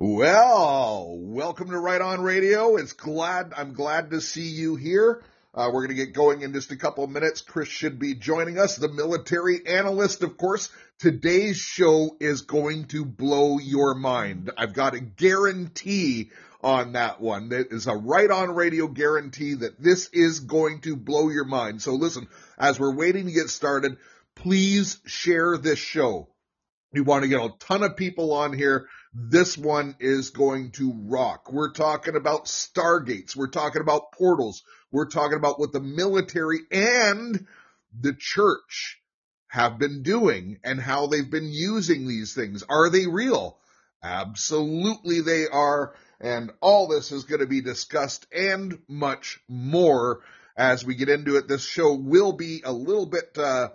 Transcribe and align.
Well, 0.00 1.16
welcome 1.18 1.70
to 1.70 1.78
Right 1.78 2.00
On 2.00 2.20
Radio. 2.20 2.76
It's 2.76 2.92
glad, 2.92 3.52
I'm 3.56 3.72
glad 3.72 4.12
to 4.12 4.20
see 4.20 4.46
you 4.46 4.76
here. 4.76 5.24
Uh, 5.52 5.70
we're 5.72 5.86
going 5.86 5.88
to 5.88 5.94
get 6.06 6.14
going 6.14 6.42
in 6.42 6.52
just 6.52 6.70
a 6.70 6.76
couple 6.76 7.02
of 7.02 7.10
minutes. 7.10 7.40
Chris 7.40 7.68
should 7.68 7.98
be 7.98 8.14
joining 8.14 8.60
us, 8.60 8.76
the 8.76 8.88
military 8.88 9.66
analyst, 9.66 10.22
of 10.22 10.36
course. 10.36 10.68
Today's 11.00 11.56
show 11.56 12.16
is 12.20 12.42
going 12.42 12.84
to 12.84 13.04
blow 13.04 13.58
your 13.58 13.96
mind. 13.96 14.52
I've 14.56 14.72
got 14.72 14.94
a 14.94 15.00
guarantee 15.00 16.30
on 16.60 16.92
that 16.92 17.20
one. 17.20 17.50
That 17.50 17.72
is 17.72 17.86
a 17.86 17.94
right 17.94 18.30
on 18.30 18.54
radio 18.54 18.88
guarantee 18.88 19.54
that 19.54 19.80
this 19.80 20.08
is 20.12 20.40
going 20.40 20.80
to 20.82 20.96
blow 20.96 21.28
your 21.28 21.44
mind. 21.44 21.82
So 21.82 21.92
listen, 21.92 22.28
as 22.58 22.78
we're 22.78 22.94
waiting 22.94 23.26
to 23.26 23.32
get 23.32 23.50
started, 23.50 23.96
please 24.34 25.00
share 25.06 25.56
this 25.56 25.78
show. 25.78 26.28
We 26.92 27.00
want 27.00 27.22
to 27.22 27.28
get 27.28 27.40
a 27.40 27.50
ton 27.60 27.82
of 27.82 27.96
people 27.96 28.32
on 28.32 28.52
here. 28.52 28.86
This 29.12 29.58
one 29.58 29.96
is 30.00 30.30
going 30.30 30.72
to 30.72 30.92
rock. 30.94 31.52
We're 31.52 31.72
talking 31.72 32.16
about 32.16 32.46
stargates. 32.46 33.36
We're 33.36 33.48
talking 33.48 33.82
about 33.82 34.12
portals. 34.12 34.62
We're 34.90 35.08
talking 35.08 35.36
about 35.36 35.60
what 35.60 35.72
the 35.72 35.80
military 35.80 36.60
and 36.70 37.46
the 37.98 38.14
church 38.18 39.00
have 39.48 39.78
been 39.78 40.02
doing 40.02 40.58
and 40.64 40.80
how 40.80 41.06
they've 41.06 41.30
been 41.30 41.50
using 41.50 42.06
these 42.06 42.34
things. 42.34 42.62
Are 42.68 42.90
they 42.90 43.06
real? 43.06 43.58
Absolutely 44.02 45.20
they 45.20 45.46
are. 45.46 45.94
And 46.20 46.50
all 46.60 46.88
this 46.88 47.12
is 47.12 47.24
going 47.24 47.40
to 47.40 47.46
be 47.46 47.60
discussed 47.60 48.26
and 48.32 48.78
much 48.88 49.40
more 49.48 50.20
as 50.56 50.84
we 50.84 50.96
get 50.96 51.08
into 51.08 51.36
it. 51.36 51.46
This 51.46 51.64
show 51.64 51.94
will 51.94 52.32
be 52.32 52.62
a 52.64 52.72
little 52.72 53.06
bit, 53.06 53.38
uh, 53.38 53.68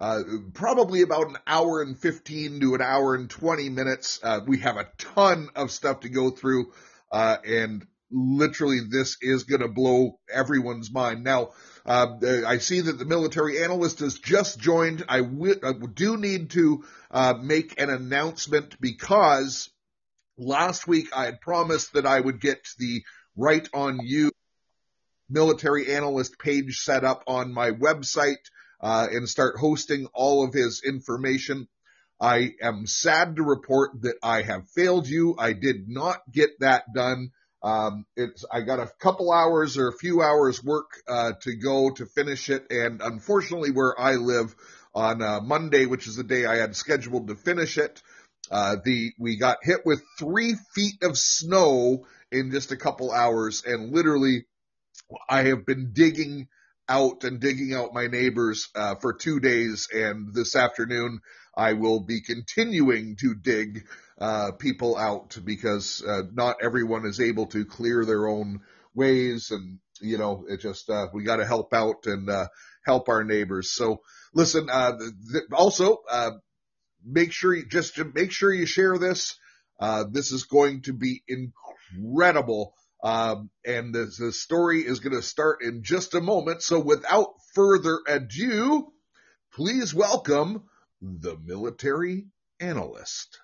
uh, 0.00 0.22
probably 0.54 1.02
about 1.02 1.28
an 1.28 1.38
hour 1.46 1.82
and 1.82 1.98
15 1.98 2.60
to 2.60 2.74
an 2.74 2.80
hour 2.80 3.14
and 3.14 3.28
20 3.28 3.68
minutes. 3.68 4.20
Uh, 4.22 4.40
we 4.46 4.58
have 4.58 4.76
a 4.76 4.88
ton 4.98 5.48
of 5.56 5.70
stuff 5.70 6.00
to 6.00 6.08
go 6.08 6.30
through, 6.30 6.72
uh, 7.10 7.36
and 7.44 7.86
literally 8.12 8.80
this 8.88 9.16
is 9.20 9.44
going 9.44 9.62
to 9.62 9.68
blow 9.68 10.18
everyone's 10.32 10.92
mind. 10.92 11.24
Now, 11.24 11.50
uh, 11.84 12.16
I 12.46 12.58
see 12.58 12.82
that 12.82 12.98
the 12.98 13.04
military 13.04 13.62
analyst 13.62 14.00
has 14.00 14.18
just 14.18 14.60
joined. 14.60 15.04
I, 15.08 15.20
w- 15.20 15.60
I 15.62 15.72
do 15.72 16.16
need 16.16 16.50
to 16.50 16.84
uh, 17.10 17.34
make 17.42 17.80
an 17.80 17.90
announcement 17.90 18.80
because 18.80 19.68
last 20.38 20.86
week 20.86 21.08
I 21.14 21.26
had 21.26 21.40
promised 21.40 21.94
that 21.94 22.06
I 22.06 22.20
would 22.20 22.40
get 22.40 22.66
the 22.78 23.02
right 23.36 23.68
on 23.72 24.00
you 24.02 24.30
military 25.28 25.92
analyst 25.92 26.38
page 26.38 26.78
set 26.78 27.04
up 27.04 27.24
on 27.26 27.52
my 27.52 27.70
website 27.70 28.44
uh, 28.80 29.06
and 29.10 29.28
start 29.28 29.56
hosting 29.58 30.06
all 30.12 30.44
of 30.44 30.52
his 30.52 30.82
information. 30.84 31.68
I 32.20 32.52
am 32.62 32.86
sad 32.86 33.36
to 33.36 33.42
report 33.42 34.02
that 34.02 34.16
I 34.22 34.42
have 34.42 34.68
failed 34.70 35.08
you. 35.08 35.34
I 35.38 35.54
did 35.54 35.88
not 35.88 36.20
get 36.30 36.60
that 36.60 36.92
done. 36.94 37.30
Um, 37.62 38.06
it's 38.16 38.44
I 38.52 38.62
got 38.62 38.80
a 38.80 38.90
couple 39.00 39.32
hours 39.32 39.78
or 39.78 39.88
a 39.88 39.96
few 39.96 40.20
hours 40.20 40.62
work 40.62 40.90
uh, 41.08 41.32
to 41.42 41.54
go 41.54 41.90
to 41.90 42.06
finish 42.06 42.50
it, 42.50 42.66
and 42.70 43.00
unfortunately, 43.00 43.70
where 43.70 43.98
I 43.98 44.14
live 44.14 44.54
on 44.94 45.22
uh, 45.22 45.40
Monday, 45.40 45.86
which 45.86 46.06
is 46.08 46.16
the 46.16 46.24
day 46.24 46.44
I 46.44 46.56
had 46.56 46.74
scheduled 46.74 47.28
to 47.28 47.36
finish 47.36 47.78
it, 47.78 48.02
uh, 48.50 48.76
the 48.84 49.12
we 49.18 49.36
got 49.36 49.58
hit 49.62 49.80
with 49.84 50.02
three 50.18 50.56
feet 50.74 51.02
of 51.02 51.16
snow 51.16 52.06
in 52.30 52.50
just 52.50 52.72
a 52.72 52.76
couple 52.76 53.12
hours, 53.12 53.62
and 53.64 53.92
literally, 53.92 54.44
I 55.28 55.42
have 55.42 55.64
been 55.66 55.92
digging 55.92 56.48
out 56.88 57.24
and 57.24 57.40
digging 57.40 57.72
out 57.74 57.94
my 57.94 58.06
neighbors 58.06 58.68
uh, 58.74 58.96
for 58.96 59.12
two 59.12 59.40
days, 59.40 59.88
and 59.94 60.34
this 60.34 60.56
afternoon 60.56 61.20
I 61.56 61.74
will 61.74 62.00
be 62.00 62.20
continuing 62.20 63.16
to 63.20 63.34
dig 63.34 63.86
uh, 64.18 64.52
people 64.52 64.96
out 64.96 65.36
because 65.44 66.02
uh, 66.06 66.22
not 66.32 66.56
everyone 66.62 67.06
is 67.06 67.20
able 67.20 67.46
to 67.46 67.64
clear 67.64 68.04
their 68.04 68.26
own 68.26 68.60
ways, 68.94 69.50
and 69.50 69.78
you 70.00 70.18
know 70.18 70.44
it 70.48 70.60
just 70.60 70.90
uh, 70.90 71.06
we 71.12 71.24
got 71.24 71.36
to 71.36 71.46
help 71.46 71.72
out 71.72 72.06
and 72.06 72.28
uh, 72.28 72.48
help 72.84 73.08
our 73.08 73.24
neighbors. 73.24 73.70
So 73.70 74.02
listen, 74.34 74.68
uh, 74.70 74.98
th- 74.98 75.44
also 75.52 75.98
make 77.04 77.32
sure 77.32 77.54
you 77.54 77.66
just 77.66 77.98
make 78.14 78.32
sure 78.32 78.52
you 78.52 78.66
share 78.66 78.98
this. 78.98 79.36
this 80.10 80.32
is 80.32 80.44
going 80.44 80.82
to 80.82 80.92
be 80.92 81.22
incredible. 81.28 82.74
Um, 83.02 83.50
and 83.66 83.92
the, 83.92 84.32
story 84.32 84.82
is 84.82 85.00
going 85.00 85.16
to 85.16 85.22
start 85.22 85.62
in 85.62 85.82
just 85.82 86.14
a 86.14 86.20
moment. 86.20 86.62
So 86.62 86.78
without 86.78 87.34
further 87.52 87.98
ado, 88.06 88.92
please 89.54 89.92
welcome 89.92 90.62
the 91.00 91.36
military 91.44 92.26
analyst. 92.60 93.40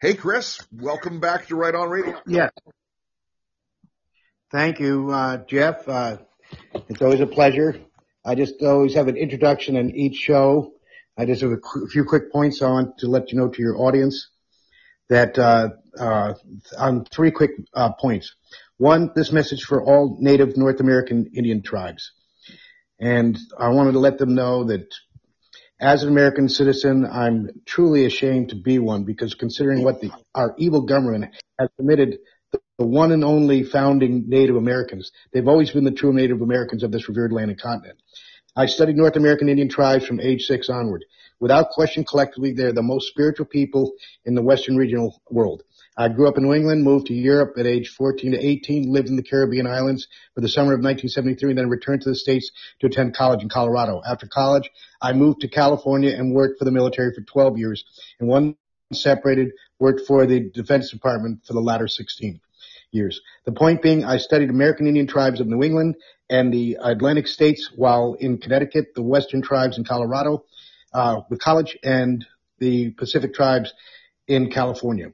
Hey, 0.00 0.14
Chris, 0.14 0.60
welcome 0.70 1.20
back 1.20 1.46
to 1.46 1.56
Right 1.56 1.74
On 1.74 1.88
Radio. 1.88 2.20
Yeah. 2.26 2.50
Thank 4.50 4.80
you, 4.80 5.10
uh, 5.10 5.38
Jeff. 5.46 5.88
Uh, 5.88 6.18
it's 6.88 7.02
always 7.02 7.20
a 7.20 7.26
pleasure. 7.26 7.80
I 8.24 8.34
just 8.34 8.62
always 8.62 8.94
have 8.94 9.08
an 9.08 9.16
introduction 9.16 9.76
in 9.76 9.94
each 9.94 10.16
show 10.16 10.74
I 11.16 11.26
just 11.26 11.42
have 11.42 11.52
a, 11.52 11.86
few 11.88 12.04
quick 12.04 12.32
points 12.32 12.60
want 12.60 12.98
to 12.98 13.06
let 13.06 13.30
you 13.30 13.38
know 13.38 13.48
to 13.48 13.62
your 13.62 13.78
audience 13.78 14.30
that 15.08 15.38
uh, 15.38 15.68
uh, 15.96 16.34
on 16.76 17.04
three 17.04 17.30
quick 17.30 17.52
uh, 17.72 17.92
points. 17.92 18.34
One, 18.78 19.12
this 19.14 19.30
message 19.30 19.62
for 19.62 19.84
all 19.84 20.16
native 20.20 20.56
North 20.56 20.80
American 20.80 21.30
Indian 21.34 21.62
tribes. 21.62 22.12
And 22.98 23.38
I 23.58 23.68
wanted 23.68 23.92
to 23.92 24.00
let 24.00 24.18
them 24.18 24.34
know 24.34 24.64
that 24.64 24.92
as 25.80 26.02
an 26.02 26.08
American 26.08 26.48
citizen, 26.48 27.06
I'm 27.06 27.50
truly 27.64 28.06
ashamed 28.06 28.48
to 28.48 28.56
be 28.56 28.80
one 28.80 29.04
because 29.04 29.34
considering 29.34 29.84
what 29.84 30.00
the, 30.00 30.10
our 30.34 30.54
evil 30.58 30.80
government 30.80 31.36
has 31.60 31.68
committed 31.76 32.18
the, 32.78 32.86
one 32.86 33.12
and 33.12 33.24
only 33.24 33.62
founding 33.62 34.28
Native 34.28 34.56
Americans, 34.56 35.12
they've 35.32 35.48
always 35.48 35.70
been 35.70 35.84
the 35.84 35.90
true 35.90 36.12
Native 36.12 36.42
Americans 36.42 36.82
of 36.82 36.92
this 36.92 37.08
revered 37.08 37.32
land 37.32 37.50
and 37.50 37.60
continent. 37.60 37.98
I 38.56 38.66
studied 38.66 38.96
North 38.96 39.16
American 39.16 39.48
Indian 39.48 39.68
tribes 39.68 40.06
from 40.06 40.20
age 40.20 40.42
six 40.42 40.68
onward. 40.68 41.04
Without 41.40 41.70
question, 41.70 42.04
collectively, 42.04 42.52
they're 42.52 42.72
the 42.72 42.82
most 42.82 43.08
spiritual 43.08 43.46
people 43.46 43.92
in 44.24 44.34
the 44.34 44.42
Western 44.42 44.76
regional 44.76 45.20
world. 45.28 45.62
I 45.96 46.08
grew 46.08 46.28
up 46.28 46.36
in 46.36 46.44
New 46.44 46.54
England, 46.54 46.82
moved 46.82 47.06
to 47.06 47.14
Europe 47.14 47.54
at 47.58 47.66
age 47.66 47.88
14 47.90 48.32
to 48.32 48.38
18, 48.38 48.92
lived 48.92 49.08
in 49.08 49.16
the 49.16 49.22
Caribbean 49.22 49.66
islands 49.66 50.08
for 50.34 50.40
the 50.40 50.48
summer 50.48 50.72
of 50.72 50.78
1973, 50.78 51.50
and 51.50 51.58
then 51.58 51.68
returned 51.68 52.02
to 52.02 52.08
the 52.08 52.16
States 52.16 52.50
to 52.80 52.86
attend 52.86 53.16
college 53.16 53.42
in 53.42 53.48
Colorado. 53.48 54.02
After 54.04 54.26
college, 54.26 54.70
I 55.00 55.12
moved 55.12 55.40
to 55.40 55.48
California 55.48 56.14
and 56.16 56.34
worked 56.34 56.58
for 56.58 56.64
the 56.64 56.72
military 56.72 57.12
for 57.12 57.22
12 57.22 57.58
years, 57.58 57.84
and 58.18 58.28
one 58.28 58.56
separated, 58.92 59.50
worked 59.78 60.06
for 60.06 60.26
the 60.26 60.50
Defense 60.50 60.90
Department 60.90 61.44
for 61.44 61.52
the 61.52 61.60
latter 61.60 61.88
16 61.88 62.40
years. 62.94 63.20
The 63.44 63.52
point 63.52 63.82
being, 63.82 64.04
I 64.04 64.18
studied 64.18 64.50
American 64.50 64.86
Indian 64.86 65.06
tribes 65.06 65.40
of 65.40 65.46
New 65.46 65.62
England 65.62 65.96
and 66.30 66.52
the 66.52 66.78
Atlantic 66.80 67.26
states 67.26 67.70
while 67.74 68.14
in 68.18 68.38
Connecticut, 68.38 68.94
the 68.94 69.02
Western 69.02 69.42
tribes 69.42 69.76
in 69.76 69.84
Colorado, 69.84 70.44
uh, 70.94 71.22
the 71.28 71.36
college 71.36 71.76
and 71.82 72.24
the 72.58 72.90
Pacific 72.90 73.34
tribes 73.34 73.74
in 74.26 74.50
California. 74.50 75.12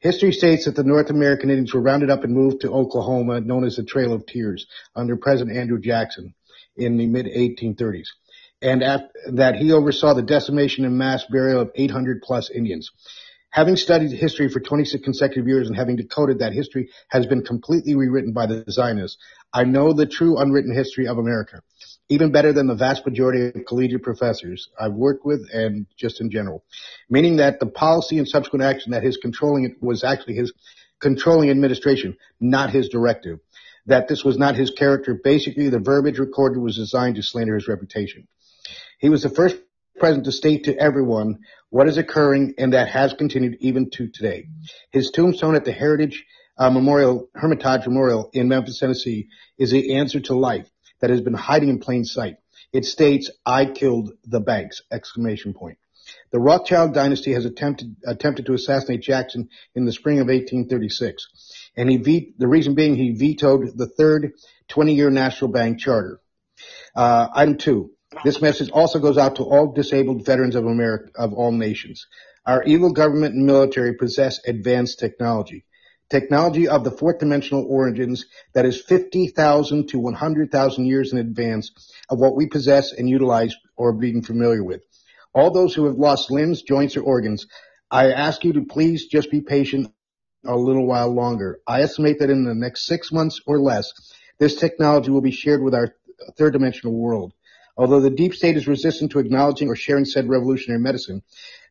History 0.00 0.32
states 0.32 0.66
that 0.66 0.76
the 0.76 0.84
North 0.84 1.10
American 1.10 1.50
Indians 1.50 1.74
were 1.74 1.80
rounded 1.80 2.08
up 2.08 2.22
and 2.22 2.32
moved 2.32 2.60
to 2.60 2.72
Oklahoma, 2.72 3.40
known 3.40 3.64
as 3.64 3.76
the 3.76 3.82
Trail 3.82 4.12
of 4.12 4.26
Tears, 4.26 4.66
under 4.94 5.16
President 5.16 5.56
Andrew 5.56 5.80
Jackson 5.80 6.34
in 6.76 6.96
the 6.96 7.06
mid 7.06 7.26
1830s, 7.26 8.06
and 8.62 8.80
that 8.80 9.56
he 9.56 9.72
oversaw 9.72 10.14
the 10.14 10.22
decimation 10.22 10.84
and 10.84 10.96
mass 10.96 11.24
burial 11.24 11.60
of 11.60 11.72
800 11.74 12.22
plus 12.22 12.48
Indians. 12.48 12.92
Having 13.50 13.76
studied 13.76 14.12
history 14.12 14.48
for 14.48 14.60
26 14.60 15.02
consecutive 15.02 15.48
years 15.48 15.68
and 15.68 15.76
having 15.76 15.96
decoded 15.96 16.40
that 16.40 16.52
history 16.52 16.90
has 17.08 17.26
been 17.26 17.42
completely 17.42 17.94
rewritten 17.94 18.32
by 18.32 18.46
the 18.46 18.64
Zionists, 18.68 19.18
I 19.52 19.64
know 19.64 19.92
the 19.92 20.06
true 20.06 20.36
unwritten 20.38 20.74
history 20.74 21.08
of 21.08 21.16
America, 21.16 21.62
even 22.10 22.30
better 22.30 22.52
than 22.52 22.66
the 22.66 22.74
vast 22.74 23.06
majority 23.06 23.46
of 23.46 23.64
collegiate 23.66 24.02
professors 24.02 24.68
I've 24.78 24.92
worked 24.92 25.24
with 25.24 25.48
and 25.52 25.86
just 25.96 26.20
in 26.20 26.30
general. 26.30 26.62
Meaning 27.08 27.36
that 27.36 27.58
the 27.58 27.66
policy 27.66 28.18
and 28.18 28.28
subsequent 28.28 28.64
action 28.64 28.92
that 28.92 29.02
his 29.02 29.16
controlling 29.16 29.64
it 29.64 29.82
was 29.82 30.04
actually 30.04 30.34
his 30.34 30.52
controlling 31.00 31.50
administration, 31.50 32.16
not 32.40 32.70
his 32.70 32.90
directive. 32.90 33.38
That 33.86 34.08
this 34.08 34.22
was 34.22 34.36
not 34.36 34.56
his 34.56 34.70
character. 34.70 35.14
Basically, 35.14 35.70
the 35.70 35.78
verbiage 35.78 36.18
recorded 36.18 36.60
was 36.60 36.76
designed 36.76 37.16
to 37.16 37.22
slander 37.22 37.54
his 37.54 37.68
reputation. 37.68 38.28
He 38.98 39.08
was 39.08 39.22
the 39.22 39.30
first 39.30 39.56
president 39.98 40.26
to 40.26 40.32
state 40.32 40.64
to 40.64 40.76
everyone 40.76 41.40
what 41.70 41.88
is 41.88 41.98
occurring 41.98 42.54
and 42.58 42.72
that 42.72 42.88
has 42.88 43.12
continued 43.12 43.56
even 43.60 43.90
to 43.90 44.08
today. 44.08 44.48
His 44.90 45.10
tombstone 45.10 45.54
at 45.54 45.64
the 45.64 45.72
Heritage 45.72 46.24
uh, 46.58 46.70
Memorial, 46.70 47.28
Hermitage 47.34 47.86
Memorial 47.86 48.30
in 48.32 48.48
Memphis, 48.48 48.78
Tennessee 48.78 49.28
is 49.58 49.70
the 49.70 49.96
answer 49.96 50.20
to 50.20 50.34
life 50.34 50.68
that 51.00 51.10
has 51.10 51.20
been 51.20 51.34
hiding 51.34 51.68
in 51.68 51.78
plain 51.78 52.04
sight. 52.04 52.36
It 52.72 52.84
states, 52.84 53.30
I 53.46 53.66
killed 53.66 54.12
the 54.24 54.40
banks, 54.40 54.82
exclamation 54.90 55.54
point. 55.54 55.78
The 56.30 56.40
Rothschild 56.40 56.94
dynasty 56.94 57.32
has 57.34 57.44
attempted 57.44 57.96
attempted 58.06 58.46
to 58.46 58.54
assassinate 58.54 59.02
Jackson 59.02 59.48
in 59.74 59.84
the 59.84 59.92
spring 59.92 60.20
of 60.20 60.28
1836, 60.28 61.26
and 61.76 61.90
he 61.90 61.98
ve- 61.98 62.34
the 62.38 62.48
reason 62.48 62.74
being 62.74 62.96
he 62.96 63.12
vetoed 63.12 63.76
the 63.76 63.86
third 63.86 64.32
20-year 64.70 65.10
National 65.10 65.50
Bank 65.50 65.78
charter. 65.78 66.20
Uh, 66.94 67.28
item 67.34 67.58
two. 67.58 67.90
This 68.24 68.42
message 68.42 68.70
also 68.70 68.98
goes 68.98 69.16
out 69.16 69.36
to 69.36 69.44
all 69.44 69.72
disabled 69.72 70.26
veterans 70.26 70.56
of 70.56 70.66
America 70.66 71.10
of 71.14 71.32
all 71.32 71.52
nations. 71.52 72.06
Our 72.44 72.64
evil 72.64 72.92
government 72.92 73.34
and 73.34 73.46
military 73.46 73.94
possess 73.94 74.40
advanced 74.44 74.98
technology. 74.98 75.64
Technology 76.10 76.66
of 76.66 76.82
the 76.82 76.90
fourth 76.90 77.18
dimensional 77.18 77.64
origins 77.68 78.26
that 78.54 78.66
is 78.66 78.80
50,000 78.80 79.88
to 79.88 79.98
100,000 80.00 80.86
years 80.86 81.12
in 81.12 81.18
advance 81.18 81.70
of 82.10 82.18
what 82.18 82.34
we 82.34 82.46
possess 82.46 82.92
and 82.92 83.08
utilize 83.08 83.54
or 83.76 83.92
being 83.92 84.22
familiar 84.22 84.64
with. 84.64 84.82
All 85.32 85.52
those 85.52 85.74
who 85.74 85.84
have 85.84 85.96
lost 85.96 86.30
limbs, 86.30 86.62
joints, 86.62 86.96
or 86.96 87.02
organs, 87.02 87.46
I 87.90 88.10
ask 88.10 88.42
you 88.42 88.54
to 88.54 88.64
please 88.64 89.06
just 89.06 89.30
be 89.30 89.42
patient 89.42 89.92
a 90.44 90.56
little 90.56 90.86
while 90.86 91.14
longer. 91.14 91.60
I 91.66 91.82
estimate 91.82 92.18
that 92.18 92.30
in 92.30 92.44
the 92.44 92.54
next 92.54 92.86
six 92.86 93.12
months 93.12 93.40
or 93.46 93.60
less, 93.60 93.92
this 94.38 94.56
technology 94.56 95.10
will 95.10 95.20
be 95.20 95.30
shared 95.30 95.62
with 95.62 95.74
our 95.74 95.94
third 96.36 96.54
dimensional 96.54 96.94
world. 96.94 97.32
Although 97.78 98.00
the 98.00 98.10
deep 98.10 98.34
state 98.34 98.56
is 98.56 98.66
resistant 98.66 99.12
to 99.12 99.20
acknowledging 99.20 99.68
or 99.68 99.76
sharing 99.76 100.04
said 100.04 100.28
revolutionary 100.28 100.80
medicine, 100.80 101.22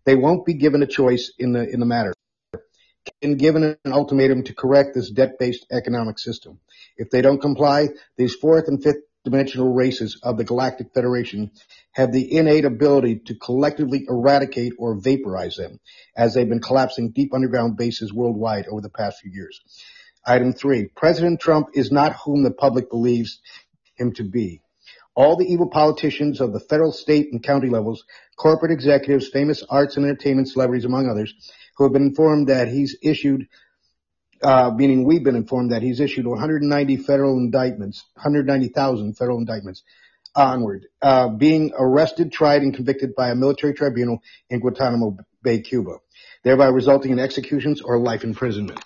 they 0.06 0.16
won't 0.16 0.46
be 0.46 0.54
given 0.54 0.82
a 0.82 0.88
choice 0.88 1.34
in 1.38 1.52
the 1.52 1.70
in 1.70 1.82
the 1.82 1.86
matter. 1.86 2.14
Been 3.22 3.36
given 3.38 3.64
an 3.84 3.94
ultimatum 3.94 4.44
to 4.44 4.54
correct 4.54 4.94
this 4.94 5.10
debt-based 5.10 5.66
economic 5.72 6.18
system. 6.20 6.60
If 6.98 7.10
they 7.10 7.22
don't 7.22 7.42
comply, 7.42 7.90
these 8.18 8.36
fourth 8.36 8.68
and 8.68 8.82
fifth 8.82 9.02
dimensional 9.26 9.74
races 9.74 10.20
of 10.24 10.38
the 10.38 10.44
Galactic 10.46 10.94
Federation 10.94 11.52
have 11.92 12.14
the 12.14 12.38
innate 12.38 12.64
ability 12.64 13.20
to 13.26 13.36
collectively 13.36 14.06
eradicate 14.08 14.74
or 14.78 14.96
vaporize 14.96 15.58
them, 15.58 15.80
as 16.16 16.34
they've 16.34 16.48
been 16.48 16.62
collapsing 16.62 17.12
deep 17.12 17.34
underground 17.34 17.76
bases 17.76 18.14
worldwide 18.14 18.68
over 18.68 18.82
the 18.82 18.90
past 18.90 19.20
few 19.20 19.32
years. 19.32 19.60
Item 20.26 20.54
three, 20.54 20.88
President 20.88 21.42
Trump 21.42 21.70
is 21.74 21.92
not 21.92 22.16
whom 22.24 22.44
the 22.44 22.52
public 22.52 22.90
believes 22.90 23.42
him 23.96 24.14
to 24.14 24.24
be. 24.24 24.62
All 25.18 25.36
the 25.36 25.52
evil 25.52 25.68
politicians 25.68 26.40
of 26.40 26.54
the 26.54 26.60
federal, 26.60 26.92
state, 26.92 27.30
and 27.32 27.42
county 27.42 27.70
levels, 27.70 28.06
corporate 28.38 28.72
executives, 28.72 29.28
famous 29.28 29.64
arts 29.68 29.98
and 29.98 30.06
entertainment 30.06 30.48
celebrities, 30.48 30.86
among 30.86 31.10
others, 31.10 31.34
who 31.76 31.86
have 31.86 31.94
been 31.94 32.04
informed 32.04 32.50
that 32.50 32.68
he's 32.68 32.96
issued 33.02 33.48
uh, 34.44 34.70
meaning 34.76 35.04
we've 35.04 35.24
been 35.24 35.36
informed 35.36 35.72
that 35.72 35.82
he's 35.82 36.00
issued 36.00 36.28
190 36.28 36.98
federal 36.98 37.38
indictments, 37.40 38.06
190,000 38.14 39.18
federal 39.18 39.40
indictments 39.40 39.82
onward, 40.36 40.86
uh, 41.02 41.28
being 41.30 41.72
arrested, 41.78 42.32
tried, 42.32 42.62
and 42.62 42.76
convicted 42.76 43.16
by 43.16 43.30
a 43.30 43.36
military 43.36 43.74
tribunal 43.74 44.22
in 44.52 44.60
Guantanamo 44.60 45.18
Bay, 45.42 45.62
Cuba, 45.62 45.98
thereby 46.44 46.68
resulting 46.68 47.12
in 47.12 47.20
executions 47.20 47.82
or 47.82 48.00
life 48.00 48.24
imprisonment. 48.24 48.80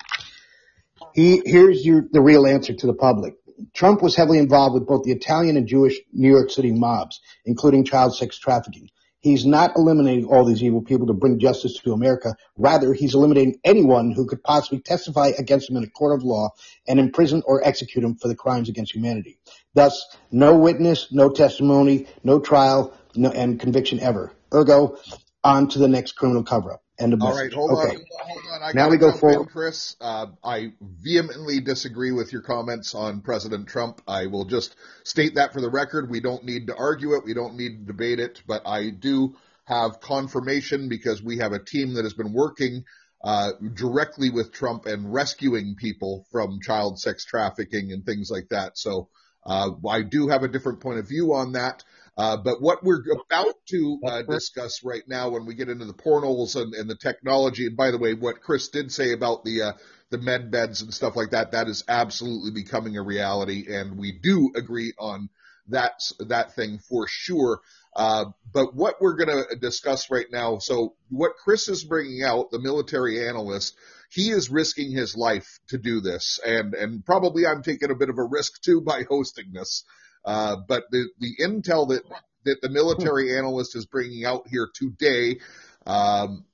He, 1.13 1.41
here's 1.43 1.85
your, 1.85 2.05
the 2.09 2.21
real 2.21 2.47
answer 2.47 2.73
to 2.73 2.87
the 2.87 2.93
public. 2.93 3.35
Trump 3.73 4.01
was 4.01 4.15
heavily 4.15 4.37
involved 4.37 4.73
with 4.73 4.87
both 4.87 5.03
the 5.03 5.11
Italian 5.11 5.57
and 5.57 5.67
Jewish 5.67 5.99
New 6.13 6.29
York 6.29 6.49
City 6.51 6.71
mobs, 6.71 7.19
including 7.45 7.85
child 7.85 8.15
sex 8.15 8.37
trafficking. 8.37 8.89
He's 9.21 9.45
not 9.45 9.73
eliminating 9.75 10.25
all 10.25 10.45
these 10.45 10.63
evil 10.63 10.81
people 10.81 11.05
to 11.07 11.13
bring 11.13 11.37
justice 11.37 11.79
to 11.83 11.93
America. 11.93 12.35
Rather, 12.57 12.91
he's 12.91 13.13
eliminating 13.13 13.59
anyone 13.63 14.11
who 14.11 14.25
could 14.25 14.43
possibly 14.43 14.79
testify 14.79 15.31
against 15.37 15.69
him 15.69 15.77
in 15.77 15.83
a 15.83 15.89
court 15.89 16.17
of 16.17 16.23
law 16.23 16.49
and 16.87 16.99
imprison 16.99 17.43
or 17.45 17.63
execute 17.63 18.03
him 18.03 18.15
for 18.15 18.27
the 18.27 18.35
crimes 18.35 18.67
against 18.67 18.95
humanity. 18.95 19.37
Thus, 19.75 20.03
no 20.31 20.57
witness, 20.57 21.09
no 21.11 21.29
testimony, 21.29 22.07
no 22.23 22.39
trial, 22.39 22.95
no, 23.15 23.29
and 23.29 23.59
conviction 23.59 23.99
ever. 23.99 24.33
Ergo, 24.51 24.97
on 25.43 25.67
to 25.69 25.79
the 25.79 25.87
next 25.87 26.13
criminal 26.13 26.43
cover-up. 26.43 26.81
End 27.01 27.13
of 27.13 27.21
All 27.21 27.29
message. 27.29 27.43
right, 27.43 27.53
hold 27.53 27.71
okay. 27.71 27.95
on, 27.95 28.05
hold 28.23 28.45
on. 28.53 28.63
I 28.63 28.71
Now 28.73 28.89
we 28.89 28.97
go 28.97 29.11
forward. 29.11 29.49
Chris. 29.49 29.95
Uh, 29.99 30.27
I 30.43 30.73
vehemently 30.81 31.59
disagree 31.59 32.11
with 32.11 32.31
your 32.31 32.43
comments 32.43 32.93
on 32.93 33.21
President 33.21 33.67
Trump. 33.67 34.01
I 34.07 34.27
will 34.27 34.45
just 34.45 34.75
state 35.03 35.35
that 35.35 35.53
for 35.53 35.61
the 35.61 35.69
record. 35.69 36.09
We 36.09 36.19
don't 36.19 36.43
need 36.43 36.67
to 36.67 36.75
argue 36.75 37.15
it. 37.15 37.23
We 37.25 37.33
don't 37.33 37.55
need 37.55 37.79
to 37.79 37.85
debate 37.85 38.19
it. 38.19 38.43
But 38.45 38.67
I 38.67 38.91
do 38.91 39.35
have 39.65 39.99
confirmation 39.99 40.89
because 40.89 41.23
we 41.23 41.39
have 41.39 41.53
a 41.53 41.63
team 41.63 41.95
that 41.95 42.03
has 42.05 42.13
been 42.13 42.33
working 42.33 42.83
uh, 43.23 43.51
directly 43.73 44.29
with 44.29 44.51
Trump 44.51 44.85
and 44.85 45.11
rescuing 45.11 45.75
people 45.75 46.25
from 46.31 46.59
child 46.61 46.99
sex 46.99 47.25
trafficking 47.25 47.91
and 47.91 48.05
things 48.05 48.29
like 48.29 48.49
that. 48.49 48.77
So 48.77 49.09
uh, 49.45 49.71
I 49.89 50.03
do 50.03 50.27
have 50.27 50.43
a 50.43 50.47
different 50.47 50.81
point 50.81 50.99
of 50.99 51.07
view 51.07 51.33
on 51.33 51.53
that. 51.53 51.83
Uh, 52.17 52.37
but 52.37 52.61
what 52.61 52.83
we're 52.83 53.01
about 53.13 53.55
to 53.69 53.99
uh, 54.05 54.21
discuss 54.23 54.83
right 54.83 55.03
now, 55.07 55.29
when 55.29 55.45
we 55.45 55.55
get 55.55 55.69
into 55.69 55.85
the 55.85 55.93
portals 55.93 56.55
and, 56.55 56.73
and 56.73 56.89
the 56.89 56.97
technology, 56.97 57.67
and 57.67 57.77
by 57.77 57.91
the 57.91 57.97
way, 57.97 58.13
what 58.13 58.41
Chris 58.41 58.67
did 58.69 58.91
say 58.91 59.13
about 59.13 59.43
the 59.43 59.61
uh, 59.61 59.71
the 60.09 60.17
med 60.17 60.51
beds 60.51 60.81
and 60.81 60.93
stuff 60.93 61.15
like 61.15 61.31
that, 61.31 61.53
that 61.53 61.67
is 61.67 61.85
absolutely 61.87 62.51
becoming 62.51 62.97
a 62.97 63.01
reality, 63.01 63.73
and 63.73 63.97
we 63.97 64.11
do 64.11 64.51
agree 64.55 64.93
on 64.99 65.29
that 65.69 65.93
that 66.19 66.53
thing 66.53 66.79
for 66.79 67.07
sure. 67.07 67.61
Uh, 67.95 68.25
but 68.53 68.75
what 68.75 69.01
we're 69.01 69.15
going 69.15 69.45
to 69.49 69.55
discuss 69.55 70.09
right 70.09 70.27
now, 70.31 70.59
so 70.59 70.95
what 71.09 71.35
Chris 71.43 71.67
is 71.67 71.83
bringing 71.83 72.23
out, 72.23 72.51
the 72.51 72.59
military 72.59 73.27
analyst, 73.27 73.75
he 74.09 74.29
is 74.29 74.49
risking 74.49 74.91
his 74.91 75.15
life 75.15 75.59
to 75.69 75.77
do 75.77 76.01
this, 76.01 76.39
and 76.45 76.73
and 76.73 77.05
probably 77.05 77.45
I'm 77.45 77.63
taking 77.63 77.91
a 77.91 77.95
bit 77.95 78.09
of 78.09 78.17
a 78.17 78.23
risk 78.23 78.61
too 78.61 78.81
by 78.81 79.03
hosting 79.09 79.53
this. 79.53 79.85
Uh, 80.23 80.57
but 80.67 80.83
the 80.91 81.09
the 81.19 81.35
intel 81.41 81.89
that 81.89 82.03
that 82.45 82.61
the 82.61 82.69
military 82.69 83.37
analyst 83.37 83.75
is 83.75 83.85
bringing 83.85 84.25
out 84.25 84.47
here 84.47 84.69
today 84.73 85.39
um, 85.85 86.45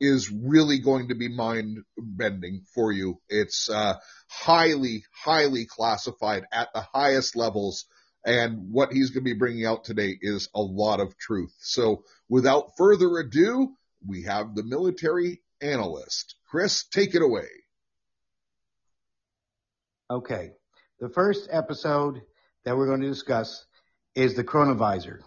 is 0.00 0.30
really 0.30 0.78
going 0.80 1.08
to 1.08 1.14
be 1.14 1.28
mind 1.28 1.78
bending 1.96 2.62
for 2.74 2.92
you. 2.92 3.20
It's 3.28 3.70
uh, 3.70 3.94
highly 4.28 5.04
highly 5.12 5.66
classified 5.66 6.44
at 6.52 6.68
the 6.74 6.86
highest 6.92 7.36
levels. 7.36 7.86
And 8.24 8.72
what 8.72 8.92
he's 8.92 9.10
going 9.10 9.24
to 9.24 9.32
be 9.32 9.38
bringing 9.38 9.64
out 9.66 9.84
today 9.84 10.18
is 10.20 10.48
a 10.52 10.60
lot 10.60 10.98
of 10.98 11.16
truth. 11.16 11.54
So 11.60 12.02
without 12.28 12.72
further 12.76 13.18
ado, 13.18 13.72
we 14.04 14.24
have 14.24 14.54
the 14.54 14.64
military 14.64 15.42
analyst. 15.60 16.34
Chris, 16.50 16.84
take 16.88 17.14
it 17.14 17.22
away. 17.22 17.46
Okay. 20.10 20.52
The 20.98 21.08
first 21.08 21.48
episode 21.52 22.22
that 22.66 22.76
we're 22.76 22.86
going 22.86 23.00
to 23.00 23.08
discuss 23.08 23.64
is 24.16 24.34
the 24.34 24.42
chronovisor. 24.42 25.20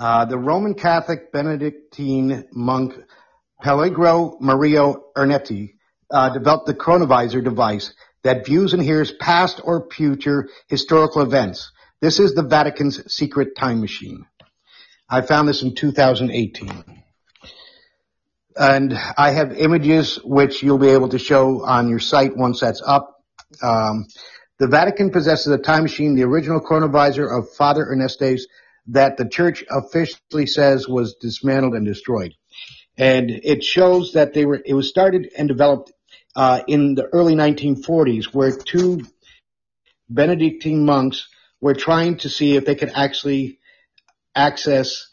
Uh, 0.00 0.24
the 0.24 0.38
Roman 0.38 0.72
Catholic 0.72 1.30
Benedictine 1.30 2.46
monk 2.50 2.94
Pellegro 3.62 4.40
Mario 4.40 5.04
Ernetti 5.14 5.74
uh, 6.10 6.30
developed 6.30 6.66
the 6.66 6.74
chronovisor 6.74 7.44
device 7.44 7.92
that 8.24 8.46
views 8.46 8.72
and 8.72 8.82
hears 8.82 9.12
past 9.12 9.60
or 9.62 9.86
future 9.90 10.48
historical 10.66 11.20
events. 11.20 11.70
This 12.00 12.18
is 12.18 12.34
the 12.34 12.42
Vatican's 12.42 13.12
secret 13.12 13.54
time 13.54 13.82
machine. 13.82 14.24
I 15.10 15.20
found 15.20 15.48
this 15.48 15.62
in 15.62 15.74
2018. 15.74 17.02
And 18.56 18.94
I 19.18 19.32
have 19.32 19.52
images 19.52 20.18
which 20.24 20.62
you'll 20.62 20.78
be 20.78 20.88
able 20.88 21.10
to 21.10 21.18
show 21.18 21.62
on 21.66 21.90
your 21.90 21.98
site 21.98 22.34
once 22.34 22.60
that's 22.60 22.82
up. 22.84 23.22
Um, 23.62 24.06
the 24.62 24.68
Vatican 24.68 25.10
possesses 25.10 25.48
a 25.48 25.58
time 25.58 25.82
machine, 25.82 26.14
the 26.14 26.22
original 26.22 26.60
chronovisor 26.60 27.26
of 27.36 27.52
Father 27.52 27.84
Ernetti's, 27.84 28.46
that 28.86 29.16
the 29.16 29.28
church 29.28 29.64
officially 29.68 30.46
says 30.46 30.86
was 30.86 31.16
dismantled 31.20 31.74
and 31.74 31.84
destroyed. 31.84 32.36
And 32.96 33.28
it 33.28 33.64
shows 33.64 34.12
that 34.12 34.34
they 34.34 34.46
were, 34.46 34.62
it 34.64 34.74
was 34.74 34.88
started 34.88 35.32
and 35.36 35.48
developed 35.48 35.90
uh, 36.36 36.62
in 36.68 36.94
the 36.94 37.06
early 37.06 37.34
1940s 37.34 38.26
where 38.26 38.56
two 38.56 39.00
Benedictine 40.08 40.84
monks 40.84 41.26
were 41.60 41.74
trying 41.74 42.18
to 42.18 42.28
see 42.28 42.54
if 42.54 42.64
they 42.64 42.76
could 42.76 42.92
actually 42.94 43.58
access 44.32 45.08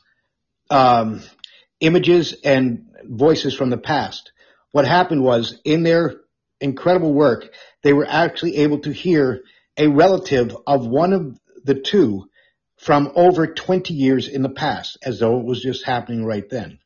um, 0.70 1.24
images 1.80 2.36
and 2.44 2.86
voices 3.04 3.56
from 3.56 3.72
the 3.72 3.80
past. 3.80 4.32
What 4.74 4.86
happened 4.86 5.24
was 5.24 5.60
in 5.66 5.82
their 5.82 6.18
incredible 6.62 7.14
work, 7.14 7.50
they 7.84 7.94
were 7.94 8.08
actually 8.08 8.58
able 8.58 8.80
to 8.80 8.92
hear 8.92 9.42
a 9.78 9.88
relative 9.88 10.56
of 10.68 10.86
one 10.86 11.14
of 11.14 11.40
the 11.64 11.76
two 11.76 12.26
from 12.78 13.12
over 13.16 13.48
20 13.48 13.94
years 13.94 14.28
in 14.28 14.42
the 14.42 14.50
past, 14.50 14.98
as 15.04 15.20
though 15.20 15.40
it 15.40 15.46
was 15.46 15.62
just 15.62 15.86
happening 15.86 16.26
right 16.26 16.50
then. 16.50 16.80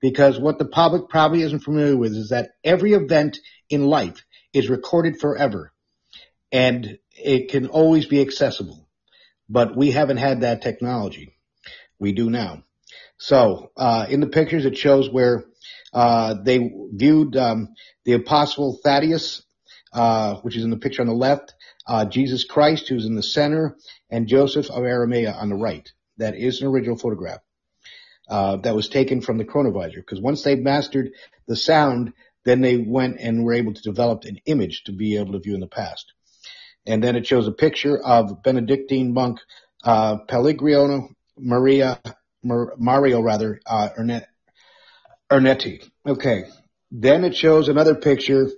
Because 0.00 0.38
what 0.38 0.58
the 0.58 0.64
public 0.64 1.08
probably 1.08 1.42
isn't 1.42 1.60
familiar 1.60 1.96
with 1.96 2.12
is 2.12 2.30
that 2.30 2.52
every 2.64 2.92
event 2.92 3.38
in 3.68 3.84
life 3.84 4.24
is 4.52 4.70
recorded 4.70 5.20
forever 5.20 5.72
and 6.50 6.98
it 7.12 7.50
can 7.50 7.66
always 7.66 8.06
be 8.06 8.20
accessible. 8.20 8.88
But 9.48 9.76
we 9.76 9.90
haven't 9.90 10.16
had 10.16 10.40
that 10.40 10.62
technology. 10.62 11.34
We 11.98 12.12
do 12.12 12.30
now. 12.30 12.62
So, 13.18 13.70
uh, 13.76 14.06
in 14.08 14.20
the 14.20 14.28
pictures, 14.28 14.64
it 14.64 14.78
shows 14.78 15.10
where 15.10 15.44
uh, 15.92 16.34
they 16.44 16.72
viewed 16.92 17.36
um, 17.36 17.68
the 18.04 18.14
apostle 18.14 18.78
Thaddeus, 18.84 19.42
uh, 19.92 20.36
which 20.42 20.56
is 20.56 20.64
in 20.64 20.70
the 20.70 20.78
picture 20.78 21.02
on 21.02 21.08
the 21.08 21.14
left, 21.14 21.54
uh, 21.86 22.04
Jesus 22.06 22.44
Christ, 22.44 22.88
who's 22.88 23.06
in 23.06 23.16
the 23.16 23.22
center, 23.22 23.76
and 24.10 24.28
Joseph 24.28 24.70
of 24.70 24.82
Aramea 24.84 25.34
on 25.36 25.48
the 25.50 25.56
right. 25.56 25.88
That 26.18 26.36
is 26.36 26.60
an 26.60 26.68
original 26.68 26.98
photograph. 26.98 27.40
uh, 28.28 28.56
that 28.58 28.76
was 28.76 28.88
taken 28.88 29.20
from 29.20 29.38
the 29.38 29.44
chronovisor. 29.44 29.96
Because 29.96 30.20
once 30.20 30.42
they 30.44 30.56
mastered 30.56 31.12
the 31.48 31.56
sound, 31.56 32.12
then 32.44 32.60
they 32.60 32.78
went 32.78 33.18
and 33.20 33.44
were 33.44 33.54
able 33.54 33.74
to 33.74 33.82
develop 33.82 34.24
an 34.24 34.38
image 34.46 34.84
to 34.84 34.92
be 34.92 35.16
able 35.18 35.32
to 35.34 35.40
view 35.40 35.54
in 35.54 35.60
the 35.60 35.68
past. 35.68 36.12
And 36.86 37.02
then 37.02 37.16
it 37.16 37.26
shows 37.26 37.48
a 37.48 37.52
picture 37.52 37.98
of 37.98 38.42
Benedictine 38.42 39.12
monk 39.14 39.40
uh, 39.84 40.18
Pellegrino 40.28 41.08
Maria 41.38 42.00
Mar- 42.44 42.74
Mario 42.78 43.20
rather 43.20 43.60
uh, 43.66 43.90
Ernetti. 45.30 45.88
Okay. 46.06 46.44
Then 46.90 47.24
it 47.24 47.36
shows 47.36 47.68
another 47.68 47.94
picture 47.94 48.48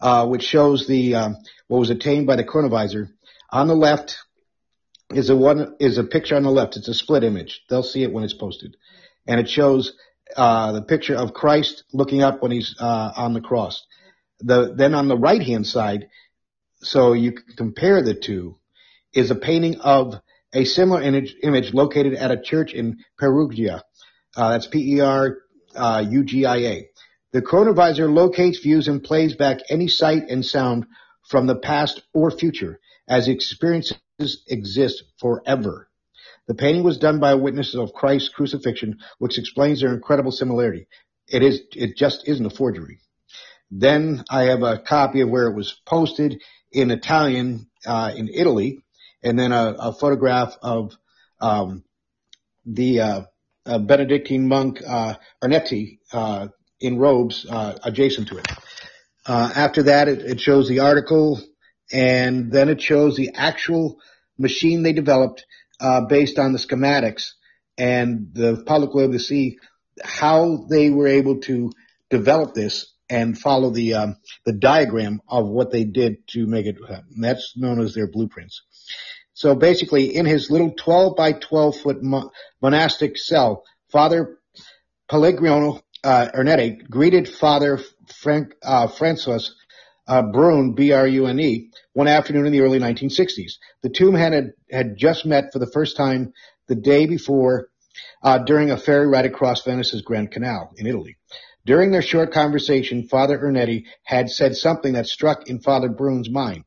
uh, 0.00 0.26
which 0.26 0.42
shows 0.42 0.86
the 0.86 1.14
um, 1.14 1.36
what 1.68 1.78
was 1.78 1.90
attained 1.90 2.26
by 2.26 2.36
the 2.36 2.44
chronovisor. 2.44 3.08
On 3.50 3.68
the 3.68 3.74
left 3.74 4.16
is 5.10 5.30
a 5.30 5.36
one 5.36 5.76
is 5.80 5.98
a 5.98 6.04
picture 6.04 6.36
on 6.36 6.42
the 6.42 6.50
left. 6.50 6.76
It's 6.76 6.88
a 6.88 6.94
split 6.94 7.24
image. 7.24 7.62
They'll 7.68 7.82
see 7.82 8.02
it 8.02 8.12
when 8.12 8.24
it's 8.24 8.34
posted, 8.34 8.76
and 9.26 9.38
it 9.38 9.48
shows 9.48 9.94
uh, 10.36 10.72
the 10.72 10.82
picture 10.82 11.14
of 11.14 11.34
Christ 11.34 11.84
looking 11.92 12.22
up 12.22 12.42
when 12.42 12.52
he's 12.52 12.74
uh, 12.78 13.12
on 13.16 13.34
the 13.34 13.40
cross. 13.40 13.84
The 14.40 14.74
then 14.74 14.94
on 14.94 15.08
the 15.08 15.16
right 15.16 15.42
hand 15.42 15.66
side, 15.66 16.08
so 16.78 17.12
you 17.12 17.32
can 17.32 17.54
compare 17.56 18.02
the 18.02 18.14
two, 18.14 18.58
is 19.12 19.30
a 19.30 19.36
painting 19.36 19.80
of 19.80 20.14
a 20.52 20.64
similar 20.64 21.02
image, 21.02 21.34
image 21.42 21.74
located 21.74 22.14
at 22.14 22.30
a 22.30 22.40
church 22.40 22.72
in 22.72 22.98
Perugia. 23.18 23.82
Uh, 24.36 24.50
that's 24.50 24.66
P-E-R-U-G-I-A. 25.74 26.88
The 27.32 27.42
chronovisor 27.42 28.12
locates, 28.12 28.60
views, 28.60 28.88
and 28.88 29.02
plays 29.02 29.34
back 29.34 29.58
any 29.68 29.88
sight 29.88 30.24
and 30.30 30.44
sound 30.44 30.86
from 31.28 31.46
the 31.46 31.56
past 31.56 32.02
or 32.12 32.30
future 32.30 32.78
as 33.08 33.28
experiences 33.28 33.98
exist 34.46 35.02
forever. 35.18 35.88
The 36.46 36.54
painting 36.54 36.84
was 36.84 36.98
done 36.98 37.20
by 37.20 37.34
witnesses 37.34 37.76
of 37.76 37.92
Christ's 37.92 38.28
crucifixion, 38.28 38.98
which 39.18 39.38
explains 39.38 39.80
their 39.80 39.94
incredible 39.94 40.30
similarity. 40.30 40.86
It 41.26 41.42
is, 41.42 41.62
it 41.74 41.96
just 41.96 42.28
isn't 42.28 42.46
a 42.46 42.50
forgery. 42.50 43.00
Then 43.70 44.24
I 44.30 44.44
have 44.44 44.62
a 44.62 44.78
copy 44.78 45.22
of 45.22 45.30
where 45.30 45.48
it 45.48 45.56
was 45.56 45.74
posted 45.86 46.40
in 46.70 46.90
Italian, 46.90 47.68
uh, 47.86 48.12
in 48.14 48.28
Italy, 48.28 48.80
and 49.22 49.38
then 49.38 49.52
a, 49.52 49.74
a 49.78 49.92
photograph 49.92 50.56
of, 50.62 50.92
um, 51.40 51.82
the, 52.66 53.00
uh, 53.00 53.22
Benedictine 53.78 54.46
monk, 54.46 54.80
uh, 54.86 55.14
Ernetti, 55.42 55.98
uh, 56.12 56.48
in 56.80 56.98
robes 56.98 57.46
uh, 57.48 57.78
adjacent 57.82 58.28
to 58.28 58.38
it. 58.38 58.46
Uh, 59.26 59.50
after 59.56 59.84
that, 59.84 60.08
it, 60.08 60.20
it, 60.20 60.40
shows 60.40 60.68
the 60.68 60.80
article, 60.80 61.40
and 61.90 62.52
then 62.52 62.68
it 62.68 62.80
shows 62.80 63.16
the 63.16 63.30
actual 63.34 63.96
machine 64.38 64.82
they 64.82 64.92
developed 64.92 65.46
uh, 65.80 66.02
based 66.02 66.38
on 66.38 66.52
the 66.52 66.58
schematics, 66.58 67.30
and 67.78 68.28
the 68.34 68.62
public 68.66 68.92
will 68.92 69.04
able 69.04 69.14
to 69.14 69.18
see 69.18 69.56
how 70.02 70.66
they 70.68 70.90
were 70.90 71.06
able 71.08 71.40
to 71.40 71.70
develop 72.10 72.52
this 72.54 72.92
and 73.08 73.38
follow 73.38 73.70
the 73.70 73.94
um, 73.94 74.16
the 74.44 74.52
diagram 74.52 75.20
of 75.28 75.46
what 75.46 75.70
they 75.70 75.84
did 75.84 76.26
to 76.28 76.46
make 76.46 76.66
it. 76.66 76.76
That's 77.18 77.54
known 77.56 77.80
as 77.80 77.94
their 77.94 78.10
blueprints. 78.10 78.62
So 79.34 79.54
basically, 79.54 80.14
in 80.16 80.26
his 80.26 80.50
little 80.50 80.72
12 80.72 81.16
by 81.16 81.32
12 81.32 81.76
foot 81.76 82.02
mo- 82.02 82.30
monastic 82.62 83.18
cell, 83.18 83.64
Father 83.90 84.38
Pellegrino 85.10 85.80
uh, 86.02 86.28
Ernetti 86.34 86.88
greeted 86.88 87.28
Father 87.28 87.80
Frank, 88.20 88.54
uh, 88.62 88.86
Francois 88.86 89.40
uh, 90.06 90.22
Brune, 90.22 90.74
B-R-U-N-E, 90.74 91.70
one 91.94 92.08
afternoon 92.08 92.46
in 92.46 92.52
the 92.52 92.60
early 92.60 92.78
1960s. 92.78 93.52
The 93.82 93.88
two 93.88 94.12
men 94.12 94.32
had, 94.32 94.52
had 94.70 94.96
just 94.96 95.26
met 95.26 95.52
for 95.52 95.58
the 95.58 95.70
first 95.70 95.96
time 95.96 96.32
the 96.68 96.74
day 96.74 97.06
before 97.06 97.68
uh, 98.22 98.38
during 98.38 98.70
a 98.70 98.76
ferry 98.76 99.06
ride 99.06 99.26
across 99.26 99.62
Venice's 99.62 100.02
Grand 100.02 100.30
Canal 100.30 100.72
in 100.76 100.86
Italy. 100.86 101.16
During 101.66 101.92
their 101.92 102.02
short 102.02 102.32
conversation, 102.32 103.08
Father 103.08 103.38
Ernetti 103.38 103.84
had 104.02 104.28
said 104.28 104.54
something 104.54 104.92
that 104.94 105.06
struck 105.06 105.48
in 105.48 105.60
Father 105.60 105.88
Brune's 105.88 106.28
mind. 106.28 106.64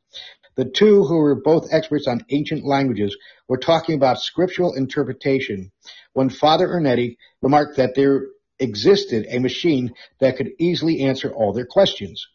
The 0.58 0.66
two, 0.66 1.06
who 1.06 1.18
were 1.18 1.36
both 1.36 1.72
experts 1.72 2.08
on 2.08 2.26
ancient 2.32 2.66
languages, 2.66 3.16
were 3.48 3.60
talking 3.60 3.96
about 3.96 4.20
scriptural 4.20 4.74
interpretation 4.74 5.72
when 6.14 6.30
Father 6.30 6.68
Ernetti 6.68 7.18
remarked 7.44 7.78
that 7.78 7.94
there 7.96 8.26
existed 8.60 9.28
a 9.30 9.38
machine 9.38 9.94
that 10.20 10.36
could 10.36 10.50
easily 10.58 11.02
answer 11.02 11.32
all 11.32 11.54
their 11.54 11.68
questions. 11.68 12.28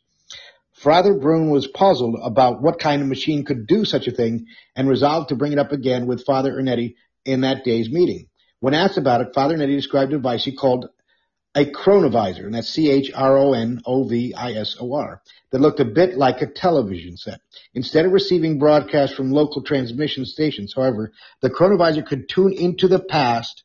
Father 0.72 1.14
Brune 1.14 1.50
was 1.50 1.66
puzzled 1.66 2.16
about 2.22 2.62
what 2.62 2.78
kind 2.78 3.02
of 3.02 3.08
machine 3.08 3.44
could 3.44 3.66
do 3.66 3.84
such 3.84 4.06
a 4.06 4.12
thing 4.12 4.46
and 4.76 4.88
resolved 4.88 5.30
to 5.30 5.36
bring 5.36 5.52
it 5.52 5.58
up 5.58 5.72
again 5.72 6.06
with 6.06 6.24
Father 6.24 6.52
Ernetti 6.52 6.94
in 7.24 7.40
that 7.40 7.64
day's 7.64 7.90
meeting. 7.90 8.28
When 8.60 8.74
asked 8.74 8.98
about 8.98 9.20
it, 9.20 9.34
Father 9.34 9.56
Ernetti 9.56 9.74
described 9.74 10.12
a 10.12 10.16
device 10.16 10.44
he 10.44 10.54
called 10.54 10.88
a 11.54 11.64
chronovisor, 11.66 12.44
and 12.44 12.54
that's 12.54 12.70
C-H-R-O-N-O-V-I-S-O-R, 12.70 13.22
that 15.50 15.60
looked 15.60 15.80
a 15.80 15.84
bit 15.84 16.16
like 16.16 16.40
a 16.40 16.46
television 16.46 17.16
set. 17.16 17.40
Instead 17.74 18.06
of 18.06 18.12
receiving 18.12 18.58
broadcasts 18.58 19.14
from 19.14 19.30
local 19.32 19.62
transmission 19.62 20.24
stations, 20.24 20.72
however, 20.74 21.12
the 21.40 21.50
chronovisor 21.50 22.06
could 22.06 22.28
tune 22.28 22.52
into 22.52 22.88
the 22.88 23.00
past 23.00 23.64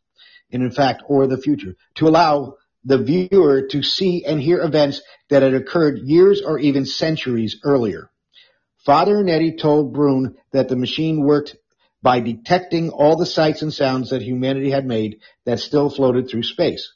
and 0.51 0.63
in 0.63 0.71
fact, 0.71 1.03
or 1.07 1.27
the 1.27 1.37
future, 1.37 1.75
to 1.95 2.07
allow 2.07 2.55
the 2.85 2.97
viewer 2.97 3.67
to 3.67 3.83
see 3.83 4.23
and 4.25 4.41
hear 4.41 4.61
events 4.61 5.01
that 5.29 5.43
had 5.43 5.53
occurred 5.53 5.99
years 5.99 6.41
or 6.41 6.57
even 6.59 6.85
centuries 6.85 7.57
earlier. 7.63 8.09
Father 8.85 9.15
Ernetti 9.15 9.59
told 9.59 9.93
Brune 9.93 10.35
that 10.53 10.69
the 10.69 10.77
machine 10.77 11.21
worked 11.21 11.57
by 12.01 12.21
detecting 12.21 12.89
all 12.89 13.17
the 13.17 13.25
sights 13.25 13.61
and 13.61 13.73
sounds 13.73 14.11
that 14.11 14.21
humanity 14.21 14.69
had 14.69 14.85
made 14.85 15.19
that 15.43 15.59
still 15.59 15.89
floated 15.89 16.29
through 16.29 16.43
space. 16.43 16.93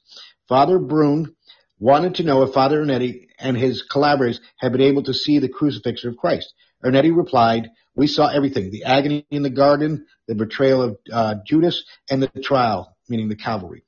Father 0.51 0.79
Brune 0.79 1.33
wanted 1.79 2.15
to 2.15 2.23
know 2.23 2.43
if 2.43 2.53
Father 2.53 2.83
Ernetti 2.83 3.27
and 3.39 3.55
his 3.55 3.83
collaborators 3.83 4.41
had 4.57 4.73
been 4.73 4.81
able 4.81 5.03
to 5.03 5.13
see 5.13 5.39
the 5.39 5.47
crucifixion 5.47 6.09
of 6.09 6.17
Christ. 6.17 6.53
Ernetti 6.83 7.15
replied, 7.15 7.69
we 7.95 8.05
saw 8.05 8.27
everything, 8.27 8.69
the 8.69 8.83
agony 8.83 9.25
in 9.29 9.43
the 9.43 9.49
garden, 9.49 10.07
the 10.27 10.35
betrayal 10.35 10.81
of 10.81 10.97
uh, 11.09 11.35
Judas, 11.47 11.85
and 12.09 12.21
the 12.21 12.27
trial 12.27 12.97
meaning 13.07 13.29
the 13.29 13.37
cavalry. 13.37 13.85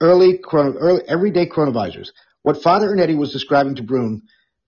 Early, 0.00 0.40
early 0.52 1.02
everyday 1.06 1.46
chronovisors. 1.46 2.08
What 2.42 2.64
Father 2.64 2.88
Ernetti 2.88 3.16
was 3.16 3.32
describing 3.32 3.76
to 3.76 3.84
Brune, 3.84 4.22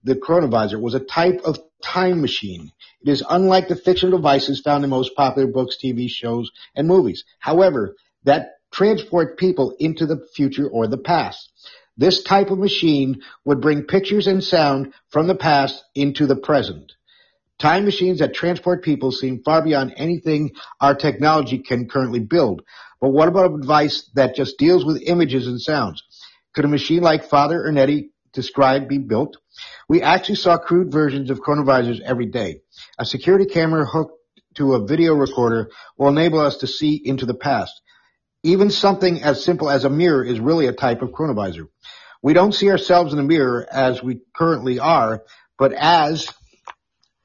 the 0.05 0.15
chronovisor, 0.15 0.79
was 0.79 0.93
a 0.93 1.01
type 1.01 1.41
of 1.43 1.59
time 1.83 2.21
machine. 2.21 2.71
It 3.01 3.09
is 3.09 3.25
unlike 3.29 3.67
the 3.67 3.75
fictional 3.75 4.17
devices 4.17 4.61
found 4.61 4.85
in 4.85 4.89
most 4.89 5.17
popular 5.17 5.49
books, 5.49 5.75
TV 5.83 6.07
shows, 6.09 6.49
and 6.75 6.87
movies. 6.87 7.25
However, 7.39 7.97
that 8.23 8.58
transport 8.71 9.37
people 9.37 9.75
into 9.79 10.05
the 10.05 10.27
future 10.35 10.67
or 10.67 10.87
the 10.87 10.97
past. 10.97 11.49
This 11.97 12.23
type 12.23 12.49
of 12.49 12.59
machine 12.59 13.21
would 13.43 13.61
bring 13.61 13.83
pictures 13.83 14.27
and 14.27 14.43
sound 14.43 14.93
from 15.09 15.27
the 15.27 15.35
past 15.35 15.83
into 15.95 16.27
the 16.27 16.35
present. 16.35 16.93
Time 17.59 17.83
machines 17.83 18.19
that 18.19 18.33
transport 18.33 18.83
people 18.83 19.11
seem 19.11 19.43
far 19.43 19.61
beyond 19.61 19.93
anything 19.97 20.51
our 20.79 20.95
technology 20.95 21.59
can 21.59 21.89
currently 21.89 22.21
build. 22.21 22.61
But 23.01 23.09
what 23.09 23.27
about 23.27 23.53
a 23.53 23.59
device 23.59 24.09
that 24.13 24.35
just 24.35 24.57
deals 24.57 24.85
with 24.85 25.03
images 25.05 25.45
and 25.45 25.59
sounds? 25.59 26.01
Could 26.53 26.63
a 26.65 26.69
machine 26.69 27.01
like 27.01 27.25
Father 27.25 27.59
Ernetti 27.59 28.11
described 28.31 28.87
be 28.87 28.97
built? 28.97 29.35
We 29.89 30.01
actually 30.01 30.35
saw 30.35 30.57
crude 30.57 30.91
versions 30.91 31.29
of 31.29 31.41
chronovisors 31.41 31.99
every 31.99 32.27
day. 32.27 32.61
A 32.97 33.05
security 33.05 33.45
camera 33.45 33.85
hooked 33.85 34.17
to 34.55 34.75
a 34.75 34.85
video 34.85 35.13
recorder 35.13 35.69
will 35.97 36.09
enable 36.09 36.39
us 36.39 36.57
to 36.57 36.67
see 36.67 36.95
into 36.95 37.25
the 37.25 37.33
past. 37.33 37.81
Even 38.43 38.69
something 38.69 39.21
as 39.21 39.43
simple 39.43 39.69
as 39.69 39.83
a 39.83 39.89
mirror 39.89 40.23
is 40.23 40.39
really 40.39 40.67
a 40.67 40.73
type 40.73 41.01
of 41.01 41.09
chronovisor. 41.09 41.67
We 42.21 42.33
don't 42.33 42.53
see 42.53 42.69
ourselves 42.69 43.13
in 43.13 43.17
the 43.17 43.23
mirror 43.23 43.67
as 43.69 44.01
we 44.01 44.21
currently 44.35 44.79
are, 44.79 45.23
but 45.57 45.73
as 45.73 46.27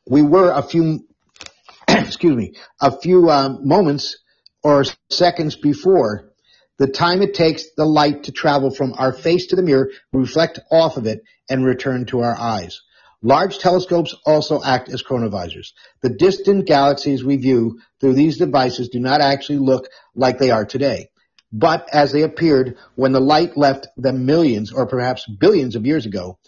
we 0.08 0.22
were 0.22 0.50
a 0.50 0.62
few, 0.62 1.06
excuse 1.88 2.36
me, 2.36 2.54
a 2.80 2.96
few 2.96 3.30
um, 3.30 3.66
moments 3.66 4.18
or 4.62 4.84
seconds 5.10 5.56
before 5.56 6.32
the 6.78 6.88
time 6.88 7.22
it 7.22 7.34
takes 7.34 7.64
the 7.76 7.84
light 7.84 8.24
to 8.24 8.32
travel 8.32 8.70
from 8.70 8.94
our 8.98 9.12
face 9.12 9.48
to 9.48 9.56
the 9.56 9.62
mirror, 9.62 9.90
reflect 10.12 10.58
off 10.70 10.96
of 10.96 11.06
it, 11.06 11.22
and 11.48 11.64
return 11.64 12.06
to 12.06 12.20
our 12.20 12.36
eyes. 12.36 12.80
Large 13.26 13.56
telescopes 13.58 14.14
also 14.26 14.62
act 14.62 14.90
as 14.90 15.02
chronovisors. 15.02 15.72
The 16.02 16.10
distant 16.10 16.66
galaxies 16.66 17.24
we 17.24 17.38
view 17.38 17.80
through 17.98 18.12
these 18.12 18.36
devices 18.36 18.90
do 18.90 19.00
not 19.00 19.22
actually 19.22 19.60
look 19.60 19.88
like 20.14 20.38
they 20.38 20.50
are 20.50 20.66
today, 20.66 21.08
but 21.50 21.88
as 21.90 22.12
they 22.12 22.20
appeared 22.20 22.76
when 22.96 23.12
the 23.12 23.20
light 23.20 23.56
left 23.56 23.86
them 23.96 24.26
millions 24.26 24.72
or 24.72 24.86
perhaps 24.86 25.26
billions 25.26 25.74
of 25.74 25.86
years 25.86 26.04
ago, 26.04 26.38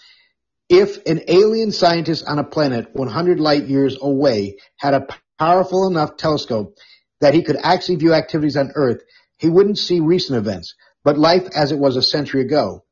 if 0.69 0.99
an 1.07 1.23
alien 1.29 1.73
scientist 1.73 2.27
on 2.29 2.39
a 2.39 2.45
planet 2.45 2.89
100 2.93 3.41
light 3.41 3.69
years 3.69 3.97
away 3.99 4.59
had 4.77 4.93
a 4.93 5.07
powerful 5.39 5.87
enough 5.87 6.19
telescope 6.19 6.77
that 7.23 7.33
he 7.33 7.43
could 7.43 7.57
actually 7.57 7.97
view 7.97 8.13
activities 8.13 8.59
on 8.59 8.73
Earth, 8.75 9.01
he 9.39 9.49
wouldn't 9.49 9.79
see 9.79 10.01
recent 10.01 10.37
events, 10.37 10.75
but 11.03 11.17
life 11.17 11.49
as 11.55 11.73
it 11.73 11.79
was 11.79 11.97
a 11.97 12.03
century 12.03 12.43
ago. 12.43 12.85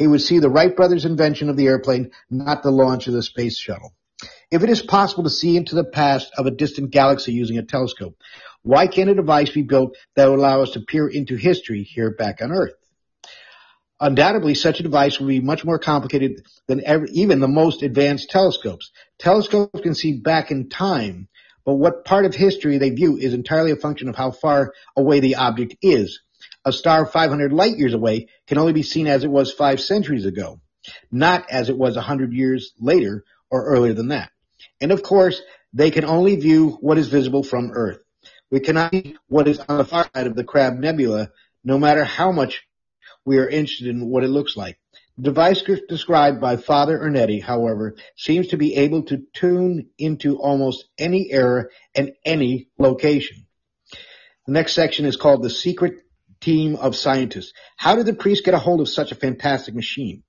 He 0.00 0.06
would 0.06 0.22
see 0.22 0.38
the 0.38 0.48
Wright 0.48 0.74
brothers' 0.74 1.04
invention 1.04 1.50
of 1.50 1.58
the 1.58 1.66
airplane, 1.66 2.12
not 2.30 2.62
the 2.62 2.70
launch 2.70 3.06
of 3.06 3.12
the 3.12 3.22
space 3.22 3.58
shuttle. 3.58 3.92
If 4.50 4.62
it 4.62 4.70
is 4.70 4.80
possible 4.80 5.24
to 5.24 5.28
see 5.28 5.58
into 5.58 5.74
the 5.74 5.84
past 5.84 6.32
of 6.38 6.46
a 6.46 6.50
distant 6.50 6.90
galaxy 6.90 7.34
using 7.34 7.58
a 7.58 7.62
telescope, 7.62 8.16
why 8.62 8.86
can't 8.86 9.10
a 9.10 9.14
device 9.14 9.50
be 9.50 9.60
built 9.60 9.94
that 10.16 10.26
would 10.26 10.38
allow 10.38 10.62
us 10.62 10.70
to 10.70 10.80
peer 10.80 11.06
into 11.06 11.36
history 11.36 11.82
here 11.82 12.12
back 12.12 12.40
on 12.40 12.50
Earth? 12.50 12.72
Undoubtedly, 14.00 14.54
such 14.54 14.80
a 14.80 14.84
device 14.84 15.20
would 15.20 15.28
be 15.28 15.42
much 15.42 15.66
more 15.66 15.78
complicated 15.78 16.46
than 16.66 16.82
ever, 16.86 17.04
even 17.12 17.40
the 17.40 17.46
most 17.46 17.82
advanced 17.82 18.30
telescopes. 18.30 18.92
Telescopes 19.18 19.82
can 19.82 19.94
see 19.94 20.14
back 20.18 20.50
in 20.50 20.70
time, 20.70 21.28
but 21.66 21.74
what 21.74 22.06
part 22.06 22.24
of 22.24 22.34
history 22.34 22.78
they 22.78 22.88
view 22.88 23.18
is 23.18 23.34
entirely 23.34 23.70
a 23.70 23.76
function 23.76 24.08
of 24.08 24.16
how 24.16 24.30
far 24.30 24.72
away 24.96 25.20
the 25.20 25.34
object 25.34 25.76
is. 25.82 26.20
A 26.64 26.72
star 26.72 27.06
500 27.06 27.52
light 27.52 27.78
years 27.78 27.94
away 27.94 28.28
can 28.46 28.58
only 28.58 28.72
be 28.72 28.82
seen 28.82 29.06
as 29.06 29.24
it 29.24 29.30
was 29.30 29.52
five 29.52 29.80
centuries 29.80 30.26
ago, 30.26 30.60
not 31.10 31.50
as 31.50 31.70
it 31.70 31.78
was 31.78 31.96
a 31.96 32.02
hundred 32.02 32.32
years 32.32 32.72
later 32.78 33.24
or 33.50 33.64
earlier 33.64 33.94
than 33.94 34.08
that. 34.08 34.30
And 34.80 34.92
of 34.92 35.02
course, 35.02 35.40
they 35.72 35.90
can 35.90 36.04
only 36.04 36.36
view 36.36 36.78
what 36.80 36.98
is 36.98 37.08
visible 37.08 37.42
from 37.42 37.70
Earth. 37.72 38.02
We 38.50 38.60
cannot 38.60 38.92
see 38.92 39.16
what 39.28 39.48
is 39.48 39.58
on 39.60 39.78
the 39.78 39.84
far 39.84 40.08
side 40.14 40.26
of 40.26 40.34
the 40.34 40.44
Crab 40.44 40.74
Nebula, 40.74 41.30
no 41.64 41.78
matter 41.78 42.04
how 42.04 42.32
much 42.32 42.66
we 43.24 43.38
are 43.38 43.48
interested 43.48 43.86
in 43.86 44.08
what 44.08 44.24
it 44.24 44.28
looks 44.28 44.56
like. 44.56 44.78
The 45.16 45.24
device 45.24 45.62
described 45.88 46.40
by 46.40 46.56
Father 46.56 46.98
Ernetti, 46.98 47.42
however, 47.42 47.96
seems 48.16 48.48
to 48.48 48.56
be 48.56 48.76
able 48.76 49.04
to 49.04 49.22
tune 49.34 49.90
into 49.98 50.38
almost 50.38 50.86
any 50.98 51.30
era 51.30 51.66
and 51.94 52.12
any 52.24 52.68
location. 52.78 53.46
The 54.46 54.52
next 54.52 54.74
section 54.74 55.04
is 55.04 55.16
called 55.16 55.42
the 55.42 55.50
secret 55.50 55.94
team 56.40 56.76
of 56.76 56.96
scientists. 56.96 57.52
How 57.76 57.96
did 57.96 58.06
the 58.06 58.14
priest 58.14 58.44
get 58.44 58.54
a 58.54 58.58
hold 58.58 58.80
of 58.80 58.88
such 58.88 59.12
a 59.12 59.16
fantastic 59.16 59.74
machine? 59.74 60.22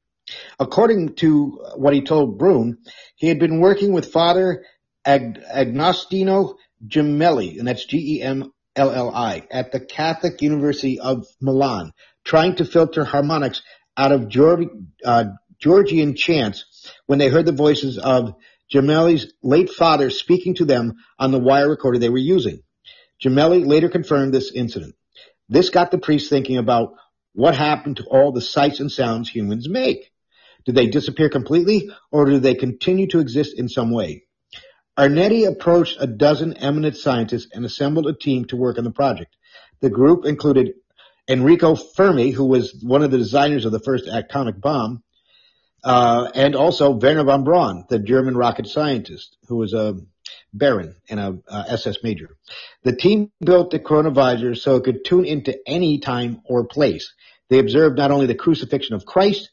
According 0.59 1.15
to 1.15 1.61
what 1.75 1.93
he 1.93 2.01
told 2.01 2.37
Brune, 2.37 2.77
he 3.15 3.27
had 3.27 3.39
been 3.39 3.59
working 3.59 3.91
with 3.91 4.11
Father 4.11 4.63
Ag- 5.05 5.41
Agostino 5.51 6.55
Gemelli, 6.85 7.57
and 7.59 7.67
that's 7.67 7.85
G-E-M-L-L-I, 7.85 9.47
at 9.51 9.71
the 9.71 9.79
Catholic 9.79 10.41
University 10.41 10.99
of 10.99 11.25
Milan, 11.41 11.91
trying 12.23 12.55
to 12.55 12.65
filter 12.65 13.03
harmonics 13.03 13.61
out 13.97 14.11
of 14.11 14.29
Georg- 14.29 14.85
uh, 15.03 15.25
Georgian 15.59 16.15
chants 16.15 16.91
when 17.05 17.19
they 17.19 17.29
heard 17.29 17.45
the 17.45 17.51
voices 17.51 17.97
of 17.97 18.33
Gemelli's 18.73 19.33
late 19.43 19.69
father 19.69 20.09
speaking 20.09 20.55
to 20.55 20.65
them 20.65 20.93
on 21.19 21.31
the 21.31 21.39
wire 21.39 21.69
recorder 21.69 21.99
they 21.99 22.09
were 22.09 22.17
using. 22.17 22.61
Gemelli 23.23 23.65
later 23.65 23.89
confirmed 23.89 24.33
this 24.33 24.51
incident. 24.51 24.95
This 25.51 25.69
got 25.69 25.91
the 25.91 25.97
priest 25.97 26.29
thinking 26.29 26.57
about 26.57 26.93
what 27.33 27.55
happened 27.55 27.97
to 27.97 28.05
all 28.05 28.31
the 28.31 28.39
sights 28.39 28.79
and 28.79 28.89
sounds 28.89 29.29
humans 29.29 29.67
make. 29.67 30.09
Did 30.65 30.75
they 30.75 30.87
disappear 30.87 31.27
completely 31.27 31.91
or 32.09 32.25
do 32.25 32.39
they 32.39 32.55
continue 32.55 33.07
to 33.07 33.19
exist 33.19 33.59
in 33.59 33.67
some 33.67 33.91
way? 33.91 34.23
Ernetti 34.97 35.45
approached 35.45 35.97
a 35.99 36.07
dozen 36.07 36.53
eminent 36.53 36.95
scientists 36.95 37.49
and 37.51 37.65
assembled 37.65 38.07
a 38.07 38.13
team 38.13 38.45
to 38.45 38.55
work 38.55 38.77
on 38.77 38.85
the 38.85 38.91
project. 38.91 39.35
The 39.81 39.89
group 39.89 40.25
included 40.25 40.73
Enrico 41.27 41.75
Fermi, 41.75 42.31
who 42.31 42.45
was 42.45 42.81
one 42.81 43.03
of 43.03 43.11
the 43.11 43.17
designers 43.17 43.65
of 43.65 43.73
the 43.73 43.79
first 43.79 44.07
atomic 44.07 44.59
bomb, 44.61 45.03
uh, 45.83 46.29
and 46.33 46.55
also 46.55 46.91
Werner 46.91 47.25
von 47.25 47.43
Braun, 47.43 47.85
the 47.89 47.99
German 47.99 48.37
rocket 48.37 48.67
scientist, 48.67 49.35
who 49.47 49.57
was 49.57 49.73
a 49.73 49.97
Baron 50.53 50.95
and 51.09 51.19
a, 51.19 51.39
a 51.47 51.71
SS 51.71 51.97
major. 52.03 52.29
The 52.83 52.95
team 52.95 53.31
built 53.43 53.71
the 53.71 53.79
chronovisor 53.79 54.57
so 54.57 54.75
it 54.75 54.83
could 54.83 55.05
tune 55.05 55.25
into 55.25 55.57
any 55.67 55.99
time 55.99 56.41
or 56.45 56.65
place. 56.65 57.13
They 57.49 57.59
observed 57.59 57.97
not 57.97 58.11
only 58.11 58.27
the 58.27 58.35
crucifixion 58.35 58.95
of 58.95 59.05
Christ, 59.05 59.49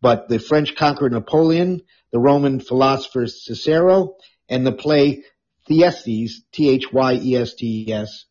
but 0.00 0.28
the 0.28 0.38
French 0.38 0.74
conqueror 0.74 1.10
Napoleon, 1.10 1.82
the 2.12 2.18
Roman 2.18 2.60
philosopher 2.60 3.26
Cicero, 3.26 4.16
and 4.48 4.66
the 4.66 4.72
play 4.72 5.24
Thyestes, 5.68 6.42
T-H-Y-E-S-T-E-S, 6.52 8.24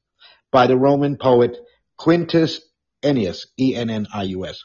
by 0.52 0.68
the 0.68 0.78
Roman 0.78 1.18
poet 1.18 1.58
Quintus 1.98 2.62
Ennius, 3.04 3.48
E-N-N-I-U-S. 3.60 4.64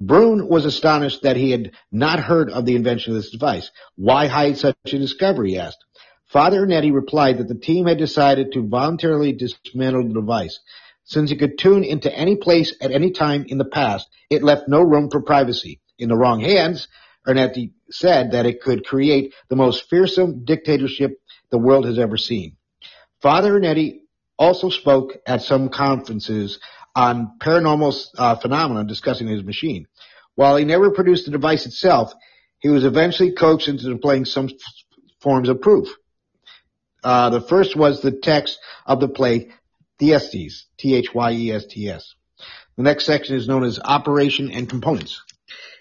Brune 0.00 0.48
was 0.48 0.64
astonished 0.64 1.22
that 1.22 1.36
he 1.36 1.50
had 1.50 1.72
not 1.90 2.20
heard 2.20 2.50
of 2.50 2.66
the 2.66 2.76
invention 2.76 3.12
of 3.12 3.22
this 3.22 3.30
device. 3.30 3.70
Why 3.96 4.26
hide 4.26 4.58
such 4.58 4.76
a 4.86 4.98
discovery, 4.98 5.52
he 5.52 5.58
asked. 5.58 5.84
Father 6.26 6.66
Ernetti 6.66 6.92
replied 6.92 7.38
that 7.38 7.48
the 7.48 7.54
team 7.54 7.86
had 7.86 7.98
decided 7.98 8.52
to 8.52 8.66
voluntarily 8.66 9.32
dismantle 9.32 10.08
the 10.08 10.14
device. 10.14 10.60
Since 11.04 11.30
it 11.30 11.38
could 11.38 11.58
tune 11.58 11.84
into 11.84 12.12
any 12.12 12.36
place 12.36 12.74
at 12.80 12.90
any 12.90 13.10
time 13.10 13.44
in 13.48 13.58
the 13.58 13.64
past, 13.64 14.08
it 14.30 14.42
left 14.42 14.68
no 14.68 14.80
room 14.80 15.10
for 15.10 15.20
privacy. 15.20 15.80
In 15.98 16.08
the 16.08 16.16
wrong 16.16 16.40
hands, 16.40 16.88
Ernetti 17.26 17.72
said 17.90 18.32
that 18.32 18.46
it 18.46 18.60
could 18.62 18.86
create 18.86 19.34
the 19.48 19.56
most 19.56 19.88
fearsome 19.88 20.44
dictatorship 20.44 21.20
the 21.50 21.58
world 21.58 21.84
has 21.84 21.98
ever 21.98 22.16
seen. 22.16 22.56
Father 23.22 23.52
Ernetti 23.58 24.00
also 24.38 24.70
spoke 24.70 25.18
at 25.26 25.42
some 25.42 25.68
conferences 25.68 26.58
on 26.96 27.36
paranormal 27.40 27.94
uh, 28.18 28.36
phenomena 28.36 28.84
discussing 28.84 29.26
his 29.26 29.44
machine. 29.44 29.86
While 30.34 30.56
he 30.56 30.64
never 30.64 30.90
produced 30.90 31.26
the 31.26 31.30
device 31.30 31.66
itself, 31.66 32.12
he 32.58 32.68
was 32.68 32.84
eventually 32.84 33.32
coaxed 33.32 33.68
into 33.68 33.92
displaying 33.92 34.24
some 34.24 34.46
f- 34.46 34.54
forms 35.20 35.48
of 35.48 35.60
proof. 35.60 35.88
Uh, 37.04 37.28
the 37.30 37.40
first 37.40 37.76
was 37.76 38.00
the 38.00 38.10
text 38.10 38.58
of 38.86 38.98
the 38.98 39.08
play 39.08 39.50
Thyestes, 40.00 40.66
T-H-Y-E-S-T-S. 40.78 42.14
The 42.76 42.82
next 42.82 43.04
section 43.04 43.36
is 43.36 43.46
known 43.46 43.62
as 43.62 43.78
Operation 43.78 44.50
and 44.50 44.68
Components. 44.68 45.22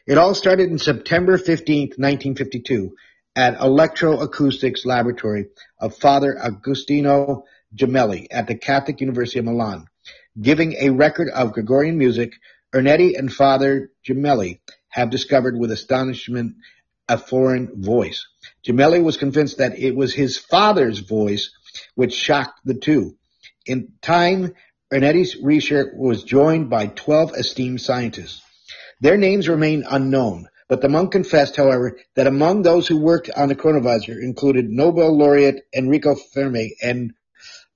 It 0.05 0.17
all 0.17 0.35
started 0.35 0.69
in 0.69 0.77
September 0.77 1.37
15, 1.37 1.93
1952 1.97 2.93
at 3.35 3.57
Electroacoustics 3.57 4.85
Laboratory 4.85 5.47
of 5.79 5.95
Father 5.95 6.37
Agostino 6.37 7.45
Gemelli 7.73 8.27
at 8.29 8.47
the 8.47 8.55
Catholic 8.55 9.01
University 9.01 9.39
of 9.39 9.45
Milan. 9.45 9.87
Giving 10.39 10.73
a 10.73 10.89
record 10.89 11.29
of 11.29 11.53
Gregorian 11.53 11.97
music, 11.97 12.33
Ernetti 12.75 13.17
and 13.17 13.33
Father 13.33 13.91
Gemelli 14.05 14.59
have 14.89 15.09
discovered 15.09 15.57
with 15.57 15.71
astonishment 15.71 16.55
a 17.13 17.17
foreign 17.17 17.69
voice. 17.81 18.27
Gemelli 18.65 19.03
was 19.03 19.17
convinced 19.17 19.59
that 19.59 19.77
it 19.77 19.95
was 19.95 20.13
his 20.13 20.37
father's 20.37 20.99
voice 20.99 21.51
which 21.93 22.13
shocked 22.13 22.59
the 22.65 22.73
two. 22.73 23.15
In 23.65 23.93
time, 24.01 24.53
Ernetti's 24.91 25.37
research 25.41 25.93
was 25.95 26.23
joined 26.23 26.69
by 26.69 26.87
12 26.87 27.33
esteemed 27.35 27.81
scientists. 27.81 28.41
Their 28.99 29.17
names 29.17 29.47
remain 29.47 29.83
unknown, 29.87 30.47
but 30.67 30.81
the 30.81 30.89
monk 30.89 31.11
confessed, 31.11 31.55
however, 31.55 31.99
that 32.15 32.27
among 32.27 32.63
those 32.63 32.87
who 32.87 32.99
worked 32.99 33.29
on 33.29 33.47
the 33.47 33.55
chronovisor 33.55 34.19
included 34.19 34.69
Nobel 34.69 35.15
laureate 35.15 35.61
Enrico 35.75 36.15
Fermi 36.15 36.75
and 36.81 37.13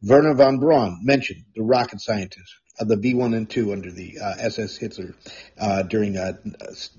Werner 0.02 0.34
von 0.34 0.60
Braun, 0.60 1.00
mentioned 1.04 1.44
the 1.56 1.64
rocket 1.64 2.02
scientist 2.02 2.54
of 2.80 2.88
the 2.88 2.96
V1 2.96 3.36
and 3.36 3.50
2 3.50 3.72
under 3.72 3.92
the 3.92 4.20
uh, 4.20 4.36
SS 4.40 4.78
Hitler 4.78 5.16
uh, 5.60 5.84
during 5.84 6.18
uh, 6.18 6.34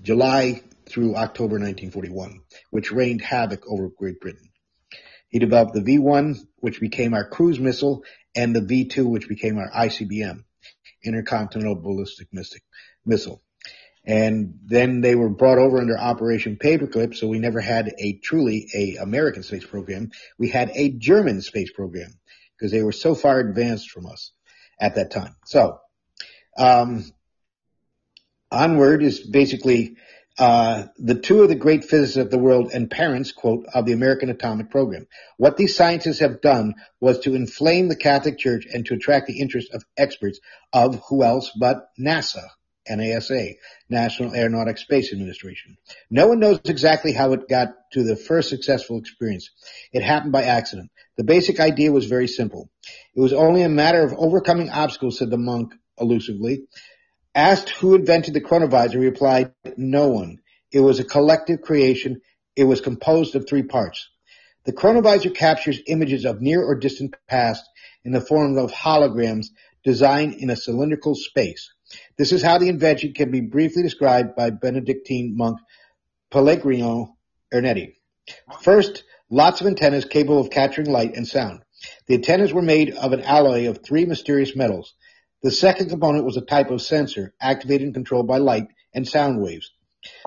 July 0.03 0.63
through 0.89 1.17
October 1.17 1.55
1941, 1.55 2.41
which 2.71 2.93
rained 2.93 3.21
havoc 3.21 3.67
over 3.67 3.89
Great 3.89 4.21
Britain. 4.21 4.49
He 5.29 5.39
developed 5.39 5.75
the 5.75 5.81
V1, 5.81 6.39
which 6.57 6.81
became 6.81 7.15
our 7.15 7.29
cruise 7.29 7.61
missile, 7.61 8.05
and 8.35 8.55
the 8.55 8.61
V2, 8.61 9.05
which 9.05 9.29
became 9.29 9.59
our 9.59 9.71
ICBM, 9.71 10.45
Intercontinental 11.05 11.77
Ballistic 11.77 12.29
Missile. 13.05 13.43
And 14.05 14.55
then 14.65 15.03
they 15.03 15.15
were 15.15 15.29
brought 15.29 15.59
over 15.59 15.79
under 15.79 15.99
Operation 15.99 16.57
Paperclip, 16.57 17.15
so 17.15 17.29
we 17.29 17.39
never 17.39 17.61
had 17.61 17.93
a 17.99 18.15
truly 18.19 18.69
a 18.75 18.97
American 19.03 19.43
space 19.43 19.67
program. 19.67 20.11
We 20.39 20.49
had 20.49 20.71
a 20.75 20.91
German 20.91 21.43
space 21.43 21.71
program 21.71 22.19
because 22.57 22.73
they 22.73 22.83
were 22.83 22.93
so 22.93 23.15
far 23.15 23.39
advanced 23.39 23.91
from 23.91 24.07
us 24.07 24.33
at 24.81 24.95
that 24.95 25.11
time. 25.11 25.37
So, 25.45 25.79
um, 26.57 27.05
onward 28.51 29.03
is 29.03 29.21
basically 29.21 29.97
uh, 30.39 30.85
the 30.99 31.17
two 31.17 31.43
of 31.43 31.49
the 31.49 31.57
great 31.57 31.85
physicists 31.85 32.17
of 32.17 32.31
the 32.31 32.39
world 32.39 32.71
and 32.73 32.91
parents, 32.91 33.33
quote, 33.33 33.67
of 33.75 33.87
the 33.87 33.93
American 33.93 34.31
atomic 34.31 34.71
program. 34.71 35.07
What 35.37 35.57
these 35.57 35.75
scientists 35.75 36.21
have 36.21 36.41
done 36.41 36.75
was 37.01 37.19
to 37.21 37.35
inflame 37.35 37.89
the 37.89 37.97
Catholic 37.97 38.39
Church 38.39 38.67
and 38.73 38.87
to 38.87 38.95
attract 38.95 39.27
the 39.27 39.41
interest 39.41 39.75
of 39.75 39.85
experts 39.97 40.39
of 40.73 41.03
who 41.09 41.25
else 41.25 41.51
but 41.59 41.89
NASA, 41.99 42.45
NASA, 42.89 43.55
National 43.91 44.35
Aeronautic 44.35 44.79
Space 44.79 45.13
Administration. 45.13 45.77
No 46.09 46.29
one 46.29 46.39
knows 46.39 46.61
exactly 46.65 47.13
how 47.13 47.33
it 47.33 47.49
got 47.49 47.71
to 47.93 48.05
the 48.05 48.17
first 48.17 48.49
successful 48.49 48.99
experience. 48.99 49.51
It 49.93 50.03
happened 50.03 50.33
by 50.33 50.45
accident. 50.45 50.91
The 51.17 51.25
basic 51.25 51.59
idea 51.59 51.91
was 51.91 52.07
very 52.07 52.29
simple. 52.29 52.71
It 53.15 53.21
was 53.21 53.33
only 53.33 53.63
a 53.63 53.69
matter 53.69 54.05
of 54.05 54.15
overcoming 54.17 54.71
obstacles, 54.71 55.19
said 55.19 55.31
the 55.31 55.37
monk 55.37 55.75
elusively. 55.99 56.63
Asked 57.35 57.71
who 57.71 57.95
invented 57.95 58.35
the 58.35 58.41
chronovisor, 58.41 58.93
he 58.93 59.07
replied, 59.07 59.53
no 59.77 60.09
one. 60.09 60.39
It 60.73 60.81
was 60.81 60.99
a 60.99 61.05
collective 61.05 61.63
creation. 61.63 62.21
It 62.57 62.65
was 62.65 62.81
composed 62.81 63.35
of 63.37 63.49
three 63.49 63.63
parts. 63.63 64.09
The 64.65 64.73
chronovisor 64.73 65.35
captures 65.35 65.81
images 65.87 66.25
of 66.25 66.43
near 66.43 66.63
or 66.63 66.75
distant 66.75 67.15
past 67.27 67.65
in 68.05 68.13
the 68.13 68.21
form 68.21 68.59
of 68.59 68.73
holograms 68.73 69.47
designed 69.85 70.35
in 70.35 70.51
a 70.51 70.57
cylindrical 70.57 71.15
space. 71.15 71.71
This 72.17 72.33
is 72.33 72.43
how 72.43 72.59
the 72.59 72.69
invention 72.69 73.15
can 73.15 73.31
be 73.31 73.41
briefly 73.41 73.83
described 73.83 74.37
by 74.37 74.51
Benedictine 74.51 75.37
monk 75.37 75.59
Pellegrino 76.31 77.17
Ernetti. 77.53 77.95
First, 78.61 79.05
lots 79.31 79.61
of 79.61 79.67
antennas 79.67 80.05
capable 80.05 80.41
of 80.41 80.51
capturing 80.51 80.91
light 80.91 81.15
and 81.17 81.27
sound. 81.27 81.61
The 82.07 82.15
antennas 82.15 82.53
were 82.53 82.63
made 82.63 82.91
of 82.91 83.13
an 83.13 83.23
alloy 83.23 83.69
of 83.69 83.79
three 83.79 84.05
mysterious 84.05 84.55
metals. 84.55 84.95
The 85.43 85.51
second 85.53 85.89
component 85.89 86.25
was 86.25 86.37
a 86.37 86.43
type 86.43 86.71
of 86.71 86.83
sensor 86.83 87.33
activated 87.41 87.87
and 87.87 87.95
controlled 87.95 88.27
by 88.27 88.39
light 88.39 88.67
and 88.93 89.07
sound 89.07 89.41
waves. 89.41 89.71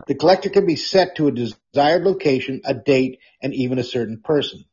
The 0.08 0.16
collector 0.16 0.50
can 0.50 0.66
be 0.66 0.78
set 0.78 1.16
to 1.16 1.28
a 1.28 1.32
desired 1.32 2.04
location, 2.04 2.62
a 2.64 2.74
date, 2.74 3.20
and 3.42 3.54
even 3.54 3.78
a 3.78 3.84
certain 3.84 4.22
person. 4.24 4.64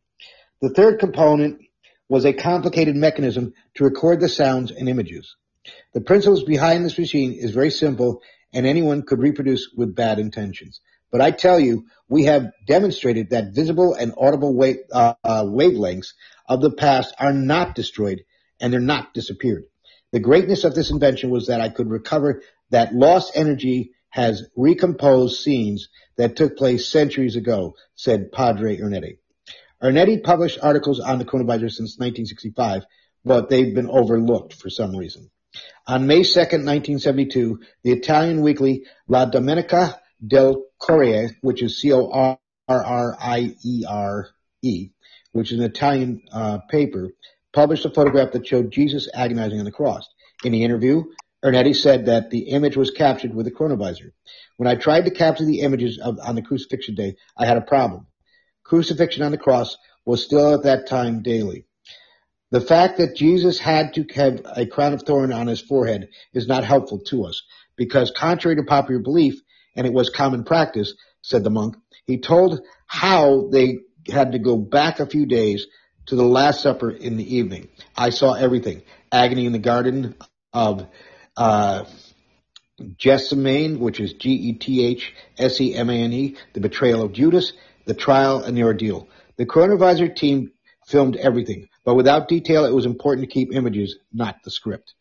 The 0.60 0.70
third 0.70 1.00
component 1.00 1.60
was 2.08 2.24
a 2.24 2.32
complicated 2.32 2.94
mechanism 2.96 3.52
to 3.74 3.84
record 3.84 4.20
the 4.20 4.28
sounds 4.28 4.70
and 4.70 4.88
images. 4.88 5.36
The 5.92 6.00
principles 6.00 6.44
behind 6.44 6.84
this 6.84 6.98
machine 6.98 7.32
is 7.32 7.50
very 7.50 7.70
simple 7.70 8.22
and 8.52 8.66
anyone 8.66 9.02
could 9.02 9.18
reproduce 9.18 9.70
with 9.76 9.94
bad 9.94 10.18
intentions. 10.18 10.80
But 11.10 11.20
I 11.20 11.32
tell 11.32 11.58
you, 11.58 11.86
we 12.08 12.24
have 12.24 12.52
demonstrated 12.66 13.30
that 13.30 13.54
visible 13.54 13.94
and 13.94 14.14
audible 14.16 14.54
wave, 14.54 14.78
uh, 14.92 15.14
uh, 15.24 15.44
wavelengths 15.44 16.12
of 16.48 16.60
the 16.60 16.70
past 16.70 17.14
are 17.18 17.32
not 17.32 17.74
destroyed 17.74 18.24
and 18.60 18.72
they're 18.72 18.80
not 18.80 19.14
disappeared. 19.14 19.64
The 20.12 20.20
greatness 20.20 20.64
of 20.64 20.74
this 20.74 20.90
invention 20.90 21.30
was 21.30 21.48
that 21.48 21.60
I 21.60 21.68
could 21.68 21.90
recover 21.90 22.42
that 22.70 22.94
lost 22.94 23.32
energy 23.34 23.92
has 24.10 24.44
recomposed 24.56 25.40
scenes 25.40 25.88
that 26.16 26.36
took 26.36 26.56
place 26.56 26.88
centuries 26.88 27.36
ago, 27.36 27.74
said 27.94 28.32
Padre 28.32 28.78
Ernetti. 28.78 29.18
Ernetti 29.82 30.22
published 30.22 30.58
articles 30.62 30.98
on 30.98 31.18
the 31.18 31.24
chronovisor 31.24 31.70
since 31.70 31.98
1965, 31.98 32.84
but 33.24 33.48
they've 33.48 33.74
been 33.74 33.90
overlooked 33.90 34.54
for 34.54 34.70
some 34.70 34.96
reason. 34.96 35.30
On 35.86 36.06
May 36.06 36.22
2, 36.22 36.38
1972, 36.40 37.60
the 37.82 37.92
Italian 37.92 38.40
weekly 38.40 38.86
La 39.06 39.26
Domenica 39.26 39.98
del 40.26 40.64
Corriere, 40.78 41.36
which 41.42 41.62
is 41.62 41.80
C-O-R-R-I-E-R-E, 41.80 42.38
which 45.32 45.52
is 45.52 45.58
an 45.58 45.64
Italian 45.64 46.22
uh, 46.32 46.58
paper, 46.68 47.10
published 47.58 47.84
a 47.84 47.90
photograph 47.90 48.30
that 48.30 48.46
showed 48.46 48.70
Jesus 48.70 49.08
agonizing 49.12 49.58
on 49.58 49.64
the 49.64 49.72
cross. 49.72 50.08
In 50.44 50.52
the 50.52 50.62
interview, 50.62 51.02
Ernetti 51.44 51.74
said 51.74 52.06
that 52.06 52.30
the 52.30 52.50
image 52.50 52.76
was 52.76 52.92
captured 52.92 53.34
with 53.34 53.48
a 53.48 53.50
chronovisor. 53.50 54.12
When 54.58 54.68
I 54.68 54.76
tried 54.76 55.06
to 55.06 55.10
capture 55.10 55.44
the 55.44 55.62
images 55.62 55.98
of, 55.98 56.20
on 56.24 56.36
the 56.36 56.42
crucifixion 56.42 56.94
day, 56.94 57.16
I 57.36 57.46
had 57.46 57.56
a 57.56 57.62
problem. 57.62 58.06
Crucifixion 58.62 59.24
on 59.24 59.32
the 59.32 59.38
cross 59.38 59.76
was 60.06 60.22
still 60.22 60.54
at 60.54 60.62
that 60.62 60.86
time 60.86 61.22
daily. 61.22 61.64
The 62.52 62.60
fact 62.60 62.98
that 62.98 63.16
Jesus 63.16 63.58
had 63.58 63.92
to 63.94 64.06
have 64.14 64.40
a 64.54 64.64
crown 64.64 64.92
of 64.92 65.02
thorn 65.02 65.32
on 65.32 65.48
his 65.48 65.60
forehead 65.60 66.10
is 66.32 66.46
not 66.46 66.62
helpful 66.62 67.00
to 67.08 67.24
us 67.24 67.42
because 67.74 68.12
contrary 68.12 68.54
to 68.58 68.62
popular 68.62 69.00
belief, 69.00 69.34
and 69.74 69.84
it 69.84 69.92
was 69.92 70.10
common 70.10 70.44
practice, 70.44 70.94
said 71.22 71.42
the 71.42 71.50
monk, 71.50 71.74
he 72.06 72.20
told 72.20 72.60
how 72.86 73.48
they 73.50 73.78
had 74.08 74.30
to 74.30 74.38
go 74.38 74.56
back 74.56 75.00
a 75.00 75.06
few 75.06 75.26
days 75.26 75.66
to 76.08 76.16
the 76.16 76.24
Last 76.24 76.62
Supper 76.62 76.90
in 76.90 77.16
the 77.16 77.36
evening. 77.36 77.68
I 77.96 78.10
saw 78.10 78.34
everything. 78.34 78.82
Agony 79.12 79.46
in 79.46 79.52
the 79.52 79.58
Garden 79.58 80.16
of 80.52 80.86
uh, 81.36 81.84
Gethsemane, 82.98 83.78
which 83.78 84.00
is 84.00 84.14
G-E-T-H-S-E-M-A-N-E, 84.14 84.66
the 86.54 86.60
betrayal 86.60 87.02
of 87.02 87.12
Judas, 87.12 87.52
the 87.84 87.94
trial, 87.94 88.42
and 88.42 88.56
the 88.56 88.62
ordeal. 88.62 89.08
The 89.36 89.44
chronovisor 89.46 90.14
team 90.14 90.52
filmed 90.86 91.16
everything, 91.16 91.68
but 91.84 91.94
without 91.94 92.28
detail, 92.28 92.64
it 92.64 92.74
was 92.74 92.86
important 92.86 93.28
to 93.28 93.32
keep 93.32 93.52
images, 93.52 93.98
not 94.12 94.42
the 94.44 94.50
script. 94.50 94.94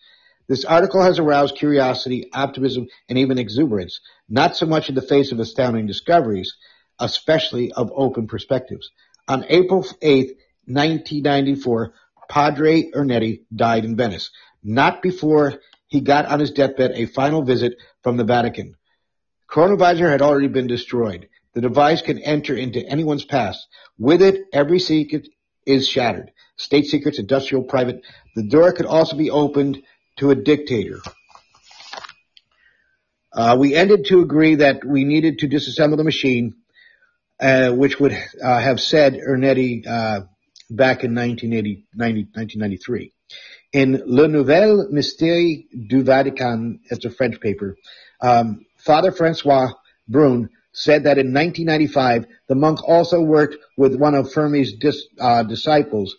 This 0.47 0.65
article 0.65 1.01
has 1.01 1.19
aroused 1.19 1.55
curiosity, 1.55 2.29
optimism, 2.33 2.87
and 3.07 3.17
even 3.17 3.37
exuberance, 3.37 4.01
not 4.27 4.57
so 4.57 4.65
much 4.65 4.89
in 4.89 4.95
the 4.95 5.01
face 5.01 5.31
of 5.31 5.39
astounding 5.39 5.87
discoveries, 5.87 6.55
especially 6.99 7.71
of 7.71 7.91
open 7.95 8.27
perspectives. 8.27 8.91
On 9.27 9.45
April 9.49 9.85
8, 10.01 10.37
1994, 10.67 11.93
Padre 12.29 12.91
Ernetti 12.91 13.43
died 13.55 13.85
in 13.85 13.95
Venice, 13.95 14.31
not 14.63 15.01
before 15.01 15.55
he 15.87 16.01
got 16.01 16.25
on 16.25 16.39
his 16.39 16.51
deathbed 16.51 16.91
a 16.91 17.05
final 17.05 17.41
visit 17.41 17.77
from 18.03 18.17
the 18.17 18.25
Vatican. 18.25 18.75
Chronovisor 19.49 20.09
had 20.09 20.21
already 20.21 20.49
been 20.49 20.67
destroyed. 20.67 21.29
The 21.53 21.61
device 21.61 22.01
can 22.01 22.19
enter 22.19 22.55
into 22.55 22.85
anyone's 22.85 23.25
past. 23.25 23.67
With 23.97 24.21
it, 24.21 24.45
every 24.53 24.79
secret 24.79 25.27
is 25.65 25.87
shattered. 25.87 26.31
State 26.57 26.85
secrets, 26.85 27.19
industrial, 27.19 27.63
private. 27.63 28.01
The 28.35 28.43
door 28.43 28.73
could 28.73 28.85
also 28.85 29.15
be 29.15 29.31
opened 29.31 29.81
to 30.17 30.31
a 30.31 30.35
dictator. 30.35 30.99
Uh, 33.31 33.55
we 33.59 33.75
ended 33.75 34.05
to 34.05 34.21
agree 34.21 34.55
that 34.55 34.83
we 34.83 35.03
needed 35.03 35.39
to 35.39 35.47
disassemble 35.47 35.97
the 35.97 36.03
machine, 36.03 36.55
uh, 37.39 37.71
which 37.71 37.99
would 37.99 38.11
uh, 38.11 38.59
have 38.59 38.81
said 38.81 39.13
Ernetti 39.13 39.85
uh, 39.87 40.21
back 40.69 41.03
in 41.03 41.15
1980, 41.15 41.85
90, 41.93 42.21
1993. 42.33 43.13
In 43.73 44.01
Le 44.05 44.27
Nouvel 44.27 44.87
Mystère 44.91 45.65
du 45.87 46.03
Vatican, 46.03 46.79
it's 46.89 47.05
a 47.05 47.09
French 47.09 47.39
paper, 47.41 47.75
um, 48.21 48.65
Father 48.77 49.11
Francois 49.11 49.71
Brune 50.07 50.49
said 50.71 51.03
that 51.03 51.17
in 51.17 51.33
1995, 51.33 52.27
the 52.47 52.55
monk 52.55 52.87
also 52.87 53.21
worked 53.21 53.55
with 53.77 53.95
one 53.95 54.15
of 54.15 54.31
Fermi's 54.31 54.73
dis, 54.73 55.07
uh, 55.19 55.43
disciples, 55.43 56.15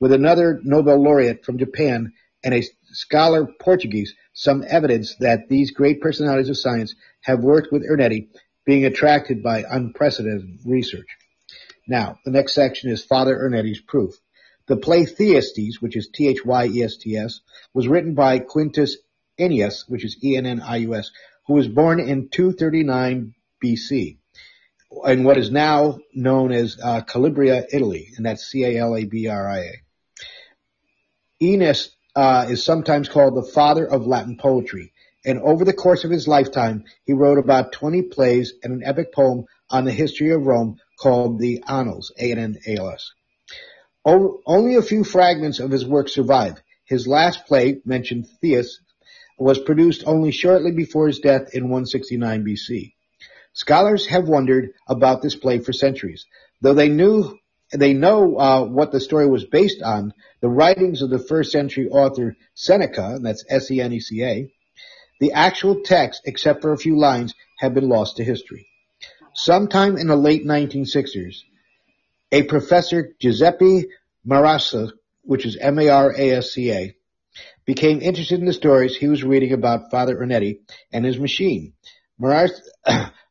with 0.00 0.12
another 0.12 0.60
Nobel 0.64 1.00
laureate 1.02 1.44
from 1.44 1.58
Japan 1.58 2.12
and 2.42 2.54
a 2.54 2.64
scholar 2.92 3.46
Portuguese, 3.60 4.14
some 4.32 4.64
evidence 4.66 5.14
that 5.20 5.48
these 5.48 5.70
great 5.70 6.00
personalities 6.00 6.48
of 6.48 6.58
science 6.58 6.94
have 7.20 7.40
worked 7.40 7.70
with 7.70 7.88
Ernetti, 7.88 8.28
being 8.66 8.84
attracted 8.84 9.42
by 9.42 9.64
unprecedented 9.68 10.60
research. 10.64 11.06
Now, 11.90 12.20
the 12.24 12.30
next 12.30 12.54
section 12.54 12.88
is 12.88 13.04
Father 13.04 13.36
Ernetti's 13.36 13.80
proof. 13.80 14.14
The 14.68 14.76
play 14.76 15.06
Thyestes, 15.06 15.82
which 15.82 15.96
is 15.96 16.08
T-H-Y-E-S-T-S, 16.14 17.40
was 17.74 17.88
written 17.88 18.14
by 18.14 18.38
Quintus 18.38 18.96
Ennius, 19.36 19.88
which 19.88 20.04
is 20.04 20.16
E-N-N-I-U-S, 20.22 21.10
who 21.48 21.54
was 21.54 21.66
born 21.66 21.98
in 21.98 22.28
239 22.28 23.34
BC 23.62 24.18
in 25.04 25.24
what 25.24 25.36
is 25.36 25.50
now 25.50 25.98
known 26.14 26.52
as 26.52 26.78
uh, 26.80 27.00
Calabria, 27.00 27.66
Italy, 27.72 28.12
and 28.16 28.24
that's 28.24 28.46
C-A-L-A-B-R-I-A. 28.46 29.72
Ennius 31.42 31.88
uh, 32.14 32.46
is 32.48 32.62
sometimes 32.62 33.08
called 33.08 33.34
the 33.34 33.50
father 33.50 33.84
of 33.84 34.06
Latin 34.06 34.36
poetry, 34.36 34.92
and 35.24 35.40
over 35.40 35.64
the 35.64 35.72
course 35.72 36.04
of 36.04 36.12
his 36.12 36.28
lifetime, 36.28 36.84
he 37.04 37.14
wrote 37.14 37.38
about 37.38 37.72
20 37.72 38.02
plays 38.02 38.52
and 38.62 38.72
an 38.74 38.84
epic 38.84 39.12
poem 39.12 39.46
on 39.68 39.84
the 39.84 39.92
history 39.92 40.30
of 40.30 40.46
Rome 40.46 40.78
called 41.00 41.38
the 41.38 41.62
Annals, 41.66 42.12
A-N-N-A-L-S. 42.18 43.12
Only 44.04 44.76
a 44.76 44.82
few 44.82 45.04
fragments 45.04 45.58
of 45.60 45.70
his 45.70 45.86
work 45.86 46.08
survive. 46.08 46.62
His 46.84 47.06
last 47.06 47.46
play, 47.46 47.80
mentioned 47.84 48.26
Theus, 48.42 48.80
was 49.38 49.58
produced 49.58 50.04
only 50.06 50.32
shortly 50.32 50.72
before 50.72 51.06
his 51.06 51.20
death 51.20 51.54
in 51.54 51.64
169 51.64 52.44
BC. 52.44 52.94
Scholars 53.52 54.06
have 54.06 54.28
wondered 54.28 54.70
about 54.86 55.22
this 55.22 55.34
play 55.34 55.58
for 55.58 55.72
centuries. 55.72 56.26
Though 56.60 56.74
they 56.74 56.88
knew 56.88 57.38
they 57.72 57.94
know 57.94 58.36
uh, 58.36 58.64
what 58.64 58.90
the 58.90 59.00
story 59.00 59.28
was 59.28 59.44
based 59.44 59.80
on, 59.82 60.12
the 60.40 60.48
writings 60.48 61.02
of 61.02 61.10
the 61.10 61.18
first 61.20 61.52
century 61.52 61.88
author 61.88 62.36
Seneca, 62.54 63.18
that's 63.22 63.44
S-E-N-E-C-A, 63.48 64.52
the 65.20 65.32
actual 65.32 65.82
text, 65.84 66.22
except 66.24 66.62
for 66.62 66.72
a 66.72 66.78
few 66.78 66.98
lines, 66.98 67.34
have 67.58 67.74
been 67.74 67.88
lost 67.88 68.16
to 68.16 68.24
history. 68.24 68.69
Sometime 69.34 69.96
in 69.96 70.08
the 70.08 70.16
late 70.16 70.44
1960s, 70.44 71.42
a 72.32 72.42
professor, 72.42 73.14
Giuseppe 73.20 73.86
Marasca, 74.26 74.90
which 75.22 75.46
is 75.46 75.56
M-A-R-A-S-C-A, 75.56 76.96
became 77.64 78.00
interested 78.00 78.40
in 78.40 78.46
the 78.46 78.52
stories 78.52 78.96
he 78.96 79.06
was 79.06 79.22
reading 79.22 79.52
about 79.52 79.90
Father 79.90 80.16
Ernetti 80.16 80.60
and 80.92 81.04
his 81.04 81.18
machine. 81.18 81.74
Marasca 82.20 82.60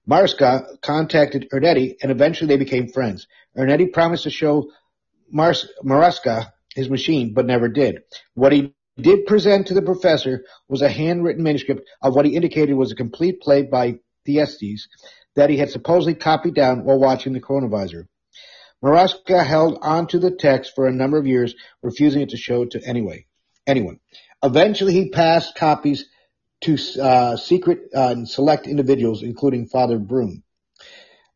contacted 0.82 1.50
Ernetti 1.52 1.96
and 2.02 2.12
eventually 2.12 2.48
they 2.48 2.58
became 2.58 2.88
friends. 2.88 3.28
Ernetti 3.58 3.92
promised 3.92 4.24
to 4.24 4.30
show 4.30 4.72
Marasca 5.34 6.54
his 6.74 6.90
machine, 6.90 7.34
but 7.34 7.46
never 7.46 7.68
did. 7.68 8.04
What 8.36 8.54
he 8.54 8.74
did 8.98 9.26
present 9.26 9.68
to 9.68 9.74
the 9.74 9.82
professor 9.82 10.46
was 10.70 10.82
a 10.82 10.90
handwritten 10.90 11.44
manuscript 11.44 11.88
of 12.02 12.16
what 12.16 12.26
he 12.26 12.36
indicated 12.36 12.74
was 12.74 12.92
a 12.92 12.96
complete 12.96 13.42
play 13.42 13.64
by 13.64 14.00
Thyestes 14.26 14.88
that 15.36 15.50
he 15.50 15.58
had 15.58 15.70
supposedly 15.70 16.16
copied 16.16 16.56
down 16.56 16.84
while 16.84 17.00
watching 17.00 17.34
the 17.34 17.42
chronovisor. 17.42 18.08
Marasca 18.84 19.46
held 19.46 19.78
onto 19.82 20.20
the 20.20 20.32
text 20.32 20.74
for 20.74 20.88
a 20.88 20.94
number 20.94 21.18
of 21.18 21.28
years, 21.28 21.54
refusing 21.84 22.22
it 22.22 22.30
to 22.30 22.38
show 22.38 22.66
to 22.66 22.82
anyway, 22.86 23.26
anyone. 23.68 24.00
Eventually, 24.42 24.94
he 24.94 25.10
passed 25.10 25.56
copies 25.56 26.06
to 26.62 26.78
uh, 27.02 27.36
secret 27.36 27.90
uh, 27.96 28.10
and 28.10 28.28
select 28.28 28.68
individuals, 28.68 29.24
including 29.24 29.68
Father 29.68 30.00
Brune. 30.00 30.44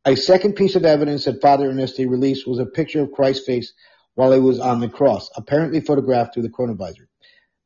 A 0.06 0.16
second 0.16 0.54
piece 0.54 0.76
of 0.76 0.86
evidence 0.86 1.26
that 1.26 1.42
Father 1.42 1.70
Ernetti 1.70 2.10
released 2.10 2.48
was 2.48 2.60
a 2.60 2.66
picture 2.66 3.02
of 3.02 3.12
Christ's 3.12 3.46
face 3.46 3.74
while 4.16 4.32
he 4.32 4.40
was 4.40 4.60
on 4.60 4.80
the 4.80 4.90
cross, 4.90 5.30
apparently 5.36 5.80
photographed 5.80 6.34
through 6.34 6.44
the 6.44 6.50
chronovisor. 6.50 7.08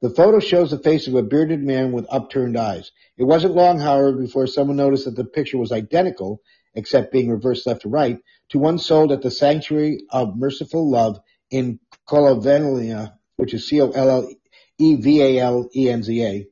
The 0.01 0.09
photo 0.11 0.39
shows 0.39 0.69
the 0.69 0.77
face 0.77 1.07
of 1.07 1.15
a 1.15 1.23
bearded 1.23 1.63
man 1.63 1.91
with 1.91 2.05
upturned 2.09 2.55
eyes. 2.55 2.91
It 3.17 3.23
wasn't 3.23 3.55
long, 3.55 3.79
however, 3.79 4.11
before 4.13 4.45
someone 4.45 4.77
noticed 4.77 5.05
that 5.05 5.15
the 5.15 5.25
picture 5.25 5.57
was 5.57 5.71
identical, 5.71 6.43
except 6.75 7.11
being 7.11 7.31
reversed 7.31 7.65
left 7.65 7.81
to 7.81 7.89
right, 7.89 8.19
to 8.49 8.59
one 8.59 8.77
sold 8.77 9.11
at 9.11 9.23
the 9.23 9.31
Sanctuary 9.31 10.03
of 10.11 10.37
Merciful 10.37 10.87
Love 10.89 11.19
in 11.49 11.79
Colovellia, 12.07 13.13
which 13.37 13.55
is 13.55 13.67
C-O-L-L-E-V-A-L-E-N-Z-A, 13.67 16.47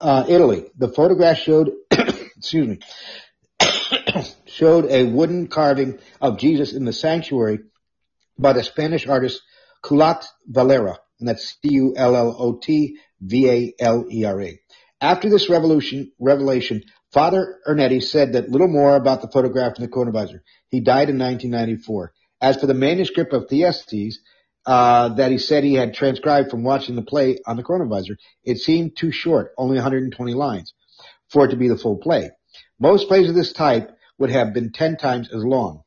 uh, 0.00 0.24
Italy. 0.28 0.64
The 0.76 0.88
photograph 0.88 1.38
showed, 1.38 1.70
excuse 1.90 2.68
me, 2.68 2.80
showed 4.44 4.90
a 4.90 5.04
wooden 5.04 5.46
carving 5.46 6.00
of 6.20 6.36
Jesus 6.38 6.74
in 6.74 6.84
the 6.84 6.92
sanctuary 6.92 7.60
by 8.38 8.52
the 8.52 8.62
Spanish 8.62 9.06
artist 9.06 9.40
Cullot 9.82 10.26
Valera, 10.46 10.98
and 11.20 11.28
that's 11.28 11.56
C-U-L-L-O-T-V-A-L-E-R-A. 11.62 14.60
After 15.00 15.30
this 15.30 15.48
revolution, 15.48 16.12
revelation, 16.18 16.82
Father 17.12 17.60
Ernetti 17.68 18.02
said 18.02 18.32
that 18.32 18.50
little 18.50 18.66
more 18.68 18.96
about 18.96 19.22
the 19.22 19.28
photograph 19.28 19.78
in 19.78 19.84
the 19.84 19.90
chronovisor. 19.90 20.40
He 20.70 20.80
died 20.80 21.10
in 21.10 21.18
1994. 21.18 22.12
As 22.40 22.56
for 22.56 22.66
the 22.66 22.74
manuscript 22.74 23.32
of 23.32 23.48
Thyestes, 23.48 24.18
uh, 24.66 25.10
that 25.10 25.30
he 25.30 25.38
said 25.38 25.62
he 25.62 25.74
had 25.74 25.94
transcribed 25.94 26.50
from 26.50 26.64
watching 26.64 26.96
the 26.96 27.02
play 27.02 27.38
on 27.46 27.56
the 27.56 27.62
chronovisor, 27.62 28.16
it 28.42 28.58
seemed 28.58 28.96
too 28.96 29.12
short, 29.12 29.52
only 29.56 29.76
120 29.76 30.34
lines, 30.34 30.74
for 31.28 31.44
it 31.44 31.50
to 31.50 31.56
be 31.56 31.68
the 31.68 31.78
full 31.78 31.98
play. 31.98 32.32
Most 32.80 33.06
plays 33.06 33.28
of 33.28 33.36
this 33.36 33.52
type 33.52 33.96
would 34.18 34.30
have 34.30 34.52
been 34.52 34.72
10 34.72 34.96
times 34.96 35.28
as 35.32 35.44
long. 35.44 35.83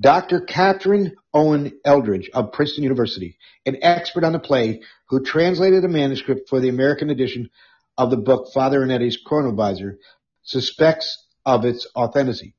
Dr. 0.00 0.40
Catherine 0.40 1.16
Owen 1.34 1.78
Eldridge 1.84 2.30
of 2.32 2.52
Princeton 2.52 2.84
University, 2.84 3.36
an 3.66 3.76
expert 3.82 4.24
on 4.24 4.32
the 4.32 4.38
play 4.38 4.80
who 5.10 5.22
translated 5.22 5.84
a 5.84 5.88
manuscript 5.88 6.48
for 6.48 6.58
the 6.58 6.70
American 6.70 7.10
edition 7.10 7.50
of 7.98 8.10
the 8.10 8.16
book 8.16 8.50
Father 8.54 8.80
Ernetti's 8.80 9.18
Chronovisor, 9.22 9.96
suspects 10.42 11.26
of 11.44 11.66
its 11.66 11.86
authenticity. 11.94 12.54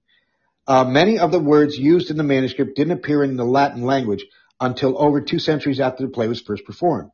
Uh, 0.68 0.84
many 0.84 1.18
of 1.18 1.32
the 1.32 1.40
words 1.40 1.76
used 1.78 2.12
in 2.12 2.18
the 2.18 2.24
manuscript 2.24 2.76
didn't 2.76 3.00
appear 3.00 3.24
in 3.24 3.38
the 3.38 3.44
Latin 3.44 3.82
language 3.82 4.24
until 4.60 5.02
over 5.02 5.20
two 5.20 5.40
centuries 5.40 5.80
after 5.80 6.06
the 6.06 6.12
play 6.12 6.28
was 6.28 6.42
first 6.42 6.64
performed. 6.64 7.10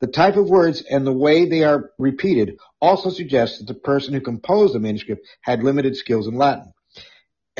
The 0.00 0.08
type 0.08 0.36
of 0.36 0.48
words 0.48 0.82
and 0.82 1.06
the 1.06 1.12
way 1.12 1.48
they 1.48 1.62
are 1.62 1.90
repeated 1.96 2.58
also 2.80 3.10
suggests 3.10 3.58
that 3.58 3.68
the 3.68 3.78
person 3.78 4.14
who 4.14 4.20
composed 4.20 4.74
the 4.74 4.80
manuscript 4.80 5.24
had 5.42 5.62
limited 5.62 5.94
skills 5.94 6.26
in 6.26 6.34
Latin. 6.34 6.72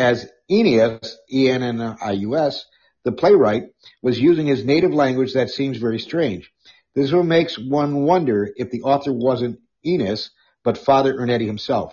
As 0.01 0.27
Ennius, 0.51 1.17
E-N-N-I-U-S, 1.31 2.65
the 3.05 3.13
playwright, 3.13 3.65
was 4.03 4.19
using 4.19 4.47
his 4.47 4.65
native 4.65 4.93
language 4.93 5.35
that 5.35 5.51
seems 5.51 5.77
very 5.77 5.99
strange. 5.99 6.51
This 6.95 7.13
will 7.13 7.23
makes 7.23 7.59
one 7.59 8.05
wonder 8.05 8.49
if 8.57 8.71
the 8.71 8.83
author 8.83 9.13
wasn't 9.13 9.61
Ennius, 9.87 10.31
but 10.65 10.79
Father 10.79 11.13
Ernetti 11.13 11.47
himself. 11.47 11.93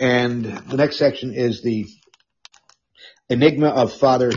And 0.00 0.44
the 0.44 0.76
next 0.76 0.98
section 0.98 1.32
is 1.32 1.62
the 1.62 1.86
enigma 3.28 3.68
of 3.68 3.92
Father 3.92 4.32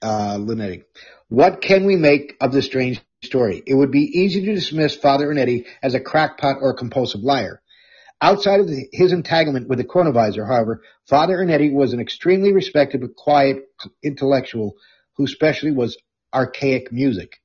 uh, 0.00 0.38
Lunetti. 0.38 0.84
What 1.28 1.60
can 1.60 1.84
we 1.84 1.96
make 1.96 2.36
of 2.40 2.50
this 2.50 2.64
strange 2.64 3.00
story? 3.22 3.62
It 3.66 3.74
would 3.74 3.90
be 3.90 4.20
easy 4.20 4.44
to 4.46 4.54
dismiss 4.54 4.96
Father 4.96 5.26
Ernetti 5.28 5.66
as 5.82 5.94
a 5.94 6.00
crackpot 6.00 6.56
or 6.62 6.70
a 6.70 6.76
compulsive 6.76 7.20
liar. 7.20 7.61
Outside 8.22 8.60
of 8.60 8.68
the, 8.68 8.88
his 8.92 9.12
entanglement 9.12 9.68
with 9.68 9.78
the 9.78 9.84
chronovisor, 9.84 10.46
however, 10.46 10.82
Father 11.08 11.38
Ernetti 11.38 11.72
was 11.72 11.92
an 11.92 11.98
extremely 11.98 12.52
respected 12.52 13.00
but 13.00 13.16
quiet 13.16 13.64
intellectual 14.00 14.76
whose 15.16 15.32
specialty 15.32 15.74
was 15.74 15.98
archaic 16.32 16.92
music. 16.92 17.40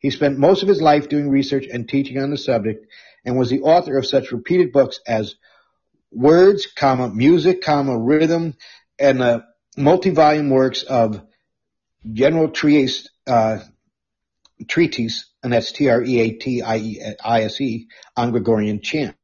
He 0.00 0.08
spent 0.08 0.38
most 0.38 0.62
of 0.62 0.68
his 0.68 0.80
life 0.80 1.10
doing 1.10 1.28
research 1.28 1.66
and 1.70 1.86
teaching 1.86 2.16
on 2.16 2.30
the 2.30 2.38
subject 2.38 2.86
and 3.26 3.38
was 3.38 3.50
the 3.50 3.60
author 3.60 3.98
of 3.98 4.06
such 4.06 4.32
repeated 4.32 4.72
books 4.72 5.00
as 5.06 5.34
Words, 6.10 6.66
comma, 6.66 7.10
Music, 7.10 7.60
comma, 7.62 7.98
Rhythm, 7.98 8.54
and 8.98 9.20
the 9.20 9.44
multi-volume 9.76 10.48
works 10.48 10.82
of 10.82 11.22
General 12.10 12.48
Trieste, 12.48 13.10
uh, 13.26 13.58
Treatise, 14.66 15.26
and 15.42 15.52
that's 15.52 15.72
T-R-E-A-T-I-E-I-S-E, 15.72 16.26
on 18.16 18.30
Gregorian 18.30 18.80
chant. 18.80 19.14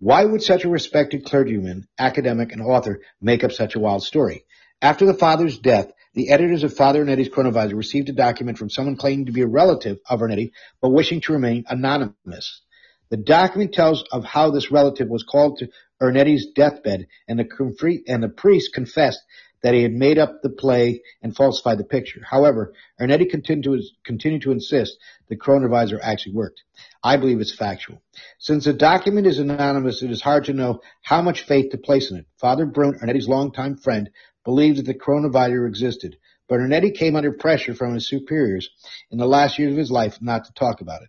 Why 0.00 0.24
would 0.24 0.42
such 0.42 0.64
a 0.64 0.70
respected 0.70 1.26
clergyman, 1.26 1.86
academic, 1.98 2.52
and 2.52 2.62
author 2.62 3.02
make 3.20 3.44
up 3.44 3.52
such 3.52 3.74
a 3.74 3.78
wild 3.78 4.02
story? 4.02 4.46
After 4.80 5.04
the 5.04 5.12
father's 5.12 5.58
death, 5.58 5.92
the 6.14 6.30
editors 6.30 6.64
of 6.64 6.74
Father 6.74 7.04
Ernetti's 7.04 7.28
Chronovisor 7.28 7.76
received 7.76 8.08
a 8.08 8.12
document 8.12 8.56
from 8.56 8.70
someone 8.70 8.96
claiming 8.96 9.26
to 9.26 9.32
be 9.32 9.42
a 9.42 9.46
relative 9.46 9.98
of 10.08 10.20
Ernetti, 10.20 10.52
but 10.80 10.88
wishing 10.88 11.20
to 11.20 11.34
remain 11.34 11.64
anonymous. 11.68 12.62
The 13.10 13.18
document 13.18 13.74
tells 13.74 14.02
of 14.10 14.24
how 14.24 14.50
this 14.50 14.70
relative 14.70 15.08
was 15.08 15.22
called 15.22 15.58
to 15.58 15.68
Ernetti's 16.00 16.46
deathbed, 16.54 17.06
and 17.28 17.38
the, 17.38 18.02
and 18.08 18.22
the 18.22 18.30
priest 18.30 18.72
confessed 18.72 19.20
that 19.62 19.74
he 19.74 19.82
had 19.82 19.92
made 19.92 20.18
up 20.18 20.42
the 20.42 20.50
play 20.50 21.02
and 21.22 21.36
falsified 21.36 21.78
the 21.78 21.84
picture. 21.84 22.22
However, 22.28 22.72
Ernetti 23.00 23.28
continued 23.28 23.64
to, 23.64 23.82
continued 24.04 24.42
to 24.42 24.52
insist 24.52 24.98
the 25.28 25.36
chronovisor 25.36 25.98
actually 26.02 26.34
worked. 26.34 26.62
I 27.02 27.16
believe 27.16 27.40
it's 27.40 27.54
factual. 27.54 28.02
Since 28.38 28.64
the 28.64 28.72
document 28.72 29.26
is 29.26 29.38
anonymous, 29.38 30.02
it 30.02 30.10
is 30.10 30.22
hard 30.22 30.44
to 30.44 30.52
know 30.52 30.80
how 31.02 31.22
much 31.22 31.42
faith 31.42 31.70
to 31.70 31.78
place 31.78 32.10
in 32.10 32.18
it. 32.18 32.26
Father 32.38 32.66
Brune, 32.66 32.98
Ernetti's 32.98 33.28
longtime 33.28 33.76
friend, 33.76 34.10
believed 34.44 34.78
that 34.78 34.86
the 34.86 34.94
chronovisor 34.94 35.66
existed, 35.68 36.16
but 36.48 36.60
Ernetti 36.60 36.94
came 36.94 37.16
under 37.16 37.32
pressure 37.32 37.74
from 37.74 37.94
his 37.94 38.08
superiors 38.08 38.70
in 39.10 39.18
the 39.18 39.26
last 39.26 39.58
years 39.58 39.72
of 39.72 39.78
his 39.78 39.90
life 39.90 40.18
not 40.20 40.46
to 40.46 40.52
talk 40.52 40.80
about 40.80 41.02
it. 41.02 41.08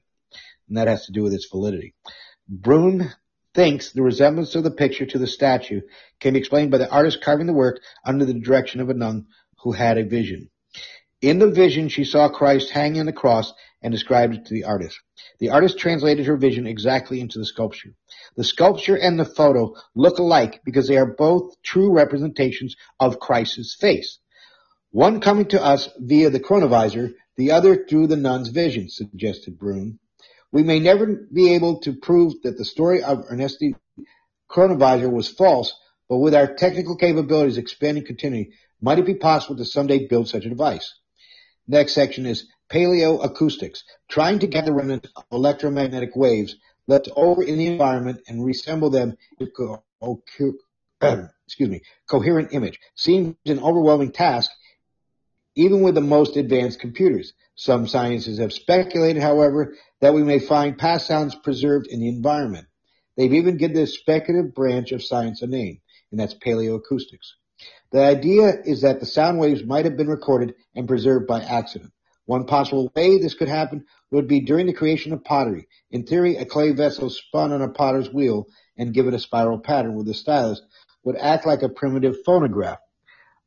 And 0.67 0.77
that 0.77 0.87
has 0.87 1.05
to 1.05 1.11
do 1.11 1.23
with 1.23 1.33
its 1.33 1.47
validity. 1.49 1.93
Brune 2.47 3.11
thinks 3.53 3.91
the 3.91 4.01
resemblance 4.01 4.55
of 4.55 4.63
the 4.63 4.71
picture 4.71 5.05
to 5.05 5.17
the 5.17 5.27
statue 5.27 5.81
can 6.19 6.33
be 6.33 6.39
explained 6.39 6.71
by 6.71 6.77
the 6.77 6.89
artist 6.89 7.23
carving 7.23 7.47
the 7.47 7.53
work 7.53 7.79
under 8.05 8.25
the 8.25 8.33
direction 8.33 8.81
of 8.81 8.89
a 8.89 8.93
nun 8.93 9.25
who 9.63 9.71
had 9.71 9.97
a 9.97 10.05
vision. 10.05 10.49
In 11.21 11.37
the 11.37 11.51
vision, 11.51 11.89
she 11.89 12.03
saw 12.03 12.29
Christ 12.29 12.71
hanging 12.71 13.01
on 13.01 13.05
the 13.05 13.13
cross 13.13 13.53
and 13.81 13.91
described 13.91 14.33
it 14.33 14.45
to 14.45 14.53
the 14.53 14.63
artist. 14.63 14.99
The 15.39 15.49
artist 15.49 15.77
translated 15.77 16.25
her 16.25 16.37
vision 16.37 16.65
exactly 16.65 17.19
into 17.19 17.39
the 17.39 17.45
sculpture. 17.45 17.93
The 18.35 18.43
sculpture 18.43 18.95
and 18.95 19.19
the 19.19 19.25
photo 19.25 19.75
look 19.95 20.17
alike 20.17 20.61
because 20.65 20.87
they 20.87 20.97
are 20.97 21.15
both 21.15 21.61
true 21.61 21.93
representations 21.93 22.75
of 22.99 23.19
Christ's 23.19 23.75
face. 23.79 24.19
One 24.91 25.21
coming 25.21 25.45
to 25.49 25.63
us 25.63 25.89
via 25.97 26.29
the 26.29 26.39
chronovisor, 26.39 27.13
the 27.37 27.51
other 27.51 27.85
through 27.85 28.07
the 28.07 28.17
nun's 28.17 28.49
vision, 28.49 28.89
suggested 28.89 29.57
Brune. 29.57 29.99
We 30.51 30.63
may 30.63 30.79
never 30.79 31.05
be 31.05 31.53
able 31.55 31.79
to 31.81 31.93
prove 31.93 32.33
that 32.43 32.57
the 32.57 32.65
story 32.65 33.03
of 33.03 33.25
Ernesti 33.31 33.73
chronovisor 34.49 35.11
was 35.11 35.29
false, 35.29 35.73
but 36.09 36.17
with 36.17 36.35
our 36.35 36.53
technical 36.53 36.97
capabilities 36.97 37.57
expanding 37.57 38.05
continually, 38.05 38.51
might 38.81 38.99
it 38.99 39.05
be 39.05 39.15
possible 39.15 39.55
to 39.57 39.65
someday 39.65 40.07
build 40.07 40.27
such 40.27 40.45
a 40.45 40.49
device? 40.49 40.93
Next 41.67 41.93
section 41.93 42.25
is 42.25 42.47
paleoacoustics, 42.69 43.83
trying 44.09 44.39
to 44.39 44.47
gather 44.47 44.73
remnants 44.73 45.09
of 45.15 45.23
electromagnetic 45.31 46.15
waves 46.15 46.55
left 46.87 47.09
over 47.15 47.43
in 47.43 47.57
the 47.57 47.67
environment 47.67 48.21
and 48.27 48.43
reassemble 48.43 48.89
them 48.89 49.15
into 49.39 49.79
excuse 51.47 51.69
me, 51.69 51.81
coherent 52.09 52.53
image. 52.53 52.79
Seems 52.95 53.35
an 53.45 53.59
overwhelming 53.59 54.11
task, 54.11 54.51
even 55.55 55.81
with 55.81 55.95
the 55.95 56.01
most 56.01 56.35
advanced 56.37 56.79
computers. 56.79 57.33
Some 57.55 57.87
scientists 57.87 58.39
have 58.39 58.53
speculated, 58.53 59.21
however, 59.21 59.75
that 60.01 60.13
we 60.13 60.23
may 60.23 60.39
find 60.39 60.77
past 60.77 61.07
sounds 61.07 61.35
preserved 61.35 61.87
in 61.87 61.99
the 61.99 62.09
environment. 62.09 62.67
They've 63.15 63.33
even 63.33 63.57
given 63.57 63.75
this 63.75 63.97
speculative 63.97 64.53
branch 64.53 64.91
of 64.91 65.03
science 65.03 65.41
a 65.41 65.47
name, 65.47 65.79
and 66.11 66.19
that's 66.19 66.33
paleoacoustics. 66.33 67.33
The 67.91 68.03
idea 68.03 68.53
is 68.65 68.81
that 68.81 68.99
the 68.99 69.05
sound 69.05 69.39
waves 69.39 69.63
might 69.63 69.85
have 69.85 69.97
been 69.97 70.07
recorded 70.07 70.55
and 70.75 70.87
preserved 70.87 71.27
by 71.27 71.41
accident. 71.41 71.91
One 72.25 72.45
possible 72.45 72.91
way 72.95 73.19
this 73.19 73.33
could 73.33 73.49
happen 73.49 73.85
would 74.11 74.27
be 74.27 74.41
during 74.41 74.65
the 74.65 74.73
creation 74.73 75.13
of 75.13 75.23
pottery. 75.23 75.67
In 75.91 76.05
theory, 76.05 76.37
a 76.37 76.45
clay 76.45 76.71
vessel 76.71 77.09
spun 77.09 77.51
on 77.51 77.61
a 77.61 77.69
potter's 77.69 78.11
wheel 78.11 78.47
and 78.77 78.93
given 78.93 79.13
a 79.13 79.19
spiral 79.19 79.59
pattern 79.59 79.95
with 79.95 80.07
a 80.07 80.13
stylus 80.13 80.61
would 81.03 81.17
act 81.17 81.45
like 81.45 81.61
a 81.61 81.69
primitive 81.69 82.15
phonograph. 82.25 82.79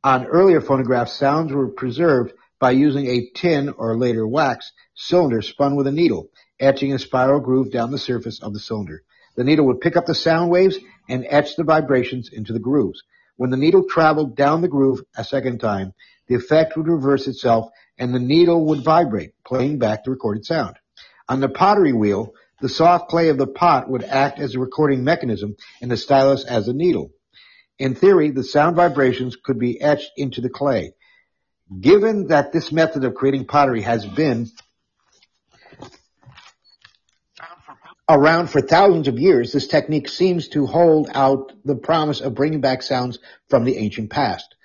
On 0.03 0.25
earlier 0.25 0.61
phonographs, 0.61 1.13
sounds 1.13 1.51
were 1.51 1.69
preserved 1.69 2.33
by 2.59 2.71
using 2.71 3.07
a 3.07 3.29
tin 3.33 3.69
or 3.69 3.97
later 3.97 4.27
wax 4.27 4.71
cylinder 4.93 5.41
spun 5.41 5.75
with 5.75 5.87
a 5.87 5.91
needle, 5.91 6.29
etching 6.59 6.93
a 6.93 6.99
spiral 6.99 7.39
groove 7.39 7.71
down 7.71 7.91
the 7.91 7.97
surface 7.97 8.41
of 8.41 8.53
the 8.53 8.59
cylinder. 8.59 9.03
The 9.35 9.43
needle 9.43 9.65
would 9.67 9.81
pick 9.81 9.97
up 9.97 10.05
the 10.05 10.15
sound 10.15 10.49
waves 10.49 10.77
and 11.09 11.25
etch 11.29 11.55
the 11.55 11.63
vibrations 11.63 12.29
into 12.31 12.53
the 12.53 12.59
grooves. 12.59 13.03
When 13.37 13.49
the 13.49 13.57
needle 13.57 13.83
traveled 13.89 14.35
down 14.35 14.61
the 14.61 14.67
groove 14.67 15.01
a 15.17 15.23
second 15.23 15.59
time, 15.59 15.93
the 16.27 16.35
effect 16.35 16.77
would 16.77 16.87
reverse 16.87 17.27
itself 17.27 17.69
and 17.97 18.13
the 18.13 18.19
needle 18.19 18.65
would 18.65 18.83
vibrate, 18.83 19.33
playing 19.45 19.79
back 19.79 20.03
the 20.03 20.11
recorded 20.11 20.45
sound. 20.45 20.77
On 21.27 21.39
the 21.39 21.49
pottery 21.49 21.93
wheel, 21.93 22.33
the 22.61 22.69
soft 22.69 23.09
clay 23.09 23.29
of 23.29 23.37
the 23.37 23.47
pot 23.47 23.89
would 23.89 24.03
act 24.03 24.39
as 24.39 24.55
a 24.55 24.59
recording 24.59 25.03
mechanism 25.03 25.55
and 25.81 25.91
the 25.91 25.97
stylus 25.97 26.45
as 26.45 26.67
a 26.67 26.73
needle. 26.73 27.11
In 27.77 27.95
theory, 27.95 28.31
the 28.31 28.43
sound 28.43 28.77
vibrations 28.77 29.35
could 29.35 29.59
be 29.59 29.81
etched 29.81 30.11
into 30.15 30.39
the 30.39 30.49
clay. 30.49 30.93
Given 31.81 32.27
that 32.27 32.53
this 32.53 32.71
method 32.71 33.03
of 33.03 33.15
creating 33.15 33.45
pottery 33.45 33.81
has 33.81 34.05
been 34.05 34.49
around 38.09 38.47
for 38.49 38.61
thousands 38.61 39.07
of 39.07 39.19
years, 39.19 39.51
this 39.51 39.67
technique 39.67 40.09
seems 40.09 40.49
to 40.49 40.65
hold 40.65 41.09
out 41.13 41.53
the 41.63 41.75
promise 41.75 42.21
of 42.21 42.35
bringing 42.35 42.61
back 42.61 42.83
sounds 42.83 43.19
from 43.49 43.63
the 43.63 43.77
ancient 43.77 44.09
past. 44.09 44.55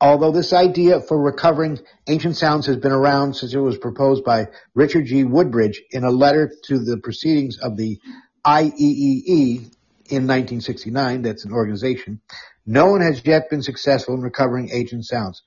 Although 0.00 0.32
this 0.32 0.52
idea 0.52 1.00
for 1.00 1.18
recovering 1.18 1.78
ancient 2.06 2.36
sounds 2.36 2.66
has 2.66 2.76
been 2.76 2.92
around 2.92 3.34
since 3.34 3.54
it 3.54 3.58
was 3.58 3.78
proposed 3.78 4.24
by 4.24 4.48
Richard 4.74 5.06
G. 5.06 5.24
Woodbridge 5.24 5.82
in 5.90 6.04
a 6.04 6.10
letter 6.10 6.52
to 6.64 6.78
the 6.78 6.98
proceedings 6.98 7.58
of 7.58 7.76
the 7.76 7.98
IEEE 8.44 9.72
in 10.08 10.26
1969. 10.26 11.22
That's 11.22 11.46
an 11.46 11.52
organization. 11.52 12.20
No 12.66 12.90
one 12.90 13.00
has 13.00 13.24
yet 13.24 13.48
been 13.48 13.62
successful 13.62 14.14
in 14.14 14.20
recovering 14.20 14.70
ancient 14.72 15.06
sounds. 15.06 15.42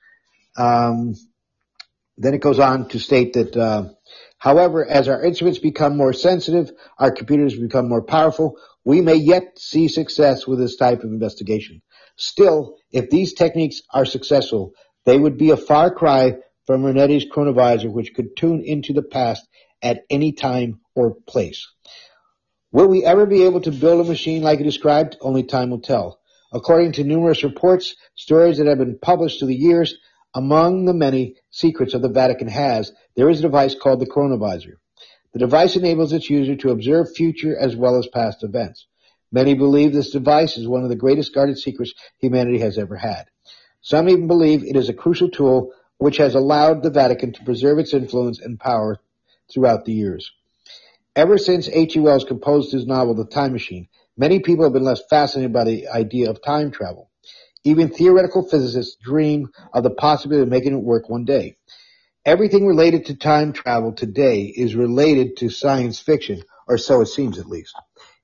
Um, 0.57 1.15
then 2.17 2.33
it 2.33 2.41
goes 2.41 2.59
on 2.59 2.89
to 2.89 2.99
state 2.99 3.33
that, 3.33 3.55
uh, 3.55 3.89
however, 4.39 4.86
as 4.86 5.08
our 5.08 5.23
instruments 5.23 5.60
become 5.60 5.95
more 5.95 6.13
sensitive, 6.13 6.71
our 6.97 7.12
computers 7.12 7.56
become 7.56 7.88
more 7.88 8.02
powerful, 8.02 8.58
we 8.84 9.02
may 9.02 9.15
yet 9.15 9.60
see 9.60 9.88
success 9.88 10.47
with 10.47 10.60
this 10.60 10.75
type 10.75 11.04
of 11.04 11.12
investigation. 11.12 11.82
Still, 12.17 12.75
if 12.91 13.10
these 13.10 13.34
techniques 13.34 13.82
are 13.93 14.06
successful, 14.06 14.73
they 15.06 15.17
would 15.17 15.38
be 15.38 15.52
a 15.52 15.58
far 15.58 15.93
cry 15.93 16.38
from 16.65 16.84
Ernetti's 16.84 17.25
chronovisor, 17.25 17.91
which 17.91 18.13
could 18.13 18.36
tune 18.36 18.62
into 18.65 18.93
the 18.93 19.02
past 19.02 19.47
at 19.82 20.02
any 20.10 20.34
time 20.34 20.80
or 20.95 21.15
place. 21.28 21.67
Will 22.71 22.88
we 22.88 23.04
ever 23.04 23.25
be 23.25 23.43
able 23.43 23.62
to 23.62 23.71
build 23.71 24.06
a 24.06 24.10
machine 24.10 24.43
like 24.43 24.60
it 24.60 24.65
described? 24.65 25.17
Only 25.21 25.43
time 25.43 25.71
will 25.71 25.82
tell. 25.82 26.19
According 26.52 26.93
to 26.93 27.04
numerous 27.04 27.43
reports, 27.43 27.95
stories 28.15 28.58
that 28.58 28.67
have 28.67 28.78
been 28.78 28.99
published 28.99 29.39
through 29.39 29.49
the 29.49 29.56
years, 29.56 29.97
among 30.35 30.85
the 30.85 30.93
many 30.93 31.35
secrets 31.49 31.93
of 31.93 32.01
the 32.01 32.09
Vatican 32.09 32.47
has, 32.47 32.91
there 33.15 33.29
is 33.29 33.39
a 33.39 33.43
device 33.43 33.75
called 33.75 33.99
the 33.99 34.05
chronovisor. 34.05 34.75
The 35.33 35.39
device 35.39 35.75
enables 35.75 36.13
its 36.13 36.29
user 36.29 36.55
to 36.57 36.71
observe 36.71 37.15
future 37.15 37.57
as 37.57 37.75
well 37.75 37.97
as 37.97 38.07
past 38.07 38.43
events. 38.43 38.87
Many 39.31 39.53
believe 39.53 39.93
this 39.93 40.11
device 40.11 40.57
is 40.57 40.67
one 40.67 40.83
of 40.83 40.89
the 40.89 40.95
greatest 40.95 41.33
guarded 41.33 41.57
secrets 41.57 41.93
humanity 42.17 42.59
has 42.59 42.77
ever 42.77 42.95
had. 42.95 43.25
Some 43.81 44.09
even 44.09 44.27
believe 44.27 44.63
it 44.63 44.75
is 44.75 44.89
a 44.89 44.93
crucial 44.93 45.29
tool 45.29 45.71
which 45.97 46.17
has 46.17 46.35
allowed 46.35 46.81
the 46.81 46.89
Vatican 46.89 47.33
to 47.33 47.43
preserve 47.43 47.77
its 47.79 47.93
influence 47.93 48.39
and 48.39 48.59
power 48.59 48.97
throughout 49.53 49.85
the 49.85 49.93
years. 49.93 50.31
Ever 51.15 51.37
since 51.37 51.67
H.G. 51.67 51.99
Wells 51.99 52.23
composed 52.23 52.71
his 52.71 52.85
novel 52.85 53.13
The 53.13 53.25
Time 53.25 53.51
Machine, 53.51 53.87
many 54.17 54.39
people 54.39 54.63
have 54.63 54.73
been 54.73 54.83
less 54.83 55.01
fascinated 55.09 55.53
by 55.53 55.65
the 55.65 55.87
idea 55.89 56.29
of 56.29 56.41
time 56.41 56.71
travel. 56.71 57.08
Even 57.63 57.89
theoretical 57.89 58.47
physicists 58.47 58.97
dream 59.01 59.49
of 59.73 59.83
the 59.83 59.89
possibility 59.89 60.43
of 60.43 60.49
making 60.49 60.73
it 60.73 60.83
work 60.83 61.09
one 61.09 61.25
day. 61.25 61.57
Everything 62.25 62.65
related 62.65 63.05
to 63.05 63.15
time 63.15 63.53
travel 63.53 63.93
today 63.93 64.43
is 64.43 64.75
related 64.75 65.37
to 65.37 65.49
science 65.49 65.99
fiction, 65.99 66.41
or 66.67 66.77
so 66.77 67.01
it 67.01 67.07
seems 67.07 67.39
at 67.39 67.47
least. 67.47 67.75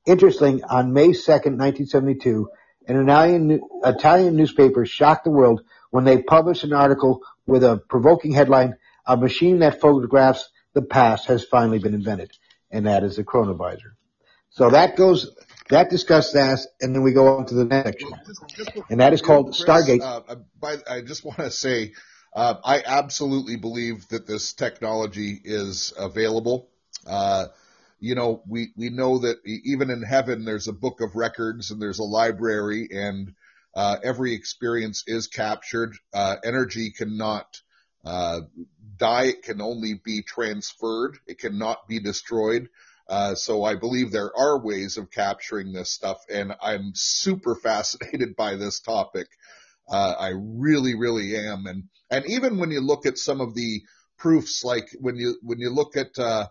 Interesting, 0.06 0.64
on 0.64 0.94
May 0.94 1.10
2nd, 1.10 1.58
1972, 1.58 2.48
an 2.88 3.02
Italian, 3.02 3.62
Italian 3.84 4.36
newspaper 4.36 4.86
shocked 4.86 5.24
the 5.24 5.32
world 5.32 5.62
when 5.90 6.04
they 6.04 6.22
published 6.22 6.64
an 6.64 6.74
article 6.74 7.22
with 7.48 7.64
a 7.64 7.82
provoking 7.90 8.32
headline, 8.32 8.76
A 9.08 9.18
machine 9.18 9.60
that 9.60 9.82
photographs 9.82 10.50
the 10.74 10.82
past 10.82 11.28
has 11.28 11.44
finally 11.46 11.80
been 11.80 11.94
invented 11.94 12.32
and 12.72 12.88
that 12.88 13.04
is 13.04 13.16
the 13.16 13.24
chronovisor. 13.24 13.94
So 14.50 14.70
that 14.70 14.96
goes, 14.96 15.32
that 15.70 15.90
discusses 15.90 16.34
that, 16.34 16.60
and 16.82 16.94
then 16.94 17.02
we 17.02 17.12
go 17.12 17.38
on 17.38 17.46
to 17.48 17.56
the 17.56 17.66
next 17.66 18.04
section, 18.04 18.84
and 18.90 19.00
that 19.00 19.14
is 19.14 19.22
called 19.22 19.48
Chris, 19.48 19.64
Stargate. 19.64 20.02
Uh, 20.02 20.22
uh, 20.28 20.36
by, 20.60 20.78
I 20.90 21.02
just 21.02 21.26
want 21.26 21.40
to 21.40 21.50
say, 21.50 21.94
uh, 22.36 22.56
I 22.64 22.84
absolutely 22.86 23.56
believe 23.56 24.08
that 24.10 24.28
this 24.28 24.54
technology 24.54 25.40
is 25.44 25.94
available. 25.98 26.70
Uh, 27.08 27.48
you 28.00 28.14
know, 28.14 28.44
we, 28.48 28.70
we 28.76 28.90
know 28.90 29.20
that 29.20 29.38
even 29.46 29.90
in 29.90 30.04
heaven, 30.04 30.46
there's 30.46 30.68
a 30.68 30.74
book 30.74 31.02
of 31.02 31.16
records 31.16 31.72
and 31.72 31.82
there's 31.82 32.00
a 32.00 32.04
library 32.04 32.90
and, 32.92 33.34
uh, 33.74 33.98
every 34.04 34.34
experience 34.34 35.04
is 35.08 35.28
captured. 35.28 35.96
Uh, 36.14 36.36
energy 36.44 36.92
cannot, 36.92 37.62
die, 38.04 39.26
it 39.26 39.44
can 39.44 39.62
only 39.62 40.00
be 40.04 40.22
transferred. 40.22 41.18
It 41.26 41.40
cannot 41.40 41.88
be 41.88 42.00
destroyed. 42.00 42.70
Uh, 43.08 43.36
so 43.36 43.64
I 43.64 43.76
believe 43.76 44.12
there 44.12 44.32
are 44.36 44.60
ways 44.60 44.98
of 44.98 45.12
capturing 45.12 45.74
this 45.74 45.92
stuff, 45.92 46.18
and 46.30 46.54
I'm 46.62 46.92
super 46.96 47.56
fascinated 47.64 48.36
by 48.36 48.56
this 48.56 48.80
topic. 48.80 49.28
Uh, 49.88 50.16
I 50.18 50.32
really, 50.36 50.96
really 50.96 51.36
am, 51.36 51.66
and 51.68 51.84
and 52.10 52.26
even 52.26 52.58
when 52.58 52.72
you 52.72 52.82
look 52.82 53.06
at 53.06 53.18
some 53.18 53.42
of 53.42 53.54
the 53.54 53.82
proofs, 54.18 54.64
like 54.64 54.88
when 55.00 55.16
you 55.16 55.38
when 55.44 55.60
you 55.60 55.70
look 55.70 55.96
at 55.96 56.18
uh, 56.18 56.48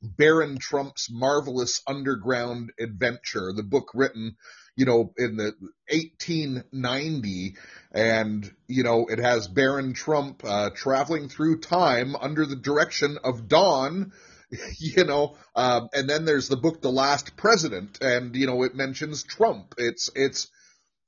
Baron 0.00 0.58
Trump's 0.58 1.08
marvelous 1.10 1.82
underground 1.88 2.70
adventure, 2.78 3.52
the 3.52 3.64
book 3.64 3.90
written 3.94 4.36
you 4.74 4.86
know, 4.86 5.12
in 5.18 5.36
the 5.36 5.54
1890, 5.90 7.56
and 7.92 8.50
you 8.68 8.82
know, 8.82 9.06
it 9.06 9.18
has 9.18 9.46
Baron 9.48 9.92
Trump 9.92 10.42
uh, 10.44 10.70
traveling 10.70 11.28
through 11.28 11.60
time 11.60 12.16
under 12.16 12.46
the 12.46 12.56
direction 12.56 13.18
of 13.22 13.48
Dawn. 13.48 14.12
You 14.78 15.04
know, 15.04 15.36
um, 15.56 15.88
and 15.94 16.08
then 16.08 16.26
there's 16.26 16.48
the 16.48 16.58
book 16.58 16.82
The 16.82 16.90
Last 16.90 17.36
President, 17.36 17.98
and 18.02 18.36
you 18.36 18.46
know, 18.46 18.62
it 18.64 18.74
mentions 18.74 19.22
Trump. 19.22 19.74
It's 19.78 20.10
it's 20.14 20.48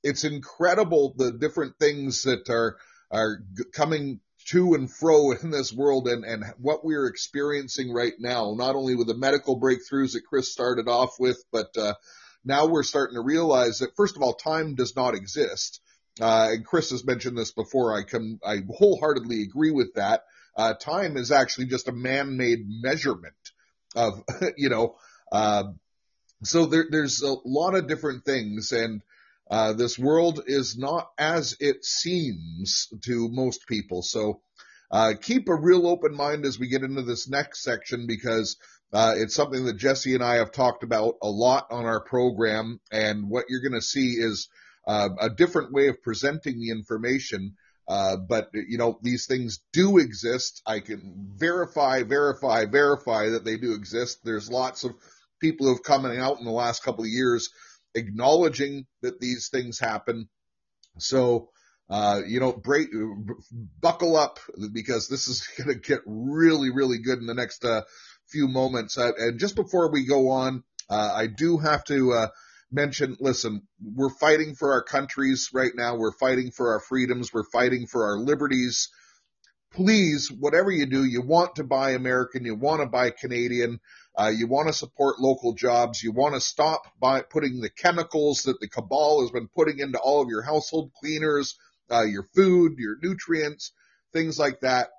it's 0.01 0.23
incredible 0.23 1.13
the 1.15 1.31
different 1.31 1.77
things 1.79 2.23
that 2.23 2.49
are 2.49 2.77
are 3.11 3.43
coming 3.73 4.19
to 4.47 4.73
and 4.73 4.91
fro 4.91 5.31
in 5.43 5.51
this 5.51 5.73
world 5.73 6.07
and, 6.07 6.23
and 6.23 6.43
what 6.59 6.83
we're 6.83 7.07
experiencing 7.07 7.93
right 7.93 8.13
now, 8.19 8.53
not 8.55 8.75
only 8.75 8.95
with 8.95 9.07
the 9.07 9.17
medical 9.17 9.59
breakthroughs 9.59 10.13
that 10.13 10.25
Chris 10.27 10.51
started 10.51 10.87
off 10.87 11.15
with, 11.19 11.43
but 11.51 11.75
uh, 11.77 11.93
now 12.43 12.67
we're 12.67 12.83
starting 12.83 13.15
to 13.15 13.23
realize 13.23 13.79
that 13.79 13.95
first 13.95 14.15
of 14.15 14.21
all, 14.21 14.33
time 14.33 14.75
does 14.75 14.95
not 14.95 15.15
exist. 15.15 15.81
Uh, 16.21 16.49
and 16.51 16.65
Chris 16.65 16.91
has 16.91 17.05
mentioned 17.05 17.37
this 17.37 17.51
before. 17.51 17.97
I 17.97 18.03
can, 18.03 18.39
I 18.45 18.59
wholeheartedly 18.69 19.41
agree 19.41 19.71
with 19.71 19.95
that. 19.95 20.21
Uh, 20.55 20.73
time 20.73 21.17
is 21.17 21.31
actually 21.31 21.67
just 21.67 21.87
a 21.87 21.93
man-made 21.93 22.65
measurement 22.67 23.33
of, 23.95 24.23
you 24.57 24.69
know, 24.69 24.95
uh, 25.31 25.63
so 26.43 26.65
there, 26.65 26.85
there's 26.89 27.21
a 27.21 27.35
lot 27.45 27.75
of 27.75 27.87
different 27.87 28.25
things 28.25 28.71
and, 28.71 29.01
uh, 29.49 29.73
this 29.73 29.99
world 29.99 30.41
is 30.47 30.75
not 30.75 31.11
as 31.19 31.55
it 31.59 31.85
seems 31.85 32.87
to 33.03 33.29
most 33.29 33.67
people. 33.67 34.01
So, 34.01 34.41
uh, 34.91 35.13
keep 35.21 35.49
a 35.49 35.55
real 35.55 35.87
open 35.87 36.15
mind 36.15 36.45
as 36.45 36.59
we 36.59 36.67
get 36.67 36.83
into 36.83 37.01
this 37.01 37.27
next 37.27 37.63
section 37.63 38.07
because 38.07 38.57
uh, 38.93 39.13
it's 39.17 39.35
something 39.35 39.65
that 39.65 39.77
Jesse 39.77 40.15
and 40.15 40.23
I 40.23 40.35
have 40.35 40.51
talked 40.51 40.83
about 40.83 41.15
a 41.21 41.29
lot 41.29 41.67
on 41.71 41.85
our 41.85 41.99
program, 41.99 42.79
and 42.91 43.29
what 43.29 43.45
you're 43.49 43.61
going 43.61 43.79
to 43.79 43.81
see 43.81 44.11
is 44.11 44.47
uh, 44.87 45.09
a 45.19 45.29
different 45.29 45.73
way 45.73 45.87
of 45.87 46.01
presenting 46.01 46.59
the 46.59 46.69
information. 46.69 47.55
Uh, 47.87 48.17
but 48.17 48.49
you 48.53 48.77
know 48.77 48.97
these 49.01 49.27
things 49.27 49.59
do 49.71 49.97
exist. 49.99 50.61
I 50.65 50.79
can 50.79 51.33
verify, 51.35 52.03
verify, 52.03 52.65
verify 52.65 53.29
that 53.29 53.45
they 53.45 53.57
do 53.57 53.73
exist. 53.73 54.19
There's 54.23 54.49
lots 54.49 54.83
of 54.83 54.95
people 55.39 55.67
who 55.67 55.73
have 55.73 55.83
come 55.83 56.05
out 56.05 56.39
in 56.39 56.45
the 56.45 56.51
last 56.51 56.83
couple 56.83 57.03
of 57.03 57.09
years 57.09 57.49
acknowledging 57.93 58.85
that 59.01 59.19
these 59.19 59.49
things 59.49 59.79
happen. 59.79 60.27
So 60.97 61.49
uh, 61.89 62.21
you 62.25 62.39
know, 62.39 62.51
break, 62.51 62.89
buckle 63.79 64.15
up 64.15 64.39
because 64.73 65.07
this 65.07 65.27
is 65.27 65.47
going 65.57 65.69
to 65.69 65.75
get 65.75 65.99
really, 66.05 66.71
really 66.71 66.99
good 66.99 67.19
in 67.19 67.27
the 67.27 67.33
next 67.33 67.63
uh, 67.63 67.83
few 68.27 68.47
moments. 68.47 68.97
Uh, 68.97 69.11
and 69.17 69.39
just 69.39 69.55
before 69.55 69.91
we 69.91 70.05
go 70.07 70.29
on, 70.29 70.63
uh, 70.89 71.11
I 71.15 71.27
do 71.27 71.57
have 71.57 71.83
to 71.85 72.27
uh, 72.71 72.75
mention, 72.75 73.17
listen, 73.19 73.61
we're 73.83 74.09
fighting 74.09 74.55
for 74.55 74.73
our 74.73 74.83
countries 74.83 75.49
right 75.53 75.71
now. 75.75 75.95
We're 75.95 76.11
fighting 76.11 76.51
for 76.51 76.73
our 76.73 76.79
freedoms. 76.79 77.33
We're 77.33 77.43
fighting 77.43 77.87
for 77.87 78.05
our 78.05 78.17
liberties. 78.17 78.89
Please, 79.73 80.31
whatever 80.31 80.71
you 80.71 80.85
do, 80.85 81.03
you 81.03 81.21
want 81.21 81.55
to 81.55 81.63
buy 81.63 81.91
American, 81.91 82.45
you 82.45 82.55
want 82.55 82.81
to 82.81 82.87
buy 82.87 83.09
Canadian, 83.09 83.79
uh, 84.17 84.31
you 84.33 84.47
want 84.47 84.67
to 84.67 84.73
support 84.73 85.19
local 85.19 85.53
jobs, 85.53 86.01
you 86.01 86.13
want 86.13 86.33
to 86.33 86.39
stop 86.39 86.83
by 86.97 87.21
putting 87.21 87.59
the 87.59 87.69
chemicals 87.69 88.43
that 88.43 88.59
the 88.61 88.69
cabal 88.69 89.21
has 89.21 89.31
been 89.31 89.49
putting 89.49 89.79
into 89.79 89.99
all 89.99 90.21
of 90.21 90.29
your 90.29 90.43
household 90.43 90.91
cleaners, 90.97 91.57
uh, 91.91 92.03
your 92.03 92.23
food, 92.35 92.75
your 92.77 92.97
nutrients, 93.01 93.73
things 94.13 94.39
like 94.39 94.61
that. 94.61 94.89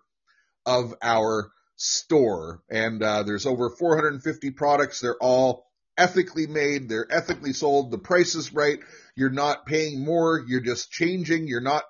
of 0.65 0.93
our 1.01 1.51
store. 1.75 2.61
And 2.69 3.03
uh, 3.03 3.23
there's 3.23 3.45
over 3.45 3.69
450 3.69 4.51
products. 4.51 5.01
They're 5.01 5.17
all 5.17 5.68
ethically 5.99 6.47
made. 6.47 6.89
They're 6.89 7.11
ethically 7.11 7.53
sold. 7.53 7.91
The 7.91 7.97
price 7.97 8.35
is 8.35 8.53
right. 8.53 8.79
You're 9.15 9.29
not 9.29 9.65
paying 9.65 10.03
more. 10.03 10.43
You're 10.47 10.61
just 10.61 10.91
changing. 10.91 11.47
You're 11.47 11.61
not 11.61 11.83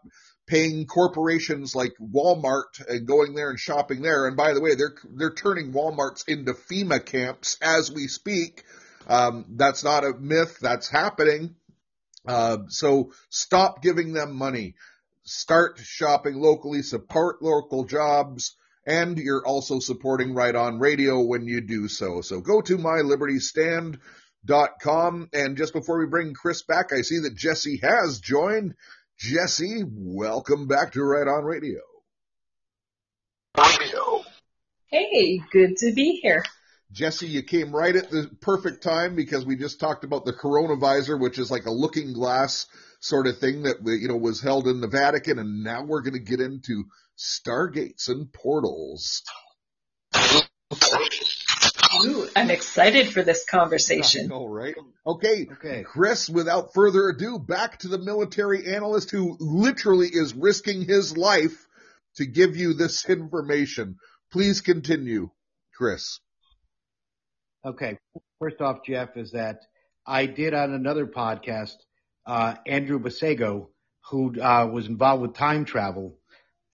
paying 0.47 0.87
corporations 0.87 1.75
like 1.75 1.93
Walmart 2.01 2.85
and 2.87 3.07
going 3.07 3.35
there 3.35 3.49
and 3.49 3.59
shopping 3.59 4.01
there. 4.01 4.27
And 4.27 4.35
by 4.35 4.53
the 4.53 4.61
way, 4.61 4.75
they're 4.75 4.95
they're 5.15 5.33
turning 5.33 5.71
Walmarts 5.71 6.27
into 6.27 6.53
FEMA 6.53 7.05
camps 7.05 7.57
as 7.61 7.91
we 7.91 8.07
speak. 8.07 8.63
Um, 9.07 9.45
that's 9.55 9.83
not 9.83 10.03
a 10.03 10.13
myth. 10.13 10.57
That's 10.59 10.89
happening. 10.89 11.55
Uh, 12.27 12.57
so 12.67 13.11
stop 13.29 13.81
giving 13.81 14.13
them 14.13 14.35
money 14.35 14.75
start 15.29 15.79
shopping 15.79 16.35
locally, 16.35 16.81
support 16.81 17.41
local 17.41 17.85
jobs, 17.85 18.55
and 18.89 19.17
you're 19.19 19.45
also 19.45 19.79
supporting 19.79 20.33
Right 20.33 20.55
On 20.55 20.79
Radio 20.79 21.21
when 21.21 21.45
you 21.45 21.61
do 21.61 21.87
so. 21.87 22.21
So 22.21 22.41
go 22.41 22.59
to 22.61 22.75
mylibertystand.com. 22.75 25.29
And 25.31 25.57
just 25.57 25.73
before 25.73 25.99
we 25.99 26.07
bring 26.07 26.33
Chris 26.33 26.63
back, 26.63 26.91
I 26.91 27.01
see 27.01 27.19
that 27.19 27.35
Jesse 27.35 27.79
has 27.83 28.19
joined. 28.19 28.73
Jesse, 29.19 29.83
welcome 29.85 30.65
back 30.67 30.93
to 30.93 31.03
Right 31.03 31.27
On 31.27 31.43
Radio. 31.43 31.81
Radio. 33.55 34.23
Hey, 34.87 35.39
good 35.51 35.77
to 35.77 35.93
be 35.93 36.19
here. 36.23 36.41
Jesse, 36.91 37.27
you 37.27 37.43
came 37.43 37.71
right 37.71 37.95
at 37.95 38.09
the 38.09 38.31
perfect 38.41 38.81
time 38.81 39.15
because 39.15 39.45
we 39.45 39.55
just 39.55 39.79
talked 39.79 40.03
about 40.03 40.25
the 40.25 40.33
chronovisor, 40.33 41.19
which 41.19 41.37
is 41.37 41.51
like 41.51 41.67
a 41.67 41.71
looking 41.71 42.13
glass 42.13 42.65
sort 43.01 43.27
of 43.27 43.37
thing 43.37 43.61
that 43.63 43.77
you 43.85 44.07
know 44.07 44.17
was 44.17 44.41
held 44.41 44.67
in 44.67 44.81
the 44.81 44.87
Vatican, 44.87 45.37
and 45.37 45.63
now 45.63 45.83
we're 45.83 46.01
going 46.01 46.13
to 46.13 46.19
get 46.19 46.39
into 46.39 46.85
stargates 47.19 48.07
and 48.07 48.31
portals. 48.31 49.21
Ooh, 52.05 52.29
I'm 52.35 52.51
excited 52.51 53.11
for 53.11 53.23
this 53.23 53.45
conversation. 53.45 54.31
All 54.31 54.47
right. 54.47 54.75
Okay. 55.05 55.47
Okay. 55.51 55.83
Chris, 55.83 56.29
without 56.29 56.73
further 56.73 57.09
ado, 57.09 57.39
back 57.39 57.79
to 57.79 57.87
the 57.87 57.97
military 57.97 58.73
analyst 58.73 59.11
who 59.11 59.35
literally 59.39 60.07
is 60.07 60.33
risking 60.33 60.85
his 60.85 61.17
life 61.17 61.67
to 62.15 62.25
give 62.25 62.55
you 62.55 62.73
this 62.73 63.07
information. 63.09 63.97
Please 64.31 64.61
continue, 64.61 65.29
Chris. 65.75 66.19
Okay. 67.65 67.97
First 68.39 68.61
off, 68.61 68.85
Jeff, 68.85 69.17
is 69.17 69.31
that 69.31 69.61
I 70.05 70.27
did 70.27 70.53
on 70.53 70.73
another 70.73 71.07
podcast, 71.07 71.75
uh, 72.25 72.55
Andrew 72.65 72.99
Basiago, 72.99 73.67
who 74.09 74.39
uh, 74.39 74.67
was 74.71 74.87
involved 74.87 75.23
with 75.23 75.33
time 75.33 75.65
travel, 75.65 76.18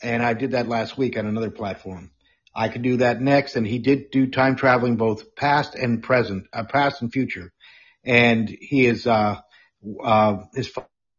and 0.02 0.24
I 0.24 0.34
did 0.34 0.52
that 0.52 0.68
last 0.68 0.98
week 0.98 1.18
on 1.18 1.26
another 1.26 1.52
platform. 1.52 2.12
I 2.56 2.70
could 2.70 2.84
do 2.84 2.98
that 2.98 3.22
next, 3.22 3.56
and 3.56 3.68
he 3.68 3.80
did 3.80 4.12
do 4.12 4.28
time 4.28 4.56
traveling 4.56 4.96
both 4.96 5.36
past 5.36 5.76
and 5.76 6.02
present, 6.02 6.48
uh, 6.54 6.64
past 6.64 7.02
and 7.02 7.12
future, 7.12 7.52
and 8.04 8.48
he 8.48 8.86
is 8.86 9.06
uh, 9.06 9.42
uh, 10.04 10.38
his 10.54 10.72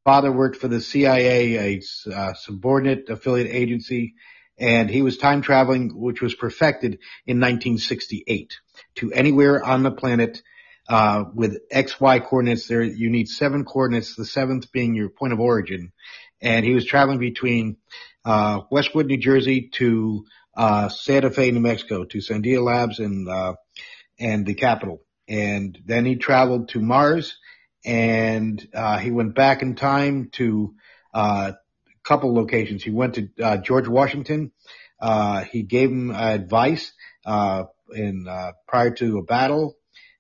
father 0.05 0.33
worked 0.33 0.57
for 0.57 0.69
the 0.69 0.81
CIA, 0.81 1.77
a 1.77 1.83
uh, 2.15 2.33
subordinate 2.35 3.11
affiliate 3.11 3.55
agency, 3.55 4.15
and 4.59 4.89
he 4.89 5.03
was 5.03 5.19
time 5.19 5.43
traveling, 5.43 5.91
which 5.95 6.23
was 6.23 6.35
perfected 6.35 7.01
in 7.27 7.39
1968 7.39 8.59
to 8.97 9.13
anywhere 9.13 9.63
on 9.63 9.83
the 9.83 9.91
planet 9.91 10.41
uh, 10.89 11.25
with 11.35 11.69
XY 11.71 12.25
coordinates. 12.25 12.67
There, 12.67 12.83
you 12.83 13.11
need 13.11 13.29
seven 13.29 13.65
coordinates, 13.65 14.15
the 14.15 14.25
seventh 14.25 14.73
being 14.73 14.95
your 14.95 15.09
point 15.09 15.33
of 15.33 15.41
origin. 15.41 15.93
And 16.41 16.65
he 16.65 16.75
was 16.75 16.85
traveling 16.85 17.19
between 17.19 17.77
uh, 18.27 18.61
Westwood, 18.71 19.07
New 19.07 19.17
Jersey 19.17 19.71
to 19.75 20.27
uh, 20.57 20.89
Santa 20.89 21.31
Fe, 21.31 21.51
New 21.51 21.61
Mexico, 21.61 22.05
to 22.05 22.19
Sandia 22.19 22.63
Labs 22.63 22.99
and 22.99 23.29
uh, 23.29 23.55
and 24.19 24.45
the 24.45 24.55
capital. 24.55 25.01
And 25.29 25.79
then 25.85 26.05
he 26.05 26.17
traveled 26.17 26.71
to 26.71 26.81
Mars, 26.81 27.39
and 27.85 28.67
uh, 28.75 28.99
he 28.99 29.11
went 29.11 29.35
back 29.35 29.63
in 29.63 29.77
time 29.77 30.29
to 30.33 30.75
uh, 31.15 31.53
a 31.53 32.09
couple 32.09 32.35
locations. 32.35 32.83
He 32.83 32.91
went 32.91 33.15
to 33.15 33.61
George 33.63 33.89
Washington. 33.89 34.53
he 35.51 35.63
gave 35.63 35.91
him 35.91 36.11
advice 36.11 36.93
in 37.95 38.27
uh, 38.29 38.53
prior 38.67 38.91
to 38.91 39.19
a 39.19 39.23
battle, 39.23 39.77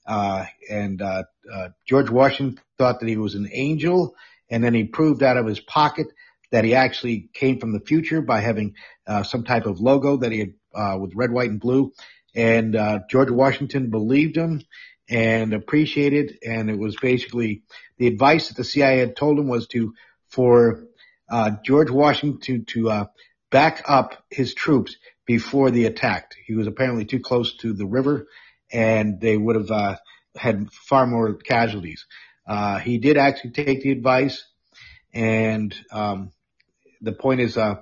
uh, 0.06 0.44
and 0.70 1.02
uh, 1.02 1.24
uh, 1.52 1.68
George 1.86 2.10
Washington 2.10 2.60
thought 2.78 3.00
that 3.00 3.08
he 3.08 3.16
was 3.16 3.34
an 3.34 3.48
angel, 3.52 4.14
and 4.50 4.62
then 4.62 4.74
he 4.74 4.84
proved 4.84 5.22
out 5.22 5.36
of 5.36 5.46
his 5.46 5.60
pocket 5.60 6.06
that 6.52 6.64
he 6.64 6.74
actually 6.74 7.28
came 7.32 7.58
from 7.58 7.72
the 7.72 7.80
future 7.80 8.22
by 8.22 8.40
having 8.40 8.74
uh, 9.06 9.22
some 9.22 9.44
type 9.44 9.66
of 9.66 9.80
logo 9.80 10.18
that 10.18 10.32
he 10.32 10.38
had 10.38 10.54
uh, 10.74 10.98
with 10.98 11.14
red, 11.14 11.30
white, 11.30 11.50
and 11.50 11.60
blue. 11.60 11.92
And 12.34 12.76
uh, 12.76 13.00
George 13.10 13.30
Washington 13.30 13.90
believed 13.90 14.36
him 14.36 14.62
and 15.08 15.54
appreciated, 15.54 16.38
and 16.44 16.68
it 16.68 16.78
was 16.78 16.96
basically 16.96 17.62
the 17.98 18.06
advice 18.06 18.48
that 18.48 18.56
the 18.56 18.64
CIA 18.64 18.98
had 18.98 19.16
told 19.16 19.38
him 19.38 19.48
was 19.48 19.66
to 19.68 19.94
for 20.28 20.84
uh, 21.30 21.52
George 21.64 21.90
Washington 21.90 22.64
to, 22.66 22.90
uh, 22.90 23.04
back 23.50 23.82
up 23.86 24.24
his 24.30 24.54
troops 24.54 24.96
before 25.24 25.70
the 25.70 25.86
attack. 25.86 26.32
He 26.46 26.54
was 26.54 26.66
apparently 26.66 27.04
too 27.04 27.20
close 27.20 27.56
to 27.58 27.72
the 27.72 27.86
river 27.86 28.26
and 28.72 29.20
they 29.20 29.36
would 29.36 29.56
have 29.56 29.70
uh, 29.70 29.96
had 30.36 30.70
far 30.72 31.06
more 31.06 31.34
casualties. 31.34 32.06
Uh, 32.46 32.78
he 32.78 32.98
did 32.98 33.16
actually 33.16 33.52
take 33.52 33.82
the 33.82 33.92
advice 33.92 34.44
and 35.14 35.74
um, 35.92 36.32
the 37.06 37.12
point 37.12 37.40
is 37.40 37.56
uh, 37.56 37.76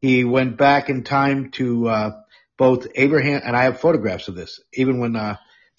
he 0.00 0.24
went 0.24 0.56
back 0.56 0.88
in 0.88 1.04
time 1.04 1.50
to 1.52 1.88
uh, 1.88 2.10
both 2.56 2.86
Abraham 2.94 3.42
and 3.44 3.56
I 3.56 3.64
have 3.64 3.80
photographs 3.80 4.28
of 4.28 4.34
this. 4.34 4.60
Even 4.72 4.98
when 4.98 5.16
uh, 5.16 5.36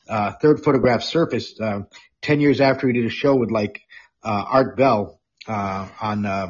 uh, 0.08 0.34
third 0.42 0.64
photograph 0.64 1.04
surfaced 1.04 1.60
uh, 1.60 1.82
ten 2.22 2.40
years 2.40 2.62
after 2.62 2.88
he 2.88 2.94
did 2.94 3.06
a 3.06 3.10
show 3.10 3.36
with 3.36 3.52
like 3.52 3.82
uh, 4.24 4.44
Art 4.48 4.78
Bell 4.78 5.20
uh, 5.48 5.88
on, 6.02 6.26
uh, 6.26 6.48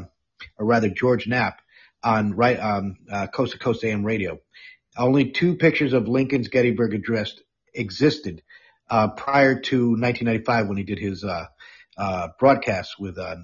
or 0.58 0.66
rather 0.66 0.90
George 0.90 1.28
Knapp, 1.28 1.62
on 2.04 2.34
right 2.34 2.60
um, 2.60 2.98
uh, 3.12 3.28
Coast 3.28 3.54
to 3.54 3.60
Coast 3.60 3.84
AM 3.84 4.04
radio. 4.04 4.40
Only 4.98 5.32
two 5.32 5.56
pictures 5.56 5.94
of 5.94 6.08
Lincoln's 6.08 6.50
Gettysburg 6.50 6.94
Address 6.94 7.34
existed 7.74 8.42
uh, 8.90 9.10
prior 9.10 9.60
to 9.60 9.92
1995 9.92 10.68
when 10.68 10.78
he 10.78 10.84
did 10.84 11.00
his 11.00 11.24
uh, 11.24 11.46
uh, 11.98 12.28
broadcast 12.40 13.00
with 13.00 13.18
uh, 13.18 13.38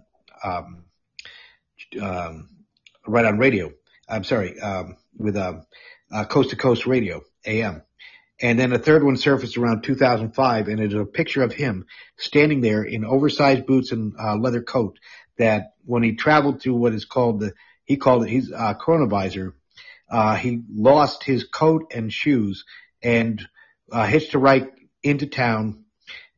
um, 0.43 0.84
um, 2.01 2.49
right 3.05 3.25
on 3.25 3.38
radio. 3.38 3.71
I'm 4.07 4.23
sorry, 4.23 4.59
um, 4.59 4.97
with 5.17 5.35
um, 5.38 5.65
uh, 6.11 6.25
Coast 6.25 6.51
to 6.51 6.55
Coast 6.55 6.85
Radio 6.85 7.21
AM. 7.45 7.83
And 8.39 8.59
then 8.59 8.71
a 8.71 8.79
third 8.79 9.03
one 9.03 9.17
surfaced 9.17 9.57
around 9.57 9.83
2005, 9.83 10.67
and 10.67 10.79
it 10.79 10.93
is 10.93 10.99
a 10.99 11.05
picture 11.05 11.41
of 11.41 11.53
him 11.53 11.85
standing 12.17 12.61
there 12.61 12.83
in 12.83 13.03
oversized 13.03 13.65
boots 13.65 13.91
and 13.91 14.13
uh, 14.19 14.35
leather 14.35 14.61
coat. 14.61 14.99
That 15.38 15.73
when 15.85 16.03
he 16.03 16.15
traveled 16.15 16.61
to 16.61 16.73
what 16.73 16.93
is 16.93 17.05
called 17.05 17.39
the 17.39 17.53
he 17.88 17.95
called 17.95 18.25
it 18.25 18.29
his 18.29 18.51
uh, 18.51 18.73
chronovisor. 18.75 19.53
Uh, 20.09 20.35
he 20.35 20.61
lost 20.69 21.23
his 21.23 21.45
coat 21.45 21.91
and 21.95 22.11
shoes 22.11 22.65
and 23.01 23.45
uh, 23.91 24.05
hitched 24.05 24.33
a 24.33 24.39
ride 24.39 24.69
into 25.03 25.25
town, 25.25 25.85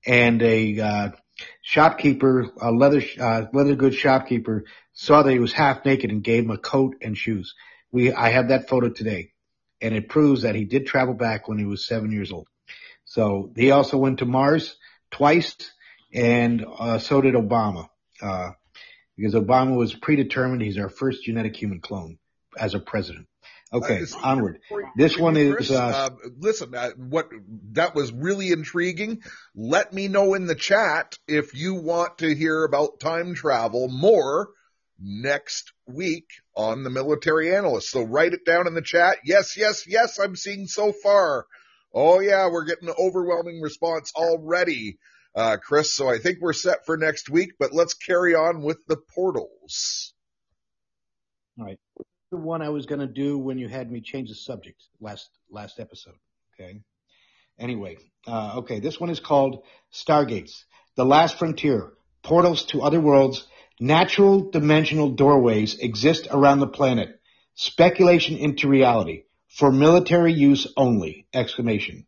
and 0.06 0.42
a 0.42 0.80
uh, 0.80 1.10
shopkeeper, 1.70 2.48
a 2.60 2.72
leather 2.72 3.04
uh, 3.20 3.44
leather 3.54 3.76
goods 3.76 3.96
shopkeeper, 3.96 4.66
saw 4.94 5.22
that 5.22 5.32
he 5.32 5.38
was 5.38 5.54
half 5.54 5.86
naked 5.86 6.10
and 6.10 6.24
gave 6.24 6.46
him 6.46 6.50
a 6.50 6.58
coat 6.58 6.96
and 7.02 7.16
shoes. 7.16 7.54
We 7.92 8.12
I 8.12 8.30
have 8.30 8.48
that 8.48 8.68
photo 8.68 8.90
today, 8.90 9.34
and 9.80 9.94
it 9.94 10.10
proves 10.10 10.42
that 10.42 10.56
he 10.56 10.66
did 10.66 10.88
travel 10.88 11.14
back 11.14 11.48
when 11.48 11.60
he 11.60 11.66
was 11.66 11.86
seven 11.86 12.12
years 12.12 12.32
old. 12.32 12.48
So 13.06 13.52
he 13.56 13.70
also 13.70 13.98
went 13.98 14.20
to 14.20 14.26
Mars 14.26 14.78
twice, 15.12 15.56
and 16.12 16.66
uh, 16.80 16.98
so 16.98 17.22
did 17.22 17.36
Obama. 17.36 17.88
Uh, 18.20 18.52
because 19.16 19.36
Obama 19.36 19.78
was 19.78 19.94
predetermined. 19.94 20.64
He's 20.64 20.80
our 20.80 20.90
first 20.90 21.24
genetic 21.24 21.56
human 21.56 21.82
clone 21.82 22.18
as 22.58 22.74
a 22.74 22.80
president. 22.80 23.28
Okay, 23.72 24.02
uh, 24.02 24.18
onward. 24.24 24.60
This 24.96 25.18
one 25.18 25.38
is. 25.38 25.70
Uh, 25.70 25.78
uh, 25.78 26.10
listen, 26.38 26.74
uh, 26.74 26.90
what 26.98 27.30
that 27.74 27.94
was 27.94 28.12
really 28.12 28.52
intriguing. 28.52 29.22
Let 29.56 29.94
me 29.94 30.08
know 30.08 30.34
in 30.34 30.48
the 30.48 30.56
chat 30.56 31.18
if 31.28 31.54
you 31.54 31.76
want 31.76 32.20
to 32.20 32.34
hear 32.34 32.64
about 32.64 33.00
time 33.00 33.36
travel 33.36 33.88
more 33.88 34.50
next 35.00 35.72
week 35.88 36.26
on 36.56 36.84
the 36.84 36.90
military 36.90 37.56
analyst. 37.56 37.92
So 37.92 38.02
write 38.02 38.34
it 38.34 38.44
down 38.44 38.68
in 38.68 38.74
the 38.74 38.82
chat. 38.82 39.18
Yes, 39.24 39.56
yes, 39.56 39.86
yes. 39.88 40.20
I'm 40.20 40.36
seeing 40.36 40.66
so 40.66 40.92
far. 40.92 41.46
Oh 41.94 42.20
yeah, 42.20 42.50
we're 42.50 42.66
getting 42.66 42.90
an 42.90 42.96
overwhelming 43.00 43.62
response 43.62 44.12
already 44.16 44.98
uh, 45.36 45.58
Chris. 45.58 45.94
So 45.94 46.10
I 46.10 46.18
think 46.18 46.40
we're 46.42 46.54
set 46.54 46.86
for 46.86 46.98
next 46.98 47.30
week, 47.30 47.54
but 47.60 47.74
let's 47.74 47.94
carry 47.94 48.36
on 48.36 48.62
with 48.62 48.80
the 48.88 48.98
portals. 48.98 50.14
All 51.60 51.66
right. 51.66 51.80
The 52.32 52.38
one 52.38 52.62
I 52.62 52.70
was 52.70 52.86
going 52.86 53.02
to 53.02 53.08
do 53.08 53.40
when 53.40 53.58
you 53.58 53.68
had 53.68 53.92
me 53.92 54.02
change 54.02 54.30
the 54.30 54.36
subject 54.36 54.84
last, 55.02 55.28
last 55.50 55.80
episode. 55.80 56.14
Okay. 56.54 56.82
Anyway, 57.58 57.98
uh, 58.28 58.58
okay. 58.58 58.80
This 58.80 59.00
one 59.00 59.10
is 59.10 59.20
called 59.20 59.64
Stargates, 59.92 60.64
the 60.96 61.06
last 61.06 61.40
frontier, 61.40 61.94
portals 62.22 62.66
to 62.66 62.84
other 62.84 63.00
worlds, 63.02 63.48
natural 63.80 64.52
dimensional 64.52 65.10
doorways 65.10 65.80
exist 65.80 66.28
around 66.30 66.60
the 66.60 66.68
planet. 66.68 67.20
Speculation 67.56 68.38
into 68.38 68.68
reality 68.68 69.24
for 69.48 69.72
military 69.72 70.34
use 70.34 70.68
only! 70.78 71.26
Exclamation. 71.34 72.06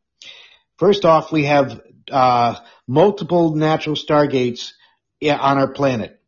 First 0.78 1.04
off, 1.04 1.32
we 1.32 1.46
have 1.46 1.82
uh, 2.12 2.60
multiple 2.88 3.56
natural 3.56 3.96
stargates 3.96 4.72
on 5.24 5.58
our 5.58 5.74
planet. 5.74 6.22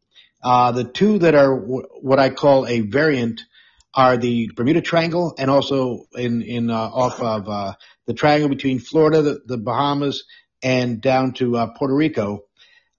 Uh, 0.43 0.71
the 0.71 0.83
two 0.83 1.19
that 1.19 1.35
are 1.35 1.59
w- 1.59 1.87
what 2.01 2.19
I 2.19 2.31
call 2.31 2.67
a 2.67 2.81
variant 2.81 3.41
are 3.93 4.17
the 4.17 4.49
Bermuda 4.55 4.81
Triangle 4.81 5.35
and 5.37 5.49
also 5.49 6.05
in 6.15 6.41
in 6.41 6.69
uh, 6.69 6.75
off 6.75 7.19
of 7.21 7.47
uh, 7.47 7.73
the 8.05 8.13
triangle 8.13 8.49
between 8.49 8.79
Florida, 8.79 9.21
the, 9.21 9.41
the 9.45 9.57
Bahamas, 9.57 10.23
and 10.61 11.01
down 11.01 11.33
to 11.33 11.57
uh, 11.57 11.67
Puerto 11.77 11.95
Rico. 11.95 12.45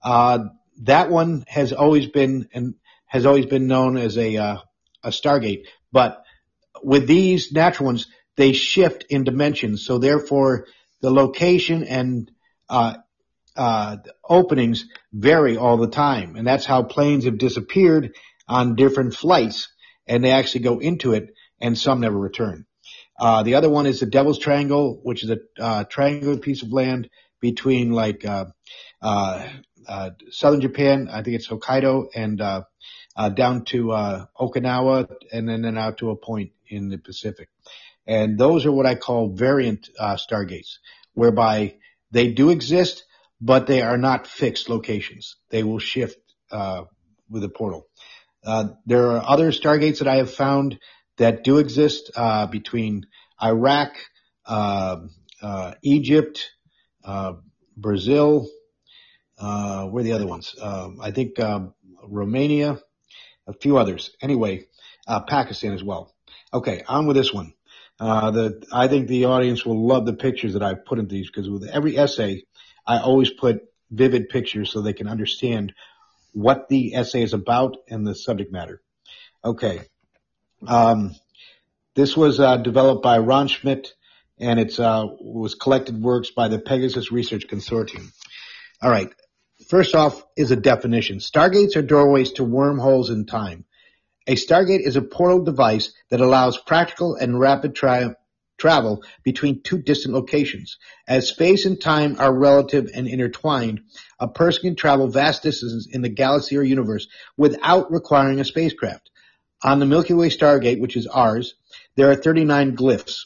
Uh, 0.01 0.39
that 0.83 1.09
one 1.09 1.43
has 1.47 1.73
always 1.73 2.07
been 2.07 2.49
and 2.53 2.75
has 3.05 3.25
always 3.25 3.45
been 3.45 3.67
known 3.67 3.97
as 3.97 4.17
a 4.17 4.35
a 4.35 5.09
Stargate. 5.09 5.65
But 5.91 6.23
with 6.83 7.07
these 7.07 7.51
natural 7.51 7.87
ones, 7.87 8.07
they 8.35 8.53
shift 8.53 9.05
in 9.09 9.23
dimensions. 9.23 9.85
So 9.85 9.97
therefore, 9.97 10.67
the 11.01 11.11
location 11.11 11.83
and 11.83 12.31
uh, 12.69 12.95
uh, 13.55 13.97
openings 14.27 14.85
vary 15.13 15.57
all 15.57 15.77
the 15.77 15.87
time, 15.87 16.35
and 16.35 16.45
that's 16.45 16.65
how 16.65 16.83
planes 16.83 17.25
have 17.25 17.37
disappeared 17.37 18.15
on 18.47 18.75
different 18.75 19.13
flights, 19.15 19.69
and 20.07 20.23
they 20.23 20.31
actually 20.31 20.61
go 20.61 20.79
into 20.79 21.13
it, 21.13 21.33
and 21.61 21.77
some 21.77 22.01
never 22.01 22.17
return. 22.17 22.65
Uh, 23.19 23.43
the 23.43 23.55
other 23.55 23.69
one 23.69 23.85
is 23.85 23.99
the 23.99 24.05
Devil's 24.05 24.39
Triangle, 24.39 24.99
which 25.03 25.23
is 25.23 25.29
a 25.29 25.39
uh, 25.59 25.83
triangular 25.85 26.37
piece 26.37 26.63
of 26.63 26.71
land 26.71 27.09
between 27.39 27.91
like 27.91 28.25
uh, 28.25 28.45
uh, 29.01 29.47
uh, 29.87 30.09
southern 30.31 30.61
Japan, 30.61 31.07
I 31.11 31.21
think 31.21 31.35
it's 31.35 31.47
Hokkaido, 31.47 32.07
and 32.15 32.37
down 33.35 33.65
to 33.65 33.91
uh, 33.91 34.25
Okinawa, 34.39 35.07
and 35.31 35.47
then, 35.47 35.61
then 35.61 35.77
out 35.77 35.97
to 35.99 36.09
a 36.09 36.15
point 36.15 36.51
in 36.67 36.89
the 36.89 36.97
Pacific. 36.97 37.49
And 38.07 38.37
those 38.37 38.65
are 38.65 38.71
what 38.71 38.85
I 38.85 38.95
call 38.95 39.29
variant 39.29 39.89
uh, 39.99 40.15
stargates, 40.15 40.77
whereby 41.13 41.75
they 42.11 42.31
do 42.31 42.49
exist, 42.49 43.05
but 43.39 43.67
they 43.67 43.81
are 43.81 43.97
not 43.97 44.27
fixed 44.27 44.69
locations. 44.69 45.37
They 45.49 45.63
will 45.63 45.79
shift 45.79 46.17
uh, 46.51 46.83
with 47.29 47.41
the 47.41 47.49
portal. 47.49 47.87
Uh, 48.45 48.69
there 48.85 49.11
are 49.11 49.23
other 49.27 49.51
stargates 49.51 49.99
that 49.99 50.07
I 50.07 50.17
have 50.17 50.33
found 50.33 50.79
that 51.17 51.43
do 51.43 51.57
exist 51.57 52.11
uh, 52.15 52.47
between 52.47 53.05
Iraq, 53.41 53.95
uh, 54.45 54.97
uh, 55.41 55.73
Egypt, 55.81 56.51
uh, 57.03 57.33
Brazil. 57.75 58.47
Uh, 59.37 59.85
where 59.87 60.01
are 60.01 60.03
the 60.03 60.13
other 60.13 60.27
ones? 60.27 60.55
Um, 60.61 60.99
I 61.01 61.11
think 61.11 61.39
um, 61.39 61.73
Romania, 62.03 62.79
a 63.47 63.53
few 63.53 63.77
others. 63.77 64.11
Anyway, 64.21 64.67
uh, 65.07 65.21
Pakistan 65.21 65.73
as 65.73 65.83
well. 65.83 66.13
Okay, 66.53 66.83
on 66.87 67.07
with 67.07 67.17
this 67.17 67.33
one. 67.33 67.53
Uh, 67.99 68.31
the 68.31 68.63
I 68.71 68.87
think 68.87 69.07
the 69.07 69.25
audience 69.25 69.65
will 69.65 69.87
love 69.87 70.05
the 70.05 70.13
pictures 70.13 70.53
that 70.53 70.63
I 70.63 70.73
put 70.73 70.99
in 70.99 71.07
these 71.07 71.29
because 71.29 71.49
with 71.49 71.63
every 71.63 71.97
essay, 71.97 72.43
I 72.85 72.99
always 72.99 73.29
put 73.29 73.61
vivid 73.89 74.29
pictures 74.29 74.71
so 74.71 74.81
they 74.81 74.93
can 74.93 75.07
understand 75.07 75.73
what 76.35 76.67
the 76.67 76.95
essay 76.95 77.23
is 77.23 77.33
about 77.33 77.77
and 77.89 78.05
the 78.05 78.13
subject 78.13 78.51
matter. 78.51 78.81
Okay. 79.43 79.81
Um, 80.67 81.15
this 81.95 82.17
was 82.17 82.39
uh, 82.39 82.57
developed 82.57 83.01
by 83.01 83.19
Ron 83.19 83.47
Schmidt 83.47 83.93
and 84.37 84.59
it's 84.59 84.77
uh, 84.77 85.05
was 85.21 85.55
collected 85.55 86.01
works 86.01 86.31
by 86.31 86.49
the 86.49 86.59
Pegasus 86.59 87.09
Research 87.09 87.47
Consortium. 87.47 88.11
All 88.81 88.91
right. 88.91 89.09
First 89.69 89.95
off 89.95 90.21
is 90.35 90.51
a 90.51 90.57
definition. 90.57 91.19
Stargates 91.19 91.77
are 91.77 91.81
doorways 91.81 92.33
to 92.33 92.43
wormholes 92.43 93.09
in 93.09 93.25
time. 93.25 93.63
A 94.27 94.35
Stargate 94.35 94.81
is 94.81 94.97
a 94.97 95.01
portal 95.01 95.43
device 95.43 95.93
that 96.09 96.19
allows 96.19 96.57
practical 96.57 97.15
and 97.15 97.39
rapid 97.39 97.75
tra- 97.75 98.17
travel 98.57 99.03
between 99.23 99.61
two 99.61 99.77
distant 99.77 100.13
locations. 100.13 100.77
As 101.07 101.27
space 101.27 101.65
and 101.65 101.79
time 101.79 102.17
are 102.19 102.33
relative 102.33 102.89
and 102.93 103.07
intertwined, 103.07 103.81
a 104.19 104.27
person 104.27 104.61
can 104.63 104.75
travel 104.75 105.07
vast 105.07 105.43
distances 105.43 105.89
in 105.91 106.01
the 106.01 106.09
galaxy 106.09 106.57
or 106.57 106.63
universe 106.63 107.07
without 107.37 107.91
requiring 107.91 108.39
a 108.39 108.45
spacecraft. 108.45 109.09
On 109.63 109.79
the 109.79 109.85
Milky 109.85 110.13
Way 110.13 110.29
Stargate, 110.29 110.79
which 110.79 110.97
is 110.97 111.07
ours, 111.07 111.55
there 111.95 112.09
are 112.09 112.15
39 112.15 112.75
glyphs. 112.75 113.25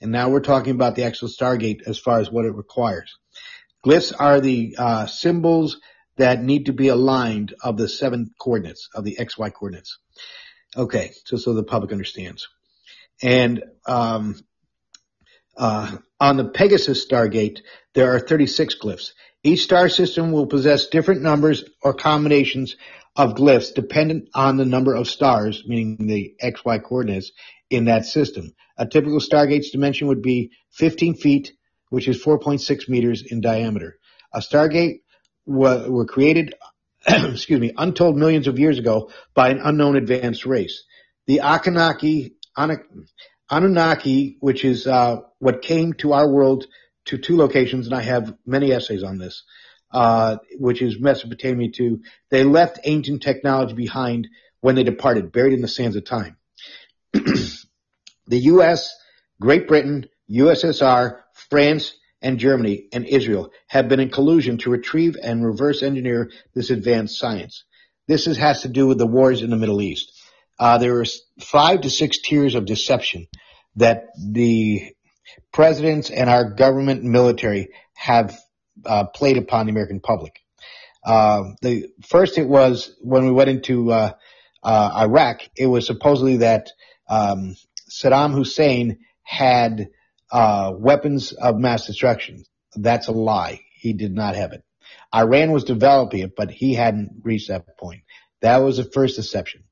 And 0.00 0.12
now 0.12 0.28
we're 0.28 0.40
talking 0.40 0.74
about 0.74 0.94
the 0.94 1.04
actual 1.04 1.28
Stargate 1.28 1.82
as 1.86 1.98
far 1.98 2.18
as 2.18 2.30
what 2.30 2.44
it 2.44 2.54
requires. 2.54 3.16
Glyphs 3.84 4.12
are 4.18 4.40
the 4.40 4.74
uh, 4.78 5.06
symbols 5.06 5.80
that 6.16 6.42
need 6.42 6.66
to 6.66 6.72
be 6.72 6.88
aligned 6.88 7.54
of 7.62 7.76
the 7.76 7.88
seven 7.88 8.30
coordinates, 8.38 8.88
of 8.94 9.04
the 9.04 9.16
XY 9.16 9.52
coordinates. 9.52 9.98
Okay, 10.76 11.12
so 11.24 11.36
so 11.36 11.54
the 11.54 11.62
public 11.62 11.92
understands. 11.92 12.48
And 13.22 13.62
um, 13.86 14.36
uh, 15.56 15.96
on 16.20 16.36
the 16.36 16.44
Pegasus 16.44 17.06
Stargate, 17.06 17.60
there 17.94 18.14
are 18.14 18.20
36 18.20 18.76
glyphs. 18.82 19.12
Each 19.42 19.62
star 19.62 19.88
system 19.88 20.32
will 20.32 20.46
possess 20.46 20.88
different 20.88 21.22
numbers 21.22 21.64
or 21.82 21.94
combinations 21.94 22.76
of 23.14 23.34
glyphs 23.34 23.74
dependent 23.74 24.28
on 24.34 24.56
the 24.56 24.64
number 24.64 24.94
of 24.94 25.08
stars, 25.08 25.62
meaning 25.66 26.06
the 26.06 26.34
XY 26.42 26.82
coordinates 26.82 27.32
in 27.70 27.86
that 27.86 28.06
system. 28.06 28.54
A 28.76 28.86
typical 28.86 29.20
Stargate's 29.20 29.70
dimension 29.70 30.08
would 30.08 30.22
be 30.22 30.50
15 30.72 31.14
feet, 31.14 31.52
which 31.88 32.08
is 32.08 32.22
4.6 32.22 32.88
meters 32.88 33.22
in 33.22 33.40
diameter. 33.40 33.98
A 34.32 34.40
Stargate 34.40 35.00
were, 35.46 35.90
were 35.90 36.06
created 36.06 36.54
excuse 37.08 37.60
me, 37.60 37.72
untold 37.76 38.16
millions 38.16 38.48
of 38.48 38.58
years 38.58 38.78
ago 38.78 39.10
by 39.32 39.50
an 39.50 39.60
unknown 39.62 39.96
advanced 39.96 40.44
race. 40.44 40.84
The 41.26 41.40
Akanaki, 41.42 42.32
Anunnaki, 43.50 44.36
which 44.40 44.64
is 44.64 44.86
uh, 44.86 45.20
what 45.38 45.62
came 45.62 45.92
to 45.94 46.12
our 46.12 46.28
world 46.28 46.66
to 47.06 47.18
two 47.18 47.36
locations, 47.36 47.86
and 47.86 47.94
I 47.94 48.02
have 48.02 48.34
many 48.44 48.72
essays 48.72 49.02
on 49.02 49.18
this, 49.18 49.44
uh, 49.92 50.36
which 50.58 50.82
is 50.82 50.98
Mesopotamia 50.98 51.70
too. 51.70 52.02
They 52.30 52.44
left 52.44 52.80
ancient 52.84 53.22
technology 53.22 53.74
behind 53.74 54.28
when 54.60 54.74
they 54.74 54.82
departed, 54.82 55.32
buried 55.32 55.52
in 55.52 55.62
the 55.62 55.68
sands 55.68 55.96
of 55.96 56.04
time. 56.04 56.36
the 57.12 57.60
U.S., 58.28 58.94
Great 59.40 59.68
Britain, 59.68 60.08
USSR, 60.30 61.20
France, 61.34 61.94
and 62.22 62.38
Germany 62.38 62.88
and 62.92 63.06
Israel 63.06 63.50
have 63.68 63.88
been 63.88 64.00
in 64.00 64.08
collusion 64.10 64.58
to 64.58 64.70
retrieve 64.70 65.16
and 65.22 65.44
reverse 65.44 65.82
engineer 65.82 66.30
this 66.54 66.70
advanced 66.70 67.18
science. 67.18 67.64
This 68.08 68.24
has 68.24 68.62
to 68.62 68.68
do 68.68 68.86
with 68.86 68.98
the 68.98 69.06
wars 69.06 69.42
in 69.42 69.50
the 69.50 69.56
Middle 69.56 69.82
East. 69.82 70.15
Uh, 70.58 70.78
there 70.78 71.00
are 71.00 71.04
five 71.40 71.82
to 71.82 71.90
six 71.90 72.18
tiers 72.18 72.54
of 72.54 72.64
deception 72.64 73.26
that 73.76 74.06
the 74.18 74.92
presidents 75.52 76.10
and 76.10 76.30
our 76.30 76.50
government 76.50 77.02
and 77.02 77.10
military 77.10 77.68
have 77.94 78.38
uh, 78.84 79.04
played 79.04 79.36
upon 79.36 79.66
the 79.66 79.72
American 79.72 80.00
public. 80.00 80.40
Uh, 81.04 81.52
the 81.62 81.88
first 82.08 82.36
it 82.38 82.48
was 82.48 82.94
when 83.00 83.24
we 83.26 83.30
went 83.30 83.50
into 83.50 83.92
uh, 83.92 84.12
uh, 84.62 84.90
Iraq. 85.02 85.40
It 85.56 85.66
was 85.66 85.86
supposedly 85.86 86.38
that 86.38 86.70
um, 87.08 87.56
Saddam 87.88 88.34
Hussein 88.34 88.98
had 89.22 89.88
uh, 90.30 90.72
weapons 90.74 91.32
of 91.32 91.58
mass 91.58 91.86
destruction. 91.86 92.44
That's 92.74 93.08
a 93.08 93.12
lie. 93.12 93.60
He 93.74 93.92
did 93.92 94.12
not 94.12 94.34
have 94.34 94.52
it. 94.52 94.62
Iran 95.14 95.52
was 95.52 95.64
developing 95.64 96.20
it, 96.20 96.34
but 96.36 96.50
he 96.50 96.74
hadn't 96.74 97.20
reached 97.22 97.48
that 97.48 97.78
point. 97.78 98.02
That 98.42 98.58
was 98.58 98.76
the 98.76 98.84
first 98.84 99.16
deception. 99.16 99.64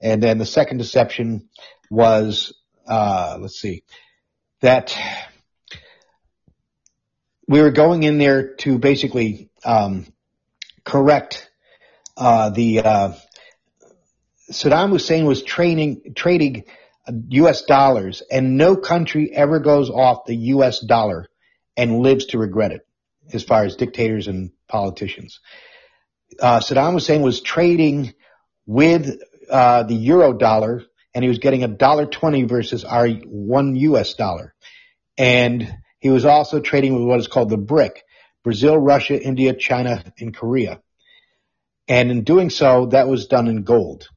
And 0.00 0.22
then 0.22 0.38
the 0.38 0.46
second 0.46 0.78
deception 0.78 1.48
was, 1.90 2.54
uh, 2.86 3.38
let's 3.40 3.60
see, 3.60 3.82
that 4.60 4.96
we 7.46 7.60
were 7.60 7.70
going 7.70 8.02
in 8.02 8.18
there 8.18 8.54
to 8.56 8.78
basically 8.78 9.50
um, 9.64 10.06
correct 10.84 11.50
uh, 12.16 12.50
the 12.50 12.80
uh, 12.80 13.12
Saddam 14.50 14.90
Hussein 14.90 15.24
was 15.24 15.42
training 15.42 16.14
trading 16.14 16.64
U.S. 17.28 17.62
dollars, 17.62 18.22
and 18.30 18.56
no 18.56 18.76
country 18.76 19.30
ever 19.32 19.60
goes 19.60 19.88
off 19.88 20.26
the 20.26 20.36
U.S. 20.36 20.80
dollar 20.80 21.26
and 21.76 22.00
lives 22.00 22.26
to 22.26 22.38
regret 22.38 22.72
it, 22.72 22.86
as 23.32 23.44
far 23.44 23.64
as 23.64 23.76
dictators 23.76 24.26
and 24.26 24.50
politicians. 24.68 25.40
Uh, 26.40 26.60
Saddam 26.60 26.94
Hussein 26.94 27.22
was 27.22 27.40
trading 27.40 28.14
with 28.66 29.20
uh, 29.50 29.82
the 29.84 29.94
euro 29.94 30.32
dollar, 30.32 30.82
and 31.14 31.24
he 31.24 31.28
was 31.28 31.38
getting 31.38 31.64
a 31.64 31.68
dollar 31.68 32.06
twenty 32.06 32.44
versus 32.44 32.84
our 32.84 33.08
one 33.08 33.76
U.S. 33.76 34.14
dollar, 34.14 34.54
and 35.16 35.76
he 35.98 36.10
was 36.10 36.24
also 36.24 36.60
trading 36.60 36.94
with 36.94 37.04
what 37.04 37.20
is 37.20 37.28
called 37.28 37.50
the 37.50 37.56
BRIC: 37.56 38.02
Brazil, 38.44 38.76
Russia, 38.76 39.20
India, 39.20 39.54
China, 39.54 40.02
and 40.18 40.34
Korea. 40.34 40.80
And 41.88 42.10
in 42.10 42.22
doing 42.24 42.50
so, 42.50 42.86
that 42.86 43.08
was 43.08 43.26
done 43.26 43.48
in 43.48 43.62
gold. 43.62 44.08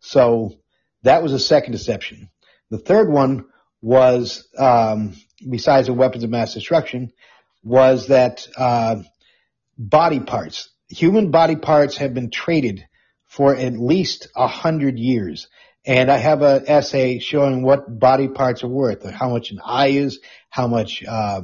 So 0.00 0.56
that 1.02 1.22
was 1.22 1.32
a 1.32 1.38
second 1.38 1.72
deception. 1.72 2.28
The 2.70 2.78
third 2.78 3.10
one 3.10 3.46
was, 3.80 4.48
um, 4.58 5.14
besides 5.48 5.86
the 5.86 5.92
weapons 5.94 6.24
of 6.24 6.30
mass 6.30 6.54
destruction, 6.54 7.12
was 7.62 8.08
that 8.08 8.46
uh, 8.56 8.96
body 9.78 10.20
parts, 10.20 10.70
human 10.88 11.30
body 11.30 11.56
parts, 11.56 11.96
have 11.98 12.14
been 12.14 12.30
traded 12.30 12.84
for 13.30 13.54
at 13.54 13.78
least 13.78 14.26
a 14.34 14.48
hundred 14.48 14.98
years. 14.98 15.46
And 15.86 16.10
I 16.10 16.16
have 16.18 16.42
an 16.42 16.64
essay 16.66 17.20
showing 17.20 17.62
what 17.62 17.98
body 17.98 18.26
parts 18.26 18.64
are 18.64 18.68
worth, 18.68 19.08
how 19.08 19.30
much 19.30 19.52
an 19.52 19.60
eye 19.64 19.90
is, 19.90 20.18
how 20.50 20.66
much 20.66 21.04
uh, 21.06 21.42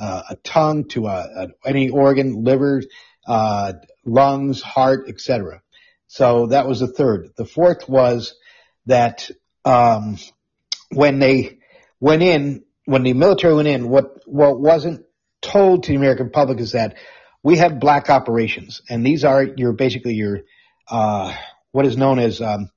uh, 0.00 0.22
a 0.30 0.36
tongue 0.36 0.88
to 0.88 1.06
a, 1.06 1.28
a, 1.36 1.48
any 1.64 1.90
organ, 1.90 2.42
liver, 2.42 2.82
uh, 3.26 3.74
lungs, 4.04 4.62
heart, 4.62 5.08
etc. 5.08 5.62
So 6.06 6.46
that 6.46 6.66
was 6.66 6.80
the 6.80 6.88
third. 6.88 7.28
The 7.36 7.44
fourth 7.44 7.86
was 7.86 8.34
that 8.86 9.30
um, 9.66 10.16
when 10.90 11.18
they 11.18 11.58
went 12.00 12.22
in, 12.22 12.64
when 12.86 13.02
the 13.02 13.12
military 13.12 13.54
went 13.54 13.68
in, 13.68 13.90
what, 13.90 14.26
what 14.26 14.58
wasn't 14.58 15.04
told 15.42 15.82
to 15.82 15.92
the 15.92 15.96
American 15.96 16.30
public 16.30 16.60
is 16.60 16.72
that 16.72 16.96
we 17.42 17.58
have 17.58 17.78
black 17.78 18.08
operations, 18.08 18.80
and 18.88 19.04
these 19.04 19.24
are 19.24 19.44
your 19.44 19.72
basically 19.72 20.14
your 20.14 20.40
uh, 20.90 21.34
what 21.72 21.86
is 21.86 21.96
known 21.96 22.18
as 22.18 22.40
um, 22.40 22.70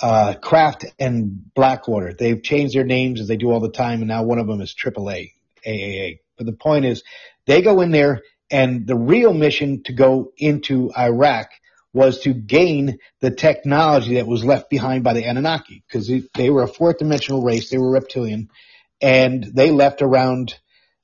uh, 0.00 0.34
Kraft 0.34 0.86
and 0.98 1.52
Blackwater. 1.54 2.12
They've 2.12 2.42
changed 2.42 2.74
their 2.74 2.84
names 2.84 3.20
as 3.20 3.28
they 3.28 3.36
do 3.36 3.50
all 3.50 3.60
the 3.60 3.70
time, 3.70 4.00
and 4.00 4.08
now 4.08 4.22
one 4.22 4.38
of 4.38 4.46
them 4.46 4.60
is 4.60 4.74
AAA, 4.74 5.32
AAA. 5.66 6.20
But 6.36 6.46
the 6.46 6.52
point 6.52 6.84
is, 6.84 7.02
they 7.46 7.62
go 7.62 7.80
in 7.80 7.90
there, 7.90 8.22
and 8.50 8.86
the 8.86 8.96
real 8.96 9.32
mission 9.32 9.82
to 9.84 9.92
go 9.92 10.32
into 10.36 10.92
Iraq 10.96 11.50
was 11.92 12.20
to 12.20 12.32
gain 12.32 12.98
the 13.20 13.30
technology 13.30 14.14
that 14.14 14.26
was 14.26 14.44
left 14.44 14.70
behind 14.70 15.02
by 15.02 15.14
the 15.14 15.24
Anunnaki, 15.24 15.82
because 15.86 16.10
they 16.34 16.50
were 16.50 16.62
a 16.62 16.68
fourth 16.68 16.98
dimensional 16.98 17.42
race. 17.42 17.70
They 17.70 17.78
were 17.78 17.90
reptilian, 17.90 18.50
and 19.00 19.42
they 19.42 19.70
left 19.70 20.02
around 20.02 20.54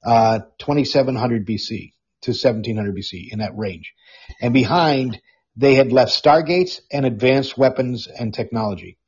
uh, 0.05 0.41
2700 0.59 1.47
BC 1.47 1.93
to 2.23 2.31
1700 2.31 2.95
BC 2.95 3.33
in 3.33 3.41
that 3.41 3.57
range. 3.57 3.93
And 4.41 4.55
behind 4.55 5.21
they 5.57 5.75
had 5.75 5.93
left 5.93 6.13
stargates 6.13 6.81
and 6.91 7.07
advanced 7.07 7.57
weapons 7.57 8.09
and 8.09 8.35
technology. 8.35 8.99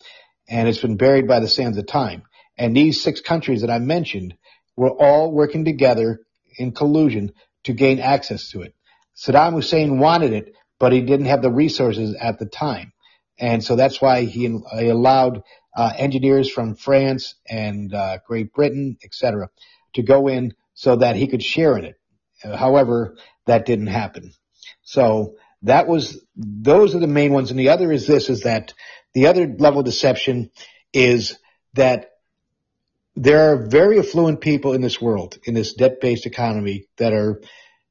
And 0.48 0.68
it's 0.68 0.80
been 0.80 0.96
buried 0.96 1.26
by 1.26 1.40
the 1.40 1.48
sands 1.48 1.76
of 1.78 1.86
time. 1.86 2.22
And 2.56 2.76
these 2.76 3.02
six 3.02 3.20
countries 3.20 3.62
that 3.62 3.70
I 3.70 3.78
mentioned 3.78 4.34
were 4.76 4.90
all 4.90 5.32
working 5.32 5.64
together 5.64 6.20
in 6.58 6.72
collusion 6.72 7.32
to 7.64 7.72
gain 7.72 7.98
access 7.98 8.50
to 8.50 8.62
it. 8.62 8.74
Saddam 9.16 9.54
Hussein 9.54 9.98
wanted 9.98 10.32
it, 10.32 10.54
but 10.78 10.92
he 10.92 11.00
didn't 11.00 11.26
have 11.26 11.42
the 11.42 11.50
resources 11.50 12.14
at 12.20 12.38
the 12.38 12.46
time. 12.46 12.92
And 13.38 13.62
so 13.62 13.76
that's 13.76 14.00
why 14.00 14.22
he, 14.22 14.58
he 14.78 14.88
allowed 14.88 15.42
uh, 15.76 15.92
engineers 15.96 16.50
from 16.50 16.74
France 16.74 17.34
and 17.48 17.92
uh, 17.92 18.18
Great 18.26 18.52
Britain, 18.52 18.96
etc., 19.04 19.50
to 19.94 20.02
go 20.02 20.28
in 20.28 20.54
so 20.74 20.96
that 20.96 21.16
he 21.16 21.26
could 21.26 21.42
share 21.42 21.76
in 21.76 21.84
it. 21.84 21.96
However, 22.42 23.16
that 23.46 23.66
didn't 23.66 23.88
happen. 23.88 24.32
So 24.82 25.36
that 25.66 25.86
was, 25.86 26.24
those 26.36 26.94
are 26.94 27.00
the 27.00 27.06
main 27.06 27.32
ones. 27.32 27.50
And 27.50 27.58
the 27.58 27.70
other 27.70 27.92
is 27.92 28.06
this, 28.06 28.30
is 28.30 28.42
that 28.42 28.72
the 29.14 29.26
other 29.26 29.46
level 29.46 29.80
of 29.80 29.86
deception 29.86 30.50
is 30.92 31.36
that 31.74 32.10
there 33.16 33.52
are 33.52 33.66
very 33.68 33.98
affluent 33.98 34.40
people 34.40 34.74
in 34.74 34.80
this 34.80 35.00
world, 35.00 35.38
in 35.44 35.54
this 35.54 35.74
debt-based 35.74 36.26
economy 36.26 36.86
that 36.98 37.12
are 37.12 37.40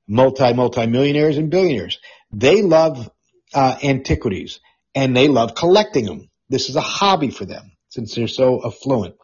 multi, 0.08 0.54
multi-millionaires 0.54 1.38
and 1.38 1.50
billionaires. 1.50 2.00
They 2.32 2.62
love 2.62 3.10
uh, 3.54 3.78
antiquities 3.84 4.60
and 4.94 5.16
they 5.16 5.28
love 5.28 5.56
collecting 5.56 6.06
them. 6.06 6.30
This 6.50 6.70
is 6.70 6.76
a 6.76 6.82
hobby 6.82 7.32
for 7.32 7.46
them 7.46 7.72
since 7.90 8.16
they're 8.16 8.28
so 8.28 8.62
affluent. 8.66 9.16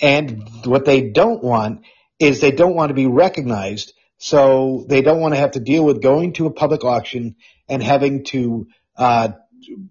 And 0.00 0.48
what 0.64 0.84
they 0.84 1.10
don't 1.10 1.42
want 1.42 1.84
is 2.18 2.40
they 2.40 2.52
don't 2.52 2.76
want 2.76 2.90
to 2.90 2.94
be 2.94 3.06
recognized 3.06 3.92
so 4.22 4.84
they 4.86 5.00
don't 5.00 5.20
want 5.20 5.32
to 5.32 5.40
have 5.40 5.52
to 5.52 5.60
deal 5.60 5.82
with 5.82 6.02
going 6.02 6.34
to 6.34 6.44
a 6.44 6.50
public 6.50 6.84
auction 6.84 7.36
and 7.70 7.82
having 7.82 8.22
to 8.24 8.66
uh, 8.94 9.30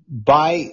buy 0.07 0.69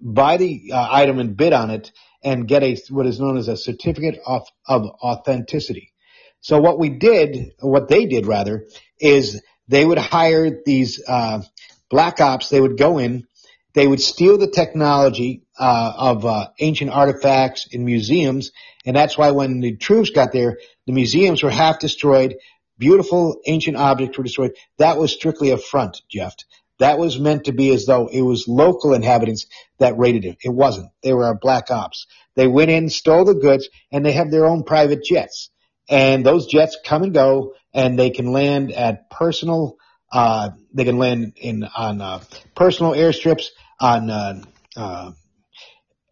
buy 0.00 0.36
the 0.36 0.72
uh, 0.72 0.88
item 0.90 1.20
and 1.20 1.36
bid 1.36 1.52
on 1.52 1.70
it 1.70 1.92
and 2.24 2.48
get 2.48 2.64
a 2.64 2.76
what 2.90 3.06
is 3.06 3.20
known 3.20 3.36
as 3.36 3.46
a 3.46 3.56
certificate 3.56 4.18
of, 4.26 4.48
of 4.66 4.84
authenticity. 5.00 5.92
So 6.40 6.60
what 6.60 6.80
we 6.80 6.88
did, 6.88 7.52
what 7.60 7.88
they 7.88 8.06
did 8.06 8.26
rather, 8.26 8.66
is 8.98 9.40
they 9.68 9.84
would 9.84 9.98
hire 9.98 10.60
these 10.66 11.00
uh, 11.06 11.42
black 11.90 12.20
ops. 12.20 12.48
They 12.48 12.60
would 12.60 12.78
go 12.78 12.98
in, 12.98 13.28
they 13.74 13.86
would 13.86 14.00
steal 14.00 14.38
the 14.38 14.50
technology 14.50 15.44
uh, 15.56 15.92
of 15.96 16.24
uh, 16.24 16.48
ancient 16.58 16.90
artifacts 16.90 17.68
in 17.70 17.84
museums, 17.84 18.50
and 18.84 18.96
that's 18.96 19.16
why 19.16 19.30
when 19.30 19.60
the 19.60 19.76
troops 19.76 20.10
got 20.10 20.32
there, 20.32 20.58
the 20.86 20.92
museums 20.92 21.44
were 21.44 21.50
half 21.50 21.78
destroyed 21.78 22.36
beautiful 22.78 23.40
ancient 23.46 23.76
objects 23.76 24.16
were 24.16 24.24
destroyed. 24.24 24.52
That 24.78 24.98
was 24.98 25.12
strictly 25.12 25.50
a 25.50 25.58
front, 25.58 26.02
Jeff. 26.08 26.34
That 26.78 26.98
was 26.98 27.18
meant 27.18 27.44
to 27.44 27.52
be 27.52 27.72
as 27.72 27.86
though 27.86 28.06
it 28.06 28.22
was 28.22 28.46
local 28.46 28.94
inhabitants 28.94 29.46
that 29.78 29.98
raided 29.98 30.24
it. 30.24 30.38
It 30.44 30.50
wasn't. 30.50 30.90
They 31.02 31.12
were 31.12 31.24
our 31.24 31.34
black 31.34 31.70
ops. 31.70 32.06
They 32.36 32.46
went 32.46 32.70
in, 32.70 32.88
stole 32.88 33.24
the 33.24 33.34
goods, 33.34 33.68
and 33.90 34.06
they 34.06 34.12
have 34.12 34.30
their 34.30 34.46
own 34.46 34.62
private 34.62 35.02
jets. 35.02 35.50
And 35.88 36.24
those 36.24 36.46
jets 36.46 36.78
come 36.84 37.02
and 37.02 37.12
go, 37.12 37.54
and 37.74 37.98
they 37.98 38.10
can 38.10 38.32
land 38.32 38.72
at 38.72 39.10
personal. 39.10 39.76
Uh, 40.10 40.50
they 40.72 40.84
can 40.84 40.98
land 40.98 41.32
in 41.36 41.64
on 41.64 42.00
uh, 42.00 42.20
personal 42.54 42.92
airstrips 42.92 43.46
on 43.80 44.08
uh, 44.08 44.42
uh, 44.76 45.12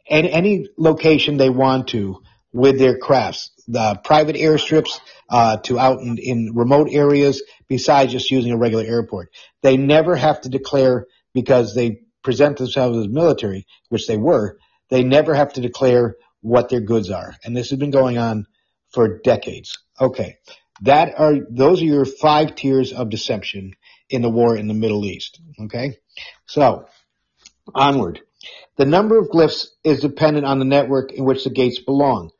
any, 0.08 0.30
any 0.30 0.68
location 0.76 1.36
they 1.36 1.50
want 1.50 1.88
to 1.88 2.22
with 2.52 2.78
their 2.78 2.98
crafts. 2.98 3.50
The 3.68 4.00
private 4.04 4.36
airstrips 4.36 5.00
uh, 5.28 5.56
to 5.58 5.78
out 5.78 6.00
in, 6.00 6.18
in 6.18 6.52
remote 6.54 6.88
areas 6.90 7.42
besides 7.68 8.12
just 8.12 8.30
using 8.30 8.52
a 8.52 8.56
regular 8.56 8.84
airport. 8.84 9.30
They 9.62 9.76
never 9.76 10.14
have 10.14 10.40
to 10.42 10.48
declare 10.48 11.06
because 11.34 11.74
they 11.74 12.02
present 12.22 12.58
themselves 12.58 12.98
as 12.98 13.08
military, 13.08 13.66
which 13.88 14.06
they 14.06 14.16
were. 14.16 14.58
They 14.88 15.02
never 15.02 15.34
have 15.34 15.52
to 15.54 15.60
declare 15.60 16.16
what 16.40 16.68
their 16.68 16.80
goods 16.80 17.10
are, 17.10 17.34
and 17.44 17.56
this 17.56 17.70
has 17.70 17.78
been 17.78 17.90
going 17.90 18.18
on 18.18 18.46
for 18.92 19.18
decades. 19.18 19.78
Okay, 20.00 20.36
that 20.82 21.18
are 21.18 21.34
those 21.50 21.82
are 21.82 21.86
your 21.86 22.04
five 22.04 22.54
tiers 22.54 22.92
of 22.92 23.10
deception 23.10 23.74
in 24.08 24.22
the 24.22 24.30
war 24.30 24.56
in 24.56 24.68
the 24.68 24.74
Middle 24.74 25.04
East. 25.04 25.40
Okay, 25.60 25.98
so 26.46 26.86
onward. 27.74 28.20
The 28.76 28.84
number 28.84 29.18
of 29.18 29.28
glyphs 29.28 29.68
is 29.82 30.00
dependent 30.00 30.46
on 30.46 30.58
the 30.58 30.64
network 30.64 31.12
in 31.12 31.24
which 31.24 31.44
the 31.44 31.50
gates 31.50 31.80
belong, 31.80 32.30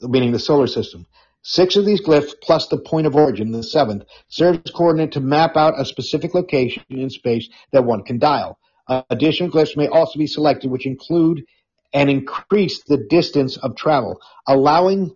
meaning 0.00 0.32
the 0.32 0.38
solar 0.38 0.66
system. 0.66 1.06
Six 1.42 1.76
of 1.76 1.86
these 1.86 2.02
glyphs 2.02 2.34
plus 2.42 2.66
the 2.66 2.78
point 2.78 3.06
of 3.06 3.14
origin, 3.14 3.52
the 3.52 3.62
seventh, 3.62 4.02
serves 4.28 4.58
as 4.64 4.72
coordinate 4.72 5.12
to 5.12 5.20
map 5.20 5.56
out 5.56 5.78
a 5.80 5.84
specific 5.84 6.34
location 6.34 6.82
in 6.88 7.08
space 7.08 7.48
that 7.72 7.84
one 7.84 8.02
can 8.02 8.18
dial. 8.18 8.58
Uh, 8.88 9.02
additional 9.10 9.50
glyphs 9.50 9.76
may 9.76 9.86
also 9.88 10.18
be 10.18 10.26
selected 10.26 10.70
which 10.70 10.86
include 10.86 11.44
and 11.92 12.10
increase 12.10 12.82
the 12.84 13.06
distance 13.08 13.56
of 13.56 13.76
travel, 13.76 14.20
allowing 14.46 15.14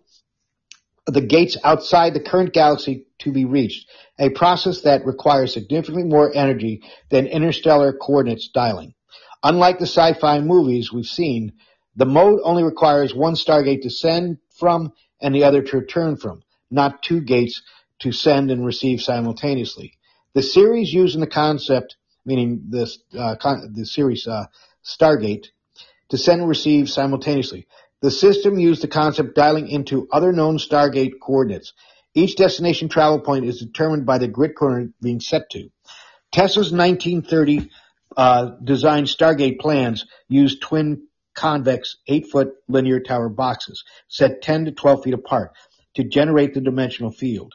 the 1.05 1.21
gates 1.21 1.57
outside 1.63 2.13
the 2.13 2.19
current 2.19 2.53
galaxy 2.53 3.05
to 3.19 3.31
be 3.31 3.45
reached, 3.45 3.87
a 4.19 4.29
process 4.29 4.81
that 4.81 5.05
requires 5.05 5.53
significantly 5.53 6.03
more 6.03 6.31
energy 6.33 6.81
than 7.09 7.27
interstellar 7.27 7.93
coordinates 7.93 8.49
dialing. 8.53 8.93
Unlike 9.43 9.79
the 9.79 9.85
sci-fi 9.85 10.39
movies 10.39 10.93
we've 10.93 11.05
seen, 11.05 11.53
the 11.95 12.05
mode 12.05 12.39
only 12.43 12.63
requires 12.63 13.13
one 13.13 13.33
stargate 13.33 13.81
to 13.81 13.89
send 13.89 14.37
from 14.61 14.93
and 15.19 15.33
the 15.33 15.43
other 15.43 15.63
to 15.63 15.77
return 15.79 16.17
from, 16.17 16.43
not 16.69 17.01
two 17.01 17.21
gates 17.21 17.63
to 17.99 18.11
send 18.11 18.51
and 18.51 18.63
receive 18.63 19.01
simultaneously. 19.01 19.97
The 20.35 20.43
series 20.43 20.93
using 20.93 21.19
the 21.19 21.27
concept, 21.27 21.97
meaning 22.25 22.67
this, 22.69 22.99
uh, 23.17 23.35
con- 23.41 23.73
the 23.73 23.85
series 23.85 24.27
uh, 24.27 24.45
Stargate, 24.85 25.47
to 26.09 26.17
send 26.17 26.41
and 26.41 26.49
receive 26.49 26.89
simultaneously. 26.89 27.67
The 28.01 28.11
system 28.11 28.59
used 28.59 28.83
the 28.83 28.87
concept 28.87 29.35
dialing 29.35 29.67
into 29.67 30.07
other 30.11 30.31
known 30.31 30.57
Stargate 30.57 31.19
coordinates. 31.21 31.73
Each 32.13 32.35
destination 32.35 32.89
travel 32.89 33.19
point 33.19 33.45
is 33.45 33.59
determined 33.59 34.05
by 34.05 34.19
the 34.19 34.27
grid 34.27 34.55
coordinate 34.55 34.93
being 35.01 35.19
set 35.19 35.49
to. 35.51 35.69
Tesla's 36.31 36.71
1930 36.71 37.69
uh, 38.15 38.51
designed 38.63 39.07
Stargate 39.07 39.59
plans 39.59 40.05
used 40.27 40.61
twin 40.61 41.07
convex 41.33 41.97
8-foot 42.09 42.53
linear 42.67 42.99
tower 42.99 43.29
boxes 43.29 43.83
set 44.07 44.41
10 44.41 44.65
to 44.65 44.71
12 44.71 45.03
feet 45.03 45.13
apart 45.13 45.51
to 45.95 46.03
generate 46.03 46.53
the 46.53 46.61
dimensional 46.61 47.11
field. 47.11 47.53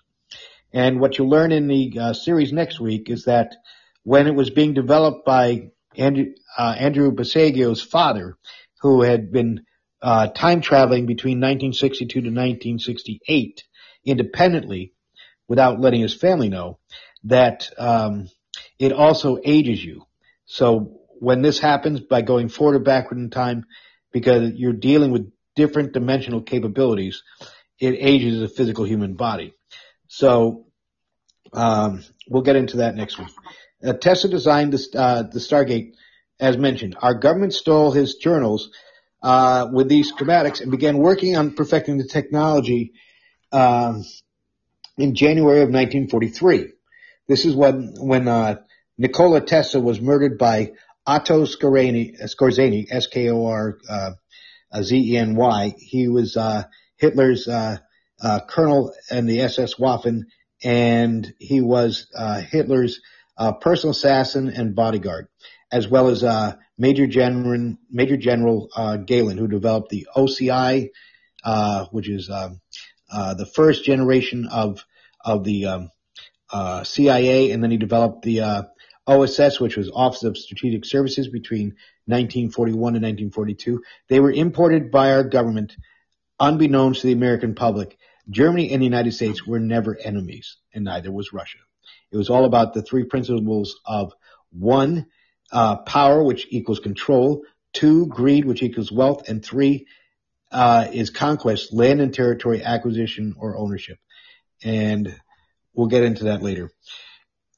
And 0.72 1.00
what 1.00 1.16
you'll 1.16 1.30
learn 1.30 1.52
in 1.52 1.68
the 1.68 1.98
uh, 1.98 2.12
series 2.12 2.52
next 2.52 2.80
week 2.80 3.08
is 3.08 3.24
that 3.24 3.56
when 4.02 4.26
it 4.26 4.34
was 4.34 4.50
being 4.50 4.74
developed 4.74 5.24
by 5.24 5.70
Andrew, 5.96 6.26
uh, 6.58 6.74
Andrew 6.78 7.10
Basiago's 7.10 7.82
father, 7.82 8.36
who 8.82 9.02
had 9.02 9.32
been 9.32 9.64
uh, 10.02 10.28
time 10.28 10.60
traveling 10.60 11.06
between 11.06 11.38
1962 11.38 12.06
to 12.06 12.28
1968 12.28 13.64
independently 14.04 14.92
without 15.48 15.80
letting 15.80 16.00
his 16.00 16.14
family 16.14 16.48
know, 16.48 16.78
that 17.24 17.70
um, 17.78 18.28
it 18.78 18.92
also 18.92 19.38
ages 19.42 19.84
you. 19.84 20.04
So 20.44 21.00
when 21.20 21.42
this 21.42 21.58
happens 21.58 22.00
by 22.00 22.22
going 22.22 22.48
forward 22.48 22.76
or 22.76 22.80
backward 22.80 23.18
in 23.18 23.30
time, 23.30 23.66
because 24.12 24.52
you're 24.54 24.72
dealing 24.72 25.10
with 25.10 25.30
different 25.54 25.92
dimensional 25.92 26.42
capabilities, 26.42 27.22
it 27.78 27.96
ages 27.98 28.42
a 28.42 28.48
physical 28.48 28.84
human 28.84 29.14
body. 29.14 29.54
So 30.08 30.66
um, 31.52 32.04
we'll 32.28 32.42
get 32.42 32.56
into 32.56 32.78
that 32.78 32.94
next 32.94 33.18
week. 33.18 33.28
Uh, 33.84 33.92
Tesla 33.92 34.30
designed 34.30 34.72
the, 34.72 34.98
uh, 34.98 35.22
the 35.22 35.38
Stargate, 35.38 35.92
as 36.40 36.56
mentioned. 36.56 36.96
Our 37.00 37.14
government 37.14 37.54
stole 37.54 37.92
his 37.92 38.14
journals 38.14 38.70
uh, 39.22 39.68
with 39.72 39.88
these 39.88 40.12
schematics 40.12 40.60
and 40.60 40.70
began 40.70 40.98
working 40.98 41.36
on 41.36 41.54
perfecting 41.54 41.98
the 41.98 42.06
technology 42.06 42.92
um, 43.52 44.04
in 44.96 45.14
January 45.14 45.60
of 45.60 45.68
1943. 45.68 46.72
This 47.28 47.44
is 47.44 47.54
when 47.54 47.94
when 47.98 48.28
uh, 48.28 48.56
Nikola 48.98 49.40
Tesla 49.40 49.80
was 49.80 50.00
murdered 50.00 50.38
by 50.38 50.72
Otto 51.06 51.44
Skorzeny, 51.44 52.20
Skorzeny 52.22 52.86
S-K-O-R-Z-E-N-Y. 52.90 54.14
He 55.78 56.08
was 56.08 56.36
uh, 56.36 56.64
Hitler's 56.96 57.46
uh, 57.48 57.78
uh, 58.20 58.40
colonel 58.48 58.92
in 59.10 59.26
the 59.26 59.40
SS 59.42 59.74
Waffen, 59.76 60.22
and 60.64 61.32
he 61.38 61.60
was 61.60 62.06
uh, 62.16 62.40
Hitler's 62.40 63.00
uh, 63.38 63.52
personal 63.52 63.90
assassin 63.92 64.48
and 64.48 64.74
bodyguard. 64.74 65.28
as 65.70 65.88
well 65.88 66.08
as 66.08 66.22
uh, 66.24 66.54
Major 66.78 67.06
General 67.06 67.76
Major 67.90 68.16
General 68.16 68.68
uh, 68.76 68.96
Gehlen, 68.98 69.38
who 69.38 69.48
developed 69.48 69.90
the 69.90 70.06
OCI, 70.16 70.90
uh, 71.44 71.86
which 71.90 72.08
is 72.08 72.30
um, 72.30 72.60
uh, 73.10 73.34
the 73.34 73.46
first 73.46 73.84
generation 73.84 74.46
of 74.50 74.84
of 75.24 75.44
the 75.44 75.66
um, 75.66 75.90
uh, 76.52 76.84
CIA, 76.84 77.50
and 77.50 77.62
then 77.62 77.70
he 77.70 77.76
developed 77.76 78.22
the 78.22 78.40
uh, 78.40 78.62
OSS, 79.06 79.60
which 79.60 79.76
was 79.76 79.90
Office 79.94 80.24
of 80.24 80.36
Strategic 80.36 80.84
Services 80.84 81.28
between 81.28 81.76
1941 82.06 82.96
and 82.96 83.04
1942. 83.04 83.82
They 84.08 84.20
were 84.20 84.32
imported 84.32 84.90
by 84.90 85.12
our 85.12 85.24
government, 85.24 85.76
unbeknownst 86.40 87.00
to 87.00 87.06
the 87.08 87.12
American 87.12 87.54
public. 87.54 87.98
Germany 88.28 88.72
and 88.72 88.82
the 88.82 88.86
United 88.86 89.12
States 89.12 89.46
were 89.46 89.60
never 89.60 89.96
enemies, 89.96 90.56
and 90.74 90.84
neither 90.84 91.12
was 91.12 91.32
Russia. 91.32 91.58
It 92.10 92.16
was 92.16 92.30
all 92.30 92.44
about 92.44 92.74
the 92.74 92.82
three 92.82 93.04
principles 93.04 93.76
of 93.86 94.12
one, 94.50 95.06
uh, 95.52 95.76
power, 95.76 96.22
which 96.22 96.46
equals 96.50 96.80
control, 96.80 97.42
two, 97.72 98.06
greed, 98.06 98.44
which 98.44 98.62
equals 98.62 98.90
wealth, 98.90 99.28
and 99.28 99.44
three 99.44 99.86
uh, 100.50 100.88
is 100.92 101.10
conquest, 101.10 101.72
land 101.72 102.00
and 102.00 102.12
territory 102.12 102.62
acquisition 102.62 103.34
or 103.38 103.56
ownership. 103.56 103.98
And 104.64 105.14
we'll 105.74 105.88
get 105.88 106.02
into 106.02 106.24
that 106.24 106.42
later. 106.42 106.70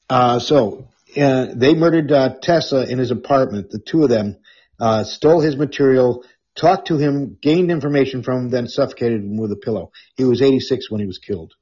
Uh, 0.09 0.39
so 0.39 0.87
they 1.15 1.75
murdered 1.75 2.11
uh, 2.11 2.35
Tesla 2.41 2.85
in 2.85 2.97
his 2.97 3.11
apartment. 3.11 3.69
The 3.69 3.79
two 3.79 4.03
of 4.03 4.09
them 4.09 4.37
uh, 4.79 5.03
stole 5.03 5.41
his 5.41 5.57
material, 5.57 6.23
talked 6.55 6.87
to 6.87 6.97
him, 6.97 7.37
gained 7.41 7.71
information 7.71 8.23
from 8.23 8.45
him, 8.45 8.49
then 8.49 8.67
suffocated 8.67 9.21
him 9.21 9.37
with 9.37 9.51
a 9.51 9.55
pillow. 9.55 9.91
He 10.15 10.25
was 10.25 10.41
86 10.41 10.89
when 10.89 11.01
he 11.01 11.07
was 11.07 11.17
killed. 11.17 11.53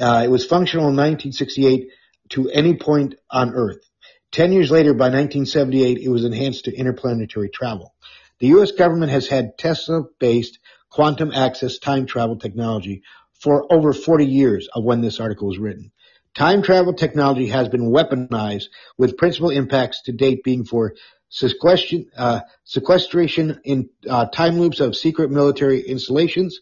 Uh, 0.00 0.22
it 0.24 0.30
was 0.30 0.46
functional 0.46 0.88
in 0.88 0.96
1968 0.96 1.88
to 2.30 2.50
any 2.50 2.76
point 2.76 3.14
on 3.30 3.54
Earth. 3.54 3.84
Ten 4.30 4.52
years 4.52 4.70
later, 4.70 4.94
by 4.94 5.10
1978, 5.10 5.98
it 5.98 6.08
was 6.08 6.24
enhanced 6.24 6.64
to 6.64 6.74
interplanetary 6.74 7.50
travel. 7.50 7.94
The 8.38 8.46
U.S. 8.48 8.72
government 8.72 9.12
has 9.12 9.28
had 9.28 9.58
Tesla-based 9.58 10.58
quantum 10.90 11.32
access 11.32 11.78
time 11.78 12.06
travel 12.06 12.36
technology 12.38 13.02
for 13.40 13.70
over 13.72 13.92
40 13.92 14.24
years 14.24 14.68
of 14.74 14.84
when 14.84 15.00
this 15.02 15.20
article 15.20 15.48
was 15.48 15.58
written. 15.58 15.92
Time 16.34 16.62
travel 16.62 16.94
technology 16.94 17.48
has 17.48 17.68
been 17.68 17.90
weaponized 17.90 18.66
with 18.96 19.18
principal 19.18 19.50
impacts 19.50 20.02
to 20.02 20.12
date 20.12 20.42
being 20.42 20.64
for 20.64 20.94
sequestration, 21.28 22.10
uh, 22.16 22.40
sequestration 22.64 23.60
in 23.64 23.90
uh, 24.08 24.26
time 24.26 24.58
loops 24.58 24.80
of 24.80 24.96
secret 24.96 25.30
military 25.30 25.80
installations, 25.80 26.60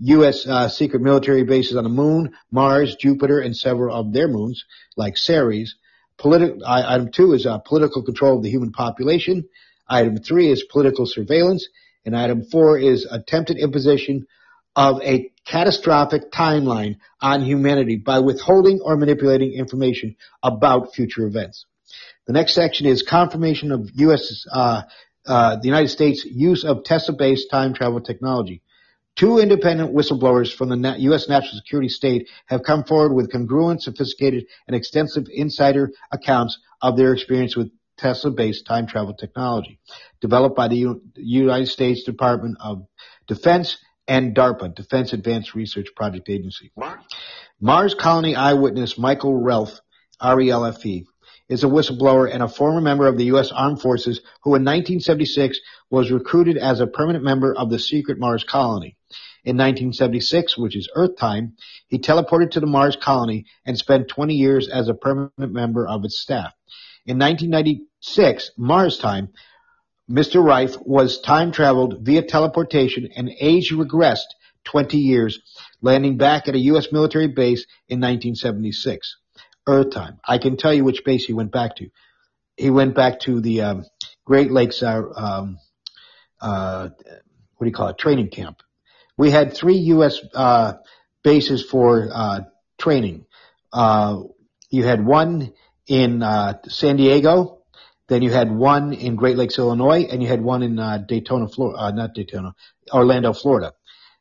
U.S. 0.00 0.46
Uh, 0.46 0.68
secret 0.68 1.00
military 1.00 1.44
bases 1.44 1.76
on 1.76 1.84
the 1.84 1.90
moon, 1.90 2.34
Mars, 2.50 2.96
Jupiter, 2.96 3.40
and 3.40 3.56
several 3.56 3.94
of 3.94 4.12
their 4.12 4.28
moons, 4.28 4.64
like 4.96 5.16
Ceres. 5.16 5.76
Politi- 6.18 6.60
item 6.66 7.10
two 7.10 7.32
is 7.32 7.46
uh, 7.46 7.58
political 7.58 8.02
control 8.02 8.36
of 8.36 8.42
the 8.42 8.50
human 8.50 8.72
population. 8.72 9.48
Item 9.88 10.18
three 10.18 10.50
is 10.50 10.64
political 10.64 11.06
surveillance. 11.06 11.66
And 12.04 12.16
item 12.16 12.44
four 12.44 12.78
is 12.78 13.04
attempted 13.10 13.58
imposition 13.58 14.26
of 14.76 15.00
a 15.02 15.32
catastrophic 15.46 16.30
timeline 16.30 16.96
on 17.20 17.42
humanity 17.42 17.96
by 17.96 18.18
withholding 18.18 18.80
or 18.82 18.96
manipulating 18.96 19.52
information 19.54 20.16
about 20.42 20.94
future 20.94 21.26
events. 21.26 21.64
The 22.26 22.34
next 22.34 22.54
section 22.54 22.86
is 22.86 23.02
confirmation 23.02 23.72
of 23.72 23.88
U.S. 23.94 24.44
Uh, 24.52 24.82
uh, 25.26 25.56
the 25.56 25.66
United 25.66 25.88
States 25.88 26.24
use 26.24 26.64
of 26.64 26.84
Tesla-based 26.84 27.50
time 27.50 27.72
travel 27.72 28.00
technology. 28.00 28.62
Two 29.16 29.38
independent 29.38 29.94
whistleblowers 29.94 30.54
from 30.54 30.68
the 30.68 30.94
U.S. 30.98 31.26
National 31.28 31.56
Security 31.56 31.88
State 31.88 32.28
have 32.46 32.62
come 32.62 32.84
forward 32.84 33.14
with 33.14 33.32
congruent, 33.32 33.82
sophisticated, 33.82 34.44
and 34.66 34.76
extensive 34.76 35.24
insider 35.32 35.90
accounts 36.12 36.58
of 36.82 36.98
their 36.98 37.14
experience 37.14 37.56
with 37.56 37.70
Tesla-based 37.96 38.66
time 38.66 38.86
travel 38.86 39.14
technology, 39.14 39.78
developed 40.20 40.54
by 40.54 40.68
the 40.68 40.76
U- 40.76 41.02
United 41.14 41.68
States 41.68 42.02
Department 42.02 42.58
of 42.60 42.86
Defense 43.26 43.78
and 44.08 44.34
DARPA, 44.34 44.74
Defense 44.74 45.12
Advanced 45.12 45.54
Research 45.54 45.88
Project 45.94 46.28
Agency. 46.28 46.72
Mars 47.60 47.94
Colony 47.94 48.36
eyewitness 48.36 48.98
Michael 48.98 49.32
Relfe, 49.32 49.80
R-E-L-F-E, 50.20 51.06
is 51.48 51.62
a 51.62 51.68
whistleblower 51.68 52.32
and 52.32 52.42
a 52.42 52.48
former 52.48 52.80
member 52.80 53.06
of 53.06 53.16
the 53.16 53.26
U.S. 53.26 53.52
Armed 53.52 53.80
Forces 53.80 54.20
who 54.42 54.50
in 54.50 54.62
1976 54.62 55.60
was 55.90 56.10
recruited 56.10 56.56
as 56.56 56.80
a 56.80 56.86
permanent 56.86 57.24
member 57.24 57.54
of 57.54 57.70
the 57.70 57.78
secret 57.78 58.18
Mars 58.18 58.44
colony. 58.44 58.96
In 59.44 59.56
1976, 59.56 60.58
which 60.58 60.76
is 60.76 60.90
Earth 60.96 61.16
time, 61.16 61.54
he 61.86 62.00
teleported 62.00 62.50
to 62.52 62.60
the 62.60 62.66
Mars 62.66 62.96
colony 63.00 63.44
and 63.64 63.78
spent 63.78 64.08
20 64.08 64.34
years 64.34 64.68
as 64.68 64.88
a 64.88 64.94
permanent 64.94 65.52
member 65.52 65.86
of 65.86 66.04
its 66.04 66.18
staff. 66.18 66.52
In 67.06 67.18
1996, 67.18 68.50
Mars 68.58 68.98
time, 68.98 69.28
Mr. 70.10 70.36
Relfe 70.36 70.80
was 70.86 71.20
time 71.20 71.50
traveled 71.50 71.98
via 72.02 72.22
teleportation 72.22 73.08
and 73.16 73.30
age 73.40 73.72
regressed 73.72 74.34
20 74.64 74.98
years, 74.98 75.40
landing 75.80 76.16
back 76.16 76.48
at 76.48 76.54
a 76.54 76.58
U.S. 76.58 76.92
military 76.92 77.28
base 77.28 77.66
in 77.88 78.00
1976. 78.00 79.16
Earth 79.66 79.90
time. 79.90 80.20
I 80.24 80.38
can 80.38 80.56
tell 80.56 80.72
you 80.72 80.84
which 80.84 81.04
base 81.04 81.24
he 81.24 81.32
went 81.32 81.50
back 81.50 81.76
to. 81.76 81.88
He 82.56 82.70
went 82.70 82.94
back 82.94 83.20
to 83.20 83.40
the 83.40 83.62
um, 83.62 83.86
Great 84.24 84.50
Lakes, 84.52 84.82
uh, 84.82 85.02
um, 85.14 85.58
uh, 86.40 86.88
what 87.56 87.64
do 87.64 87.66
you 87.66 87.72
call 87.72 87.88
it, 87.88 87.98
training 87.98 88.28
camp. 88.28 88.62
We 89.16 89.30
had 89.30 89.54
three 89.54 89.76
U.S. 89.76 90.20
Uh, 90.32 90.74
bases 91.24 91.64
for 91.64 92.08
uh, 92.12 92.40
training. 92.78 93.26
Uh, 93.72 94.22
you 94.70 94.84
had 94.84 95.04
one 95.04 95.52
in 95.88 96.22
uh, 96.22 96.58
San 96.68 96.96
Diego, 96.96 97.55
then 98.08 98.22
you 98.22 98.30
had 98.30 98.50
one 98.50 98.92
in 98.92 99.16
Great 99.16 99.36
Lakes, 99.36 99.58
Illinois, 99.58 100.04
and 100.04 100.22
you 100.22 100.28
had 100.28 100.42
one 100.42 100.62
in 100.62 100.78
uh, 100.78 100.98
Daytona, 100.98 101.48
Florida, 101.48 101.92
not 101.94 102.14
Daytona, 102.14 102.54
Orlando, 102.92 103.32
Florida. 103.32 103.72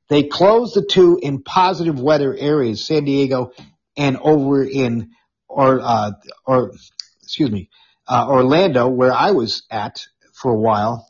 They 0.09 0.23
closed 0.23 0.75
the 0.75 0.85
two 0.85 1.19
in 1.21 1.41
positive 1.43 1.99
weather 1.99 2.35
areas, 2.35 2.85
San 2.85 3.05
Diego 3.05 3.51
and 3.97 4.17
over 4.17 4.63
in 4.63 5.11
or 5.47 5.79
uh, 5.81 6.11
or 6.45 6.73
excuse 7.23 7.51
me, 7.51 7.69
uh, 8.07 8.25
Orlando, 8.27 8.87
where 8.87 9.13
I 9.13 9.31
was 9.31 9.63
at 9.71 10.05
for 10.33 10.51
a 10.51 10.59
while, 10.59 11.07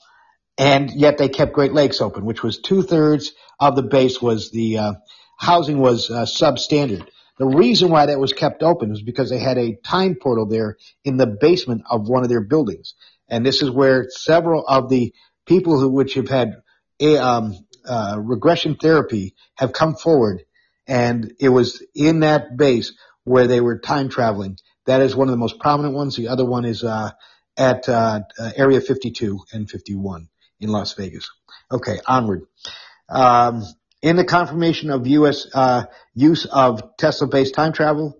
and 0.58 0.92
yet 0.92 1.18
they 1.18 1.30
kept 1.30 1.54
Great 1.54 1.74
Lakes 1.74 2.02
open, 2.02 2.26
which 2.26 2.44
was 2.44 2.60
two 2.60 2.84
thirds 2.84 3.34
of 3.60 3.76
the 3.76 3.84
base 3.84 4.22
was 4.22 4.52
the 4.52 4.78
uh, 4.78 4.94
housing 5.38 5.80
was 5.80 6.10
uh, 6.10 6.24
substandard. 6.24 7.08
The 7.38 7.48
reason 7.48 7.90
why 7.90 8.06
that 8.06 8.20
was 8.20 8.34
kept 8.34 8.64
open 8.64 8.92
was 8.92 9.02
because 9.02 9.30
they 9.30 9.40
had 9.40 9.58
a 9.58 9.76
time 9.76 10.16
portal 10.16 10.46
there 10.46 10.78
in 11.04 11.18
the 11.18 11.28
basement 11.28 11.84
of 11.90 12.08
one 12.08 12.24
of 12.24 12.30
their 12.30 12.42
buildings, 12.42 12.94
and 13.28 13.46
this 13.46 13.62
is 13.62 13.70
where 13.70 14.08
several 14.10 14.66
of 14.66 14.90
the 14.90 15.14
people 15.46 15.80
who 15.80 15.90
which 15.90 16.14
have 16.14 16.30
had 16.30 16.56
a, 17.00 17.18
um, 17.18 17.56
uh, 17.86 18.18
regression 18.20 18.76
therapy 18.76 19.36
have 19.56 19.74
come 19.74 19.96
forward, 19.96 20.44
and 20.88 21.34
it 21.40 21.50
was 21.50 21.84
in 21.94 22.22
that 22.22 22.56
base 22.58 22.94
where 23.26 23.48
they 23.48 23.60
were 23.60 23.80
time 23.80 24.10
traveling. 24.10 24.58
That 24.86 25.02
is 25.02 25.16
one 25.16 25.28
of 25.28 25.32
the 25.32 25.38
most 25.38 25.60
prominent 25.60 25.94
ones. 25.94 26.16
The 26.16 26.30
other 26.30 26.46
one 26.46 26.64
is 26.64 26.84
uh, 26.84 27.12
at 27.58 27.90
uh, 27.90 28.22
uh 28.40 28.52
Area 28.56 28.80
52 28.80 29.40
and 29.52 29.70
51 29.70 30.30
in 30.60 30.70
Las 30.70 30.94
Vegas. 30.94 31.30
Okay, 31.72 32.00
onward. 32.08 32.44
Um, 33.10 33.64
in 34.06 34.18
the 34.18 34.24
confirmation 34.24 34.92
of 34.92 35.08
U.S. 35.08 35.48
Uh, 35.52 35.86
use 36.14 36.46
of 36.46 36.96
Tesla-based 36.96 37.56
time 37.56 37.74
travel, 37.74 38.16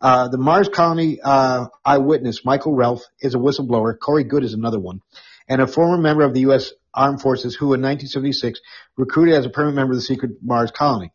uh, 0.00 0.28
the 0.28 0.38
Mars 0.38 0.68
colony 0.68 1.18
uh, 1.20 1.66
eyewitness 1.84 2.44
Michael 2.44 2.72
Relfe 2.72 3.02
is 3.18 3.34
a 3.34 3.38
whistleblower. 3.38 3.98
Corey 3.98 4.22
Goode 4.22 4.44
is 4.44 4.54
another 4.54 4.78
one, 4.78 5.00
and 5.48 5.60
a 5.60 5.66
former 5.66 5.98
member 6.00 6.22
of 6.22 6.34
the 6.34 6.40
U.S. 6.42 6.72
Armed 6.94 7.20
Forces 7.20 7.56
who, 7.56 7.74
in 7.74 7.82
1976, 7.82 8.60
recruited 8.96 9.34
as 9.34 9.44
a 9.44 9.50
permanent 9.50 9.74
member 9.74 9.94
of 9.94 9.98
the 9.98 10.02
secret 10.02 10.36
Mars 10.40 10.70
colony. 10.70 11.10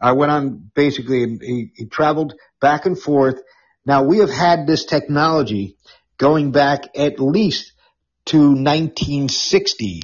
I 0.00 0.12
went 0.12 0.30
on 0.30 0.70
basically, 0.72 1.24
and 1.24 1.42
he, 1.42 1.72
he 1.74 1.86
traveled 1.86 2.34
back 2.60 2.86
and 2.86 2.96
forth. 2.96 3.42
Now 3.84 4.04
we 4.04 4.18
have 4.18 4.30
had 4.30 4.68
this 4.68 4.84
technology 4.84 5.76
going 6.18 6.52
back 6.52 6.96
at 6.96 7.18
least 7.18 7.72
to 8.26 8.38
1960, 8.38 10.02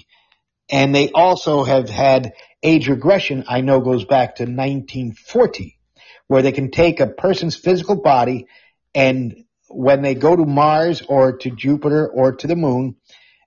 and 0.68 0.92
they 0.92 1.12
also 1.12 1.62
have 1.62 1.88
had 1.88 2.32
age 2.62 2.88
regression. 2.88 3.44
I 3.48 3.60
know 3.60 3.80
goes 3.80 4.04
back 4.04 4.36
to 4.36 4.44
1940, 4.44 5.78
where 6.26 6.42
they 6.42 6.52
can 6.52 6.70
take 6.70 7.00
a 7.00 7.06
person's 7.06 7.56
physical 7.56 7.96
body 7.96 8.46
and 8.94 9.44
when 9.68 10.02
they 10.02 10.14
go 10.14 10.36
to 10.36 10.44
Mars 10.44 11.02
or 11.02 11.38
to 11.38 11.50
Jupiter 11.50 12.06
or 12.08 12.36
to 12.36 12.46
the 12.46 12.56
moon, 12.56 12.96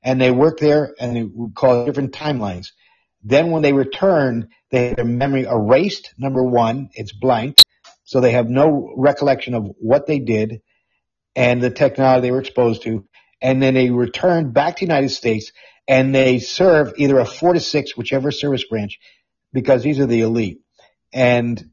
and 0.03 0.20
they 0.20 0.32
work 0.32 0.59
there, 0.59 0.93
and 0.99 1.16
they 1.16 1.26
call 1.53 1.86
different 1.86 2.13
timelines. 2.13 2.68
Then 3.24 3.49
when 3.49 3.63
they 3.63 3.74
return, 3.74 4.49
they 4.70 4.89
have 4.89 4.97
their 4.97 5.05
memory 5.05 5.43
erased. 5.43 6.13
Number 6.18 6.43
one, 6.43 6.89
it's 6.93 7.11
blank. 7.11 7.57
So 8.03 8.22
they 8.22 8.32
have 8.32 8.47
no 8.49 8.93
recollection 8.95 9.55
of 9.55 9.68
what 9.80 10.05
they 10.05 10.20
did 10.20 10.61
and 11.36 11.61
the 11.61 11.72
technology 11.72 12.22
they 12.22 12.32
were 12.32 12.39
exposed 12.39 12.84
to. 12.84 13.05
And 13.41 13.61
then 13.61 13.74
they 13.74 13.89
return 13.89 14.51
back 14.51 14.76
to 14.76 14.86
the 14.86 14.91
United 14.91 15.09
States 15.09 15.51
and 15.88 16.13
they 16.13 16.39
serve 16.39 16.93
either 16.97 17.19
a 17.19 17.25
four 17.25 17.53
to 17.53 17.59
six, 17.59 17.95
whichever 17.95 18.31
service 18.31 18.63
branch, 18.63 18.99
because 19.53 19.83
these 19.83 19.99
are 19.99 20.05
the 20.05 20.21
elite, 20.21 20.61
and 21.13 21.71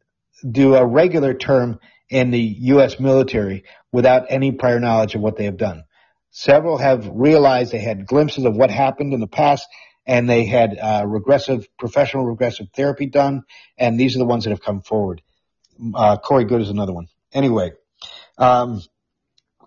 do 0.49 0.75
a 0.75 0.85
regular 0.85 1.35
term 1.35 1.79
in 2.09 2.31
the 2.31 2.41
U.S. 2.41 3.01
military 3.01 3.65
without 3.91 4.27
any 4.29 4.53
prior 4.53 4.81
knowledge 4.81 5.15
of 5.15 5.23
what 5.23 5.37
they 5.37 5.45
have 5.45 5.57
done. 5.57 5.85
Several 6.31 6.79
have 6.79 7.09
realized 7.13 7.73
they 7.73 7.79
had 7.79 8.07
glimpses 8.07 8.45
of 8.45 8.57
what 8.57 8.71
happened 8.71 9.13
in 9.13 9.21
the 9.21 9.27
past 9.27 9.67
and 10.07 10.29
they 10.29 10.45
had 10.45 10.79
uh, 10.79 11.05
regressive, 11.07 11.67
professional 11.79 12.25
regressive 12.25 12.69
therapy 12.75 13.07
done, 13.07 13.43
and 13.79 13.99
these 13.99 14.17
are 14.17 14.19
the 14.19 14.25
ones 14.25 14.45
that 14.45 14.51
have 14.51 14.63
come 14.63 14.83
forward. 14.83 15.23
Uh, 15.95 16.17
Corey 16.17 16.45
Goode 16.45 16.63
is 16.63 16.71
another 16.71 16.93
one. 16.93 17.07
Anyway, 17.33 17.73
um, 18.37 18.83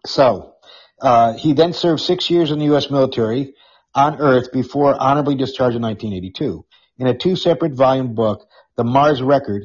so 0.06 0.56
uh, 1.02 1.34
he 1.34 1.54
then 1.54 1.74
served 1.74 2.02
six 2.02 2.30
years 2.30 2.52
in 2.52 2.60
the 2.60 2.66
U.S. 2.66 2.90
military 2.90 3.54
on 3.96 4.20
Earth 4.20 4.52
before 4.52 4.96
honorably 5.02 5.36
discharged 5.36 5.76
in 5.76 5.82
1982. 5.82 6.66
In 6.98 7.08
a 7.08 7.18
two 7.18 7.36
separate 7.36 7.74
volume 7.74 8.14
book, 8.14 8.48
The 8.76 8.84
Mars 8.84 9.22
Record, 9.22 9.64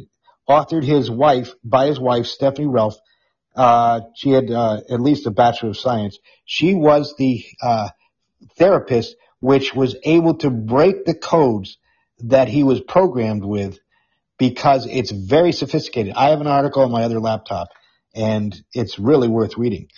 authored 0.48 0.84
his 0.84 1.10
wife 1.10 1.54
by 1.62 1.86
his 1.86 2.00
wife 2.00 2.26
Stephanie 2.26 2.66
Relfe. 2.66 2.96
Uh, 3.54 4.00
she 4.14 4.30
had 4.30 4.50
uh, 4.50 4.80
at 4.88 5.00
least 5.00 5.26
a 5.26 5.30
bachelor 5.30 5.70
of 5.70 5.76
science. 5.76 6.18
She 6.44 6.74
was 6.74 7.14
the 7.16 7.44
uh, 7.62 7.90
therapist 8.56 9.16
which 9.40 9.74
was 9.74 9.96
able 10.04 10.34
to 10.38 10.50
break 10.50 11.04
the 11.04 11.14
codes 11.14 11.78
that 12.20 12.48
he 12.48 12.62
was 12.62 12.80
programmed 12.80 13.44
with 13.44 13.78
because 14.38 14.86
it's 14.86 15.10
very 15.10 15.52
sophisticated. 15.52 16.14
I 16.14 16.30
have 16.30 16.40
an 16.40 16.46
article 16.46 16.82
on 16.82 16.90
my 16.90 17.04
other 17.04 17.20
laptop 17.20 17.68
and 18.14 18.54
it's 18.72 18.98
really 18.98 19.28
worth 19.28 19.56
reading 19.56 19.88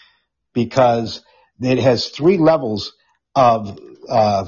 because 0.52 1.24
it 1.60 1.78
has 1.78 2.08
three 2.08 2.38
levels 2.38 2.92
of 3.34 3.78
uh, 4.08 4.46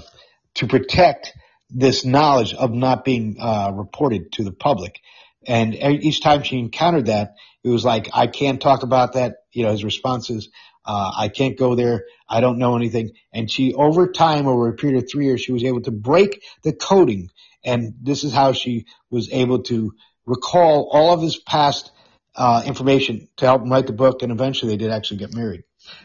to 0.54 0.66
protect 0.66 1.32
this 1.70 2.04
knowledge 2.04 2.54
of 2.54 2.72
not 2.72 3.04
being 3.04 3.36
uh, 3.40 3.72
reported 3.74 4.32
to 4.32 4.44
the 4.44 4.52
public. 4.52 5.00
And 5.46 5.74
each 5.74 6.22
time 6.22 6.42
she 6.42 6.58
encountered 6.58 7.06
that, 7.06 7.34
it 7.62 7.68
was 7.68 7.84
like, 7.84 8.08
I 8.14 8.26
can't 8.26 8.60
talk 8.60 8.82
about 8.82 9.14
that. 9.14 9.36
You 9.52 9.64
know, 9.64 9.72
his 9.72 9.84
responses, 9.84 10.50
uh, 10.86 11.12
I 11.16 11.28
can't 11.28 11.58
go 11.58 11.74
there. 11.74 12.04
I 12.28 12.40
don't 12.40 12.58
know 12.58 12.76
anything. 12.76 13.12
And 13.32 13.50
she, 13.50 13.74
over 13.74 14.10
time, 14.10 14.46
over 14.46 14.68
a 14.68 14.74
period 14.74 15.02
of 15.02 15.10
three 15.10 15.26
years, 15.26 15.40
she 15.42 15.52
was 15.52 15.64
able 15.64 15.82
to 15.82 15.90
break 15.90 16.42
the 16.62 16.72
coding. 16.72 17.30
And 17.64 17.94
this 18.02 18.24
is 18.24 18.32
how 18.32 18.52
she 18.52 18.86
was 19.10 19.30
able 19.32 19.62
to 19.64 19.92
recall 20.26 20.88
all 20.92 21.14
of 21.14 21.22
his 21.22 21.36
past 21.36 21.90
uh, 22.36 22.62
information 22.66 23.28
to 23.36 23.46
help 23.46 23.62
him 23.62 23.70
write 23.70 23.86
the 23.86 23.92
book. 23.92 24.22
And 24.22 24.32
eventually 24.32 24.72
they 24.72 24.76
did 24.76 24.90
actually 24.90 25.18
get 25.18 25.34
married. 25.34 25.64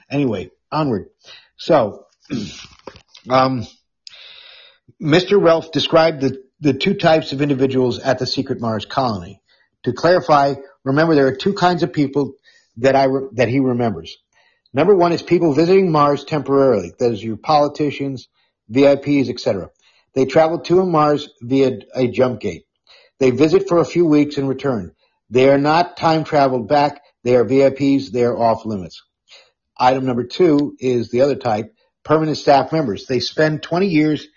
Anyway, 0.10 0.52
onward. 0.72 1.10
So, 1.58 2.06
um, 3.30 3.66
Mr. 5.02 5.40
Relfe 5.40 5.72
described 5.72 6.22
the, 6.22 6.44
the 6.60 6.74
two 6.74 6.94
types 6.94 7.32
of 7.32 7.42
individuals 7.42 8.00
at 8.00 8.20
the 8.20 8.28
secret 8.28 8.62
Mars 8.62 8.86
colony. 8.86 9.42
To 9.84 9.94
clarify, 9.94 10.56
remember 10.84 11.16
there 11.16 11.28
are 11.28 11.36
two 11.36 11.54
kinds 11.54 11.84
of 11.84 11.94
people 11.94 12.34
that 12.78 12.96
I, 12.96 13.08
that 13.34 13.50
he 13.50 13.60
remembers. 13.60 14.18
Number 14.74 14.96
one 14.96 15.14
is 15.14 15.22
people 15.22 15.54
visiting 15.54 15.92
Mars 15.92 16.24
temporarily. 16.24 16.94
That 17.00 17.14
is 17.14 17.24
your 17.24 17.38
politicians, 17.38 18.28
VIPs, 18.72 19.30
etc. 19.30 19.70
They 20.14 20.26
travel 20.26 20.60
to 20.60 20.86
Mars 20.86 21.30
via 21.42 21.80
a 21.96 22.08
jump 22.08 22.42
gate. 22.42 22.66
They 23.20 23.32
visit 23.32 23.68
for 23.68 23.80
a 23.80 23.86
few 23.86 24.06
weeks 24.06 24.38
and 24.38 24.48
return. 24.48 24.94
They 25.30 25.50
are 25.50 25.58
not 25.58 25.98
time 25.98 26.24
traveled 26.24 26.68
back. 26.68 27.02
They 27.24 27.36
are 27.36 27.46
VIPs. 27.46 28.12
They 28.12 28.24
are 28.24 28.38
off 28.38 28.66
limits. 28.66 29.04
Item 29.78 30.06
number 30.06 30.26
two 30.26 30.76
is 30.80 31.10
the 31.10 31.22
other 31.22 31.36
type, 31.36 31.74
permanent 32.04 32.38
staff 32.38 32.72
members. 32.72 33.06
They 33.06 33.20
spend 33.20 33.64
20 33.64 33.88
years 33.88 34.28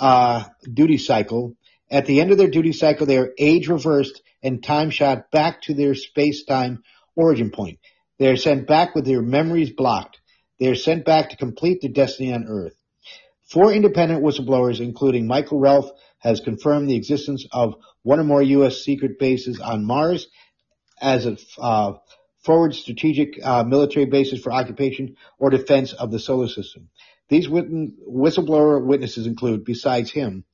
uh, 0.00 0.44
duty 0.72 0.98
cycle. 0.98 1.56
At 1.90 2.06
the 2.06 2.20
end 2.20 2.30
of 2.30 2.38
their 2.38 2.50
duty 2.50 2.72
cycle, 2.72 3.06
they 3.06 3.18
are 3.18 3.32
age 3.38 3.68
reversed 3.68 4.22
and 4.42 4.62
time 4.62 4.90
shot 4.90 5.30
back 5.30 5.62
to 5.62 5.74
their 5.74 5.94
space-time 5.94 6.82
origin 7.16 7.50
point. 7.50 7.78
They 8.18 8.28
are 8.28 8.36
sent 8.36 8.66
back 8.66 8.94
with 8.94 9.04
their 9.04 9.22
memories 9.22 9.70
blocked. 9.70 10.20
They 10.58 10.68
are 10.68 10.76
sent 10.76 11.04
back 11.04 11.30
to 11.30 11.36
complete 11.36 11.80
their 11.80 11.90
destiny 11.90 12.32
on 12.32 12.46
Earth. 12.48 12.74
Four 13.50 13.72
independent 13.72 14.22
whistleblowers, 14.22 14.80
including 14.80 15.26
Michael 15.26 15.60
Relfe, 15.60 15.90
has 16.18 16.40
confirmed 16.40 16.90
the 16.90 16.96
existence 16.96 17.46
of 17.52 17.76
one 18.02 18.20
or 18.20 18.24
more 18.24 18.42
U.S. 18.42 18.78
secret 18.78 19.18
bases 19.18 19.60
on 19.60 19.86
Mars 19.86 20.26
as 21.00 21.26
a 21.26 21.36
uh, 21.58 21.94
forward 22.42 22.74
strategic 22.74 23.38
uh, 23.42 23.62
military 23.64 24.06
bases 24.06 24.40
for 24.40 24.52
occupation 24.52 25.16
or 25.38 25.50
defense 25.50 25.92
of 25.92 26.10
the 26.10 26.18
solar 26.18 26.48
system. 26.48 26.88
These 27.28 27.48
whistleblower 27.48 28.84
witnesses 28.84 29.26
include, 29.26 29.64
besides 29.64 30.10
him, 30.10 30.44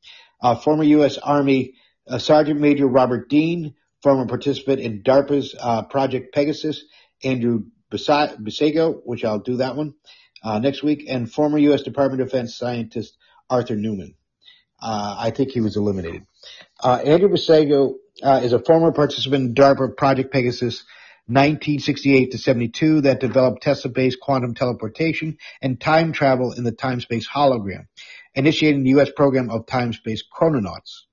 uh, 0.40 0.56
former 0.56 0.84
U.S. 0.84 1.18
Army 1.18 1.74
uh, 2.08 2.18
Sergeant 2.18 2.60
Major 2.60 2.86
Robert 2.86 3.28
Dean, 3.28 3.74
former 4.02 4.26
participant 4.26 4.80
in 4.80 5.02
DARPA's 5.02 5.54
uh, 5.58 5.82
Project 5.84 6.34
Pegasus, 6.34 6.84
Andrew 7.22 7.64
Basiago, 7.92 9.00
which 9.04 9.24
I'll 9.24 9.38
do 9.38 9.58
that 9.58 9.76
one 9.76 9.94
uh, 10.42 10.58
next 10.58 10.82
week, 10.82 11.04
and 11.08 11.30
former 11.30 11.58
U.S. 11.58 11.82
Department 11.82 12.20
of 12.20 12.28
Defense 12.28 12.56
scientist 12.56 13.16
Arthur 13.48 13.76
Newman. 13.76 14.14
Uh, 14.82 15.16
I 15.18 15.30
think 15.30 15.50
he 15.50 15.60
was 15.60 15.76
eliminated. 15.76 16.26
Uh, 16.82 17.00
Andrew 17.04 17.34
uh, 18.22 18.40
is 18.42 18.52
a 18.52 18.58
former 18.58 18.92
participant 18.92 19.44
in 19.44 19.54
DARPA 19.54 19.96
Project 19.96 20.32
Pegasus 20.32 20.84
1968 21.26 22.32
to 22.32 22.38
72 22.38 23.00
that 23.02 23.20
developed 23.20 23.62
Tesla-based 23.62 24.20
quantum 24.20 24.54
teleportation 24.54 25.38
and 25.62 25.80
time 25.80 26.12
travel 26.12 26.52
in 26.52 26.64
the 26.64 26.72
time-space 26.72 27.26
hologram, 27.26 27.86
initiating 28.34 28.82
the 28.82 28.90
U.S. 28.90 29.10
program 29.16 29.48
of 29.48 29.66
time-space 29.66 30.22
chrononauts. 30.30 31.06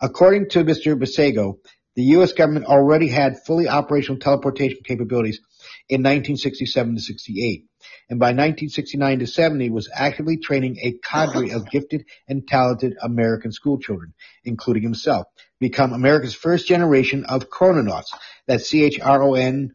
According 0.00 0.50
to 0.50 0.64
Mr. 0.64 0.98
Basiago, 0.98 1.58
the 1.98 2.14
U.S. 2.14 2.32
government 2.32 2.66
already 2.66 3.08
had 3.08 3.44
fully 3.44 3.66
operational 3.66 4.20
teleportation 4.20 4.78
capabilities 4.84 5.40
in 5.88 6.00
1967 6.02 6.94
to 6.94 7.00
68, 7.00 7.64
and 8.08 8.20
by 8.20 8.26
1969 8.26 9.18
to 9.18 9.26
70 9.26 9.70
was 9.70 9.90
actively 9.92 10.36
training 10.36 10.78
a 10.80 10.92
cadre 10.92 11.50
of 11.50 11.68
gifted 11.68 12.04
and 12.28 12.46
talented 12.46 12.94
American 13.02 13.50
schoolchildren, 13.50 14.14
including 14.44 14.84
himself, 14.84 15.26
become 15.58 15.92
America's 15.92 16.36
first 16.36 16.68
generation 16.68 17.24
of 17.24 17.50
chrononauts. 17.50 18.12
That's 18.46 18.68
C-H-R-O-N-O-N-A-U-T-S, 18.68 19.72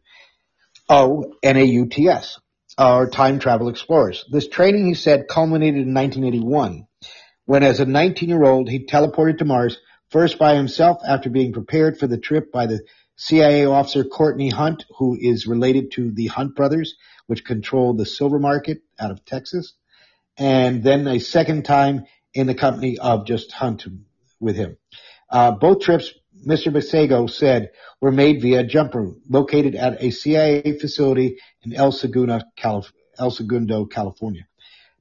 or 2.78 3.10
time 3.10 3.38
travel 3.38 3.68
explorers. 3.68 4.24
This 4.30 4.48
training, 4.48 4.86
he 4.86 4.94
said, 4.94 5.28
culminated 5.28 5.82
in 5.82 5.92
1981, 5.92 6.86
when 7.44 7.62
as 7.62 7.80
a 7.80 7.84
19-year-old 7.84 8.70
he 8.70 8.86
teleported 8.86 9.36
to 9.40 9.44
Mars 9.44 9.76
First 10.10 10.38
by 10.38 10.54
himself 10.54 10.98
after 11.06 11.30
being 11.30 11.52
prepared 11.52 11.98
for 11.98 12.06
the 12.06 12.18
trip 12.18 12.52
by 12.52 12.66
the 12.66 12.80
CIA 13.16 13.66
officer 13.66 14.04
Courtney 14.04 14.50
Hunt, 14.50 14.84
who 14.98 15.16
is 15.18 15.46
related 15.46 15.92
to 15.92 16.10
the 16.12 16.26
Hunt 16.26 16.54
brothers, 16.54 16.94
which 17.26 17.44
control 17.44 17.94
the 17.94 18.06
silver 18.06 18.38
market 18.38 18.82
out 18.98 19.10
of 19.10 19.24
Texas. 19.24 19.74
And 20.36 20.82
then 20.82 21.06
a 21.06 21.20
second 21.20 21.64
time 21.64 22.04
in 22.32 22.46
the 22.46 22.54
company 22.54 22.98
of 22.98 23.26
just 23.26 23.52
Hunt 23.52 23.86
with 24.40 24.56
him. 24.56 24.76
Uh, 25.30 25.52
both 25.52 25.80
trips, 25.80 26.12
Mr. 26.46 26.72
Basiago 26.72 27.30
said, 27.30 27.70
were 28.00 28.12
made 28.12 28.42
via 28.42 28.64
jumper 28.64 29.14
located 29.28 29.74
at 29.74 30.02
a 30.02 30.10
CIA 30.10 30.78
facility 30.78 31.38
in 31.62 31.72
El 31.72 31.92
Segundo, 31.92 32.40
Calif- 32.56 32.92
El 33.18 33.30
Segundo, 33.30 33.86
California. 33.86 34.46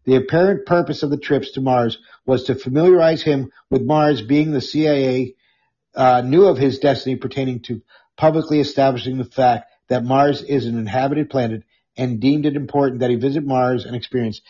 The 0.06 0.16
apparent 0.16 0.66
purpose 0.66 1.04
of 1.04 1.10
the 1.10 1.18
trips 1.18 1.52
to 1.52 1.62
Mars 1.62 1.98
was 2.26 2.46
to 2.46 2.56
familiarize 2.56 3.24
him 3.24 3.52
with 3.70 3.84
Mars 3.84 4.22
being 4.22 4.52
the 4.52 4.62
CIA 4.62 5.36
uh, 5.96 6.22
knew 6.22 6.46
of 6.46 6.58
his 6.58 6.80
destiny 6.80 7.16
pertaining 7.16 7.62
to 7.62 7.82
publicly 8.18 8.60
establishing 8.60 9.18
the 9.18 9.26
fact 9.26 9.72
that 9.90 10.04
Mars 10.04 10.42
is 10.42 10.66
an 10.66 10.78
inhabited 10.78 11.30
planet 11.30 11.64
and 11.96 12.20
deemed 12.20 12.46
it 12.46 12.56
important 12.56 13.00
that 13.00 13.10
he 13.10 13.16
visit 13.16 13.46
Mars 13.46 13.86
and 13.86 13.96
experience 13.96 14.42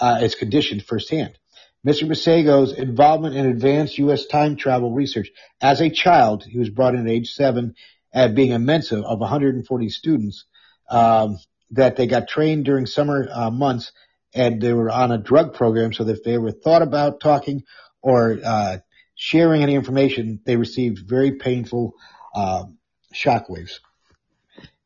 uh, 0.00 0.18
its 0.22 0.34
conditions 0.34 0.82
firsthand. 0.82 1.38
Mr. 1.86 2.08
Basiago's 2.08 2.72
involvement 2.72 3.36
in 3.36 3.46
advanced 3.46 3.98
U.S. 3.98 4.26
time 4.26 4.56
travel 4.56 4.92
research. 4.92 5.30
As 5.60 5.80
a 5.80 5.90
child, 5.90 6.42
he 6.42 6.58
was 6.58 6.68
brought 6.68 6.94
in 6.94 7.06
at 7.06 7.12
age 7.12 7.32
seven 7.32 7.76
at 8.12 8.34
being 8.34 8.52
a 8.52 8.58
Mensa 8.58 9.02
of 9.02 9.20
140 9.20 9.88
students 9.90 10.46
um, 10.90 11.38
that 11.70 11.96
they 11.96 12.06
got 12.06 12.28
trained 12.28 12.64
during 12.64 12.86
summer 12.86 13.28
uh, 13.30 13.50
months 13.50 13.92
and 14.36 14.60
they 14.60 14.72
were 14.72 14.90
on 14.90 15.10
a 15.10 15.18
drug 15.18 15.54
program 15.54 15.92
so 15.92 16.06
if 16.06 16.22
they 16.22 16.34
ever 16.34 16.52
thought 16.52 16.82
about 16.82 17.20
talking 17.20 17.62
or 18.02 18.38
uh, 18.44 18.78
sharing 19.16 19.62
any 19.62 19.74
information, 19.74 20.40
they 20.44 20.56
received 20.56 21.08
very 21.08 21.32
painful 21.32 21.94
uh, 22.34 22.64
shockwaves. 23.12 23.80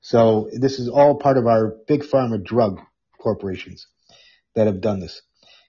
So 0.01 0.49
this 0.53 0.79
is 0.79 0.89
all 0.89 1.17
part 1.17 1.37
of 1.37 1.47
our 1.47 1.75
big 1.87 2.03
pharma 2.03 2.43
drug 2.43 2.81
corporations 3.21 3.87
that 4.55 4.67
have 4.67 4.81
done 4.81 5.01
this. 5.01 5.21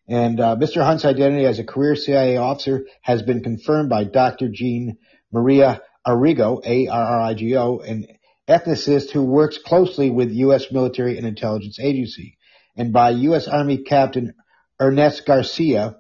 And 0.07 0.39
uh, 0.39 0.55
Mr. 0.55 0.83
Hunt's 0.83 1.05
identity 1.05 1.45
as 1.45 1.59
a 1.59 1.63
career 1.63 1.95
CIA 1.95 2.37
officer 2.37 2.85
has 3.01 3.21
been 3.21 3.43
confirmed 3.43 3.89
by 3.89 4.03
Dr. 4.03 4.49
Jean 4.49 4.97
Maria 5.31 5.81
Arrigo, 6.07 6.61
A-R-R-I-G-O, 6.65 7.79
an 7.79 8.07
ethicist 8.47 9.11
who 9.11 9.23
works 9.23 9.57
closely 9.57 10.09
with 10.09 10.31
U.S. 10.31 10.71
military 10.71 11.17
and 11.17 11.25
intelligence 11.25 11.79
agency 11.79 12.37
and 12.75 12.93
by 12.93 13.11
U.S. 13.11 13.47
Army 13.47 13.79
Captain 13.79 14.33
Ernest 14.79 15.25
Garcia, 15.25 15.97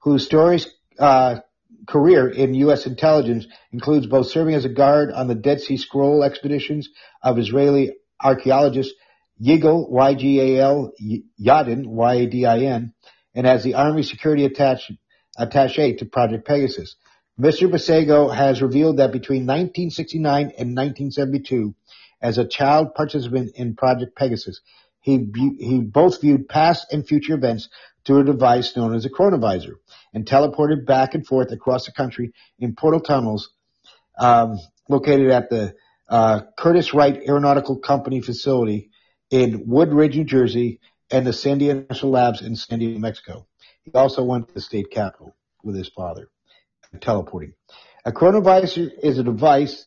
whose 0.00 0.24
story's 0.24 0.68
uh, 0.98 1.36
career 1.86 2.28
in 2.28 2.54
U.S. 2.54 2.86
intelligence 2.86 3.46
includes 3.72 4.06
both 4.06 4.28
serving 4.28 4.54
as 4.54 4.64
a 4.64 4.68
guard 4.68 5.10
on 5.12 5.28
the 5.28 5.34
Dead 5.34 5.60
Sea 5.60 5.76
Scroll 5.76 6.22
expeditions 6.22 6.88
of 7.22 7.38
Israeli 7.38 7.92
archaeologist 8.22 8.94
Yigal, 9.42 9.90
Y-G-A-L, 9.90 10.92
Yadin, 11.40 11.86
Y-A-D-I-N, 11.86 12.94
and 13.34 13.46
as 13.46 13.64
the 13.64 13.74
Army 13.74 14.02
Security 14.02 14.44
Attache, 14.44 14.98
Attaché 15.38 15.98
to 15.98 16.04
Project 16.04 16.46
Pegasus. 16.46 16.96
Mr. 17.40 17.68
Basiago 17.68 18.32
has 18.32 18.62
revealed 18.62 18.98
that 18.98 19.10
between 19.10 19.42
1969 19.42 20.42
and 20.42 20.76
1972, 20.76 21.74
as 22.20 22.38
a 22.38 22.46
child 22.46 22.94
participant 22.94 23.52
in 23.56 23.74
Project 23.74 24.14
Pegasus, 24.14 24.60
he, 25.02 25.28
he 25.58 25.80
both 25.80 26.20
viewed 26.20 26.48
past 26.48 26.92
and 26.92 27.06
future 27.06 27.34
events 27.34 27.68
through 28.04 28.20
a 28.20 28.24
device 28.24 28.76
known 28.76 28.94
as 28.94 29.04
a 29.04 29.10
chronovisor 29.10 29.74
and 30.14 30.24
teleported 30.24 30.86
back 30.86 31.14
and 31.14 31.26
forth 31.26 31.52
across 31.52 31.86
the 31.86 31.92
country 31.92 32.32
in 32.58 32.74
portal 32.74 33.00
tunnels 33.00 33.50
um, 34.18 34.58
located 34.88 35.30
at 35.30 35.50
the 35.50 35.74
uh, 36.08 36.40
Curtiss-Wright 36.58 37.22
Aeronautical 37.26 37.78
Company 37.78 38.20
facility 38.20 38.90
in 39.30 39.64
Woodridge, 39.66 40.16
New 40.16 40.24
Jersey, 40.24 40.80
and 41.10 41.26
the 41.26 41.30
Sandia 41.30 41.88
National 41.88 42.12
Labs 42.12 42.42
in 42.42 42.54
Sandia, 42.54 42.92
New 42.92 42.98
Mexico. 42.98 43.46
He 43.82 43.92
also 43.92 44.22
went 44.22 44.48
to 44.48 44.54
the 44.54 44.60
state 44.60 44.90
capitol 44.90 45.34
with 45.62 45.76
his 45.76 45.88
father, 45.88 46.28
teleporting. 47.00 47.54
A 48.04 48.12
chronovisor 48.12 48.90
is 49.02 49.18
a 49.18 49.22
device 49.22 49.86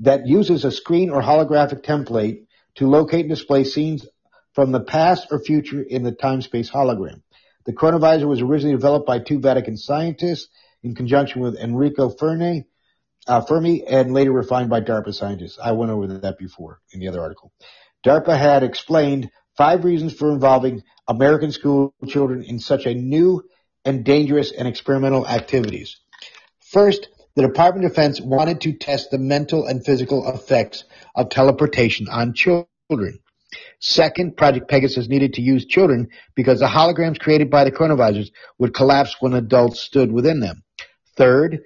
that 0.00 0.26
uses 0.26 0.64
a 0.64 0.70
screen 0.70 1.10
or 1.10 1.22
holographic 1.22 1.82
template 1.82 2.46
to 2.76 2.88
locate 2.88 3.20
and 3.20 3.30
display 3.30 3.64
scenes 3.64 4.06
from 4.54 4.72
the 4.72 4.80
past 4.80 5.28
or 5.30 5.38
future 5.38 5.82
in 5.82 6.02
the 6.02 6.12
time-space 6.12 6.70
hologram. 6.70 7.22
The 7.66 7.72
chronovisor 7.72 8.26
was 8.26 8.40
originally 8.40 8.76
developed 8.76 9.06
by 9.06 9.18
two 9.18 9.40
Vatican 9.40 9.76
scientists 9.76 10.48
in 10.82 10.94
conjunction 10.94 11.40
with 11.42 11.56
Enrico 11.56 12.10
Fermi, 12.10 12.64
uh, 13.26 13.40
Fermi 13.40 13.84
and 13.86 14.12
later 14.12 14.32
refined 14.32 14.68
by 14.68 14.80
DARPA 14.80 15.14
scientists. 15.14 15.58
I 15.62 15.72
went 15.72 15.90
over 15.90 16.06
that 16.06 16.38
before 16.38 16.80
in 16.92 17.00
the 17.00 17.08
other 17.08 17.20
article. 17.20 17.52
DARPA 18.04 18.36
had 18.38 18.62
explained 18.62 19.30
five 19.56 19.84
reasons 19.84 20.12
for 20.12 20.30
involving 20.30 20.82
American 21.08 21.52
school 21.52 21.94
children 22.06 22.42
in 22.44 22.58
such 22.58 22.86
a 22.86 22.94
new 22.94 23.42
and 23.84 24.04
dangerous 24.04 24.52
and 24.52 24.68
experimental 24.68 25.26
activities. 25.26 25.96
First, 26.60 27.08
the 27.34 27.42
Department 27.42 27.86
of 27.86 27.92
Defense 27.92 28.20
wanted 28.20 28.60
to 28.62 28.72
test 28.72 29.10
the 29.10 29.18
mental 29.18 29.66
and 29.66 29.84
physical 29.84 30.28
effects 30.28 30.84
of 31.14 31.30
teleportation 31.30 32.08
on 32.08 32.34
children. 32.34 33.20
Second, 33.80 34.36
Project 34.36 34.68
Pegasus 34.68 35.08
needed 35.08 35.34
to 35.34 35.42
use 35.42 35.66
children 35.66 36.08
because 36.34 36.60
the 36.60 36.66
holograms 36.66 37.18
created 37.18 37.50
by 37.50 37.64
the 37.64 37.72
chronovisors 37.72 38.30
would 38.58 38.74
collapse 38.74 39.16
when 39.20 39.34
adults 39.34 39.80
stood 39.80 40.10
within 40.10 40.40
them. 40.40 40.62
Third, 41.16 41.60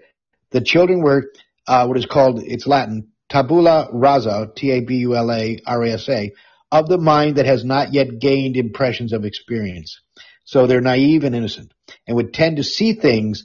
the 0.51 0.61
children 0.61 1.03
were 1.03 1.25
uh, 1.69 1.87
what 1.87 1.99
is 1.99 2.07
called, 2.07 2.43
it's 2.43 2.67
Latin, 2.67 3.09
tabula 3.29 3.89
rasa, 3.93 4.51
T-A-B-U-L-A-R-A-S-A, 4.57 6.33
of 6.73 6.89
the 6.89 6.99
mind 6.99 7.37
that 7.37 7.47
has 7.47 7.65
not 7.65 7.93
yet 7.93 8.19
gained 8.19 8.57
impressions 8.57 9.13
of 9.13 9.25
experience. 9.25 10.01
So 10.45 10.67
they're 10.67 10.81
naive 10.81 11.25
and 11.25 11.37
innocent 11.37 11.73
and 12.07 12.17
would 12.17 12.33
tend 12.33 12.57
to 12.57 12.65
see 12.65 12.95
things 12.95 13.45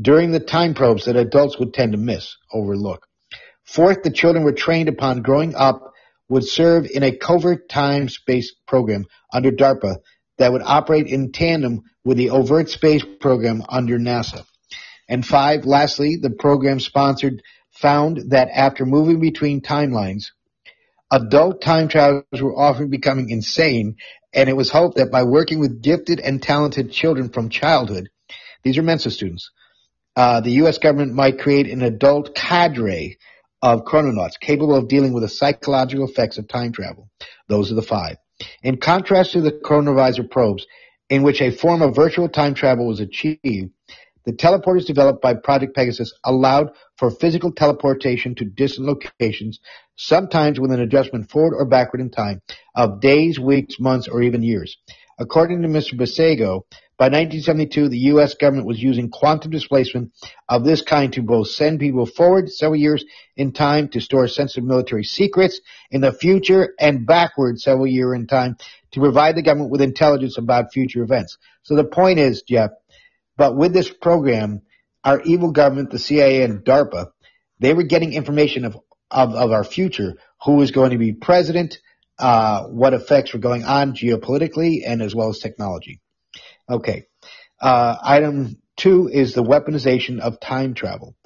during 0.00 0.32
the 0.32 0.40
time 0.40 0.74
probes 0.74 1.04
that 1.04 1.16
adults 1.16 1.58
would 1.58 1.74
tend 1.74 1.92
to 1.92 1.98
miss, 1.98 2.36
overlook. 2.52 3.06
Fourth, 3.64 4.02
the 4.02 4.10
children 4.10 4.44
were 4.44 4.52
trained 4.52 4.88
upon 4.88 5.22
growing 5.22 5.54
up 5.54 5.89
would 6.30 6.44
serve 6.44 6.86
in 6.90 7.02
a 7.02 7.16
covert 7.16 7.68
time-space 7.68 8.54
program 8.66 9.04
under 9.32 9.50
DARPA 9.50 9.96
that 10.38 10.52
would 10.52 10.62
operate 10.62 11.06
in 11.06 11.32
tandem 11.32 11.82
with 12.04 12.16
the 12.16 12.30
overt 12.30 12.70
space 12.70 13.04
program 13.20 13.62
under 13.68 13.98
NASA. 13.98 14.44
And 15.08 15.26
five, 15.26 15.66
lastly, 15.66 16.16
the 16.16 16.30
program 16.30 16.80
sponsored 16.80 17.42
found 17.72 18.30
that 18.30 18.48
after 18.54 18.86
moving 18.86 19.20
between 19.20 19.60
timelines, 19.60 20.26
adult 21.10 21.60
time 21.60 21.88
travelers 21.88 22.40
were 22.40 22.56
often 22.56 22.90
becoming 22.90 23.28
insane, 23.28 23.96
and 24.32 24.48
it 24.48 24.56
was 24.56 24.70
hoped 24.70 24.96
that 24.96 25.10
by 25.10 25.24
working 25.24 25.58
with 25.58 25.82
gifted 25.82 26.20
and 26.20 26.40
talented 26.40 26.92
children 26.92 27.30
from 27.30 27.48
childhood, 27.48 28.08
these 28.62 28.78
are 28.78 28.82
Mensa 28.82 29.10
students, 29.10 29.50
uh, 30.14 30.40
the 30.40 30.52
U.S. 30.52 30.78
government 30.78 31.12
might 31.12 31.40
create 31.40 31.68
an 31.68 31.82
adult 31.82 32.34
cadre 32.34 33.16
of 33.62 33.84
chrononauts 33.84 34.38
capable 34.40 34.74
of 34.74 34.88
dealing 34.88 35.12
with 35.12 35.22
the 35.22 35.28
psychological 35.28 36.08
effects 36.08 36.38
of 36.38 36.48
time 36.48 36.72
travel. 36.72 37.10
Those 37.48 37.70
are 37.70 37.76
the 37.76 37.82
five. 37.82 38.16
In 38.62 38.78
contrast 38.78 39.32
to 39.32 39.40
the 39.40 39.52
chronovisor 39.52 40.30
probes, 40.30 40.66
in 41.08 41.22
which 41.22 41.42
a 41.42 41.50
form 41.50 41.82
of 41.82 41.94
virtual 41.94 42.28
time 42.28 42.54
travel 42.54 42.86
was 42.86 43.00
achieved, 43.00 43.72
the 44.24 44.32
teleporters 44.32 44.86
developed 44.86 45.22
by 45.22 45.34
Project 45.34 45.74
Pegasus 45.74 46.12
allowed 46.24 46.70
for 46.96 47.10
physical 47.10 47.52
teleportation 47.52 48.34
to 48.36 48.44
distant 48.44 48.86
locations, 48.86 49.60
sometimes 49.96 50.60
with 50.60 50.72
an 50.72 50.80
adjustment 50.80 51.30
forward 51.30 51.54
or 51.54 51.66
backward 51.66 52.00
in 52.00 52.10
time 52.10 52.40
of 52.74 53.00
days, 53.00 53.38
weeks, 53.40 53.80
months, 53.80 54.08
or 54.08 54.22
even 54.22 54.42
years. 54.42 54.76
According 55.20 55.60
to 55.62 55.68
Mr. 55.68 55.98
Basiago, 55.98 56.62
by 56.96 57.06
1972, 57.06 57.90
the 57.90 57.98
U.S. 58.14 58.34
government 58.34 58.66
was 58.66 58.82
using 58.82 59.10
quantum 59.10 59.50
displacement 59.50 60.12
of 60.48 60.64
this 60.64 60.80
kind 60.80 61.12
to 61.12 61.22
both 61.22 61.48
send 61.48 61.78
people 61.78 62.06
forward 62.06 62.50
several 62.50 62.80
years 62.80 63.04
in 63.36 63.52
time 63.52 63.88
to 63.88 64.00
store 64.00 64.28
sensitive 64.28 64.64
military 64.64 65.04
secrets 65.04 65.60
in 65.90 66.00
the 66.00 66.10
future 66.10 66.74
and 66.80 67.06
backward 67.06 67.60
several 67.60 67.86
years 67.86 68.16
in 68.16 68.28
time 68.28 68.56
to 68.92 69.00
provide 69.00 69.36
the 69.36 69.42
government 69.42 69.70
with 69.70 69.82
intelligence 69.82 70.38
about 70.38 70.72
future 70.72 71.02
events. 71.02 71.36
So 71.64 71.76
the 71.76 71.84
point 71.84 72.18
is, 72.18 72.42
Jeff, 72.42 72.70
but 73.36 73.54
with 73.54 73.74
this 73.74 73.90
program, 73.90 74.62
our 75.04 75.20
evil 75.20 75.52
government, 75.52 75.90
the 75.90 75.98
CIA 75.98 76.44
and 76.44 76.64
DARPA, 76.64 77.10
they 77.58 77.74
were 77.74 77.82
getting 77.82 78.14
information 78.14 78.64
of, 78.64 78.78
of, 79.10 79.34
of 79.34 79.52
our 79.52 79.64
future, 79.64 80.14
who 80.44 80.54
was 80.54 80.70
going 80.70 80.92
to 80.92 80.98
be 80.98 81.12
president, 81.12 81.78
uh, 82.20 82.64
what 82.64 82.94
effects 82.94 83.32
were 83.32 83.40
going 83.40 83.64
on 83.64 83.94
geopolitically 83.94 84.82
and 84.86 85.02
as 85.02 85.14
well 85.14 85.28
as 85.30 85.38
technology. 85.38 86.00
Okay. 86.68 87.06
Uh, 87.60 87.96
item 88.02 88.56
two 88.76 89.08
is 89.08 89.34
the 89.34 89.42
weaponization 89.42 90.20
of 90.20 90.40
time 90.40 90.74
travel. 90.74 91.16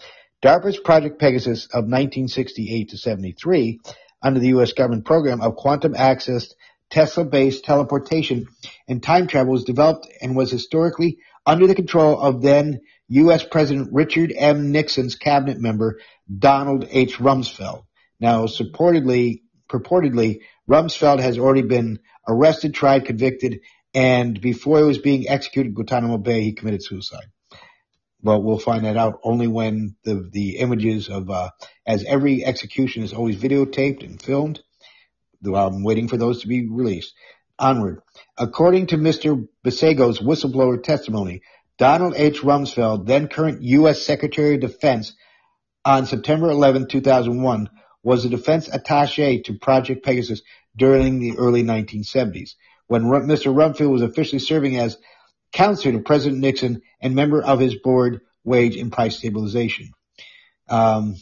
DARPA's 0.43 0.79
Project 0.79 1.19
Pegasus 1.19 1.67
of 1.67 1.85
1968 1.85 2.91
to 2.91 2.99
73, 2.99 3.81
under 4.23 4.41
the 4.41 4.49
U.S. 4.49 4.73
government 4.73 5.05
program 5.05 5.41
of 5.41 5.57
quantum 5.57 5.95
access, 5.97 6.55
Tesla-based 6.91 7.65
teleportation 7.65 8.47
and 8.89 9.03
time 9.03 9.27
travel 9.27 9.53
was 9.53 9.65
developed 9.65 10.07
and 10.21 10.37
was 10.37 10.51
historically 10.51 11.19
under 11.47 11.67
the 11.67 11.75
control 11.75 12.21
of 12.21 12.43
then 12.43 12.81
U.S. 13.09 13.45
President 13.45 13.91
Richard 13.93 14.33
M. 14.37 14.73
Nixon's 14.73 15.17
cabinet 15.17 15.61
member 15.61 15.99
Donald 16.39 16.87
H. 16.91 17.19
Rumsfeld. 17.19 17.85
Now, 18.21 18.47
supportedly, 18.47 19.43
purportedly, 19.69 20.41
Rumsfeld 20.69 21.21
has 21.21 21.39
already 21.39 21.63
been 21.63 22.01
arrested, 22.27 22.75
tried, 22.75 23.05
convicted, 23.05 23.61
and 23.95 24.41
before 24.41 24.79
he 24.79 24.85
was 24.85 24.99
being 24.99 25.29
executed 25.29 25.69
in 25.69 25.75
Guantanamo 25.75 26.19
Bay, 26.19 26.43
he 26.43 26.53
committed 26.53 26.83
suicide. 26.83 27.27
But 28.23 28.41
we'll 28.41 28.59
find 28.59 28.85
that 28.87 28.97
out 28.97 29.21
only 29.23 29.47
when 29.47 29.97
the 30.05 30.29
the 30.33 30.57
images 30.57 31.09
of 31.09 31.29
uh, 31.29 31.51
as 31.87 32.05
every 32.05 32.45
execution 32.45 33.03
is 33.03 33.13
always 33.13 33.37
videotaped 33.37 34.03
and 34.03 34.21
filmed. 34.21 34.63
I'm 35.47 35.83
waiting 35.83 36.09
for 36.09 36.17
those 36.17 36.41
to 36.41 36.49
be 36.49 36.67
released. 36.67 37.13
Onward. 37.59 38.01
According 38.39 38.89
to 38.89 38.97
Mr. 38.97 39.47
Basiago's 39.63 40.21
whistleblower 40.21 40.83
testimony, 40.83 41.43
Donald 41.77 42.15
H. 42.17 42.41
Rumsfeld, 42.41 43.07
then 43.07 43.29
current 43.29 43.63
U.S. 43.63 44.03
Secretary 44.03 44.55
of 44.55 44.63
Defense, 44.63 45.15
on 45.85 46.07
September 46.07 46.51
11, 46.51 46.89
2001, 46.89 47.69
was 48.05 48.25
a 48.25 48.29
defense 48.29 48.69
attache 48.69 49.43
to 49.43 49.55
Project 49.55 50.05
Pegasus 50.05 50.43
during 50.77 51.19
the 51.19 51.37
early 51.39 51.65
1970s, 51.65 52.55
when 52.87 53.03
Mr. 53.05 53.53
Rumsfeld 53.53 53.91
was 53.91 54.03
officially 54.03 54.39
serving 54.39 54.77
as 54.77 54.97
counselor 55.53 55.93
to 55.93 56.01
President 56.01 56.41
Nixon 56.41 56.83
and 57.01 57.15
member 57.15 57.43
of 57.43 57.59
his 57.59 57.75
board 57.77 58.21
wage 58.45 58.77
and 58.77 58.93
price 58.93 59.17
stabilization. 59.17 59.91
Um, 60.69 61.17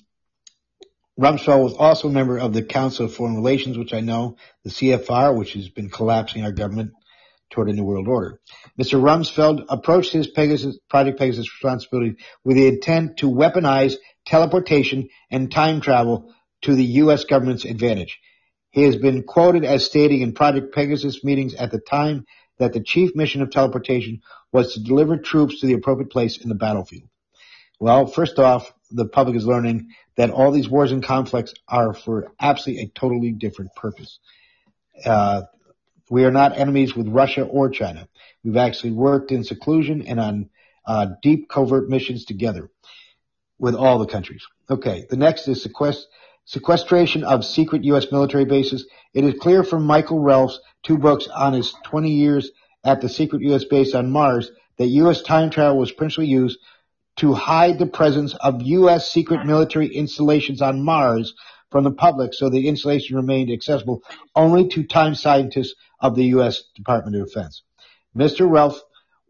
Rumsfeld 1.21 1.63
was 1.63 1.75
also 1.75 2.09
a 2.09 2.13
member 2.13 2.39
of 2.39 2.53
the 2.53 2.63
Council 2.63 3.07
of 3.07 3.15
Foreign 3.15 3.37
Relations, 3.37 3.79
which 3.79 3.95
I 3.95 4.01
know, 4.01 4.37
the 4.65 4.71
CFR, 4.71 5.37
which 5.37 5.53
has 5.53 5.69
been 5.69 5.91
collapsing 5.91 6.45
our 6.45 6.53
government 6.53 6.93
toward 7.51 7.69
a 7.69 7.73
new 7.73 7.85
world 7.85 8.09
order. 8.09 8.41
Mr. 8.81 9.01
Rumsfeld 9.01 9.67
approached 9.69 10.13
his 10.13 10.27
Pegasus, 10.27 10.79
Project 10.89 11.19
Pegasus 11.19 11.53
responsibility 11.53 12.17
with 12.45 12.57
the 12.57 12.67
intent 12.67 13.19
to 13.19 13.31
weaponize 13.31 13.97
teleportation 14.25 15.11
and 15.31 15.53
time 15.53 15.83
travel 15.83 16.33
to 16.63 16.75
the 16.75 16.85
U.S. 16.85 17.25
government's 17.25 17.65
advantage. 17.65 18.19
He 18.71 18.83
has 18.83 18.97
been 18.97 19.23
quoted 19.23 19.65
as 19.65 19.85
stating 19.85 20.23
in 20.23 20.33
Project 20.33 20.75
Pegasus 20.75 21.23
meetings 21.23 21.55
at 21.55 21.71
the 21.71 21.79
time 21.79 22.25
that 22.59 22.73
the 22.73 22.83
chief 22.83 23.15
mission 23.15 23.43
of 23.43 23.51
teleportation 23.51 24.23
was 24.51 24.75
to 24.75 24.83
deliver 24.83 25.17
troops 25.19 25.61
to 25.61 25.67
the 25.67 25.75
appropriate 25.75 26.11
place 26.11 26.39
in 26.39 26.49
the 26.49 26.55
battlefield. 26.55 27.09
Well, 27.81 28.07
first 28.07 28.39
off, 28.39 28.73
the 28.91 29.07
public 29.07 29.37
is 29.37 29.47
learning 29.47 29.89
that 30.17 30.31
all 30.31 30.53
these 30.53 30.69
wars 30.69 30.93
and 30.93 31.03
conflicts 31.03 31.55
are 31.67 31.95
for 31.95 32.33
absolutely 32.41 32.85
a 32.85 32.89
totally 32.89 33.33
different 33.33 33.75
purpose. 33.75 34.19
Uh, 35.05 35.43
we 36.11 36.25
are 36.25 36.31
not 36.31 36.59
enemies 36.59 36.95
with 36.95 37.09
Russia 37.09 37.43
or 37.43 37.71
China. 37.71 38.07
We've 38.45 38.57
actually 38.57 38.93
worked 38.93 39.33
in 39.33 39.45
seclusion 39.45 40.03
and 40.07 40.21
on 40.21 40.51
uh, 40.87 41.07
deep 41.23 41.49
covert 41.49 41.89
missions 41.89 42.25
together 42.25 42.71
with 43.59 43.75
all 43.75 43.99
the 43.99 44.07
countries. 44.07 44.47
Okay, 44.69 45.07
the 45.09 45.17
next 45.17 45.49
is 45.49 45.65
sequest- 45.67 46.07
sequestration 46.45 47.25
of 47.25 47.45
secret 47.45 47.85
U.S. 47.85 48.07
military 48.11 48.45
bases. 48.45 48.87
It 49.15 49.25
is 49.25 49.41
clear 49.41 49.65
from 49.65 49.85
Michael 49.85 50.19
Relfe's 50.19 50.61
two 50.83 50.99
books 50.99 51.29
on 51.29 51.53
his 51.53 51.73
20 51.85 52.11
years 52.11 52.51
at 52.85 53.01
the 53.01 53.09
secret 53.09 53.43
U.S. 53.43 53.65
base 53.65 53.95
on 53.95 54.11
Mars 54.11 54.51
that 54.79 54.87
U.S. 54.87 55.23
time 55.23 55.51
travel 55.51 55.79
was 55.79 55.93
principally 55.93 56.27
used 56.27 56.59
to 57.17 57.35
hide 57.35 57.79
the 57.79 57.87
presence 57.87 58.35
of 58.35 58.63
U.S. 58.63 59.11
secret 59.11 59.47
military 59.47 59.89
installations 59.89 60.63
on 60.63 60.85
Mars 60.85 61.35
from 61.71 61.85
the 61.85 61.91
public 61.91 62.35
so 62.35 62.49
the 62.49 62.69
installation 62.69 63.17
remained 63.17 63.51
accessible 63.51 64.03
only 64.35 64.69
to 64.69 64.83
time 64.83 65.15
scientists 65.15 65.75
of 66.01 66.17
the 66.17 66.25
U.S. 66.27 66.63
Department 66.75 67.17
of 67.17 67.27
Defense. 67.27 67.63
Mr. 68.17 68.49
Relfe 68.49 68.79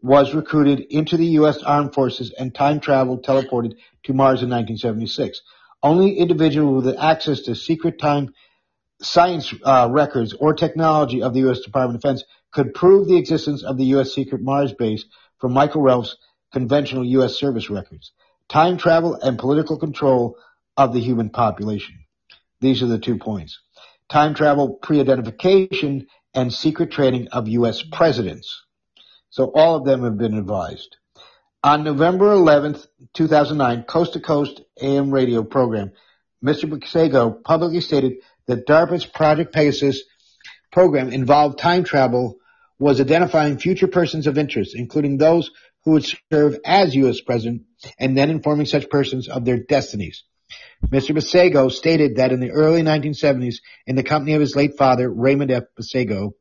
was 0.01 0.33
recruited 0.33 0.81
into 0.89 1.15
the 1.15 1.25
U.S. 1.37 1.63
Armed 1.63 1.93
Forces 1.93 2.33
and 2.37 2.53
time 2.53 2.81
traveled 2.81 3.23
teleported 3.23 3.75
to 4.03 4.13
Mars 4.13 4.43
in 4.43 4.49
1976. 4.49 5.41
Only 5.83 6.17
individuals 6.17 6.85
with 6.85 6.97
access 6.97 7.41
to 7.41 7.55
secret 7.55 7.99
time 7.99 8.33
science 9.01 9.53
uh, 9.63 9.89
records 9.91 10.33
or 10.33 10.53
technology 10.53 11.21
of 11.21 11.33
the 11.33 11.41
U.S. 11.41 11.59
Department 11.59 11.97
of 11.97 12.01
Defense 12.01 12.23
could 12.53 12.73
prove 12.73 13.07
the 13.07 13.17
existence 13.17 13.63
of 13.63 13.77
the 13.77 13.85
U.S. 13.85 14.13
secret 14.13 14.41
Mars 14.41 14.73
base 14.73 15.03
from 15.39 15.51
Michael 15.51 15.81
Relfe's 15.81 16.15
conventional 16.53 17.03
U.S. 17.05 17.35
service 17.35 17.69
records, 17.69 18.13
time 18.47 18.77
travel, 18.77 19.15
and 19.15 19.37
political 19.37 19.77
control 19.77 20.37
of 20.77 20.93
the 20.93 21.01
human 21.01 21.29
population. 21.29 22.05
These 22.61 22.81
are 22.81 22.87
the 22.87 22.99
two 22.99 23.17
points. 23.17 23.59
Time 24.09 24.35
travel 24.35 24.75
pre-identification 24.75 26.07
and 26.33 26.53
secret 26.53 26.91
training 26.91 27.27
of 27.29 27.49
U.S. 27.49 27.83
presidents. 27.83 28.63
So 29.31 29.51
all 29.53 29.75
of 29.75 29.85
them 29.85 30.03
have 30.03 30.17
been 30.17 30.37
advised. 30.37 30.95
On 31.65 31.85
November 31.85 32.25
11th, 32.25 32.87
2009, 33.13 33.83
Coast 33.83 34.13
to 34.13 34.19
Coast 34.19 34.59
AM 34.81 35.11
radio 35.11 35.43
program, 35.43 35.93
Mr. 36.43 36.69
Basiago 36.69 37.41
publicly 37.41 37.79
stated 37.79 38.15
that 38.47 38.67
DARPA's 38.67 39.05
Project 39.05 39.53
Pegasus 39.53 40.03
program 40.73 41.13
involved 41.13 41.57
time 41.57 41.85
travel 41.85 42.35
was 42.79 42.99
identifying 42.99 43.59
future 43.59 43.87
persons 43.87 44.27
of 44.27 44.37
interest, 44.37 44.75
including 44.75 45.17
those 45.17 45.51
who 45.85 45.91
would 45.91 46.05
serve 46.33 46.59
as 46.65 46.93
U.S. 46.97 47.21
president, 47.21 47.61
and 47.97 48.17
then 48.17 48.29
informing 48.29 48.65
such 48.65 48.89
persons 48.89 49.29
of 49.29 49.45
their 49.45 49.57
destinies. 49.57 50.25
Mr. 50.85 51.15
Basiago 51.15 51.71
stated 51.71 52.17
that 52.17 52.33
in 52.33 52.41
the 52.41 52.51
early 52.51 52.81
1970s, 52.81 53.59
in 53.87 53.95
the 53.95 54.03
company 54.03 54.33
of 54.33 54.41
his 54.41 54.57
late 54.57 54.75
father, 54.77 55.09
Raymond 55.09 55.49
F. 55.49 55.63
Basiago, 55.79 56.33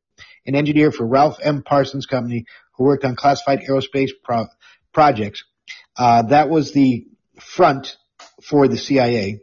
an 0.46 0.56
engineer 0.56 0.90
for 0.90 1.06
Ralph 1.06 1.38
M. 1.40 1.62
Parsons 1.62 2.06
Company 2.06 2.44
who 2.72 2.84
worked 2.84 3.04
on 3.04 3.14
classified 3.14 3.60
aerospace 3.60 4.10
pro- 4.24 4.46
projects, 4.92 5.44
uh, 5.96 6.22
that 6.22 6.48
was 6.48 6.72
the 6.72 7.06
front 7.40 7.96
for 8.42 8.68
the 8.68 8.76
CIA, 8.76 9.40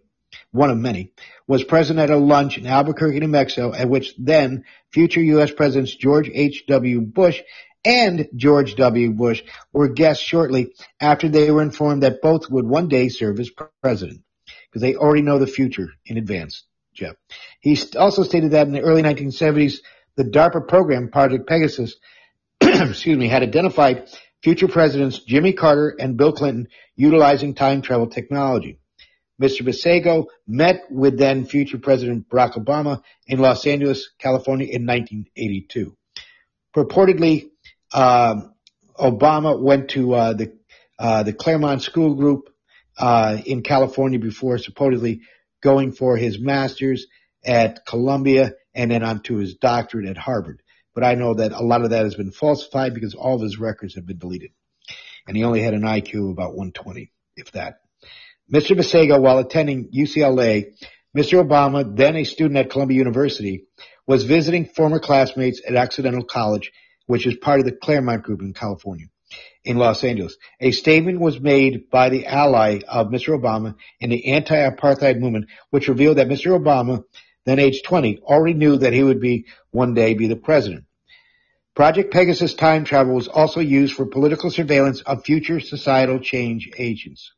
one 0.51 0.69
of 0.69 0.77
many, 0.77 1.11
was 1.47 1.63
present 1.63 1.99
at 1.99 2.09
a 2.09 2.17
lunch 2.17 2.57
in 2.57 2.67
Albuquerque, 2.67 3.19
New 3.19 3.27
Mexico, 3.27 3.73
at 3.73 3.89
which 3.89 4.13
then 4.17 4.65
future 4.91 5.21
U.S. 5.21 5.51
Presidents 5.51 5.95
George 5.95 6.29
H.W. 6.33 7.01
Bush 7.01 7.41
and 7.85 8.27
George 8.35 8.75
W. 8.75 9.11
Bush 9.11 9.41
were 9.71 9.87
guests 9.87 10.23
shortly 10.23 10.73
after 10.99 11.29
they 11.29 11.49
were 11.49 11.61
informed 11.61 12.03
that 12.03 12.21
both 12.21 12.49
would 12.49 12.67
one 12.67 12.87
day 12.87 13.09
serve 13.09 13.39
as 13.39 13.49
president. 13.81 14.21
Because 14.67 14.81
they 14.81 14.95
already 14.95 15.21
know 15.21 15.39
the 15.39 15.47
future 15.47 15.89
in 16.05 16.17
advance, 16.17 16.63
Jeff. 16.93 17.15
He 17.59 17.79
also 17.97 18.23
stated 18.23 18.51
that 18.51 18.67
in 18.67 18.73
the 18.73 18.81
early 18.81 19.01
1970s, 19.01 19.77
the 20.15 20.23
DARPA 20.25 20.67
program, 20.67 21.09
Project 21.09 21.47
Pegasus, 21.47 21.95
excuse 22.61 23.17
me, 23.17 23.27
had 23.27 23.41
identified 23.41 24.09
future 24.43 24.67
presidents 24.67 25.19
Jimmy 25.19 25.53
Carter 25.53 25.95
and 25.99 26.17
Bill 26.17 26.33
Clinton 26.33 26.67
utilizing 26.95 27.55
time 27.55 27.81
travel 27.81 28.07
technology. 28.07 28.79
Mr. 29.41 29.61
Basiago 29.61 30.25
met 30.45 30.83
with 30.89 31.17
then 31.17 31.45
future 31.45 31.77
President 31.77 32.27
Barack 32.27 32.53
Obama 32.53 33.01
in 33.25 33.39
Los 33.39 33.65
Angeles, 33.65 34.09
California 34.19 34.67
in 34.67 34.85
1982. 34.85 35.95
Purportedly, 36.75 37.49
uh, 37.93 38.35
Obama 38.99 39.59
went 39.59 39.91
to 39.91 40.13
uh, 40.13 40.33
the 40.33 40.53
uh, 40.99 41.23
the 41.23 41.31
Claremont 41.31 41.81
School 41.81 42.15
Group 42.15 42.49
uh, 42.97 43.37
in 43.45 43.63
California 43.63 44.19
before 44.19 44.57
supposedly 44.57 45.21
going 45.61 45.93
for 45.93 46.17
his 46.17 46.37
master's 46.37 47.07
at 47.45 47.85
Columbia 47.85 48.53
and 48.75 48.91
then 48.91 49.03
on 49.03 49.21
to 49.23 49.37
his 49.37 49.55
doctorate 49.55 50.07
at 50.07 50.17
Harvard. 50.17 50.61
But 50.99 51.07
I 51.07 51.15
know 51.15 51.33
that 51.35 51.53
a 51.53 51.63
lot 51.63 51.83
of 51.83 51.91
that 51.91 52.03
has 52.03 52.15
been 52.15 52.33
falsified 52.33 52.93
because 52.93 53.15
all 53.15 53.35
of 53.35 53.41
his 53.41 53.57
records 53.57 53.95
have 53.95 54.05
been 54.05 54.17
deleted. 54.17 54.51
And 55.25 55.37
he 55.37 55.45
only 55.45 55.61
had 55.61 55.73
an 55.73 55.83
IQ 55.83 56.25
of 56.25 56.31
about 56.31 56.57
120, 56.57 57.09
if 57.37 57.53
that. 57.53 57.75
Mr. 58.53 58.77
Basiago, 58.77 59.21
while 59.21 59.37
attending 59.37 59.91
UCLA, 59.95 60.73
Mr. 61.15 61.41
Obama, 61.41 61.95
then 61.95 62.17
a 62.17 62.25
student 62.25 62.57
at 62.57 62.69
Columbia 62.69 62.97
University, 62.97 63.63
was 64.07 64.25
visiting 64.25 64.65
former 64.65 64.99
classmates 64.99 65.61
at 65.65 65.77
Occidental 65.77 66.25
College, 66.25 66.73
which 67.05 67.25
is 67.25 67.37
part 67.37 67.61
of 67.61 67.65
the 67.65 67.71
Claremont 67.71 68.23
Group 68.23 68.41
in 68.41 68.53
California, 68.53 69.05
in 69.63 69.77
Los 69.77 70.03
Angeles. 70.03 70.35
A 70.59 70.71
statement 70.71 71.21
was 71.21 71.39
made 71.39 71.89
by 71.89 72.09
the 72.09 72.25
ally 72.25 72.81
of 72.89 73.07
Mr. 73.07 73.39
Obama 73.39 73.75
in 74.01 74.09
the 74.09 74.33
anti-apartheid 74.33 75.17
movement, 75.17 75.45
which 75.69 75.87
revealed 75.87 76.17
that 76.17 76.27
Mr. 76.27 76.59
Obama, 76.59 77.05
then 77.45 77.57
age 77.57 77.83
20, 77.83 78.19
already 78.23 78.53
knew 78.53 78.75
that 78.75 78.91
he 78.91 79.01
would 79.01 79.21
be 79.21 79.45
one 79.71 79.93
day 79.93 80.13
be 80.13 80.27
the 80.27 80.35
president. 80.35 80.83
Project 81.79 82.11
Pegasus 82.11 82.55
time 82.55 82.83
travel 82.83 83.15
was 83.15 83.29
also 83.29 83.61
used 83.61 83.93
for 83.93 84.05
political 84.05 84.51
surveillance 84.51 84.99
of 85.03 85.23
future 85.23 85.61
societal 85.61 86.19
change 86.19 86.69
agents. 86.77 87.31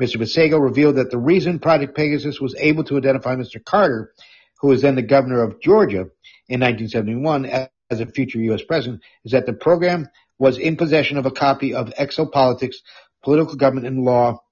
Mr. 0.00 0.18
Basiago 0.18 0.62
revealed 0.62 0.94
that 0.94 1.10
the 1.10 1.18
reason 1.18 1.58
Project 1.58 1.96
Pegasus 1.96 2.40
was 2.40 2.54
able 2.60 2.84
to 2.84 2.96
identify 2.96 3.34
Mr. 3.34 3.56
Carter, 3.64 4.12
who 4.60 4.68
was 4.68 4.82
then 4.82 4.94
the 4.94 5.02
governor 5.02 5.42
of 5.42 5.60
Georgia 5.60 6.06
in 6.48 6.60
1971 6.60 7.46
as 7.90 7.98
a 7.98 8.06
future 8.06 8.38
U.S. 8.38 8.62
president, 8.62 9.02
is 9.24 9.32
that 9.32 9.46
the 9.46 9.52
program 9.52 10.06
was 10.38 10.58
in 10.58 10.76
possession 10.76 11.16
of 11.16 11.26
a 11.26 11.32
copy 11.32 11.74
of 11.74 11.92
Exopolitics, 11.98 12.76
Political 13.24 13.56
Government 13.56 13.88
and 13.88 14.04
Law 14.04 14.44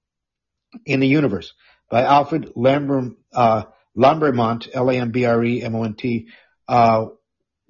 in 0.85 0.99
the 0.99 1.07
Universe 1.07 1.53
by 1.89 2.03
Alfred 2.03 2.51
Lambert, 2.57 3.13
uh, 3.31 3.63
Lambremont, 3.95 4.67
L-A-M-B-R-E-M-O-N-T, 4.73 6.27
uh, 6.67 7.05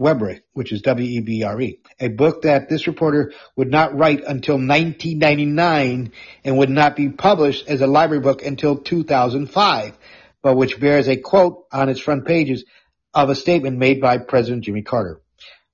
Webre, 0.01 0.41
which 0.53 0.71
is 0.71 0.81
W-E-B-R-E, 0.81 1.79
a 1.99 2.07
book 2.07 2.41
that 2.41 2.67
this 2.67 2.87
reporter 2.87 3.33
would 3.55 3.69
not 3.69 3.95
write 3.95 4.23
until 4.23 4.55
1999 4.55 6.11
and 6.43 6.57
would 6.57 6.71
not 6.71 6.95
be 6.95 7.09
published 7.09 7.67
as 7.67 7.81
a 7.81 7.87
library 7.87 8.21
book 8.21 8.43
until 8.43 8.77
2005, 8.77 9.97
but 10.41 10.57
which 10.57 10.79
bears 10.79 11.07
a 11.07 11.17
quote 11.17 11.65
on 11.71 11.87
its 11.87 11.99
front 11.99 12.25
pages 12.25 12.65
of 13.13 13.29
a 13.29 13.35
statement 13.35 13.77
made 13.77 14.01
by 14.01 14.17
President 14.17 14.63
Jimmy 14.63 14.81
Carter. 14.81 15.21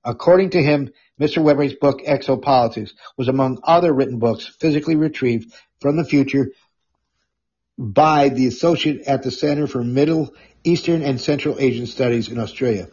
According 0.04 0.52
to 0.52 0.62
him, 0.62 0.91
Mr. 1.20 1.41
Webre's 1.41 1.74
book 1.74 2.02
Exopolitics 2.06 2.91
was 3.16 3.30
among 3.30 3.60
other 3.64 3.94
written 3.94 4.20
books 4.20 4.45
physically 4.45 4.95
retrieved 4.95 5.54
from 5.80 5.95
the 5.95 6.06
future 6.06 6.52
by 7.78 8.30
the 8.30 8.48
associate 8.48 9.08
at 9.08 9.24
the 9.24 9.32
Center 9.32 9.68
for 9.68 9.84
Middle 9.84 10.34
Eastern 10.64 11.02
and 11.02 11.22
Central 11.22 11.56
Asian 11.60 11.86
Studies 11.86 12.28
in 12.28 12.40
Australia. 12.40 12.88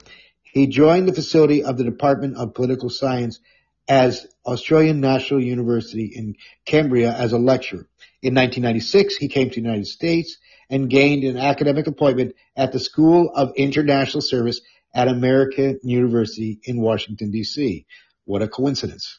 He 0.55 0.69
joined 0.69 1.09
the 1.09 1.13
facility 1.13 1.65
of 1.65 1.77
the 1.77 1.83
Department 1.83 2.37
of 2.37 2.55
Political 2.55 2.89
Science 2.91 3.41
as 3.89 4.25
Australian 4.47 5.01
National 5.01 5.43
University 5.43 6.13
in 6.15 6.37
Canberra 6.65 7.13
as 7.13 7.33
a 7.33 7.39
lecturer. 7.39 7.89
In 8.23 8.37
1996, 8.37 9.17
he 9.17 9.27
came 9.27 9.51
to 9.51 9.57
the 9.57 9.67
United 9.67 9.89
States 9.89 10.39
and 10.71 10.89
gained 10.89 11.25
an 11.25 11.37
academic 11.39 11.89
appointment 11.89 12.37
at 12.57 12.71
the 12.71 12.79
School 12.79 13.33
of 13.35 13.55
International 13.57 14.21
Service 14.21 14.61
at 14.95 15.09
American 15.09 15.81
University 15.83 16.61
in 16.63 16.81
Washington, 16.81 17.33
D.C. 17.33 17.85
What 18.25 18.43
a 18.43 18.47
coincidence. 18.47 19.19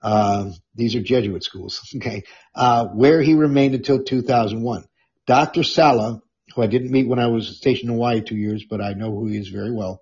Uh, 0.00 0.52
these 0.74 0.96
are 0.96 1.02
Jesuit 1.02 1.44
schools, 1.44 1.82
okay, 1.96 2.22
uh, 2.54 2.86
where 2.86 3.20
he 3.20 3.34
remained 3.34 3.74
until 3.74 4.02
2001. 4.02 4.86
Dr. 5.26 5.62
Salla, 5.62 6.22
who 6.54 6.62
I 6.62 6.68
didn't 6.68 6.90
meet 6.90 7.06
when 7.06 7.18
I 7.18 7.26
was 7.26 7.58
stationed 7.58 7.90
in 7.90 7.96
Hawaii 7.96 8.22
two 8.22 8.36
years, 8.36 8.64
but 8.64 8.80
I 8.80 8.94
know 8.94 9.10
who 9.10 9.26
he 9.26 9.36
is 9.36 9.48
very 9.48 9.72
well, 9.72 10.00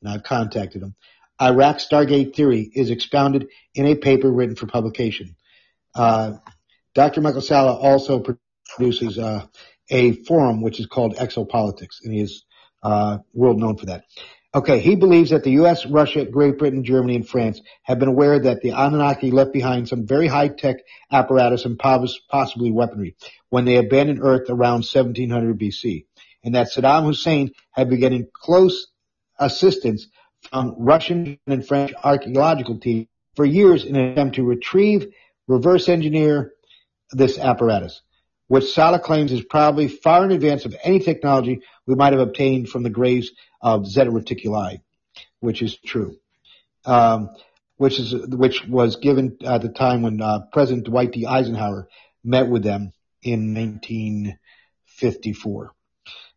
and 0.00 0.12
I've 0.12 0.22
contacted 0.22 0.82
him. 0.82 0.94
Iraq 1.40 1.78
Stargate 1.78 2.34
Theory 2.34 2.70
is 2.74 2.90
expounded 2.90 3.48
in 3.74 3.86
a 3.86 3.94
paper 3.94 4.30
written 4.30 4.56
for 4.56 4.66
publication. 4.66 5.36
Uh, 5.94 6.34
Dr. 6.94 7.20
Michael 7.20 7.40
Salla 7.40 7.74
also 7.74 8.22
produces 8.76 9.18
uh, 9.18 9.46
a 9.88 10.12
forum 10.24 10.62
which 10.62 10.80
is 10.80 10.86
called 10.86 11.16
Exopolitics, 11.16 12.04
and 12.04 12.12
he 12.12 12.20
is 12.20 12.44
uh, 12.82 13.18
world 13.32 13.58
known 13.58 13.76
for 13.76 13.86
that. 13.86 14.04
Okay, 14.52 14.80
he 14.80 14.96
believes 14.96 15.30
that 15.30 15.44
the 15.44 15.52
U.S., 15.52 15.86
Russia, 15.86 16.24
Great 16.24 16.58
Britain, 16.58 16.82
Germany, 16.82 17.14
and 17.14 17.28
France 17.28 17.60
have 17.82 18.00
been 18.00 18.08
aware 18.08 18.36
that 18.40 18.62
the 18.62 18.72
Anunnaki 18.72 19.30
left 19.30 19.52
behind 19.52 19.88
some 19.88 20.08
very 20.08 20.26
high-tech 20.26 20.78
apparatus 21.10 21.64
and 21.66 21.78
possibly 21.78 22.72
weaponry 22.72 23.14
when 23.48 23.64
they 23.64 23.76
abandoned 23.76 24.18
Earth 24.20 24.50
around 24.50 24.84
1700 24.84 25.56
BC, 25.56 26.06
and 26.42 26.56
that 26.56 26.66
Saddam 26.66 27.04
Hussein 27.04 27.52
had 27.70 27.88
been 27.88 28.00
getting 28.00 28.26
close 28.34 28.88
assistance 29.40 30.06
from 30.50 30.74
Russian 30.78 31.38
and 31.46 31.66
French 31.66 31.92
archaeological 32.02 32.78
teams 32.78 33.06
for 33.36 33.44
years 33.44 33.84
in 33.84 33.94
an 33.96 34.12
attempt 34.12 34.36
to 34.36 34.44
retrieve, 34.44 35.12
reverse 35.48 35.88
engineer 35.88 36.52
this 37.12 37.38
apparatus. 37.38 38.02
which 38.48 38.72
Salla 38.72 38.98
claims 38.98 39.32
is 39.32 39.42
probably 39.42 39.88
far 39.88 40.24
in 40.24 40.32
advance 40.32 40.64
of 40.64 40.74
any 40.82 40.98
technology 40.98 41.62
we 41.86 41.94
might 41.94 42.12
have 42.12 42.20
obtained 42.20 42.68
from 42.68 42.82
the 42.82 42.90
Greys 42.90 43.30
of 43.60 43.86
Zeta 43.86 44.10
Reticuli, 44.10 44.80
which 45.40 45.62
is 45.62 45.76
true. 45.76 46.16
Um, 46.84 47.30
which 47.76 47.98
is 47.98 48.14
which 48.26 48.66
was 48.66 48.96
given 48.96 49.38
at 49.42 49.62
the 49.62 49.70
time 49.70 50.02
when 50.02 50.20
uh, 50.20 50.40
President 50.52 50.84
Dwight 50.84 51.12
D. 51.12 51.24
Eisenhower 51.26 51.88
met 52.22 52.48
with 52.48 52.62
them 52.62 52.92
in 53.22 53.54
1954. 53.54 55.72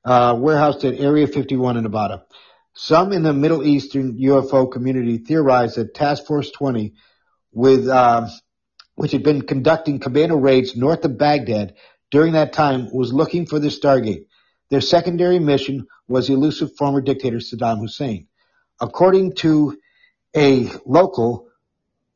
Uh, 0.06 0.38
warehoused 0.40 0.86
at 0.86 1.00
Area 1.00 1.28
51 1.28 1.78
in 1.78 1.84
Nevada. 1.84 2.24
Some 2.76 3.14
in 3.14 3.22
the 3.22 3.34
Middle 3.34 3.64
Eastern 3.64 4.18
UFO 4.18 4.72
community 4.72 5.20
theorize 5.20 5.76
that 5.76 5.94
Task 5.94 6.26
Force 6.26 6.50
20, 6.52 6.94
with 7.52 7.88
uh, 7.88 8.28
which 8.96 9.12
had 9.12 9.24
been 9.24 9.44
conducting 9.44 10.00
commando 10.00 10.36
raids 10.36 10.76
north 10.76 11.06
of 11.06 11.18
Baghdad 11.18 11.76
during 12.10 12.34
that 12.34 12.54
time, 12.54 12.90
was 12.92 13.14
looking 13.14 13.46
for 13.46 13.60
the 13.60 13.68
Stargate. 13.68 14.26
Their 14.70 14.82
secondary 14.82 15.40
mission 15.40 15.86
was 16.08 16.30
elusive 16.30 16.76
former 16.76 17.02
dictator 17.02 17.38
Saddam 17.38 17.80
Hussein. 17.80 18.28
According 18.82 19.36
to 19.36 19.78
a 20.36 20.70
local 20.86 21.48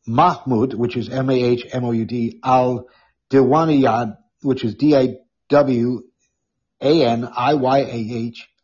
Mahmoud, 0.07 0.73
which 0.73 0.97
is 0.97 1.09
M-A-H-M-O-U-D, 1.09 2.39
al-Diwaniyad, 2.43 4.17
which 4.41 4.63
is 4.63 4.75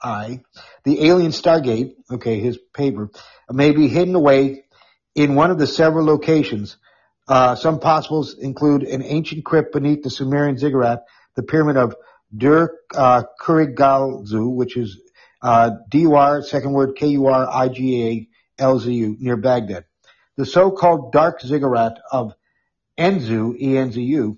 D-I-W-A-N-I-Y-A-H-I, 0.03 0.41
the 0.83 1.05
alien 1.05 1.31
Stargate, 1.31 1.95
okay, 2.11 2.39
his 2.39 2.57
paper, 2.73 3.09
may 3.51 3.71
be 3.71 3.87
hidden 3.87 4.15
away 4.15 4.65
in 5.15 5.35
one 5.35 5.51
of 5.51 5.57
the 5.57 5.67
several 5.67 6.05
locations. 6.05 6.77
Uh, 7.27 7.55
some 7.55 7.79
possibles 7.79 8.37
include 8.37 8.83
an 8.83 9.01
ancient 9.01 9.45
crypt 9.45 9.73
beneath 9.73 10.03
the 10.03 10.09
Sumerian 10.09 10.57
ziggurat, 10.57 11.03
the 11.35 11.43
pyramid 11.43 11.77
of 11.77 11.95
Dur 12.35 12.77
uh, 12.93 13.23
Kurigalzu, 13.41 14.53
which 14.53 14.75
is 14.75 14.99
uh, 15.41 15.71
D-U-R, 15.89 16.41
second 16.41 16.73
word 16.73 16.95
K-U-R-I-G-A-L-Z-U, 16.97 18.27
near 19.19 19.37
Baghdad. 19.37 19.85
The 20.35 20.45
so-called 20.45 21.11
Dark 21.11 21.41
Ziggurat 21.41 21.99
of 22.11 22.33
Enzu, 22.97 23.55
E-N-Z-U, 23.59 24.37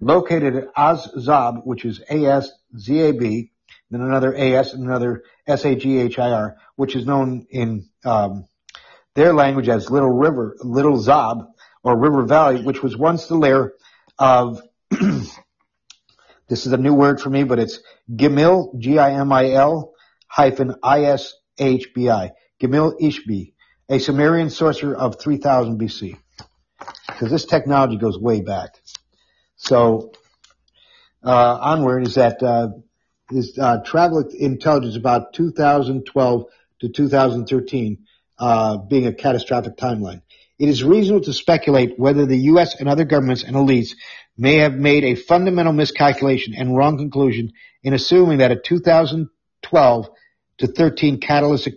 located 0.00 0.56
at 0.56 0.68
Az-Zab, 0.74 1.60
which 1.64 1.84
is 1.84 2.00
A-S-Z-A-B, 2.08 3.52
then 3.94 4.02
another 4.02 4.34
A-S 4.34 4.72
and 4.72 4.84
another 4.84 5.22
S-A-G-H-I-R, 5.46 6.56
which 6.76 6.96
is 6.96 7.06
known 7.06 7.46
in 7.50 7.88
um, 8.04 8.46
their 9.14 9.32
language 9.32 9.68
as 9.68 9.90
Little 9.90 10.10
River, 10.10 10.56
Little 10.60 10.96
Zab, 10.96 11.38
or 11.82 11.98
River 11.98 12.24
Valley, 12.24 12.62
which 12.62 12.82
was 12.82 12.96
once 12.96 13.26
the 13.26 13.36
lair 13.36 13.72
of, 14.18 14.60
this 14.90 15.36
is 16.48 16.72
a 16.72 16.76
new 16.76 16.94
word 16.94 17.20
for 17.20 17.30
me, 17.30 17.44
but 17.44 17.58
it's 17.58 17.80
Gimil, 18.10 18.78
G-I-M-I-L, 18.78 19.92
hyphen 20.26 20.74
I-S-H-B-I, 20.82 22.32
Gimil 22.60 23.00
Ishbi, 23.00 23.52
a 23.88 23.98
Sumerian 23.98 24.50
sorcerer 24.50 24.96
of 24.96 25.20
3000 25.20 25.78
BC. 25.78 26.16
Because 27.06 27.30
this 27.30 27.44
technology 27.44 27.96
goes 27.96 28.18
way 28.18 28.40
back. 28.40 28.70
So, 29.56 30.12
uh, 31.22 31.58
onward 31.60 32.06
is 32.06 32.16
that, 32.16 32.42
uh, 32.42 32.68
is, 33.30 33.58
uh, 33.58 33.78
travel 33.84 34.24
intelligence 34.38 34.96
about 34.96 35.32
2012 35.32 36.46
to 36.80 36.88
2013, 36.88 37.98
uh, 38.38 38.78
being 38.78 39.06
a 39.06 39.12
catastrophic 39.12 39.76
timeline. 39.76 40.22
It 40.58 40.68
is 40.68 40.84
reasonable 40.84 41.24
to 41.24 41.32
speculate 41.32 41.98
whether 41.98 42.26
the 42.26 42.38
U.S. 42.52 42.78
and 42.78 42.88
other 42.88 43.04
governments 43.04 43.42
and 43.42 43.56
elites 43.56 43.94
may 44.36 44.58
have 44.58 44.74
made 44.74 45.04
a 45.04 45.14
fundamental 45.14 45.72
miscalculation 45.72 46.54
and 46.54 46.76
wrong 46.76 46.96
conclusion 46.96 47.52
in 47.82 47.94
assuming 47.94 48.38
that 48.38 48.52
a 48.52 48.56
2012 48.56 50.08
to 50.58 50.66
13 50.66 51.20
catalytic, 51.20 51.74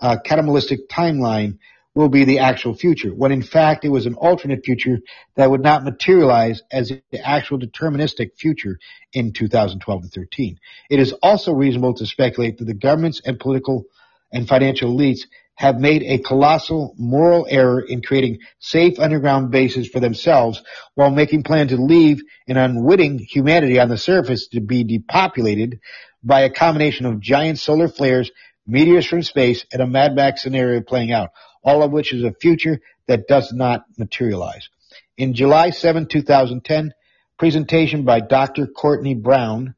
uh, 0.00 0.16
timeline 0.24 1.58
will 1.94 2.08
be 2.08 2.24
the 2.24 2.40
actual 2.40 2.74
future, 2.74 3.10
when 3.10 3.30
in 3.30 3.42
fact 3.42 3.84
it 3.84 3.88
was 3.88 4.06
an 4.06 4.14
alternate 4.14 4.64
future 4.64 4.98
that 5.36 5.50
would 5.50 5.62
not 5.62 5.84
materialize 5.84 6.62
as 6.72 6.92
the 7.10 7.20
actual 7.20 7.58
deterministic 7.58 8.36
future 8.36 8.78
in 9.12 9.32
2012 9.32 10.02
and 10.02 10.12
13. 10.12 10.58
It 10.90 10.98
is 10.98 11.12
also 11.22 11.52
reasonable 11.52 11.94
to 11.94 12.06
speculate 12.06 12.58
that 12.58 12.64
the 12.64 12.74
governments 12.74 13.20
and 13.24 13.38
political 13.38 13.84
and 14.32 14.48
financial 14.48 14.92
elites 14.92 15.20
have 15.56 15.78
made 15.78 16.02
a 16.02 16.18
colossal 16.18 16.94
moral 16.98 17.46
error 17.48 17.80
in 17.80 18.02
creating 18.02 18.38
safe 18.58 18.98
underground 18.98 19.52
bases 19.52 19.88
for 19.88 20.00
themselves 20.00 20.60
while 20.94 21.10
making 21.10 21.44
plans 21.44 21.70
to 21.70 21.76
leave 21.76 22.20
an 22.48 22.56
unwitting 22.56 23.18
humanity 23.18 23.78
on 23.78 23.88
the 23.88 23.96
surface 23.96 24.48
to 24.48 24.60
be 24.60 24.82
depopulated 24.82 25.78
by 26.24 26.40
a 26.40 26.50
combination 26.50 27.06
of 27.06 27.20
giant 27.20 27.58
solar 27.58 27.86
flares, 27.86 28.32
meteors 28.66 29.06
from 29.06 29.22
space, 29.22 29.64
and 29.72 29.80
a 29.80 29.86
Mad 29.86 30.16
Max 30.16 30.42
scenario 30.42 30.80
playing 30.80 31.12
out, 31.12 31.30
all 31.64 31.82
of 31.82 31.90
which 31.90 32.12
is 32.12 32.22
a 32.22 32.34
future 32.40 32.80
that 33.06 33.26
does 33.26 33.52
not 33.52 33.84
materialize. 33.98 34.68
In 35.16 35.34
July 35.34 35.70
7, 35.70 36.06
2010, 36.06 36.92
presentation 37.38 38.04
by 38.04 38.20
Dr. 38.20 38.66
Courtney 38.66 39.14
Brown 39.14 39.74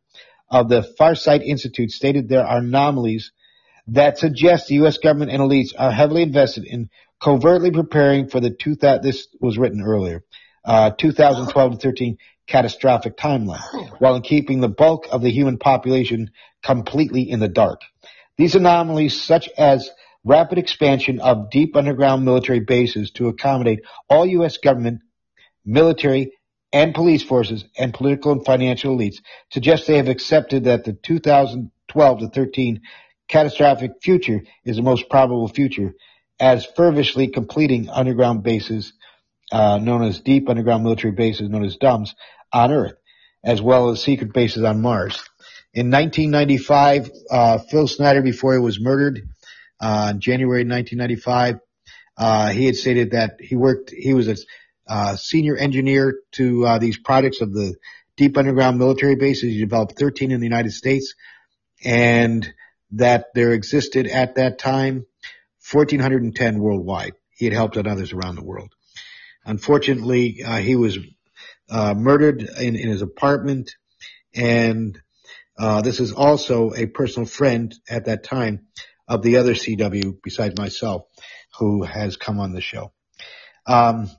of 0.51 0.69
the 0.69 0.87
Farsight 0.99 1.43
Institute 1.43 1.91
stated 1.91 2.29
there 2.29 2.47
are 2.47 2.59
anomalies 2.59 3.33
that 3.89 4.19
suggest 4.19 4.67
the 4.67 4.77
U.S. 4.77 4.99
government 4.99 5.31
and 5.31 5.41
elites 5.41 5.73
are 5.79 5.91
heavily 5.91 6.23
invested 6.23 6.65
in 6.65 6.91
covertly 7.23 7.71
preparing 7.71 8.29
for 8.29 8.41
the 8.41 8.51
two 8.51 8.75
that 8.77 9.03
this 9.03 9.29
was 9.41 9.57
written 9.57 9.83
earlier, 9.83 10.25
uh, 10.65 10.91
2012 10.91 11.73
to 11.73 11.79
13 11.79 12.19
catastrophic 12.47 13.17
timeline, 13.17 13.61
while 13.99 14.21
keeping 14.21 14.61
the 14.61 14.69
bulk 14.69 15.07
of 15.11 15.23
the 15.23 15.31
human 15.31 15.59
population 15.59 16.31
completely 16.63 17.31
in 17.31 17.41
the 17.41 17.49
dark. 17.49 17.81
These 18.37 18.55
anomalies, 18.55 19.21
such 19.21 19.49
as 19.57 19.91
rapid 20.27 20.59
expansion 20.59 21.21
of 21.21 21.51
deep 21.51 21.77
underground 21.77 22.25
military 22.25 22.61
bases 22.61 23.13
to 23.13 23.29
accommodate 23.29 23.81
all 24.11 24.27
U.S. 24.27 24.59
government, 24.59 25.01
military, 25.65 26.33
and 26.73 26.95
police 26.95 27.23
forces 27.23 27.65
and 27.79 27.95
political 27.95 28.33
and 28.33 28.45
financial 28.45 28.97
elites, 28.97 29.19
suggest 29.51 29.87
they 29.87 29.97
have 29.97 30.09
accepted 30.09 30.65
that 30.65 30.85
the 30.85 30.93
2012 30.93 32.19
to 32.19 32.29
13 32.29 32.81
catastrophic 33.29 33.93
future 34.03 34.43
is 34.65 34.77
the 34.77 34.83
most 34.83 35.09
probable 35.09 35.49
future, 35.49 35.95
as 36.41 36.67
fervishly 36.77 37.29
completing 37.29 37.89
underground 37.89 38.43
bases, 38.43 38.93
uh, 39.53 39.79
known 39.79 40.03
as 40.03 40.21
deep 40.21 40.49
underground 40.49 40.83
military 40.83 41.13
bases, 41.13 41.49
known 41.49 41.65
as 41.65 41.79
DUMBs, 41.79 42.11
on 42.53 42.73
Earth, 42.73 42.95
as 43.45 43.63
well 43.63 43.91
as 43.91 44.03
secret 44.03 44.33
bases 44.33 44.65
on 44.65 44.83
Mars. 44.83 45.23
In 45.73 45.91
1995, 45.91 47.11
uh, 47.31 47.59
Phil 47.71 47.87
Schneider, 47.87 48.23
before 48.23 48.55
he 48.55 48.59
was 48.59 48.81
murdered, 48.81 49.29
uh, 49.81 50.13
January 50.15 50.65
1995, 50.65 51.61
uh, 52.19 52.51
he 52.51 52.67
had 52.67 52.77
stated 52.77 53.11
that 53.11 53.37
he 53.41 53.57
worked, 53.57 53.91
he 53.91 54.15
was 54.15 54.29
a 54.29 54.37
uh, 54.89 55.17
senior 55.17 55.57
engineer 55.57 56.21
to 56.33 56.67
uh, 56.67 56.79
these 56.79 56.99
projects 56.99 57.41
of 57.41 57.53
the 57.53 57.75
deep 58.17 58.37
underground 58.37 58.79
military 58.79 59.17
bases. 59.17 59.53
He 59.53 59.59
developed 59.59 59.99
13 59.99 60.31
in 60.31 60.41
the 60.41 60.47
United 60.47 60.73
States, 60.73 61.15
and 61.85 62.49
that 62.93 63.27
there 63.35 63.53
existed 63.53 64.07
at 64.07 64.37
that 64.37 64.59
time 64.59 65.07
1,410 65.71 66.59
worldwide. 66.59 67.15
He 67.31 67.45
had 67.45 67.55
helped 67.55 67.77
out 67.77 67.87
others 67.87 68.13
around 68.13 68.37
the 68.37 68.45
world. 68.45 68.73
Unfortunately, 69.45 70.43
uh, 70.43 70.57
he 70.57 70.77
was 70.77 70.99
uh, 71.69 71.95
murdered 71.95 72.43
in, 72.43 72.77
in, 72.77 72.89
his 72.89 73.03
apartment, 73.03 73.75
and 74.35 75.01
uh, 75.59 75.83
this 75.83 76.01
is 76.01 76.13
also 76.13 76.73
a 76.75 76.87
personal 76.87 77.27
friend 77.27 77.75
at 77.89 78.07
that 78.07 78.23
time 78.23 78.67
of 79.09 79.23
the 79.23 79.37
other 79.37 79.55
CW 79.55 80.19
besides 80.23 80.59
myself 80.59 81.03
who 81.59 81.83
has 81.85 82.17
come 82.17 82.41
on 82.41 82.53
the 82.53 82.61
show. 82.61 82.93
Um, 83.67 84.11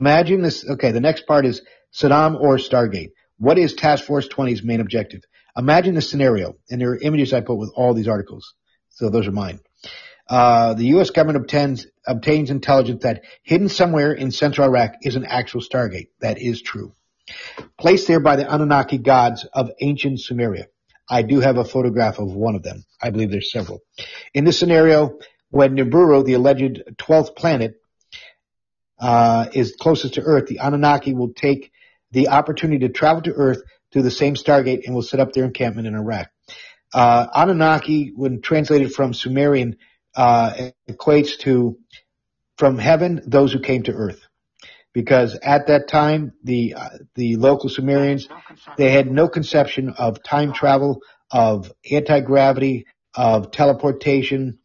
imagine 0.00 0.42
this. 0.42 0.68
Okay, 0.68 0.92
the 0.92 1.00
next 1.00 1.26
part 1.26 1.46
is 1.46 1.62
Saddam 1.94 2.40
or 2.40 2.56
Stargate. 2.56 3.10
What 3.38 3.58
is 3.58 3.74
Task 3.74 4.04
Force 4.04 4.28
20's 4.28 4.62
main 4.62 4.80
objective? 4.80 5.22
Imagine 5.56 5.94
the 5.94 6.02
scenario, 6.02 6.56
and 6.70 6.80
there 6.80 6.90
are 6.90 6.98
images 6.98 7.32
I 7.32 7.40
put 7.40 7.56
with 7.56 7.72
all 7.74 7.94
these 7.94 8.08
articles. 8.08 8.54
So 8.90 9.10
those 9.10 9.26
are 9.26 9.32
mine. 9.32 9.60
Uh, 10.28 10.74
the 10.74 10.86
U.S. 10.86 11.10
government 11.10 11.44
obtains, 11.44 11.86
obtains 12.06 12.50
intelligence 12.50 13.02
that 13.04 13.22
hidden 13.42 13.68
somewhere 13.68 14.12
in 14.12 14.30
central 14.32 14.66
Iraq 14.66 14.94
is 15.02 15.16
an 15.16 15.24
actual 15.24 15.60
Stargate. 15.60 16.08
That 16.20 16.38
is 16.40 16.60
true. 16.60 16.92
Placed 17.78 18.06
there 18.06 18.20
by 18.20 18.36
the 18.36 18.52
Anunnaki 18.52 18.98
gods 18.98 19.46
of 19.52 19.70
ancient 19.80 20.18
Sumeria. 20.18 20.66
I 21.08 21.22
do 21.22 21.40
have 21.40 21.56
a 21.56 21.64
photograph 21.64 22.18
of 22.18 22.32
one 22.32 22.54
of 22.54 22.62
them. 22.62 22.84
I 23.00 23.10
believe 23.10 23.30
there's 23.30 23.52
several. 23.52 23.80
In 24.34 24.44
this 24.44 24.58
scenario, 24.58 25.18
when 25.50 25.76
Nibiru, 25.76 26.24
the 26.24 26.34
alleged 26.34 26.82
12th 26.96 27.36
planet, 27.36 27.80
uh, 28.98 29.46
is 29.52 29.76
closest 29.78 30.14
to 30.14 30.22
Earth, 30.22 30.46
the 30.46 30.60
Anunnaki 30.60 31.14
will 31.14 31.32
take 31.32 31.70
the 32.10 32.28
opportunity 32.28 32.86
to 32.86 32.92
travel 32.92 33.22
to 33.22 33.32
Earth 33.32 33.62
through 33.92 34.02
the 34.02 34.10
same 34.10 34.34
Stargate 34.34 34.84
and 34.86 34.94
will 34.94 35.02
set 35.02 35.20
up 35.20 35.32
their 35.32 35.44
encampment 35.44 35.86
in 35.86 35.94
Iraq. 35.94 36.28
Uh, 36.92 37.26
Anunnaki, 37.34 38.12
when 38.14 38.40
translated 38.40 38.92
from 38.92 39.12
Sumerian, 39.12 39.76
uh, 40.14 40.70
equates 40.88 41.38
to 41.40 41.78
from 42.56 42.78
heaven 42.78 43.22
those 43.26 43.52
who 43.52 43.60
came 43.60 43.82
to 43.82 43.92
earth. 43.92 44.25
Because 44.96 45.38
at 45.42 45.66
that 45.66 45.88
time 45.88 46.32
the 46.42 46.72
uh, 46.72 46.88
the 47.16 47.36
local 47.36 47.68
Sumerians 47.68 48.28
they 48.78 48.90
had 48.90 49.12
no 49.12 49.28
conception 49.28 49.90
of 49.90 50.22
time 50.22 50.54
travel, 50.54 51.02
of 51.30 51.70
anti 51.90 52.20
gravity, 52.20 52.86
of 53.14 53.50
teleportation, 53.50 54.58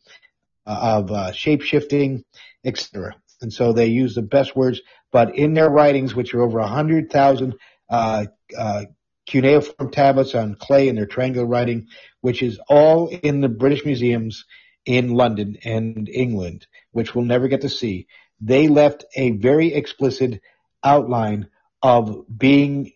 uh, 0.65 0.99
of 1.01 1.11
uh, 1.11 1.31
shape 1.33 1.63
shifting, 1.63 2.23
etc. 2.63 3.13
And 3.41 3.51
so 3.51 3.73
they 3.73 3.87
use 3.87 4.15
the 4.15 4.21
best 4.21 4.55
words, 4.55 4.79
but 5.11 5.35
in 5.35 5.53
their 5.53 5.69
writings, 5.69 6.15
which 6.15 6.33
are 6.33 6.43
over 6.43 6.59
a 6.59 6.67
hundred 6.67 7.11
thousand 7.11 7.55
uh, 7.89 8.27
uh, 8.57 8.85
cuneiform 9.25 9.91
tablets 9.91 10.33
on 10.33 10.55
clay 10.55 10.87
in 10.87 10.95
their 10.95 11.07
triangular 11.07 11.45
writing, 11.45 11.87
which 12.21 12.41
is 12.41 12.57
all 12.69 13.09
in 13.09 13.41
the 13.41 13.49
British 13.49 13.83
museums 13.83 14.45
in 14.85 15.13
London 15.13 15.57
and 15.65 16.07
England, 16.07 16.67
which 16.91 17.13
we'll 17.13 17.25
never 17.25 17.49
get 17.49 17.61
to 17.61 17.69
see 17.69 18.07
they 18.41 18.67
left 18.67 19.05
a 19.15 19.31
very 19.31 19.73
explicit 19.73 20.41
outline 20.83 21.47
of 21.81 22.25
being 22.35 22.91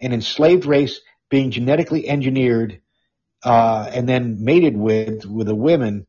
an 0.00 0.12
enslaved 0.12 0.64
race, 0.64 1.00
being 1.28 1.50
genetically 1.50 2.08
engineered, 2.08 2.80
uh, 3.42 3.88
and 3.92 4.08
then 4.08 4.42
mated 4.42 4.76
with 4.76 5.24
with 5.26 5.46
the 5.46 5.54
women, 5.54 6.06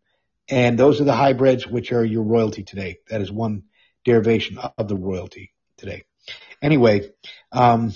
and 0.48 0.80
those 0.80 1.00
are 1.02 1.06
the 1.06 1.14
hybrids 1.14 1.68
which 1.68 1.92
are 1.92 2.04
your 2.04 2.24
royalty 2.24 2.64
today. 2.64 2.98
That 3.10 3.22
is 3.22 3.32
one 3.32 3.64
derivation 4.06 4.58
of 4.58 4.88
the 4.88 4.96
royalty 4.96 5.54
today. 5.78 6.06
Anyway, 6.62 7.12
um, 7.52 7.94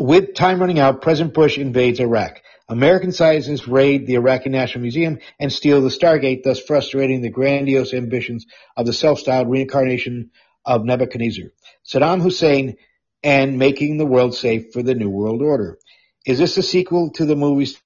with 0.00 0.34
time 0.34 0.60
running 0.60 0.78
out, 0.78 1.02
President 1.02 1.34
Bush 1.34 1.58
invades 1.58 2.00
Iraq. 2.00 2.40
American 2.70 3.10
scientists 3.10 3.66
raid 3.66 4.06
the 4.06 4.14
Iraqi 4.14 4.48
National 4.48 4.82
Museum 4.82 5.18
and 5.40 5.52
steal 5.52 5.80
the 5.80 5.88
Stargate, 5.88 6.44
thus 6.44 6.60
frustrating 6.60 7.20
the 7.20 7.28
grandiose 7.28 7.92
ambitions 7.92 8.46
of 8.76 8.86
the 8.86 8.92
self-styled 8.92 9.50
reincarnation 9.50 10.30
of 10.64 10.84
Nebuchadnezzar, 10.84 11.46
Saddam 11.84 12.22
Hussein, 12.22 12.76
and 13.24 13.58
making 13.58 13.96
the 13.96 14.06
world 14.06 14.36
safe 14.36 14.72
for 14.72 14.84
the 14.84 14.94
New 14.94 15.10
World 15.10 15.42
Order. 15.42 15.78
Is 16.24 16.38
this 16.38 16.56
a 16.58 16.62
sequel 16.62 17.10
to 17.14 17.24
the 17.24 17.34
movies? 17.34 17.76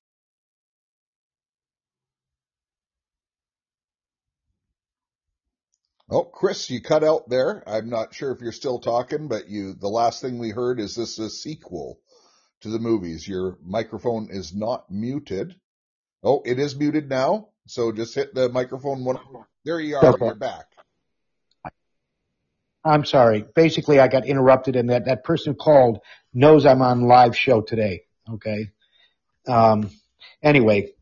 Oh, 6.10 6.24
Chris, 6.24 6.68
you 6.68 6.82
cut 6.82 7.02
out 7.02 7.30
there. 7.30 7.66
I'm 7.66 7.88
not 7.88 8.12
sure 8.12 8.32
if 8.32 8.42
you're 8.42 8.52
still 8.52 8.80
talking, 8.80 9.28
but 9.28 9.48
you, 9.48 9.72
the 9.72 9.88
last 9.88 10.20
thing 10.20 10.38
we 10.38 10.50
heard 10.50 10.78
is 10.78 10.94
this 10.94 11.18
a 11.18 11.30
sequel 11.30 12.00
to 12.64 12.70
the 12.70 12.78
movies. 12.78 13.28
Your 13.28 13.58
microphone 13.62 14.28
is 14.30 14.54
not 14.54 14.90
muted. 14.90 15.54
Oh, 16.22 16.42
it 16.44 16.58
is 16.58 16.74
muted 16.74 17.10
now. 17.10 17.48
So 17.66 17.92
just 17.92 18.14
hit 18.14 18.34
the 18.34 18.48
microphone 18.48 19.04
one. 19.04 19.18
There 19.64 19.78
you 19.78 19.96
are. 19.96 20.16
You're 20.18 20.34
back. 20.34 20.66
I'm 22.82 23.04
sorry. 23.04 23.44
Basically, 23.54 23.98
I 23.98 24.08
got 24.08 24.26
interrupted 24.26 24.76
and 24.76 24.88
that, 24.90 25.04
that 25.06 25.24
person 25.24 25.52
who 25.52 25.56
called 25.56 26.00
knows 26.32 26.64
I'm 26.64 26.80
on 26.80 27.02
live 27.02 27.36
show 27.36 27.60
today. 27.60 28.04
Okay. 28.30 28.70
Um, 29.46 29.90
anyway, 30.42 30.92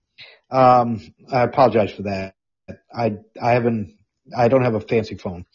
um, 0.51 1.01
I 1.30 1.43
apologize 1.43 1.93
for 1.93 2.02
that. 2.02 2.34
I, 2.93 3.18
I 3.40 3.52
haven't, 3.52 3.97
I 4.36 4.48
don't 4.48 4.64
have 4.64 4.74
a 4.74 4.80
fancy 4.80 5.14
phone. 5.14 5.47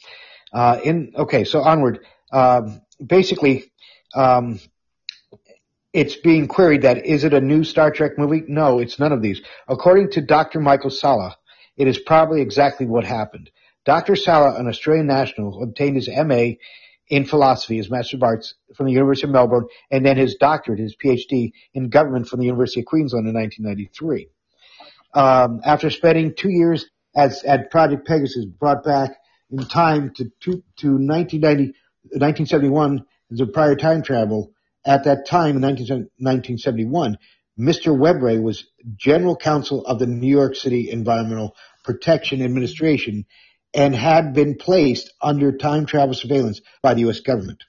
Uh, 0.54 0.80
in, 0.84 1.14
okay. 1.18 1.44
So 1.44 1.60
onward. 1.60 2.00
Um, 2.32 2.82
basically, 3.06 3.72
um, 4.16 4.60
it's 5.98 6.16
being 6.16 6.48
queried 6.48 6.84
that 6.84 7.08
is 7.08 7.24
it 7.24 7.34
a 7.34 7.42
new 7.42 7.64
Star 7.64 7.90
Trek 7.90 8.20
movie? 8.20 8.44
No, 8.48 8.78
it's 8.78 9.00
none 9.00 9.12
of 9.12 9.24
these. 9.24 9.42
According 9.68 10.12
to 10.12 10.22
Dr. 10.22 10.60
Michael 10.60 10.92
Salla, 10.92 11.36
it 11.76 11.88
is 11.88 11.98
probably 11.98 12.42
exactly 12.42 12.86
what 12.86 13.04
happened. 13.04 13.50
Dr. 13.84 14.16
Salla, 14.16 14.60
an 14.60 14.68
Australian 14.68 15.08
national, 15.08 15.64
obtained 15.64 15.96
his 15.96 16.08
MA 16.08 16.52
in 17.08 17.26
philosophy, 17.26 17.78
his 17.78 17.90
Master 17.90 18.18
of 18.18 18.22
Arts 18.22 18.54
from 18.76 18.86
the 18.86 18.92
University 18.92 19.26
of 19.26 19.32
Melbourne, 19.32 19.66
and 19.90 20.06
then 20.06 20.18
his 20.18 20.36
doctorate, 20.36 20.78
his 20.78 20.96
PhD 21.04 21.54
in 21.74 21.90
government 21.90 22.28
from 22.28 22.42
the 22.42 22.46
University 22.46 22.82
of 22.82 22.86
Queensland 22.86 23.28
in 23.28 23.34
1993. 23.34 24.30
Um, 25.16 25.62
after 25.66 25.90
spending 25.90 26.36
two 26.36 26.52
years 26.52 26.86
as, 27.16 27.44
at 27.44 27.72
Project 27.72 28.06
Pegasus, 28.06 28.46
brought 28.46 28.84
back 28.84 29.18
in 29.50 29.66
time 29.66 30.12
to, 30.18 30.26
to, 30.42 30.64
to 30.78 30.90
1990, 30.92 31.74
1971 32.12 33.04
as 33.32 33.40
a 33.40 33.48
prior 33.48 33.76
time 33.76 34.04
travel, 34.04 34.52
at 34.88 35.04
that 35.04 35.28
time 35.28 35.58
in 35.58 35.62
1971, 35.62 37.18
Mr. 37.60 37.98
Webre 37.98 38.42
was 38.42 38.66
general 38.96 39.36
counsel 39.36 39.86
of 39.86 40.00
the 40.00 40.08
New 40.08 40.30
York 40.30 40.56
City 40.56 40.90
Environmental 40.90 41.56
Protection 41.84 42.42
Administration 42.42 43.26
and 43.74 43.94
had 43.94 44.34
been 44.34 44.56
placed 44.56 45.12
under 45.22 45.58
time 45.58 45.86
travel 45.86 46.14
surveillance 46.14 46.62
by 46.82 46.94
the 46.94 47.02
U.S. 47.02 47.20
government. 47.20 47.64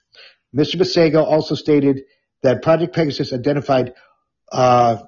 Mr. 0.55 0.75
Basiago 0.75 1.23
also 1.23 1.55
stated 1.55 2.03
that 2.41 2.63
Project 2.63 2.95
Pegasus 2.95 3.33
identified 3.33 3.93
uh, 4.51 5.03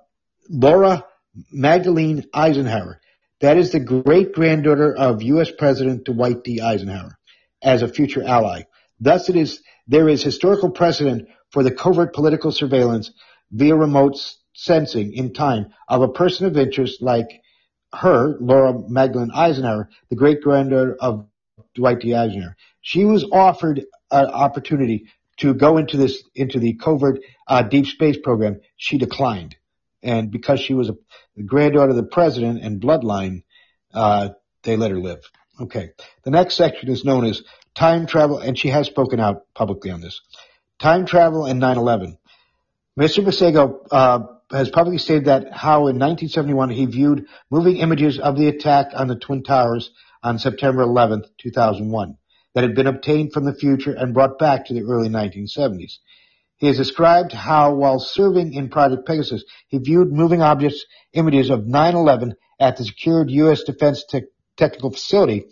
Laura 0.49 1.05
Magdalene 1.51 2.25
Eisenhower, 2.33 2.99
that 3.39 3.57
is 3.57 3.71
the 3.71 3.79
great 3.79 4.33
granddaughter 4.33 4.93
of 4.93 5.23
U.S. 5.23 5.49
President 5.57 6.03
Dwight 6.03 6.43
D. 6.43 6.59
Eisenhower, 6.59 7.17
as 7.63 7.81
a 7.81 7.87
future 7.87 8.23
ally. 8.23 8.63
Thus, 8.99 9.29
it 9.29 9.35
is 9.37 9.61
there 9.87 10.09
is 10.09 10.21
historical 10.21 10.69
precedent 10.69 11.27
for 11.51 11.63
the 11.63 11.71
covert 11.71 12.13
political 12.13 12.51
surveillance 12.51 13.11
via 13.51 13.75
remote 13.75 14.17
sensing 14.53 15.13
in 15.13 15.33
time 15.33 15.67
of 15.87 16.01
a 16.01 16.09
person 16.09 16.47
of 16.47 16.57
interest 16.57 17.01
like 17.01 17.41
her, 17.93 18.37
Laura 18.39 18.73
Magdalene 18.87 19.31
Eisenhower, 19.33 19.89
the 20.09 20.15
great 20.15 20.41
granddaughter 20.41 20.95
of 20.99 21.27
Dwight 21.75 21.99
D. 21.99 22.15
Eisenhower. 22.15 22.55
She 22.81 23.05
was 23.05 23.25
offered 23.31 23.83
an 24.09 24.25
opportunity 24.27 25.07
to 25.37 25.53
go 25.53 25.77
into 25.77 25.97
this, 25.97 26.23
into 26.35 26.59
the 26.59 26.73
covert 26.73 27.19
uh, 27.47 27.63
deep 27.63 27.85
space 27.85 28.17
program. 28.21 28.61
She 28.77 28.97
declined. 28.97 29.55
And 30.03 30.31
because 30.31 30.59
she 30.59 30.73
was 30.73 30.89
a 30.89 30.95
granddaughter 31.43 31.91
of 31.91 31.95
the 31.95 32.03
president 32.03 32.61
and 32.61 32.81
bloodline, 32.81 33.43
uh, 33.93 34.29
they 34.63 34.77
let 34.77 34.91
her 34.91 34.99
live. 34.99 35.19
Okay. 35.59 35.91
The 36.23 36.31
next 36.31 36.55
section 36.55 36.89
is 36.89 37.05
known 37.05 37.25
as 37.25 37.43
time 37.75 38.05
travel, 38.07 38.39
and 38.39 38.57
she 38.57 38.69
has 38.69 38.87
spoken 38.87 39.19
out 39.19 39.43
publicly 39.53 39.91
on 39.91 40.01
this. 40.01 40.21
Time 40.81 41.05
travel 41.05 41.45
and 41.45 41.61
9-11. 41.61 42.17
Mr. 42.99 43.23
Basiago 43.23 43.85
uh, 43.91 44.19
has 44.49 44.71
publicly 44.71 44.97
stated 44.97 45.25
that 45.25 45.53
how 45.53 45.87
in 45.87 45.99
1971 45.99 46.71
he 46.71 46.87
viewed 46.87 47.27
moving 47.51 47.77
images 47.77 48.17
of 48.17 48.35
the 48.35 48.47
attack 48.47 48.87
on 48.95 49.07
the 49.07 49.15
Twin 49.15 49.43
Towers 49.43 49.91
on 50.23 50.39
September 50.39 50.81
11, 50.81 51.23
2001, 51.39 52.17
that 52.55 52.63
had 52.63 52.73
been 52.73 52.87
obtained 52.87 53.31
from 53.31 53.45
the 53.45 53.53
future 53.53 53.91
and 53.91 54.15
brought 54.15 54.39
back 54.39 54.65
to 54.65 54.73
the 54.73 54.81
early 54.81 55.07
1970s. 55.07 55.99
He 56.57 56.65
has 56.65 56.77
described 56.77 57.31
how, 57.31 57.75
while 57.75 57.99
serving 57.99 58.55
in 58.55 58.69
Project 58.69 59.05
Pegasus, 59.05 59.43
he 59.67 59.77
viewed 59.77 60.11
moving 60.11 60.41
objects 60.41 60.83
images 61.13 61.51
of 61.51 61.59
9-11 61.59 62.33
at 62.59 62.77
the 62.77 62.85
secured 62.85 63.29
U.S. 63.29 63.63
Defense 63.65 64.03
Te- 64.09 64.23
Technical 64.57 64.91
Facility, 64.91 65.45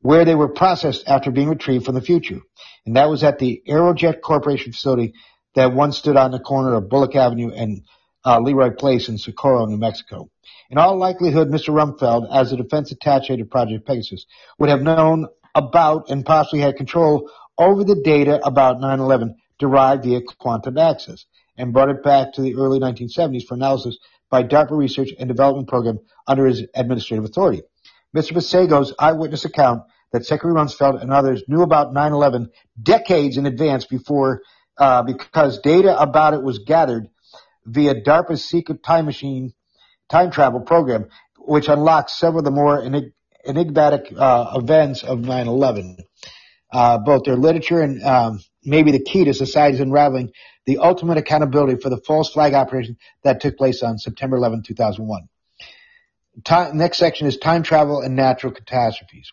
where 0.00 0.24
they 0.24 0.34
were 0.34 0.48
processed 0.48 1.04
after 1.06 1.30
being 1.30 1.48
retrieved 1.48 1.84
from 1.84 1.94
the 1.94 2.00
future 2.00 2.40
and 2.86 2.96
that 2.96 3.10
was 3.10 3.24
at 3.24 3.38
the 3.38 3.62
Aerojet 3.68 4.20
Corporation 4.20 4.72
facility 4.72 5.14
that 5.54 5.74
once 5.74 5.98
stood 5.98 6.16
on 6.16 6.30
the 6.30 6.38
corner 6.38 6.74
of 6.74 6.88
Bullock 6.88 7.16
Avenue 7.16 7.50
and 7.50 7.82
uh, 8.24 8.40
Leroy 8.40 8.70
Place 8.70 9.08
in 9.08 9.18
Socorro, 9.18 9.66
New 9.66 9.76
Mexico. 9.76 10.30
In 10.70 10.78
all 10.78 10.96
likelihood, 10.96 11.48
Mr. 11.48 11.70
Rumsfeld, 11.70 12.28
as 12.32 12.52
a 12.52 12.56
defense 12.56 12.92
attaché 12.92 13.36
to 13.38 13.44
Project 13.44 13.86
Pegasus, 13.86 14.26
would 14.58 14.68
have 14.68 14.82
known 14.82 15.26
about 15.54 16.10
and 16.10 16.24
possibly 16.24 16.60
had 16.60 16.76
control 16.76 17.30
over 17.58 17.84
the 17.84 18.00
data 18.02 18.40
about 18.44 18.78
9-11 18.78 19.34
derived 19.58 20.04
via 20.04 20.20
quantum 20.38 20.78
access 20.78 21.24
and 21.56 21.72
brought 21.72 21.88
it 21.88 22.02
back 22.02 22.34
to 22.34 22.42
the 22.42 22.56
early 22.56 22.78
1970s 22.78 23.46
for 23.46 23.54
analysis 23.54 23.98
by 24.28 24.42
DARPA 24.42 24.72
Research 24.72 25.08
and 25.18 25.28
Development 25.28 25.68
Program 25.68 25.98
under 26.26 26.46
his 26.46 26.64
administrative 26.74 27.24
authority. 27.24 27.62
Mr. 28.14 28.34
Basiago's 28.34 28.94
eyewitness 28.98 29.44
account 29.44 29.82
that 30.12 30.24
Secretary 30.24 30.54
Rumsfeld 30.54 31.00
and 31.00 31.12
others 31.12 31.42
knew 31.48 31.62
about 31.62 31.92
9/11 31.92 32.50
decades 32.80 33.36
in 33.36 33.46
advance 33.46 33.84
before, 33.84 34.42
uh, 34.78 35.02
because 35.02 35.60
data 35.60 35.98
about 36.00 36.34
it 36.34 36.42
was 36.42 36.60
gathered 36.60 37.08
via 37.64 37.94
DARPA's 37.94 38.44
secret 38.44 38.82
time 38.82 39.06
machine 39.06 39.52
time 40.08 40.30
travel 40.30 40.60
program, 40.60 41.08
which 41.38 41.68
unlocks 41.68 42.18
several 42.18 42.40
of 42.40 42.44
the 42.44 42.50
more 42.50 42.82
enigmatic 43.44 44.12
uh, 44.16 44.52
events 44.56 45.02
of 45.02 45.20
9/11. 45.20 45.96
Uh, 46.72 46.98
both 46.98 47.22
their 47.24 47.36
literature 47.36 47.80
and 47.80 48.02
um, 48.02 48.40
maybe 48.64 48.90
the 48.90 49.02
key 49.02 49.24
to 49.24 49.32
society's 49.32 49.80
unraveling 49.80 50.32
the 50.66 50.78
ultimate 50.78 51.16
accountability 51.16 51.80
for 51.80 51.88
the 51.88 51.96
false 51.98 52.32
flag 52.32 52.54
operation 52.54 52.96
that 53.22 53.40
took 53.40 53.56
place 53.56 53.82
on 53.82 53.98
September 53.98 54.36
11, 54.36 54.64
2001. 54.66 55.28
Time, 56.44 56.76
next 56.76 56.98
section 56.98 57.26
is 57.26 57.38
time 57.38 57.62
travel 57.62 58.00
and 58.00 58.14
natural 58.14 58.52
catastrophes. 58.52 59.32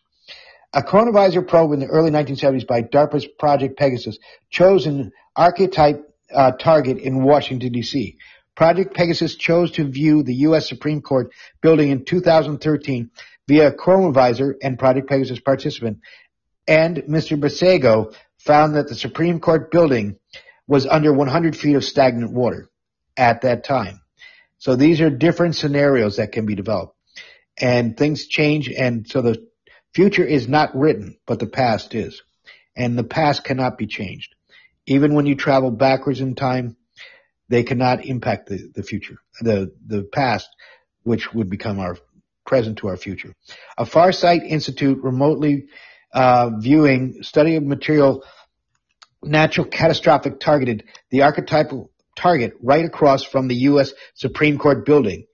A 0.74 0.82
chronovisor 0.82 1.48
probe 1.48 1.74
in 1.74 1.80
the 1.80 1.88
early 1.88 2.10
1970s 2.12 2.66
by 2.66 2.82
DARPA's 2.82 3.28
Project 3.28 3.78
Pegasus 3.78 4.18
chose 4.50 4.86
an 4.86 5.12
archetype 5.36 6.02
uh, 6.34 6.52
target 6.52 6.98
in 6.98 7.24
Washington, 7.24 7.72
D.C. 7.74 8.18
Project 8.56 8.96
Pegasus 8.96 9.36
chose 9.36 9.72
to 9.72 9.84
view 9.84 10.24
the 10.24 10.34
U.S. 10.48 10.68
Supreme 10.68 11.02
Court 11.02 11.32
building 11.62 11.90
in 11.90 12.06
2013 12.06 13.12
via 13.48 13.72
chronovisor 13.72 14.54
and 14.64 14.80
Project 14.80 15.10
Pegasus 15.10 15.40
participant, 15.40 16.00
and 16.68 16.98
Mr. 17.10 17.40
Basiago 17.40 18.16
found 18.38 18.76
that 18.76 18.88
the 18.88 18.96
Supreme 18.96 19.40
Court 19.40 19.72
building 19.72 20.18
was 20.68 20.88
under 20.88 21.14
100 21.14 21.56
feet 21.56 21.76
of 21.76 21.84
stagnant 21.84 22.32
water 22.32 22.70
at 23.18 23.42
that 23.42 23.64
time. 23.64 24.02
So 24.58 24.76
these 24.76 25.02
are 25.02 25.10
different 25.10 25.56
scenarios 25.56 26.18
that 26.18 26.32
can 26.32 26.46
be 26.46 26.56
developed 26.56 26.93
and 27.58 27.96
things 27.98 28.28
change. 28.28 28.70
And 28.70 29.08
so 29.08 29.22
the 29.22 29.48
future 29.94 30.26
is 30.26 30.48
not 30.48 30.76
written, 30.76 31.18
but 31.26 31.40
the 31.40 31.48
past 31.48 31.96
is. 31.96 32.22
And 32.76 32.98
the 32.98 33.04
past 33.04 33.44
cannot 33.44 33.78
be 33.78 33.88
changed. 33.88 34.36
Even 34.86 35.14
when 35.14 35.26
you 35.26 35.36
travel 35.36 35.72
backwards 35.72 36.20
in 36.20 36.36
time, 36.36 36.76
they 37.50 37.64
cannot 37.64 38.06
impact 38.06 38.50
the, 38.50 38.72
the 38.74 38.84
future, 38.84 39.18
the, 39.42 39.74
the 39.86 40.04
past, 40.04 40.50
which 41.04 41.34
would 41.34 41.50
become 41.50 41.80
our 41.80 41.98
present 42.46 42.80
to 42.80 42.88
our 42.88 42.98
future. 42.98 43.34
A 43.78 43.86
Farsight 43.86 44.46
Institute 44.46 45.04
remotely 45.04 45.68
uh, 46.14 46.52
viewing 46.60 47.24
study 47.24 47.56
of 47.56 47.64
material 47.64 48.24
natural 49.24 49.66
catastrophic 49.66 50.40
targeted 50.40 50.84
the 51.10 51.22
archetypal 51.22 51.92
target 52.16 52.54
right 52.62 52.86
across 52.86 53.24
from 53.24 53.48
the 53.48 53.56
U.S. 53.56 53.94
Supreme 54.16 54.58
Court 54.58 54.86
building 54.86 55.26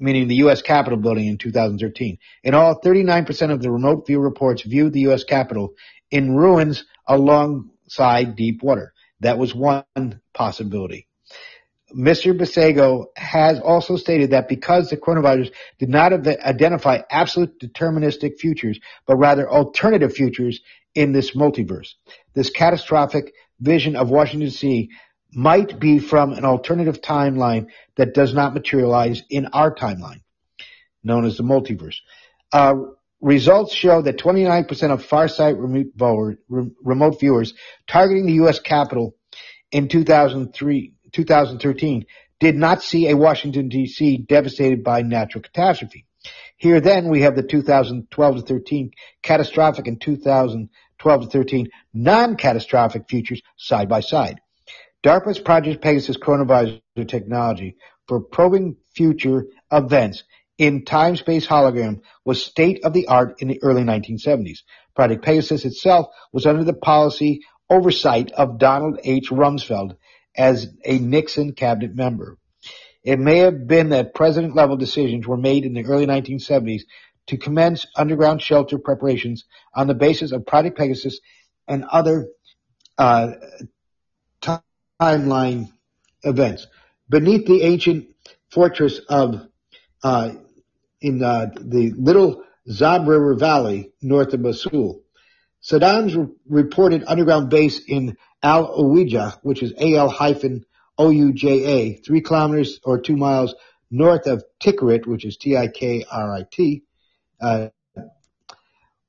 meaning 0.00 0.26
the 0.26 0.36
U.S. 0.36 0.62
Capitol 0.62 0.98
building 0.98 1.26
in 1.26 1.38
2013. 1.38 2.18
In 2.42 2.54
all, 2.54 2.80
39% 2.80 3.52
of 3.52 3.62
the 3.62 3.70
remote 3.70 4.06
view 4.06 4.18
reports 4.18 4.62
viewed 4.62 4.92
the 4.92 5.00
U.S. 5.00 5.24
Capitol 5.24 5.74
in 6.10 6.34
ruins 6.34 6.84
alongside 7.06 8.34
deep 8.34 8.62
water. 8.62 8.92
That 9.20 9.38
was 9.38 9.54
one 9.54 9.84
possibility. 10.32 11.06
Mr. 11.94 12.36
Basiago 12.38 13.06
has 13.16 13.58
also 13.60 13.96
stated 13.96 14.30
that 14.30 14.48
because 14.48 14.88
the 14.88 14.96
chronovisor 14.96 15.50
did 15.78 15.88
not 15.88 16.12
identify 16.12 17.00
absolute 17.10 17.58
deterministic 17.60 18.38
futures, 18.38 18.78
but 19.06 19.16
rather 19.16 19.50
alternative 19.50 20.12
futures 20.12 20.60
in 20.94 21.12
this 21.12 21.32
multiverse, 21.32 21.94
this 22.34 22.50
catastrophic 22.50 23.32
vision 23.60 23.96
of 23.96 24.08
Washington, 24.08 24.48
D.C 24.48 24.90
might 25.32 25.78
be 25.78 25.98
from 25.98 26.32
an 26.32 26.44
alternative 26.44 27.00
timeline 27.00 27.68
that 27.96 28.14
does 28.14 28.34
not 28.34 28.54
materialize 28.54 29.22
in 29.30 29.46
our 29.46 29.74
timeline, 29.74 30.22
known 31.02 31.24
as 31.24 31.36
the 31.36 31.42
multiverse. 31.42 31.96
Uh, 32.52 32.74
results 33.20 33.74
show 33.74 34.02
that 34.02 34.18
29% 34.18 34.90
of 34.90 35.06
Farsight 35.06 35.56
remote, 36.82 37.20
viewers 37.20 37.54
targeting 37.86 38.26
the 38.26 38.34
U.S. 38.34 38.58
Capitol 38.58 39.14
in 39.70 39.88
2003, 39.88 40.94
2013 41.12 42.06
did 42.38 42.56
not 42.56 42.82
see 42.82 43.08
a 43.08 43.16
Washington, 43.16 43.68
D.C. 43.68 44.18
devastated 44.18 44.82
by 44.82 45.02
natural 45.02 45.42
catastrophe. 45.42 46.06
Here 46.56 46.80
then 46.80 47.08
we 47.08 47.22
have 47.22 47.36
the 47.36 47.42
2012 47.42 48.36
to 48.36 48.42
13 48.42 48.90
catastrophic 49.22 49.86
and 49.86 50.00
2012 50.00 51.20
to 51.22 51.26
13 51.26 51.68
non-catastrophic 51.94 53.08
futures 53.08 53.42
side 53.56 53.88
by 53.88 54.00
side. 54.00 54.40
DARPA's 55.02 55.38
Project 55.38 55.82
Pegasus 55.82 56.18
chronovisor 56.18 56.80
technology 57.08 57.76
for 58.06 58.20
probing 58.20 58.76
future 58.94 59.46
events 59.72 60.24
in 60.58 60.84
time-space 60.84 61.46
hologram 61.46 62.00
was 62.24 62.44
state-of-the-art 62.44 63.40
in 63.40 63.48
the 63.48 63.62
early 63.62 63.82
1970s. 63.82 64.58
Project 64.94 65.24
Pegasus 65.24 65.64
itself 65.64 66.08
was 66.32 66.44
under 66.44 66.64
the 66.64 66.74
policy 66.74 67.40
oversight 67.70 68.30
of 68.32 68.58
Donald 68.58 69.00
H. 69.02 69.30
Rumsfeld 69.30 69.96
as 70.36 70.68
a 70.84 70.98
Nixon 70.98 71.52
cabinet 71.52 71.94
member. 71.94 72.36
It 73.02 73.18
may 73.18 73.38
have 73.38 73.66
been 73.66 73.90
that 73.90 74.14
president-level 74.14 74.76
decisions 74.76 75.26
were 75.26 75.38
made 75.38 75.64
in 75.64 75.72
the 75.72 75.84
early 75.86 76.06
1970s 76.06 76.82
to 77.28 77.38
commence 77.38 77.86
underground 77.96 78.42
shelter 78.42 78.78
preparations 78.78 79.44
on 79.74 79.86
the 79.86 79.94
basis 79.94 80.32
of 80.32 80.44
Project 80.44 80.76
Pegasus 80.76 81.20
and 81.66 81.84
other 81.84 82.26
uh, 82.98 83.28
timeline 85.00 85.70
events. 86.22 86.66
Beneath 87.08 87.46
the 87.46 87.62
ancient 87.62 88.08
fortress 88.50 89.00
of 89.08 89.46
uh, 90.02 90.32
in 91.00 91.22
uh, 91.22 91.46
the 91.58 91.92
Little 91.96 92.44
Zab 92.70 93.08
River 93.08 93.34
Valley 93.34 93.92
north 94.02 94.34
of 94.34 94.40
Mosul, 94.40 95.02
Saddam's 95.62 96.14
re- 96.16 96.26
reported 96.48 97.04
underground 97.06 97.50
base 97.50 97.80
in 97.86 98.16
Al 98.42 98.84
Ouija, 98.84 99.38
which 99.42 99.62
is 99.62 99.72
A 99.78 99.96
L 99.96 100.08
hyphen 100.08 100.64
O 100.96 101.10
U 101.10 101.32
J 101.32 101.64
A, 101.64 101.94
three 101.94 102.20
kilometers 102.20 102.80
or 102.84 103.00
two 103.00 103.16
miles 103.16 103.54
north 103.90 104.26
of 104.26 104.44
Tikrit, 104.62 105.06
which 105.06 105.24
is 105.24 105.36
T 105.36 105.56
I 105.56 105.68
K 105.68 106.04
R 106.10 106.34
I 106.34 106.44
T, 106.50 106.82
uh, 107.40 107.68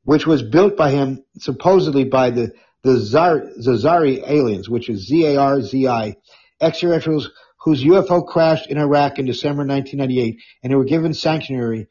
which 0.03 0.25
was 0.25 0.41
built 0.41 0.75
by 0.75 0.91
him 0.91 1.23
supposedly 1.37 2.05
by 2.05 2.31
the 2.31 2.53
the 2.83 2.97
Zar- 2.99 3.47
Zazari 3.59 4.27
aliens, 4.27 4.69
which 4.69 4.89
is 4.89 5.07
Z-A-R-Z-I, 5.07 6.15
extraterrestrials 6.59 7.29
whose 7.59 7.83
UFO 7.83 8.25
crashed 8.25 8.67
in 8.67 8.77
Iraq 8.77 9.19
in 9.19 9.25
December 9.25 9.65
1998 9.65 10.41
and 10.63 10.71
who 10.71 10.79
were 10.79 10.85
given 10.85 11.13
sanctuary 11.13 11.87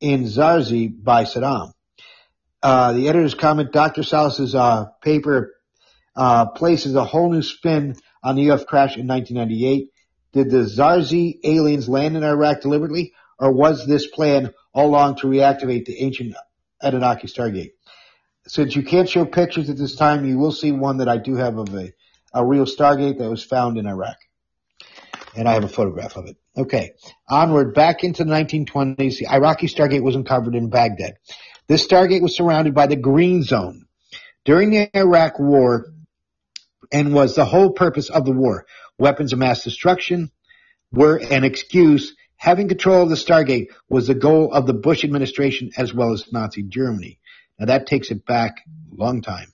in 0.00 0.24
Zarzi 0.24 0.88
by 1.02 1.24
Saddam. 1.24 1.72
Uh, 2.62 2.92
the 2.92 3.08
editor's 3.08 3.34
comment, 3.34 3.72
Dr. 3.72 4.02
Salla's 4.02 4.54
uh, 4.54 4.86
paper 5.02 5.54
uh, 6.16 6.46
places 6.46 6.94
a 6.94 7.04
whole 7.04 7.30
new 7.30 7.42
spin 7.42 7.96
on 8.22 8.36
the 8.36 8.48
UFO 8.48 8.66
crash 8.66 8.96
in 8.96 9.06
1998. 9.06 9.88
Did 10.32 10.50
the 10.50 10.64
Zarzi 10.64 11.38
aliens 11.44 11.88
land 11.88 12.16
in 12.16 12.24
Iraq 12.24 12.60
deliberately, 12.60 13.12
or 13.38 13.52
was 13.52 13.86
this 13.86 14.06
plan 14.06 14.52
all 14.72 14.88
along 14.88 15.16
to 15.16 15.26
reactivate 15.26 15.84
the 15.84 16.00
ancient 16.00 16.34
Anunnaki 16.82 17.28
Stargate? 17.28 17.73
Since 18.46 18.76
you 18.76 18.82
can't 18.82 19.08
show 19.08 19.24
pictures 19.24 19.70
at 19.70 19.76
this 19.76 19.96
time, 19.96 20.26
you 20.26 20.38
will 20.38 20.52
see 20.52 20.72
one 20.72 20.98
that 20.98 21.08
I 21.08 21.16
do 21.16 21.36
have 21.36 21.56
of 21.56 21.74
a, 21.74 21.92
a 22.32 22.44
real 22.44 22.66
Stargate 22.66 23.18
that 23.18 23.30
was 23.30 23.42
found 23.42 23.78
in 23.78 23.86
Iraq. 23.86 24.16
And 25.36 25.48
I 25.48 25.54
have 25.54 25.64
a 25.64 25.68
photograph 25.68 26.16
of 26.16 26.26
it. 26.26 26.36
Okay. 26.56 26.92
Onward, 27.28 27.74
back 27.74 28.04
into 28.04 28.24
the 28.24 28.30
1920s, 28.30 29.18
the 29.18 29.28
Iraqi 29.28 29.66
Stargate 29.66 30.02
was 30.02 30.14
uncovered 30.14 30.54
in 30.54 30.68
Baghdad. 30.68 31.14
This 31.66 31.86
Stargate 31.86 32.22
was 32.22 32.36
surrounded 32.36 32.74
by 32.74 32.86
the 32.86 32.96
Green 32.96 33.42
Zone. 33.42 33.86
During 34.44 34.70
the 34.70 34.96
Iraq 34.96 35.38
War, 35.38 35.94
and 36.92 37.12
was 37.12 37.34
the 37.34 37.44
whole 37.44 37.70
purpose 37.70 38.08
of 38.08 38.24
the 38.24 38.32
war. 38.32 38.66
Weapons 38.98 39.32
of 39.32 39.38
mass 39.38 39.64
destruction 39.64 40.30
were 40.92 41.16
an 41.16 41.42
excuse. 41.42 42.14
Having 42.36 42.68
control 42.68 43.02
of 43.02 43.08
the 43.08 43.16
Stargate 43.16 43.68
was 43.88 44.06
the 44.06 44.14
goal 44.14 44.52
of 44.52 44.66
the 44.66 44.74
Bush 44.74 45.02
administration 45.02 45.70
as 45.76 45.92
well 45.92 46.12
as 46.12 46.32
Nazi 46.32 46.62
Germany. 46.62 47.18
Now 47.58 47.66
that 47.66 47.86
takes 47.86 48.10
it 48.10 48.26
back 48.26 48.62
a 48.66 48.94
long 48.94 49.22
time. 49.22 49.48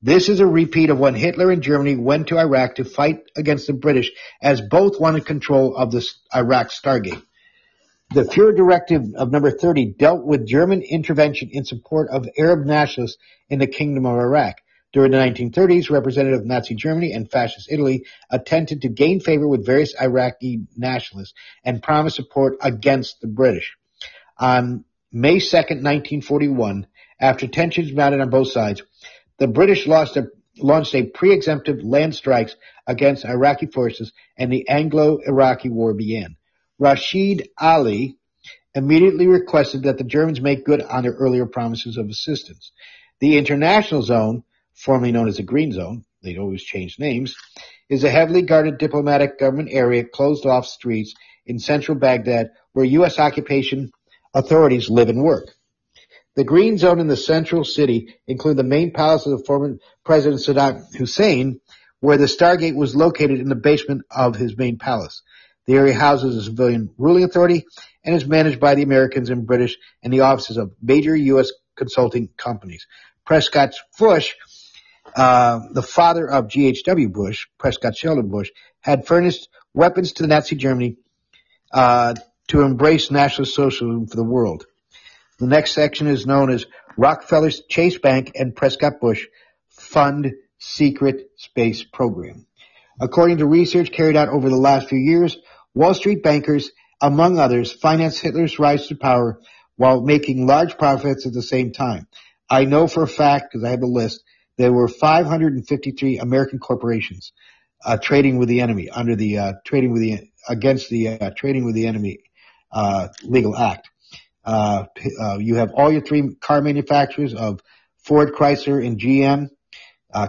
This 0.00 0.28
is 0.28 0.38
a 0.38 0.46
repeat 0.46 0.90
of 0.90 0.98
when 0.98 1.14
Hitler 1.14 1.50
and 1.50 1.60
Germany 1.60 1.96
went 1.96 2.28
to 2.28 2.38
Iraq 2.38 2.76
to 2.76 2.84
fight 2.84 3.22
against 3.36 3.66
the 3.66 3.72
British 3.72 4.12
as 4.40 4.60
both 4.60 5.00
wanted 5.00 5.26
control 5.26 5.76
of 5.76 5.90
the 5.90 6.06
Iraq 6.34 6.68
Stargate. 6.70 7.22
The 8.14 8.22
Fuhrer 8.22 8.56
Directive 8.56 9.02
of 9.16 9.32
number 9.32 9.50
30 9.50 9.94
dealt 9.98 10.24
with 10.24 10.46
German 10.46 10.82
intervention 10.82 11.50
in 11.52 11.64
support 11.64 12.08
of 12.10 12.26
Arab 12.38 12.64
nationalists 12.64 13.18
in 13.50 13.58
the 13.58 13.66
Kingdom 13.66 14.06
of 14.06 14.16
Iraq. 14.16 14.56
During 14.94 15.10
the 15.10 15.18
1930s, 15.18 15.90
representative 15.90 16.40
of 16.40 16.46
Nazi 16.46 16.74
Germany 16.74 17.12
and 17.12 17.30
fascist 17.30 17.70
Italy 17.70 18.06
attempted 18.30 18.82
to 18.82 18.88
gain 18.88 19.20
favor 19.20 19.46
with 19.46 19.66
various 19.66 19.94
Iraqi 20.00 20.62
nationalists 20.76 21.34
and 21.64 21.82
promise 21.82 22.14
support 22.14 22.56
against 22.62 23.20
the 23.20 23.26
British. 23.26 23.76
On 24.38 24.84
May 25.12 25.36
2nd, 25.36 25.82
1941, 25.82 26.86
after 27.20 27.46
tensions 27.46 27.92
mounted 27.92 28.20
on 28.20 28.30
both 28.30 28.50
sides, 28.50 28.82
the 29.38 29.46
British 29.46 29.86
a, 29.86 30.26
launched 30.58 30.94
a 30.94 31.04
pre-exemptive 31.04 31.82
land 31.82 32.14
strikes 32.14 32.56
against 32.86 33.24
Iraqi 33.24 33.66
forces 33.66 34.12
and 34.36 34.52
the 34.52 34.68
Anglo-Iraqi 34.68 35.68
War 35.68 35.94
began. 35.94 36.36
Rashid 36.78 37.48
Ali 37.58 38.16
immediately 38.74 39.26
requested 39.26 39.84
that 39.84 39.98
the 39.98 40.04
Germans 40.04 40.40
make 40.40 40.64
good 40.64 40.82
on 40.82 41.02
their 41.02 41.12
earlier 41.12 41.46
promises 41.46 41.96
of 41.96 42.08
assistance. 42.08 42.72
The 43.20 43.36
international 43.36 44.02
zone, 44.02 44.44
formerly 44.74 45.12
known 45.12 45.28
as 45.28 45.38
the 45.38 45.42
Green 45.42 45.72
Zone, 45.72 46.04
they'd 46.22 46.38
always 46.38 46.62
change 46.62 46.98
names, 46.98 47.34
is 47.88 48.04
a 48.04 48.10
heavily 48.10 48.42
guarded 48.42 48.78
diplomatic 48.78 49.38
government 49.38 49.70
area 49.72 50.04
closed 50.04 50.46
off 50.46 50.66
streets 50.66 51.14
in 51.46 51.58
central 51.58 51.98
Baghdad 51.98 52.50
where 52.72 52.84
U.S. 52.84 53.18
occupation 53.18 53.90
authorities 54.34 54.90
live 54.90 55.08
and 55.08 55.22
work. 55.22 55.48
The 56.38 56.44
green 56.44 56.78
zone 56.78 57.00
in 57.00 57.08
the 57.08 57.16
central 57.16 57.64
city 57.64 58.14
include 58.28 58.58
the 58.58 58.62
main 58.62 58.92
palace 58.92 59.26
of 59.26 59.36
the 59.36 59.44
former 59.44 59.76
President 60.04 60.40
Saddam 60.40 60.94
Hussein, 60.94 61.60
where 61.98 62.16
the 62.16 62.26
Stargate 62.26 62.76
was 62.76 62.94
located 62.94 63.40
in 63.40 63.48
the 63.48 63.56
basement 63.56 64.02
of 64.08 64.36
his 64.36 64.56
main 64.56 64.78
palace. 64.78 65.22
The 65.66 65.74
area 65.74 65.94
houses 65.94 66.36
a 66.36 66.44
civilian 66.44 66.90
ruling 66.96 67.24
authority 67.24 67.64
and 68.04 68.14
is 68.14 68.24
managed 68.24 68.60
by 68.60 68.76
the 68.76 68.84
Americans 68.84 69.30
and 69.30 69.48
British 69.48 69.78
and 70.04 70.12
the 70.12 70.20
offices 70.20 70.58
of 70.58 70.70
major 70.80 71.16
U.S. 71.16 71.50
consulting 71.74 72.28
companies. 72.36 72.86
Prescott 73.24 73.74
Bush, 73.98 74.36
uh, 75.16 75.58
the 75.72 75.82
father 75.82 76.30
of 76.30 76.46
G.H.W. 76.46 77.08
Bush, 77.08 77.48
Prescott 77.58 77.96
Sheldon 77.96 78.28
Bush, 78.28 78.50
had 78.80 79.08
furnished 79.08 79.48
weapons 79.74 80.12
to 80.12 80.26
Nazi 80.28 80.54
Germany 80.54 80.98
uh, 81.72 82.14
to 82.46 82.62
embrace 82.62 83.10
National 83.10 83.44
Socialism 83.44 84.06
for 84.06 84.14
the 84.14 84.22
world. 84.22 84.66
The 85.38 85.46
next 85.46 85.72
section 85.72 86.08
is 86.08 86.26
known 86.26 86.50
as 86.50 86.66
Rockefeller's 86.96 87.62
Chase 87.68 87.98
Bank 87.98 88.32
and 88.34 88.56
Prescott 88.56 89.00
Bush 89.00 89.26
Fund 89.68 90.32
secret 90.58 91.30
space 91.36 91.84
program. 91.84 92.46
According 93.00 93.38
to 93.38 93.46
research 93.46 93.92
carried 93.92 94.16
out 94.16 94.28
over 94.28 94.48
the 94.48 94.56
last 94.56 94.88
few 94.88 94.98
years, 94.98 95.36
Wall 95.74 95.94
Street 95.94 96.24
bankers, 96.24 96.72
among 97.00 97.38
others, 97.38 97.70
financed 97.70 98.20
Hitler's 98.20 98.58
rise 98.58 98.88
to 98.88 98.96
power 98.96 99.40
while 99.76 100.00
making 100.00 100.48
large 100.48 100.76
profits 100.76 101.24
at 101.24 101.32
the 101.32 101.42
same 101.42 101.70
time. 101.70 102.08
I 102.50 102.64
know 102.64 102.88
for 102.88 103.04
a 103.04 103.08
fact, 103.08 103.52
because 103.52 103.64
I 103.64 103.70
have 103.70 103.82
a 103.82 103.86
list, 103.86 104.24
there 104.56 104.72
were 104.72 104.88
553 104.88 106.18
American 106.18 106.58
corporations 106.58 107.32
uh, 107.84 107.96
trading 107.96 108.38
with 108.38 108.48
the 108.48 108.60
enemy 108.60 108.90
under 108.90 109.14
the 109.14 109.38
uh, 109.38 109.52
trading 109.64 109.92
with 109.92 110.02
the 110.02 110.28
against 110.48 110.90
the 110.90 111.08
uh, 111.08 111.30
trading 111.36 111.64
with 111.64 111.76
the 111.76 111.86
enemy 111.86 112.18
uh, 112.72 113.08
legal 113.22 113.56
act. 113.56 113.88
Uh, 114.48 114.86
uh, 115.20 115.36
you 115.38 115.56
have 115.56 115.72
all 115.74 115.92
your 115.92 116.00
three 116.00 116.34
car 116.40 116.62
manufacturers 116.62 117.34
of 117.34 117.60
Ford, 117.98 118.32
Chrysler, 118.32 118.84
and 118.84 118.98
GM, 118.98 119.48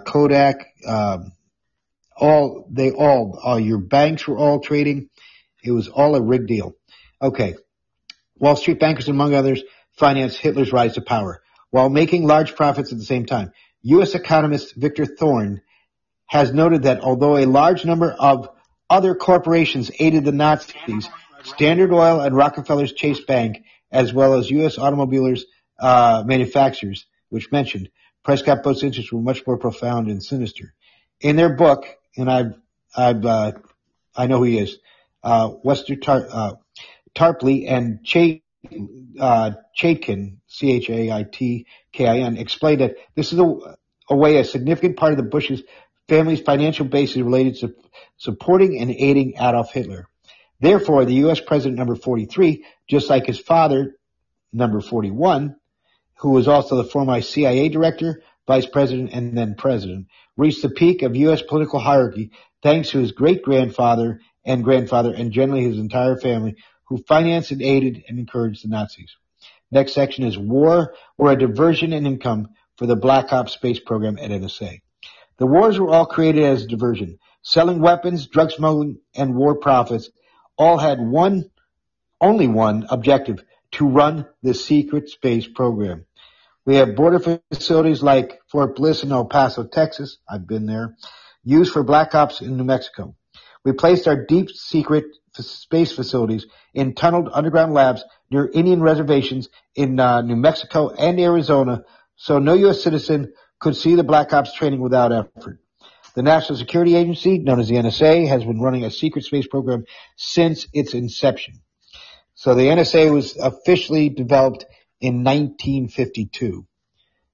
Kodak. 0.06 0.68
Um, 0.86 1.32
all 2.18 2.68
they 2.70 2.92
all, 2.92 3.40
all 3.42 3.58
your 3.58 3.78
banks 3.78 4.28
were 4.28 4.38
all 4.38 4.60
trading. 4.60 5.10
It 5.64 5.72
was 5.72 5.88
all 5.88 6.16
a 6.16 6.22
rigged 6.22 6.48
deal. 6.48 6.76
Okay. 7.22 7.56
Wall 8.36 8.58
Street 8.58 8.82
bankers, 8.82 9.08
among 9.08 9.34
others, 9.34 9.64
financed 9.94 10.38
Hitler's 10.38 10.74
rise 10.74 10.96
to 10.96 11.02
power 11.02 11.42
while 11.70 11.90
making 11.90 12.28
large 12.28 12.58
profits 12.58 12.92
at 12.92 12.98
the 12.98 13.06
same 13.06 13.26
time. 13.26 13.54
U.S. 13.84 14.16
economist 14.16 14.76
Victor 14.76 15.06
Thorn 15.06 15.62
has 16.26 16.52
noted 16.52 16.84
that 16.84 17.00
although 17.00 17.38
a 17.38 17.46
large 17.46 17.86
number 17.86 18.12
of 18.12 18.50
other 18.90 19.16
corporations 19.16 19.92
aided 19.98 20.26
the 20.26 20.34
Nazis, 20.34 21.10
Standard 21.44 21.94
Oil 21.94 22.20
and 22.20 22.36
Rockefeller's 22.36 22.92
Chase 22.92 23.22
Bank, 23.22 23.64
as 23.92 24.14
well 24.14 24.36
as 24.36 24.50
U.S. 24.52 24.78
automobilers 24.78 25.42
uh, 25.80 26.24
manufacturers, 26.26 27.06
which 27.30 27.52
mentioned, 27.52 27.90
Prescott 28.24 28.64
Bush's 28.64 28.84
interests 28.84 29.12
were 29.12 29.22
much 29.22 29.46
more 29.48 29.58
profound 29.58 30.08
and 30.08 30.24
sinister. 30.24 30.74
In 31.22 31.36
their 31.36 31.56
book, 31.56 31.86
and 32.18 32.30
I've, 32.30 32.54
I've, 32.96 33.26
uh, 33.26 33.54
I 34.16 34.28
know 34.28 34.38
who 34.38 34.44
he 34.44 34.60
is, 34.60 34.78
uh, 35.24 35.52
Webster 35.64 35.96
Tar- 35.96 36.28
uh, 36.32 36.54
Tarpley 37.16 37.70
and 37.70 38.04
Ch- 38.04 38.42
uh, 39.20 39.52
C-H-A-I-T-K-I-N, 39.76 40.38
explained 42.38 42.82
that 42.82 42.96
this 43.16 43.34
is 43.34 43.40
a, 43.40 43.78
a 44.10 44.16
way 44.16 44.38
a 44.38 44.44
significant 44.44 44.98
part 44.98 45.14
of 45.14 45.18
the 45.18 45.24
Bush's 45.24 45.64
family's 46.08 46.42
financial 46.42 46.86
base 46.86 47.12
is 47.12 47.22
related 47.22 47.56
to 47.60 47.74
supporting 48.18 48.80
and 48.80 48.92
aiding 48.92 49.36
Adolf 49.36 49.72
Hitler. 49.72 50.08
Therefore, 50.60 51.06
the 51.06 51.16
U.S. 51.16 51.40
president 51.40 51.78
number 51.78 51.96
43, 51.96 52.66
just 52.88 53.10
like 53.10 53.26
his 53.26 53.40
father, 53.40 53.96
number 54.52 54.82
41, 54.82 55.56
who 56.20 56.32
was 56.32 56.48
also 56.48 56.76
the 56.76 56.84
former 56.84 57.22
CIA 57.22 57.70
director, 57.70 58.22
vice 58.46 58.66
president, 58.66 59.12
and 59.14 59.38
then 59.38 59.56
president, 59.56 60.08
reached 60.36 60.62
the 60.62 60.70
peak 60.70 61.02
of 61.02 61.16
U.S. 61.16 61.42
political 61.42 61.80
hierarchy 61.80 62.32
thanks 62.62 62.90
to 62.90 63.00
his 63.00 63.14
great 63.14 63.44
grandfather 63.44 64.20
and 64.44 64.64
grandfather 64.64 65.14
and 65.14 65.32
generally 65.32 65.64
his 65.64 65.78
entire 65.78 66.18
family 66.18 66.56
who 66.86 66.98
financed 66.98 67.52
and 67.52 67.62
aided 67.62 68.04
and 68.08 68.20
encouraged 68.20 68.64
the 68.64 68.70
Nazis. 68.70 69.16
Next 69.72 69.94
section 69.94 70.26
is 70.26 70.38
war 70.38 70.96
or 71.18 71.32
a 71.32 71.38
diversion 71.38 71.94
in 71.94 72.06
income 72.06 72.50
for 72.78 72.86
the 72.88 72.96
Black 72.96 73.32
Ops 73.32 73.54
space 73.54 73.80
program 73.80 74.18
at 74.18 74.32
NSA. 74.32 74.82
The 75.38 75.46
wars 75.46 75.80
were 75.80 75.90
all 75.90 76.06
created 76.06 76.44
as 76.44 76.64
a 76.64 76.68
diversion. 76.68 77.20
Selling 77.44 77.80
weapons, 77.80 78.28
drug 78.28 78.52
smuggling, 78.52 79.00
and 79.16 79.36
war 79.36 79.56
profits 79.56 80.10
all 80.60 80.78
had 80.78 81.00
one, 81.00 81.50
only 82.22 82.48
one 82.48 82.86
objective, 82.90 83.44
to 83.72 83.88
run 83.88 84.28
the 84.44 84.54
secret 84.54 85.10
space 85.10 85.48
program. 85.48 86.06
We 86.66 86.76
have 86.76 86.96
border 86.96 87.40
facilities 87.52 88.04
like 88.04 88.40
Fort 88.52 88.76
Bliss 88.76 89.04
in 89.04 89.12
El 89.12 89.26
Paso, 89.26 89.64
Texas. 89.64 90.20
I've 90.30 90.46
been 90.46 90.68
there. 90.68 90.96
Used 91.44 91.74
for 91.74 91.84
black 91.84 92.14
ops 92.14 92.42
in 92.42 92.58
New 92.58 92.64
Mexico. 92.64 93.16
We 93.66 93.72
placed 93.72 94.08
our 94.08 94.26
deep 94.26 94.50
secret 94.52 95.06
space 95.34 95.92
facilities 95.92 96.46
in 96.74 96.94
tunneled 96.94 97.30
underground 97.34 97.74
labs 97.74 98.04
near 98.30 98.50
Indian 98.54 98.82
reservations 98.82 99.50
in 99.74 100.00
uh, 100.00 100.22
New 100.22 100.36
Mexico 100.36 100.90
and 100.90 101.20
Arizona 101.20 101.84
so 102.20 102.38
no 102.38 102.54
U.S. 102.54 102.84
citizen 102.84 103.34
could 103.60 103.78
see 103.78 103.96
the 103.96 104.04
Black 104.04 104.34
Ops 104.34 104.54
training 104.54 104.82
without 104.82 105.14
effort. 105.14 105.62
The 106.20 106.24
National 106.24 106.58
Security 106.58 106.98
Agency, 106.98 107.38
known 107.38 107.62
as 107.62 107.70
the 107.70 107.76
NSA, 107.76 108.28
has 108.28 108.44
been 108.44 108.60
running 108.60 108.84
a 108.84 108.92
secret 108.92 109.24
space 109.24 109.48
program 109.48 109.86
since 110.18 110.68
its 110.74 110.94
inception. 110.94 111.62
So 112.36 112.56
the 112.56 112.64
NSA 112.64 113.10
was 113.10 113.38
officially 113.38 114.10
developed 114.10 114.66
in 115.00 115.24
1952. 115.24 116.68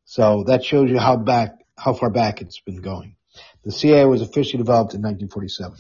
So 0.04 0.44
that 0.44 0.64
shows 0.64 0.92
you 0.92 1.00
how 1.00 1.18
back, 1.18 1.56
how 1.76 1.94
far 1.94 2.12
back 2.12 2.42
it's 2.42 2.60
been 2.60 2.84
going. 2.84 3.16
The 3.64 3.72
CIA 3.72 4.06
was 4.06 4.22
officially 4.22 4.62
developed 4.62 4.94
in 4.94 5.02
1947. 5.02 5.80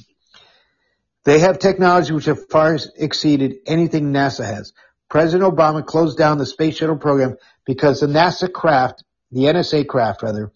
They 1.25 1.37
have 1.37 1.59
technology 1.59 2.11
which 2.11 2.25
have 2.25 2.49
far 2.49 2.75
exceeded 2.97 3.57
anything 3.67 4.13
NASA 4.13 4.45
has. 4.45 4.73
President 5.11 5.47
Obama 5.47 5.85
closed 5.85 6.17
down 6.17 6.39
the 6.39 6.45
space 6.47 6.77
shuttle 6.77 6.97
program 6.97 7.37
because 7.67 7.99
the 7.99 8.07
NASA 8.07 8.51
craft, 8.51 9.03
the 9.31 9.41
NSA 9.41 9.85
craft 9.85 10.23
rather, 10.23 10.51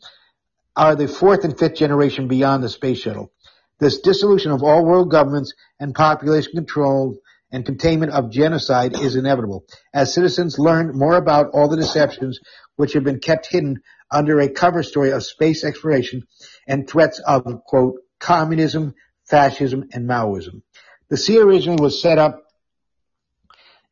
are 0.76 0.96
the 0.96 1.08
fourth 1.08 1.44
and 1.44 1.58
fifth 1.58 1.76
generation 1.76 2.28
beyond 2.28 2.64
the 2.64 2.70
space 2.70 3.00
shuttle. 3.00 3.32
This 3.80 4.00
dissolution 4.00 4.52
of 4.52 4.64
all 4.64 4.86
world 4.86 5.10
governments 5.10 5.54
and 5.80 5.96
population 5.96 6.52
control 6.54 7.18
and 7.52 7.66
containment 7.66 8.12
of 8.12 8.30
genocide 8.30 9.00
is 9.00 9.16
inevitable 9.16 9.66
as 9.94 10.14
citizens 10.14 10.60
learn 10.60 10.98
more 10.98 11.16
about 11.16 11.52
all 11.54 11.68
the 11.68 11.78
deceptions 11.78 12.40
which 12.76 12.94
have 12.94 13.04
been 13.04 13.20
kept 13.20 13.48
hidden 13.48 13.82
under 14.12 14.40
a 14.40 14.50
cover 14.50 14.84
story 14.84 15.12
of 15.12 15.24
space 15.24 15.64
exploration 15.64 16.24
and 16.68 16.90
threats 16.90 17.20
of, 17.20 17.46
quote, 17.66 17.96
communism, 18.20 18.94
fascism, 19.26 19.88
and 19.94 20.08
Maoism. 20.08 20.62
The 21.10 21.18
CIA 21.18 21.41
originally 21.41 21.82
was 21.82 22.02
set 22.02 22.18
up 22.18 22.44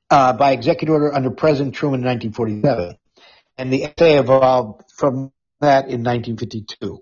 uh, 0.10 0.34
by 0.34 0.52
executive 0.52 0.94
order 0.94 1.14
under 1.14 1.32
President 1.32 1.76
Truman 1.76 2.02
in 2.02 2.06
1947, 2.06 2.98
and 3.58 3.74
the 3.74 3.94
SA 3.98 4.20
evolved 4.20 4.84
from 4.96 5.32
that 5.62 5.86
in 5.86 6.04
1952. 6.04 7.00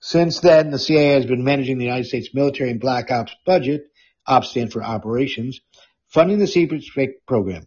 Since 0.00 0.40
then, 0.40 0.70
the 0.70 0.78
CIA 0.78 1.14
has 1.14 1.26
been 1.26 1.44
managing 1.44 1.78
the 1.78 1.84
United 1.84 2.06
States 2.06 2.30
military 2.32 2.70
and 2.70 2.80
black 2.80 3.10
ops 3.10 3.34
budget, 3.44 3.82
ops 4.26 4.50
stand 4.50 4.72
for 4.72 4.82
operations, 4.82 5.60
funding 6.08 6.38
the 6.38 6.46
secret 6.46 6.84
program. 7.26 7.66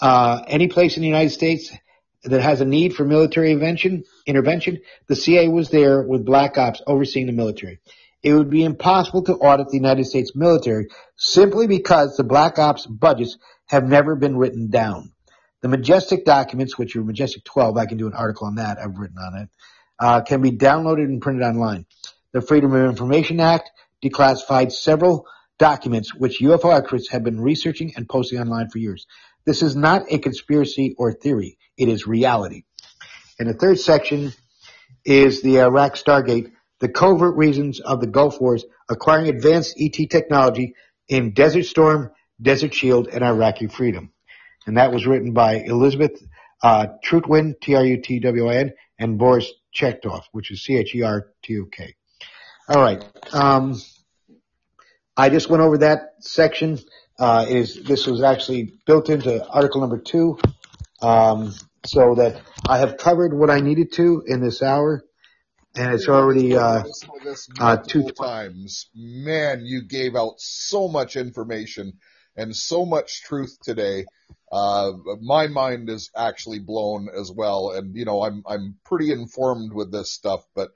Uh, 0.00 0.42
any 0.46 0.68
place 0.68 0.96
in 0.96 1.02
the 1.02 1.08
United 1.08 1.30
States 1.30 1.76
that 2.24 2.42
has 2.42 2.60
a 2.60 2.64
need 2.64 2.94
for 2.94 3.04
military 3.04 3.50
intervention, 3.50 4.04
intervention, 4.26 4.80
the 5.08 5.16
CIA 5.16 5.48
was 5.48 5.70
there 5.70 6.02
with 6.02 6.24
black 6.24 6.56
ops 6.56 6.80
overseeing 6.86 7.26
the 7.26 7.32
military 7.32 7.80
it 8.22 8.34
would 8.34 8.50
be 8.50 8.64
impossible 8.64 9.22
to 9.24 9.34
audit 9.34 9.68
the 9.68 9.76
United 9.76 10.04
States 10.04 10.32
military 10.34 10.88
simply 11.16 11.66
because 11.66 12.16
the 12.16 12.24
Black 12.24 12.58
Ops 12.58 12.86
budgets 12.86 13.38
have 13.66 13.88
never 13.88 14.14
been 14.16 14.36
written 14.36 14.70
down. 14.70 15.12
The 15.62 15.68
Majestic 15.68 16.24
documents, 16.24 16.78
which 16.78 16.96
are 16.96 17.02
Majestic 17.02 17.44
12, 17.44 17.76
I 17.76 17.86
can 17.86 17.98
do 17.98 18.06
an 18.06 18.14
article 18.14 18.46
on 18.46 18.56
that, 18.56 18.78
I've 18.78 18.98
written 18.98 19.18
on 19.18 19.42
it, 19.42 19.48
uh, 19.98 20.20
can 20.22 20.40
be 20.40 20.50
downloaded 20.50 21.04
and 21.04 21.20
printed 21.20 21.42
online. 21.42 21.86
The 22.32 22.40
Freedom 22.40 22.72
of 22.72 22.88
Information 22.88 23.40
Act 23.40 23.70
declassified 24.02 24.72
several 24.72 25.26
documents 25.58 26.14
which 26.14 26.40
UFO 26.40 26.74
experts 26.74 27.10
have 27.10 27.22
been 27.22 27.40
researching 27.40 27.92
and 27.96 28.08
posting 28.08 28.40
online 28.40 28.70
for 28.70 28.78
years. 28.78 29.06
This 29.44 29.62
is 29.62 29.76
not 29.76 30.04
a 30.10 30.18
conspiracy 30.18 30.94
or 30.96 31.12
theory. 31.12 31.58
It 31.76 31.88
is 31.88 32.06
reality. 32.06 32.64
And 33.38 33.48
the 33.48 33.54
third 33.54 33.78
section 33.78 34.32
is 35.04 35.42
the 35.42 35.60
Iraq 35.60 35.94
Stargate 35.94 36.52
the 36.80 36.88
covert 36.88 37.36
reasons 37.36 37.78
of 37.78 38.00
the 38.00 38.06
Gulf 38.06 38.40
Wars 38.40 38.64
acquiring 38.88 39.28
advanced 39.28 39.76
ET 39.78 39.92
technology 40.10 40.74
in 41.08 41.32
Desert 41.32 41.64
Storm, 41.64 42.10
Desert 42.40 42.74
Shield, 42.74 43.08
and 43.08 43.22
Iraqi 43.22 43.66
Freedom. 43.66 44.12
And 44.66 44.76
that 44.76 44.92
was 44.92 45.06
written 45.06 45.32
by 45.32 45.56
Elizabeth 45.56 46.22
uh, 46.62 46.86
Trutwin, 47.04 47.54
T-R-U-T-W-I-N, 47.60 48.72
and 48.98 49.18
Boris 49.18 49.50
Chertok, 49.74 50.22
which 50.32 50.50
is 50.50 50.62
C-H-E-R-T-O-K. 50.64 51.94
All 52.68 52.82
right. 52.82 53.04
Um, 53.32 53.80
I 55.16 55.30
just 55.30 55.48
went 55.48 55.62
over 55.62 55.78
that 55.78 56.14
section. 56.20 56.78
Uh, 57.18 57.46
is 57.48 57.82
this 57.84 58.06
was 58.06 58.22
actually 58.22 58.72
built 58.86 59.10
into 59.10 59.46
article 59.46 59.80
number 59.80 59.98
two, 59.98 60.38
um, 61.02 61.52
so 61.84 62.14
that 62.14 62.40
I 62.66 62.78
have 62.78 62.96
covered 62.96 63.34
what 63.34 63.50
I 63.50 63.60
needed 63.60 63.92
to 63.92 64.22
in 64.26 64.40
this 64.40 64.62
hour 64.62 65.04
and 65.76 65.94
it's 65.94 66.08
already 66.08 66.56
uh, 66.56 66.82
uh, 67.60 67.76
two 67.76 68.10
times. 68.10 68.88
Man, 68.94 69.62
you 69.64 69.82
gave 69.82 70.16
out 70.16 70.34
so 70.38 70.88
much 70.88 71.16
information 71.16 71.94
and 72.36 72.54
so 72.54 72.84
much 72.84 73.22
truth 73.22 73.56
today. 73.62 74.06
Uh, 74.50 74.92
my 75.20 75.46
mind 75.46 75.88
is 75.88 76.10
actually 76.16 76.58
blown 76.58 77.08
as 77.08 77.30
well, 77.30 77.70
and 77.70 77.94
you 77.94 78.04
know 78.04 78.22
I'm 78.22 78.42
I'm 78.46 78.76
pretty 78.84 79.12
informed 79.12 79.72
with 79.72 79.92
this 79.92 80.12
stuff, 80.12 80.44
but 80.54 80.70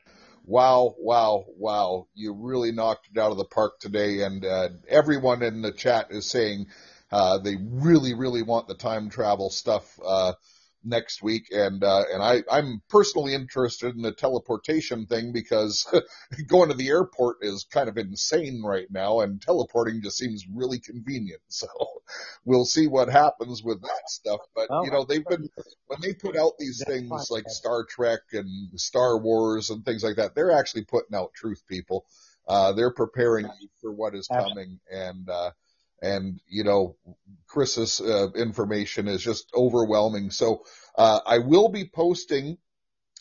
wow, 0.45 0.95
wow, 0.99 1.45
wow, 1.59 2.07
you 2.15 2.35
really 2.35 2.71
knocked 2.71 3.09
it 3.13 3.19
out 3.19 3.33
of 3.33 3.39
the 3.39 3.45
park 3.45 3.81
today, 3.81 4.23
and 4.23 4.45
uh, 4.45 4.69
everyone 4.89 5.43
in 5.43 5.63
the 5.63 5.73
chat 5.73 6.09
is 6.11 6.29
saying 6.29 6.67
uh, 7.11 7.39
they 7.39 7.57
really, 7.57 8.15
really 8.15 8.43
want 8.43 8.69
the 8.69 8.75
time 8.75 9.11
travel 9.11 9.51
stuff. 9.51 9.99
Next 10.87 11.23
week, 11.23 11.49
and 11.51 11.83
uh, 11.83 12.05
and 12.13 12.23
I 12.23 12.43
I'm 12.51 12.83
personally 12.91 13.35
interested 13.35 13.95
in 13.95 14.03
the 14.03 14.13
teleportation 14.13 15.07
thing 15.07 15.33
because 15.33 15.87
going 16.49 16.69
to 16.69 16.75
the 16.75 16.89
airport 16.89 17.39
is 17.41 17.65
kind 17.65 17.89
of 17.89 17.97
insane 17.97 18.63
right 18.63 18.87
now, 18.91 19.21
and 19.21 19.41
teleporting 19.41 20.03
just 20.03 20.19
seems 20.19 20.45
really 20.53 20.79
convenient. 20.79 21.41
So 21.49 21.67
we'll 22.45 22.67
see 22.67 22.87
what 22.87 23.09
happens 23.09 23.63
with 23.63 23.81
that 23.81 24.09
stuff. 24.09 24.41
But 24.55 24.69
you 24.85 24.91
know 24.91 25.05
they've 25.05 25.25
been 25.25 25.49
when 25.87 26.01
they 26.03 26.13
put 26.13 26.37
out 26.37 26.53
these 26.59 26.83
things 26.87 27.31
like 27.31 27.49
Star 27.49 27.85
Trek 27.85 28.21
and 28.33 28.79
Star 28.79 29.19
Wars 29.19 29.71
and 29.71 29.85
things 29.85 30.05
like 30.05 30.17
that, 30.17 30.35
they're 30.35 30.53
actually 30.53 30.85
putting 30.85 31.17
out 31.17 31.33
truth, 31.35 31.63
people. 31.69 32.05
Uh, 32.47 32.73
they're 32.73 32.93
preparing 32.93 33.47
you 33.61 33.69
for 33.81 33.91
what 33.91 34.15
is 34.15 34.29
coming, 34.29 34.79
and 34.91 35.29
uh, 35.31 35.51
and 36.03 36.41
you 36.49 36.65
know 36.65 36.97
Chris's 37.49 38.01
uh, 38.01 38.33
information 38.33 39.09
is 39.09 39.23
just 39.23 39.51
overwhelming. 39.55 40.31
So 40.31 40.65
uh, 40.97 41.21
I 41.27 41.39
will 41.39 41.69
be 41.69 41.85
posting 41.85 42.59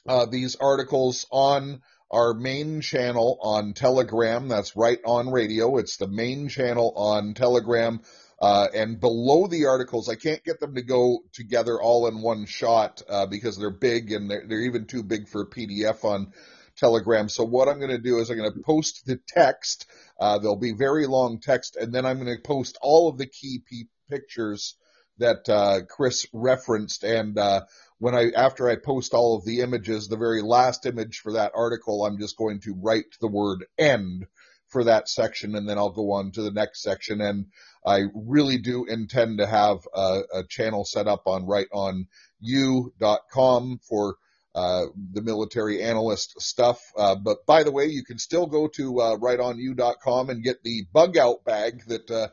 uh, 0.07 0.25
these 0.25 0.55
articles 0.55 1.25
on 1.31 1.81
our 2.11 2.33
main 2.33 2.81
channel 2.81 3.39
on 3.41 3.73
Telegram. 3.73 4.47
That's 4.47 4.75
right 4.75 4.99
on 5.05 5.31
radio. 5.31 5.77
It's 5.77 5.97
the 5.97 6.07
main 6.07 6.47
channel 6.47 6.93
on 6.95 7.33
Telegram. 7.33 8.01
Uh, 8.39 8.67
and 8.73 8.99
below 8.99 9.47
the 9.47 9.65
articles, 9.65 10.09
I 10.09 10.15
can't 10.15 10.43
get 10.43 10.59
them 10.59 10.75
to 10.75 10.81
go 10.81 11.19
together 11.31 11.81
all 11.81 12.07
in 12.07 12.21
one 12.21 12.45
shot 12.45 13.01
uh, 13.07 13.25
because 13.25 13.57
they're 13.57 13.69
big 13.69 14.11
and 14.11 14.29
they're, 14.29 14.43
they're 14.45 14.61
even 14.61 14.85
too 14.85 15.01
big 15.01 15.27
for 15.27 15.41
a 15.41 15.49
PDF 15.49 16.03
on 16.03 16.33
Telegram. 16.77 17.29
So 17.29 17.43
what 17.43 17.67
I'm 17.67 17.79
going 17.79 17.91
to 17.91 17.97
do 17.97 18.19
is 18.19 18.29
I'm 18.29 18.37
going 18.37 18.51
to 18.51 18.59
post 18.59 19.05
the 19.05 19.19
text. 19.27 19.85
Uh, 20.19 20.39
there'll 20.39 20.55
be 20.55 20.73
very 20.73 21.07
long 21.07 21.39
text, 21.39 21.75
and 21.75 21.93
then 21.93 22.05
I'm 22.05 22.23
going 22.23 22.35
to 22.35 22.41
post 22.41 22.77
all 22.81 23.09
of 23.09 23.17
the 23.17 23.27
key 23.27 23.61
p- 23.65 23.87
pictures 24.09 24.75
that 25.19 25.47
uh, 25.47 25.81
Chris 25.87 26.25
referenced. 26.33 27.03
And 27.03 27.37
uh, 27.37 27.61
when 27.99 28.15
I 28.15 28.31
after 28.35 28.69
I 28.69 28.75
post 28.75 29.13
all 29.13 29.37
of 29.37 29.45
the 29.45 29.61
images, 29.61 30.07
the 30.07 30.17
very 30.17 30.41
last 30.41 30.85
image 30.85 31.19
for 31.19 31.33
that 31.33 31.51
article, 31.55 32.05
I'm 32.05 32.19
just 32.19 32.37
going 32.37 32.61
to 32.61 32.73
write 32.73 33.05
the 33.21 33.27
word 33.27 33.65
"end" 33.77 34.25
for 34.67 34.83
that 34.85 35.07
section, 35.07 35.55
and 35.55 35.69
then 35.69 35.77
I'll 35.77 35.91
go 35.91 36.11
on 36.13 36.31
to 36.31 36.41
the 36.41 36.51
next 36.51 36.81
section. 36.81 37.21
And 37.21 37.45
I 37.85 38.05
really 38.15 38.57
do 38.57 38.85
intend 38.85 39.37
to 39.37 39.45
have 39.45 39.79
a, 39.93 40.21
a 40.33 40.43
channel 40.49 40.83
set 40.83 41.07
up 41.07 41.27
on 41.27 41.45
right 41.45 41.67
on 41.71 42.07
you.com 42.39 43.79
for 43.87 44.15
uh, 44.55 44.85
the 45.11 45.21
military 45.21 45.81
analyst 45.81 46.39
stuff. 46.41 46.79
Uh, 46.95 47.15
but 47.15 47.45
by 47.45 47.63
the 47.63 47.71
way, 47.71 47.85
you 47.85 48.03
can 48.03 48.17
still 48.19 48.45
go 48.45 48.67
to 48.67 48.99
uh, 48.99 49.17
rightonu.com 49.17 50.29
and 50.29 50.43
get 50.43 50.63
the 50.63 50.85
bug 50.93 51.17
out 51.17 51.43
bag 51.43 51.83
that 51.87 52.11
uh, 52.11 52.27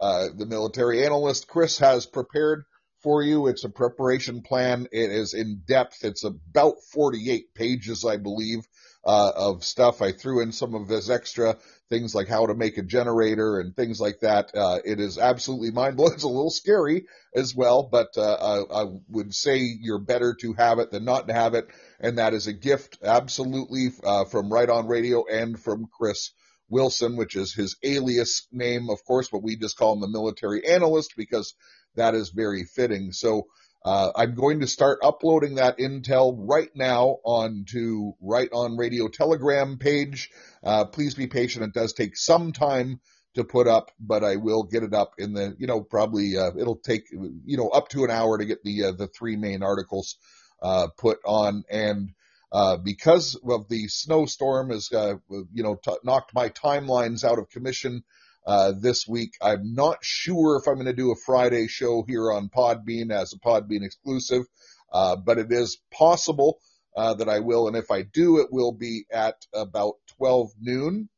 uh, 0.00 0.26
the 0.36 0.46
military 0.46 1.04
analyst 1.04 1.48
Chris 1.48 1.78
has 1.78 2.06
prepared 2.06 2.64
for 3.02 3.22
you. 3.22 3.46
It's 3.46 3.64
a 3.64 3.68
preparation 3.68 4.42
plan. 4.42 4.88
It 4.92 5.10
is 5.10 5.34
in 5.34 5.62
depth. 5.66 6.04
It's 6.04 6.24
about 6.24 6.74
48 6.92 7.54
pages, 7.54 8.04
I 8.04 8.16
believe, 8.16 8.66
uh, 9.06 9.32
of 9.36 9.64
stuff. 9.64 10.02
I 10.02 10.12
threw 10.12 10.42
in 10.42 10.50
some 10.52 10.74
of 10.74 10.88
his 10.88 11.08
extra 11.08 11.56
things 11.88 12.14
like 12.14 12.26
how 12.26 12.46
to 12.46 12.54
make 12.54 12.76
a 12.76 12.82
generator 12.82 13.60
and 13.60 13.74
things 13.74 14.00
like 14.00 14.18
that. 14.20 14.52
Uh, 14.52 14.80
it 14.84 14.98
is 14.98 15.16
absolutely 15.18 15.70
mind 15.70 15.96
blowing. 15.96 16.12
It's 16.16 16.24
a 16.24 16.28
little 16.28 16.50
scary 16.50 17.04
as 17.34 17.54
well, 17.54 17.88
but 17.90 18.08
uh, 18.16 18.64
I, 18.72 18.82
I, 18.82 18.86
would 19.08 19.34
say 19.34 19.58
you're 19.58 20.00
better 20.00 20.34
to 20.40 20.54
have 20.54 20.78
it 20.78 20.90
than 20.90 21.04
not 21.04 21.28
to 21.28 21.34
have 21.34 21.54
it, 21.54 21.68
and 22.00 22.18
that 22.18 22.32
is 22.32 22.46
a 22.46 22.52
gift, 22.52 22.98
absolutely, 23.04 23.90
uh, 24.02 24.24
from 24.24 24.50
Right 24.50 24.68
On 24.68 24.86
Radio 24.86 25.24
and 25.30 25.60
from 25.60 25.86
Chris 25.86 26.32
Wilson, 26.68 27.16
which 27.16 27.36
is 27.36 27.54
his 27.54 27.76
alias 27.84 28.46
name, 28.50 28.88
of 28.88 29.04
course, 29.04 29.28
but 29.30 29.42
we 29.42 29.56
just 29.56 29.76
call 29.76 29.92
him 29.92 30.00
the 30.00 30.08
military 30.08 30.66
analyst 30.66 31.12
because 31.16 31.54
that 31.94 32.14
is 32.14 32.30
very 32.30 32.64
fitting. 32.64 33.12
So. 33.12 33.46
Uh, 33.86 34.10
I'm 34.16 34.34
going 34.34 34.60
to 34.60 34.66
start 34.66 34.98
uploading 35.04 35.54
that 35.54 35.78
intel 35.78 36.34
right 36.36 36.74
now 36.74 37.18
onto 37.22 38.14
Right 38.20 38.48
On 38.52 38.76
Radio 38.76 39.06
Telegram 39.06 39.78
page. 39.78 40.28
Uh, 40.64 40.86
please 40.86 41.14
be 41.14 41.28
patient. 41.28 41.64
It 41.66 41.72
does 41.72 41.92
take 41.92 42.16
some 42.16 42.50
time 42.50 43.00
to 43.36 43.44
put 43.44 43.68
up, 43.68 43.92
but 44.00 44.24
I 44.24 44.36
will 44.36 44.64
get 44.64 44.82
it 44.82 44.92
up 44.92 45.12
in 45.18 45.34
the, 45.34 45.54
you 45.60 45.68
know, 45.68 45.82
probably, 45.82 46.36
uh, 46.36 46.50
it'll 46.58 46.80
take, 46.80 47.04
you 47.12 47.56
know, 47.56 47.68
up 47.68 47.88
to 47.90 48.02
an 48.02 48.10
hour 48.10 48.38
to 48.38 48.44
get 48.44 48.64
the, 48.64 48.86
uh, 48.86 48.92
the 48.92 49.06
three 49.06 49.36
main 49.36 49.62
articles, 49.62 50.16
uh, 50.60 50.88
put 50.98 51.20
on. 51.24 51.62
And, 51.70 52.10
uh, 52.50 52.78
because 52.78 53.38
of 53.48 53.68
the 53.68 53.86
snowstorm 53.86 54.70
has, 54.70 54.90
you 54.90 55.62
know, 55.62 55.76
t- 55.76 55.92
knocked 56.02 56.34
my 56.34 56.48
timelines 56.48 57.22
out 57.22 57.38
of 57.38 57.50
commission, 57.50 58.02
uh, 58.46 58.72
this 58.78 59.06
week. 59.08 59.32
I'm 59.42 59.74
not 59.74 59.98
sure 60.02 60.56
if 60.56 60.68
I'm 60.68 60.74
going 60.74 60.86
to 60.86 60.92
do 60.92 61.10
a 61.10 61.16
Friday 61.16 61.66
show 61.66 62.04
here 62.06 62.30
on 62.32 62.48
Podbean 62.48 63.10
as 63.10 63.32
a 63.32 63.38
Podbean 63.38 63.84
exclusive, 63.84 64.44
uh, 64.92 65.16
but 65.16 65.38
it 65.38 65.50
is 65.50 65.78
possible 65.92 66.58
uh, 66.96 67.14
that 67.14 67.28
I 67.28 67.40
will. 67.40 67.66
And 67.66 67.76
if 67.76 67.90
I 67.90 68.02
do, 68.02 68.38
it 68.38 68.48
will 68.52 68.72
be 68.72 69.04
at 69.12 69.34
about 69.52 69.94
12 70.18 70.52
noon. 70.60 71.08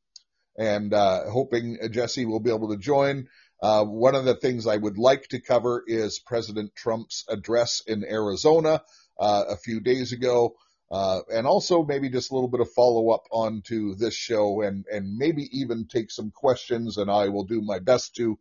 And 0.56 0.92
uh, 0.92 1.30
hoping 1.30 1.78
Jesse 1.90 2.24
will 2.24 2.40
be 2.40 2.52
able 2.52 2.70
to 2.70 2.78
join. 2.78 3.28
Uh, 3.62 3.84
one 3.84 4.14
of 4.14 4.24
the 4.24 4.34
things 4.34 4.66
I 4.66 4.76
would 4.76 4.98
like 4.98 5.28
to 5.28 5.40
cover 5.40 5.84
is 5.86 6.18
President 6.18 6.74
Trump's 6.74 7.24
address 7.28 7.82
in 7.86 8.04
Arizona 8.04 8.82
a 9.18 9.56
few 9.56 9.80
days 9.80 10.12
ago. 10.12 10.54
Uh, 10.90 11.20
and 11.30 11.46
also 11.46 11.84
maybe 11.84 12.08
just 12.08 12.30
a 12.30 12.34
little 12.34 12.48
bit 12.48 12.60
of 12.60 12.70
follow 12.72 13.10
up 13.10 13.24
onto 13.30 13.94
this 13.94 14.14
show 14.14 14.62
and, 14.62 14.86
and 14.90 15.18
maybe 15.18 15.46
even 15.52 15.86
take 15.86 16.10
some 16.10 16.30
questions 16.30 16.96
and 16.96 17.10
I 17.10 17.28
will 17.28 17.44
do 17.44 17.60
my 17.60 17.78
best 17.78 18.16
to, 18.16 18.38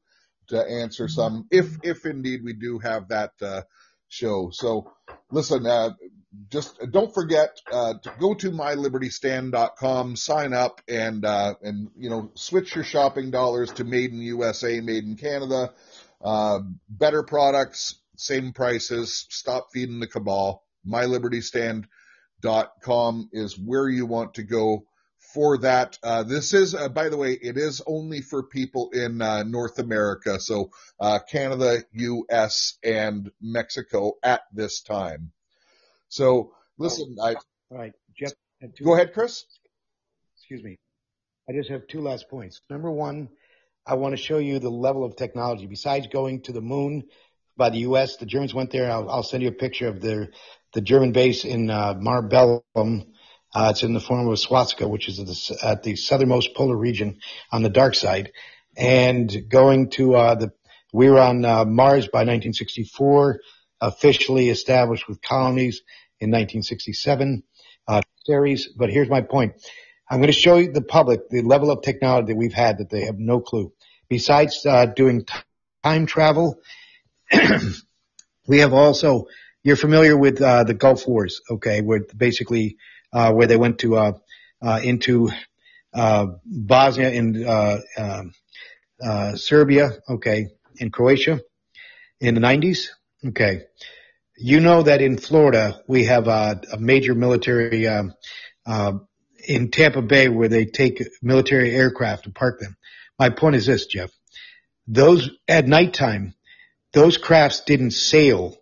to 0.48 0.57
answer 0.57 1.06
mm-hmm. 1.06 1.22
some 1.22 1.48
if, 1.52 1.78
if 1.84 2.06
indeed 2.06 2.45
we 2.45 2.53
do 2.53 2.80
have 2.80 3.10
that, 3.10 3.32
uh, 3.41 3.61
show. 4.07 4.49
So 4.52 4.91
listen, 5.32 5.65
uh, 5.65 5.91
just 6.49 6.80
don't 6.91 7.14
forget 7.14 7.57
uh, 7.72 7.95
to 8.03 8.14
go 8.19 8.34
to 8.36 8.52
mylibertystand.com, 8.52 10.15
sign 10.15 10.53
up, 10.53 10.82
and 10.88 11.26
uh, 11.26 11.56
and 11.61 11.90
you 11.98 12.10
know 12.10 12.32
switch 12.36 12.76
your 12.76 12.84
shopping 12.84 13.32
dollars 13.32 13.72
to 13.74 13.84
Made 13.84 14.11
in 14.11 14.19
USA, 14.19 14.80
Made 14.82 15.03
in 15.03 15.15
Canada. 15.15 15.74
Uh, 16.24 16.60
better 16.90 17.24
products, 17.24 17.95
same 18.15 18.53
prices. 18.53 19.26
Stop 19.30 19.68
feeding 19.74 19.99
the 19.99 20.07
cabal. 20.07 20.64
MyLibertyStand.com 22.43 23.30
is 23.31 23.57
where 23.57 23.89
you 23.89 24.05
want 24.05 24.35
to 24.35 24.43
go 24.43 24.85
for 25.34 25.57
that. 25.59 25.97
Uh, 26.03 26.23
this 26.23 26.53
is, 26.53 26.73
uh, 26.73 26.89
by 26.89 27.09
the 27.09 27.18
way, 27.18 27.34
it 27.34 27.57
is 27.57 27.81
only 27.85 28.22
for 28.22 28.43
people 28.43 28.89
in 28.91 29.22
uh, 29.22 29.43
North 29.43 29.80
America, 29.80 30.39
so 30.39 30.72
uh, 30.99 31.19
Canada, 31.30 31.84
U.S., 31.93 32.77
and 32.84 33.31
Mexico 33.41 34.14
at 34.23 34.41
this 34.53 34.81
time. 34.81 35.31
So 36.09 36.53
listen, 36.77 37.18
I. 37.22 37.35
All 37.69 37.77
right, 37.77 37.93
Jeff. 38.18 38.31
Go 38.84 38.95
ahead, 38.95 39.14
Chris. 39.14 39.45
Excuse 40.38 40.64
me. 40.64 40.77
I 41.49 41.53
just 41.53 41.69
have 41.69 41.88
two 41.88 42.01
last 42.01 42.30
points. 42.30 42.61
Number 42.69 42.89
one, 42.89 43.30
I 43.85 43.95
want 43.95 44.15
to 44.15 44.22
show 44.22 44.38
you 44.38 44.59
the 44.59 44.69
level 44.69 45.03
of 45.03 45.15
technology. 45.15 45.65
Besides 45.65 46.07
going 46.07 46.41
to 46.43 46.53
the 46.53 46.61
moon 46.61 47.03
by 47.58 47.70
the 47.70 47.80
U.S., 47.80 48.18
the 48.18 48.26
Germans 48.26 48.54
went 48.54 48.72
there. 48.72 48.90
I'll, 48.92 49.10
I'll 49.10 49.24
send 49.24 49.44
you 49.44 49.50
a 49.50 49.54
picture 49.54 49.88
of 49.88 50.02
their 50.02 50.30
the 50.74 50.82
German 50.82 51.12
base 51.12 51.44
in 51.44 51.70
uh, 51.70 51.96
Marbellum. 51.96 53.08
Uh, 53.56 53.70
it's 53.72 53.84
in 53.84 53.94
the 53.94 54.00
form 54.00 54.28
of 54.28 54.38
swastika, 54.38 54.88
which 54.88 55.08
is 55.08 55.20
at 55.20 55.26
the, 55.26 55.58
at 55.64 55.84
the, 55.84 55.96
southernmost 55.96 56.54
polar 56.54 56.76
region 56.76 57.20
on 57.52 57.64
the 57.64 57.70
dark 57.70 57.96
side. 57.96 58.32
And 58.76 59.50
going 59.50 59.90
to 59.92 60.16
uh, 60.16 60.36
the, 60.36 60.52
we 60.94 61.10
were 61.10 61.20
on 61.20 61.44
uh, 61.44 61.66
Mars 61.66 62.08
by 62.08 62.20
1964 62.20 63.40
officially 63.82 64.50
established 64.50 65.08
with 65.08 65.22
colonies 65.22 65.82
in 66.20 66.30
1967 66.30 67.44
uh, 67.88 68.02
series. 68.26 68.68
But 68.68 68.90
here's 68.90 69.10
my 69.10 69.22
point. 69.22 69.54
I'm 70.10 70.20
going 70.20 70.28
to 70.28 70.34
show 70.34 70.58
you 70.58 70.72
the 70.72 70.82
public 70.82 71.30
the 71.30 71.42
level 71.42 71.72
of 71.72 71.82
technology 71.82 72.34
that 72.34 72.38
we've 72.38 72.54
had 72.54 72.80
that 72.80 72.90
they 72.90 73.06
have 73.06 73.20
no 73.20 73.40
clue. 73.40 73.74
Besides 74.10 74.66
uh, 74.66 74.86
doing 74.86 75.26
t- 75.26 75.34
time 75.84 76.06
travel, 76.06 76.60
we 78.48 78.60
have 78.60 78.74
also. 78.74 79.26
You're 79.64 79.76
familiar 79.76 80.18
with 80.18 80.41
uh, 80.41 80.64
the 80.64 80.74
Gulf 80.74 81.08
Wars, 81.08 81.41
okay? 81.49 81.82
Where 81.82 82.02
basically 82.16 82.78
uh, 83.12 83.34
where 83.34 83.48
they 83.48 83.58
went 83.58 83.80
to 83.80 83.98
uh, 83.98 84.12
uh, 84.62 84.80
into 84.84 85.30
uh, 85.94 86.28
Bosnia 86.45 87.10
and 87.10 87.45
uh, 87.45 87.78
um, 87.98 88.34
uh, 89.04 89.36
Serbia, 89.36 89.91
okay, 90.10 90.48
in 90.78 90.91
Croatia 90.91 91.41
in 92.20 92.36
the 92.36 92.41
90s. 92.41 92.88
Okay. 93.26 93.64
You 94.38 94.60
know 94.60 94.84
that 94.84 95.02
in 95.02 95.18
Florida, 95.18 95.82
we 95.88 96.06
have 96.06 96.28
a, 96.28 96.62
a 96.72 96.78
major 96.78 97.16
military, 97.16 97.88
um, 97.88 98.14
in 99.48 99.72
Tampa 99.72 100.02
Bay 100.02 100.28
where 100.28 100.49
they 100.49 100.66
take 100.66 101.02
military 101.22 101.74
aircraft 101.74 102.26
and 102.26 102.36
park 102.36 102.60
them. 102.60 102.76
My 103.18 103.30
point 103.30 103.56
is 103.56 103.66
this, 103.66 103.86
Jeff. 103.86 104.12
Those, 104.88 105.30
at 105.48 105.68
nighttime, 105.68 106.34
those 106.98 107.18
crafts 107.18 107.61
didn't 107.61 107.91
sail 107.91 108.57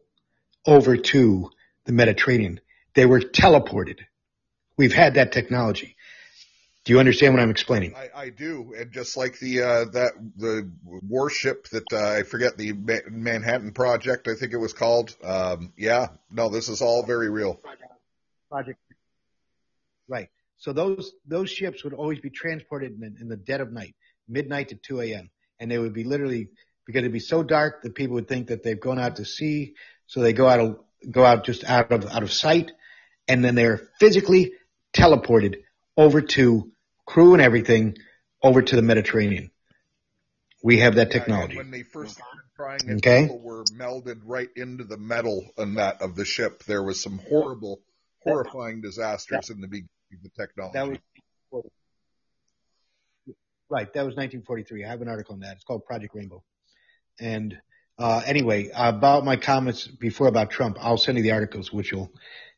over 0.66 0.98
to 0.98 1.49
the 1.86 1.94
Mediterranean. 1.94 2.60
They 2.94 3.06
were 3.06 3.22
teleported. 3.22 3.99
We've 4.76 4.94
had 4.94 5.14
that 5.14 5.32
technology. 5.32 5.95
Do 6.84 6.91
you 6.91 6.99
understand 6.99 7.34
what 7.34 7.41
I'm 7.41 7.49
explaining? 7.49 7.95
I, 7.95 8.10
I 8.14 8.30
do, 8.30 8.76
and 8.78 8.91
just 8.91 9.16
like 9.16 9.40
the 9.40 9.62
uh, 9.62 9.86
that 9.94 10.12
the 10.36 10.70
warship 10.84 11.70
that 11.70 11.94
uh, 11.94 12.20
I 12.20 12.24
forget 12.24 12.57
the 12.57 12.74
Ma- 12.74 13.07
Manhattan 13.10 13.72
Project, 13.72 14.28
I 14.28 14.36
think 14.36 14.52
it 14.52 14.57
was 14.57 14.74
called. 14.74 15.16
Um, 15.24 15.72
yeah, 15.78 16.10
no, 16.30 16.49
this 16.49 16.68
is 16.68 16.82
all 16.82 17.03
very 17.03 17.30
real. 17.30 17.60
Project. 18.52 18.80
Right. 20.10 20.28
So 20.57 20.74
those 20.74 21.14
those 21.26 21.49
ships 21.49 21.86
would 21.86 21.94
always 21.94 22.20
be 22.20 22.30
transported 22.30 22.91
in 22.91 22.99
the, 22.99 23.22
in 23.22 23.30
the 23.30 23.38
dead 23.38 23.62
of 23.62 23.72
night, 23.72 23.95
midnight 24.28 24.70
to 24.70 24.76
2 24.76 25.02
a.m., 25.02 25.30
and 25.60 25.72
they 25.72 25.80
would 25.80 25.94
be 25.94 26.03
literally 26.03 26.49
because 26.86 26.99
it'd 26.99 27.12
be 27.12 27.20
so 27.20 27.44
dark 27.44 27.82
that 27.84 27.95
people 27.95 28.16
would 28.16 28.28
think 28.28 28.48
that 28.48 28.64
they've 28.64 28.80
gone 28.80 28.99
out 28.99 29.18
to 29.18 29.26
sea, 29.26 29.76
so 30.07 30.22
they 30.22 30.34
go 30.34 30.48
out 30.48 30.60
of 30.60 30.80
go 31.10 31.24
out 31.26 31.45
just 31.45 31.64
out 31.64 31.91
of 31.91 32.06
out 32.06 32.24
of 32.24 32.32
sight, 32.32 32.72
and 33.28 33.44
then 33.44 33.56
they're 33.56 33.90
physically 33.99 34.53
teleported 34.94 35.57
over 35.98 36.22
to 36.22 36.72
crew 37.06 37.34
and 37.34 37.41
everything 37.41 37.98
over 38.41 38.62
to 38.62 38.76
the 38.76 38.82
Mediterranean. 38.82 39.52
We 40.64 40.80
have 40.80 40.95
that 40.95 41.12
technology. 41.12 41.53
Yeah, 41.53 41.60
when 41.60 41.72
they 41.72 41.84
first 41.84 42.16
started 42.16 42.41
trying 42.56 42.90
it, 42.90 42.98
Okay. 42.98 43.24
people 43.24 43.40
were 43.40 43.64
melded 43.66 44.22
right 44.24 44.49
into 44.56 44.84
the 44.84 44.98
metal 44.98 45.48
and 45.57 45.78
that 45.78 46.02
of 46.02 46.16
the 46.16 46.26
ship. 46.26 46.64
There 46.64 46.82
was 46.84 47.02
some 47.02 47.20
horrible, 47.20 47.82
horrifying 48.24 48.82
disasters 48.82 49.49
in 49.52 49.62
the 49.62 49.68
beginning 49.68 49.90
of 50.14 50.24
the 50.24 50.30
technology. 50.30 50.74
That 50.74 50.88
was 51.52 51.66
right. 53.70 53.91
That 53.94 54.06
was 54.06 54.16
1943. 54.16 54.86
I 54.86 54.88
have 54.90 55.02
an 55.02 55.07
article 55.07 55.34
on 55.34 55.41
that. 55.41 55.56
It's 55.56 55.64
called 55.64 55.86
Project 55.86 56.16
Rainbow. 56.16 56.44
And 57.20 57.58
uh, 57.98 58.22
anyway, 58.26 58.70
about 58.74 59.24
my 59.24 59.38
comments 59.38 59.88
before 59.88 60.28
about 60.28 60.52
Trump, 60.52 60.78
I'll 60.80 60.98
send 60.98 61.18
you 61.18 61.24
the 61.24 61.32
articles, 61.32 61.72
which 61.72 61.94
will 61.94 62.12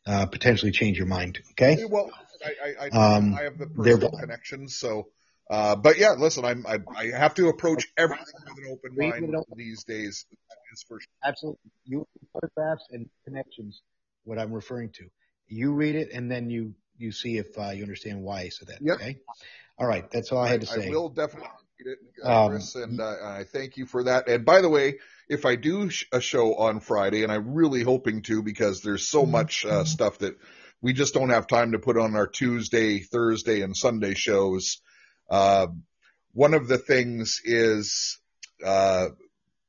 uh, 0.06 0.26
potentially 0.26 0.72
change 0.72 0.98
your 0.98 1.08
mind. 1.08 1.40
Okay. 1.52 1.86
Well, 1.90 2.10
I, 2.46 2.50
I, 2.50 2.86
I, 2.86 3.16
Um, 3.16 3.34
I 3.34 3.44
have 3.44 3.58
the 3.58 3.68
personal 3.68 4.12
connections, 4.12 4.76
so. 4.76 5.10
Uh, 5.50 5.78
but 5.78 5.98
yeah, 5.98 6.12
listen, 6.12 6.44
I'm, 6.44 6.66
I, 6.68 6.80
I 6.94 7.18
have 7.18 7.34
to 7.36 7.48
approach 7.48 7.88
everything 7.98 8.26
with 8.50 8.66
an 8.66 8.72
open 8.72 8.98
mind 8.98 9.46
these 9.56 9.86
days. 9.86 10.26
That 10.30 10.58
is 10.74 10.84
for 10.86 11.00
sure. 11.00 11.08
Absolutely. 11.24 11.72
You 11.86 12.06
photographs 12.34 12.84
and 12.92 13.10
connections. 13.24 13.82
What 14.26 14.40
I'm 14.40 14.52
referring 14.52 14.90
to. 14.96 15.06
You 15.48 15.72
read 15.72 15.96
it 15.96 16.12
and 16.12 16.30
then 16.30 16.50
you 16.50 16.74
you 16.98 17.14
see 17.14 17.38
if 17.38 17.58
uh, 17.58 17.70
you 17.70 17.84
understand 17.84 18.22
why 18.24 18.42
I 18.42 18.50
said 18.50 18.68
that. 18.68 18.80
Yep. 18.82 18.96
Okay. 18.96 19.20
All 19.78 19.88
right. 19.88 20.12
That's 20.12 20.34
all 20.34 20.40
I 20.40 20.50
had 20.50 20.62
to 20.62 20.68
say. 20.68 20.88
I 20.88 20.90
will 20.90 21.08
definitely 21.08 21.48
it, 21.80 22.00
uh, 22.24 22.46
Um, 22.46 22.52
Chris, 22.52 22.76
and 22.76 23.00
uh, 23.00 23.16
I 23.24 23.44
thank 23.44 23.78
you 23.78 23.86
for 23.86 24.04
that. 24.04 24.28
And 24.28 24.46
by 24.46 24.62
the 24.62 24.70
way, 24.70 25.00
if 25.30 25.46
I 25.46 25.56
do 25.56 25.90
sh- 25.90 26.06
a 26.12 26.22
show 26.22 26.56
on 26.56 26.80
Friday, 26.80 27.24
and 27.24 27.32
I'm 27.32 27.54
really 27.54 27.84
hoping 27.84 28.22
to, 28.24 28.42
because 28.42 28.82
there's 28.82 29.08
so 29.08 29.26
much 29.26 29.66
uh, 29.66 29.84
stuff 29.84 30.20
that 30.20 30.38
we 30.82 30.94
just 30.94 31.14
don't 31.14 31.30
have 31.30 31.48
time 31.48 31.72
to 31.72 31.80
put 31.80 31.98
on 31.98 32.16
our 32.16 32.28
Tuesday, 32.28 33.00
Thursday, 33.00 33.62
and 33.62 33.76
Sunday 33.76 34.14
shows. 34.14 34.82
Uh, 35.30 35.68
one 36.34 36.54
of 36.54 36.68
the 36.68 36.78
things 36.78 37.42
is 37.44 38.20
uh, 38.64 39.08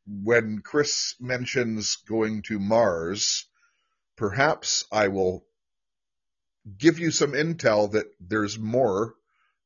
when 0.06 0.60
Chris 0.60 1.14
mentions 1.20 1.96
going 2.08 2.42
to 2.42 2.58
Mars, 2.58 3.46
perhaps 4.16 4.84
I 4.92 5.08
will 5.08 5.44
give 6.76 6.98
you 6.98 7.10
some 7.10 7.32
intel 7.32 7.92
that 7.92 8.06
there's 8.20 8.58
more 8.58 9.14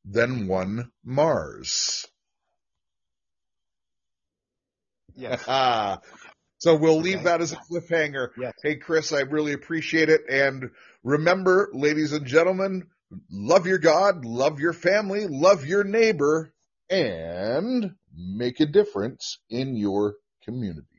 than 0.05 0.47
one 0.47 0.91
Mars. 1.03 2.05
Yes. 5.15 5.43
so 6.59 6.75
we'll 6.75 6.99
leave 6.99 7.17
Okay. 7.17 7.23
that 7.23 7.41
as 7.41 7.51
a 7.53 7.57
cliffhanger. 7.57 8.29
Yes. 8.37 8.53
Hey, 8.63 8.75
Chris, 8.77 9.13
I 9.13 9.21
really 9.21 9.53
appreciate 9.53 10.09
it. 10.09 10.21
And 10.29 10.71
remember, 11.03 11.69
ladies 11.73 12.13
and 12.13 12.25
gentlemen, 12.25 12.87
love 13.31 13.67
your 13.67 13.79
God, 13.79 14.25
love 14.25 14.59
your 14.59 14.73
family, 14.73 15.27
love 15.27 15.65
your 15.65 15.83
neighbor, 15.83 16.53
and 16.89 17.95
make 18.15 18.59
a 18.59 18.65
difference 18.65 19.39
in 19.49 19.75
your 19.75 20.15
community. 20.43 20.92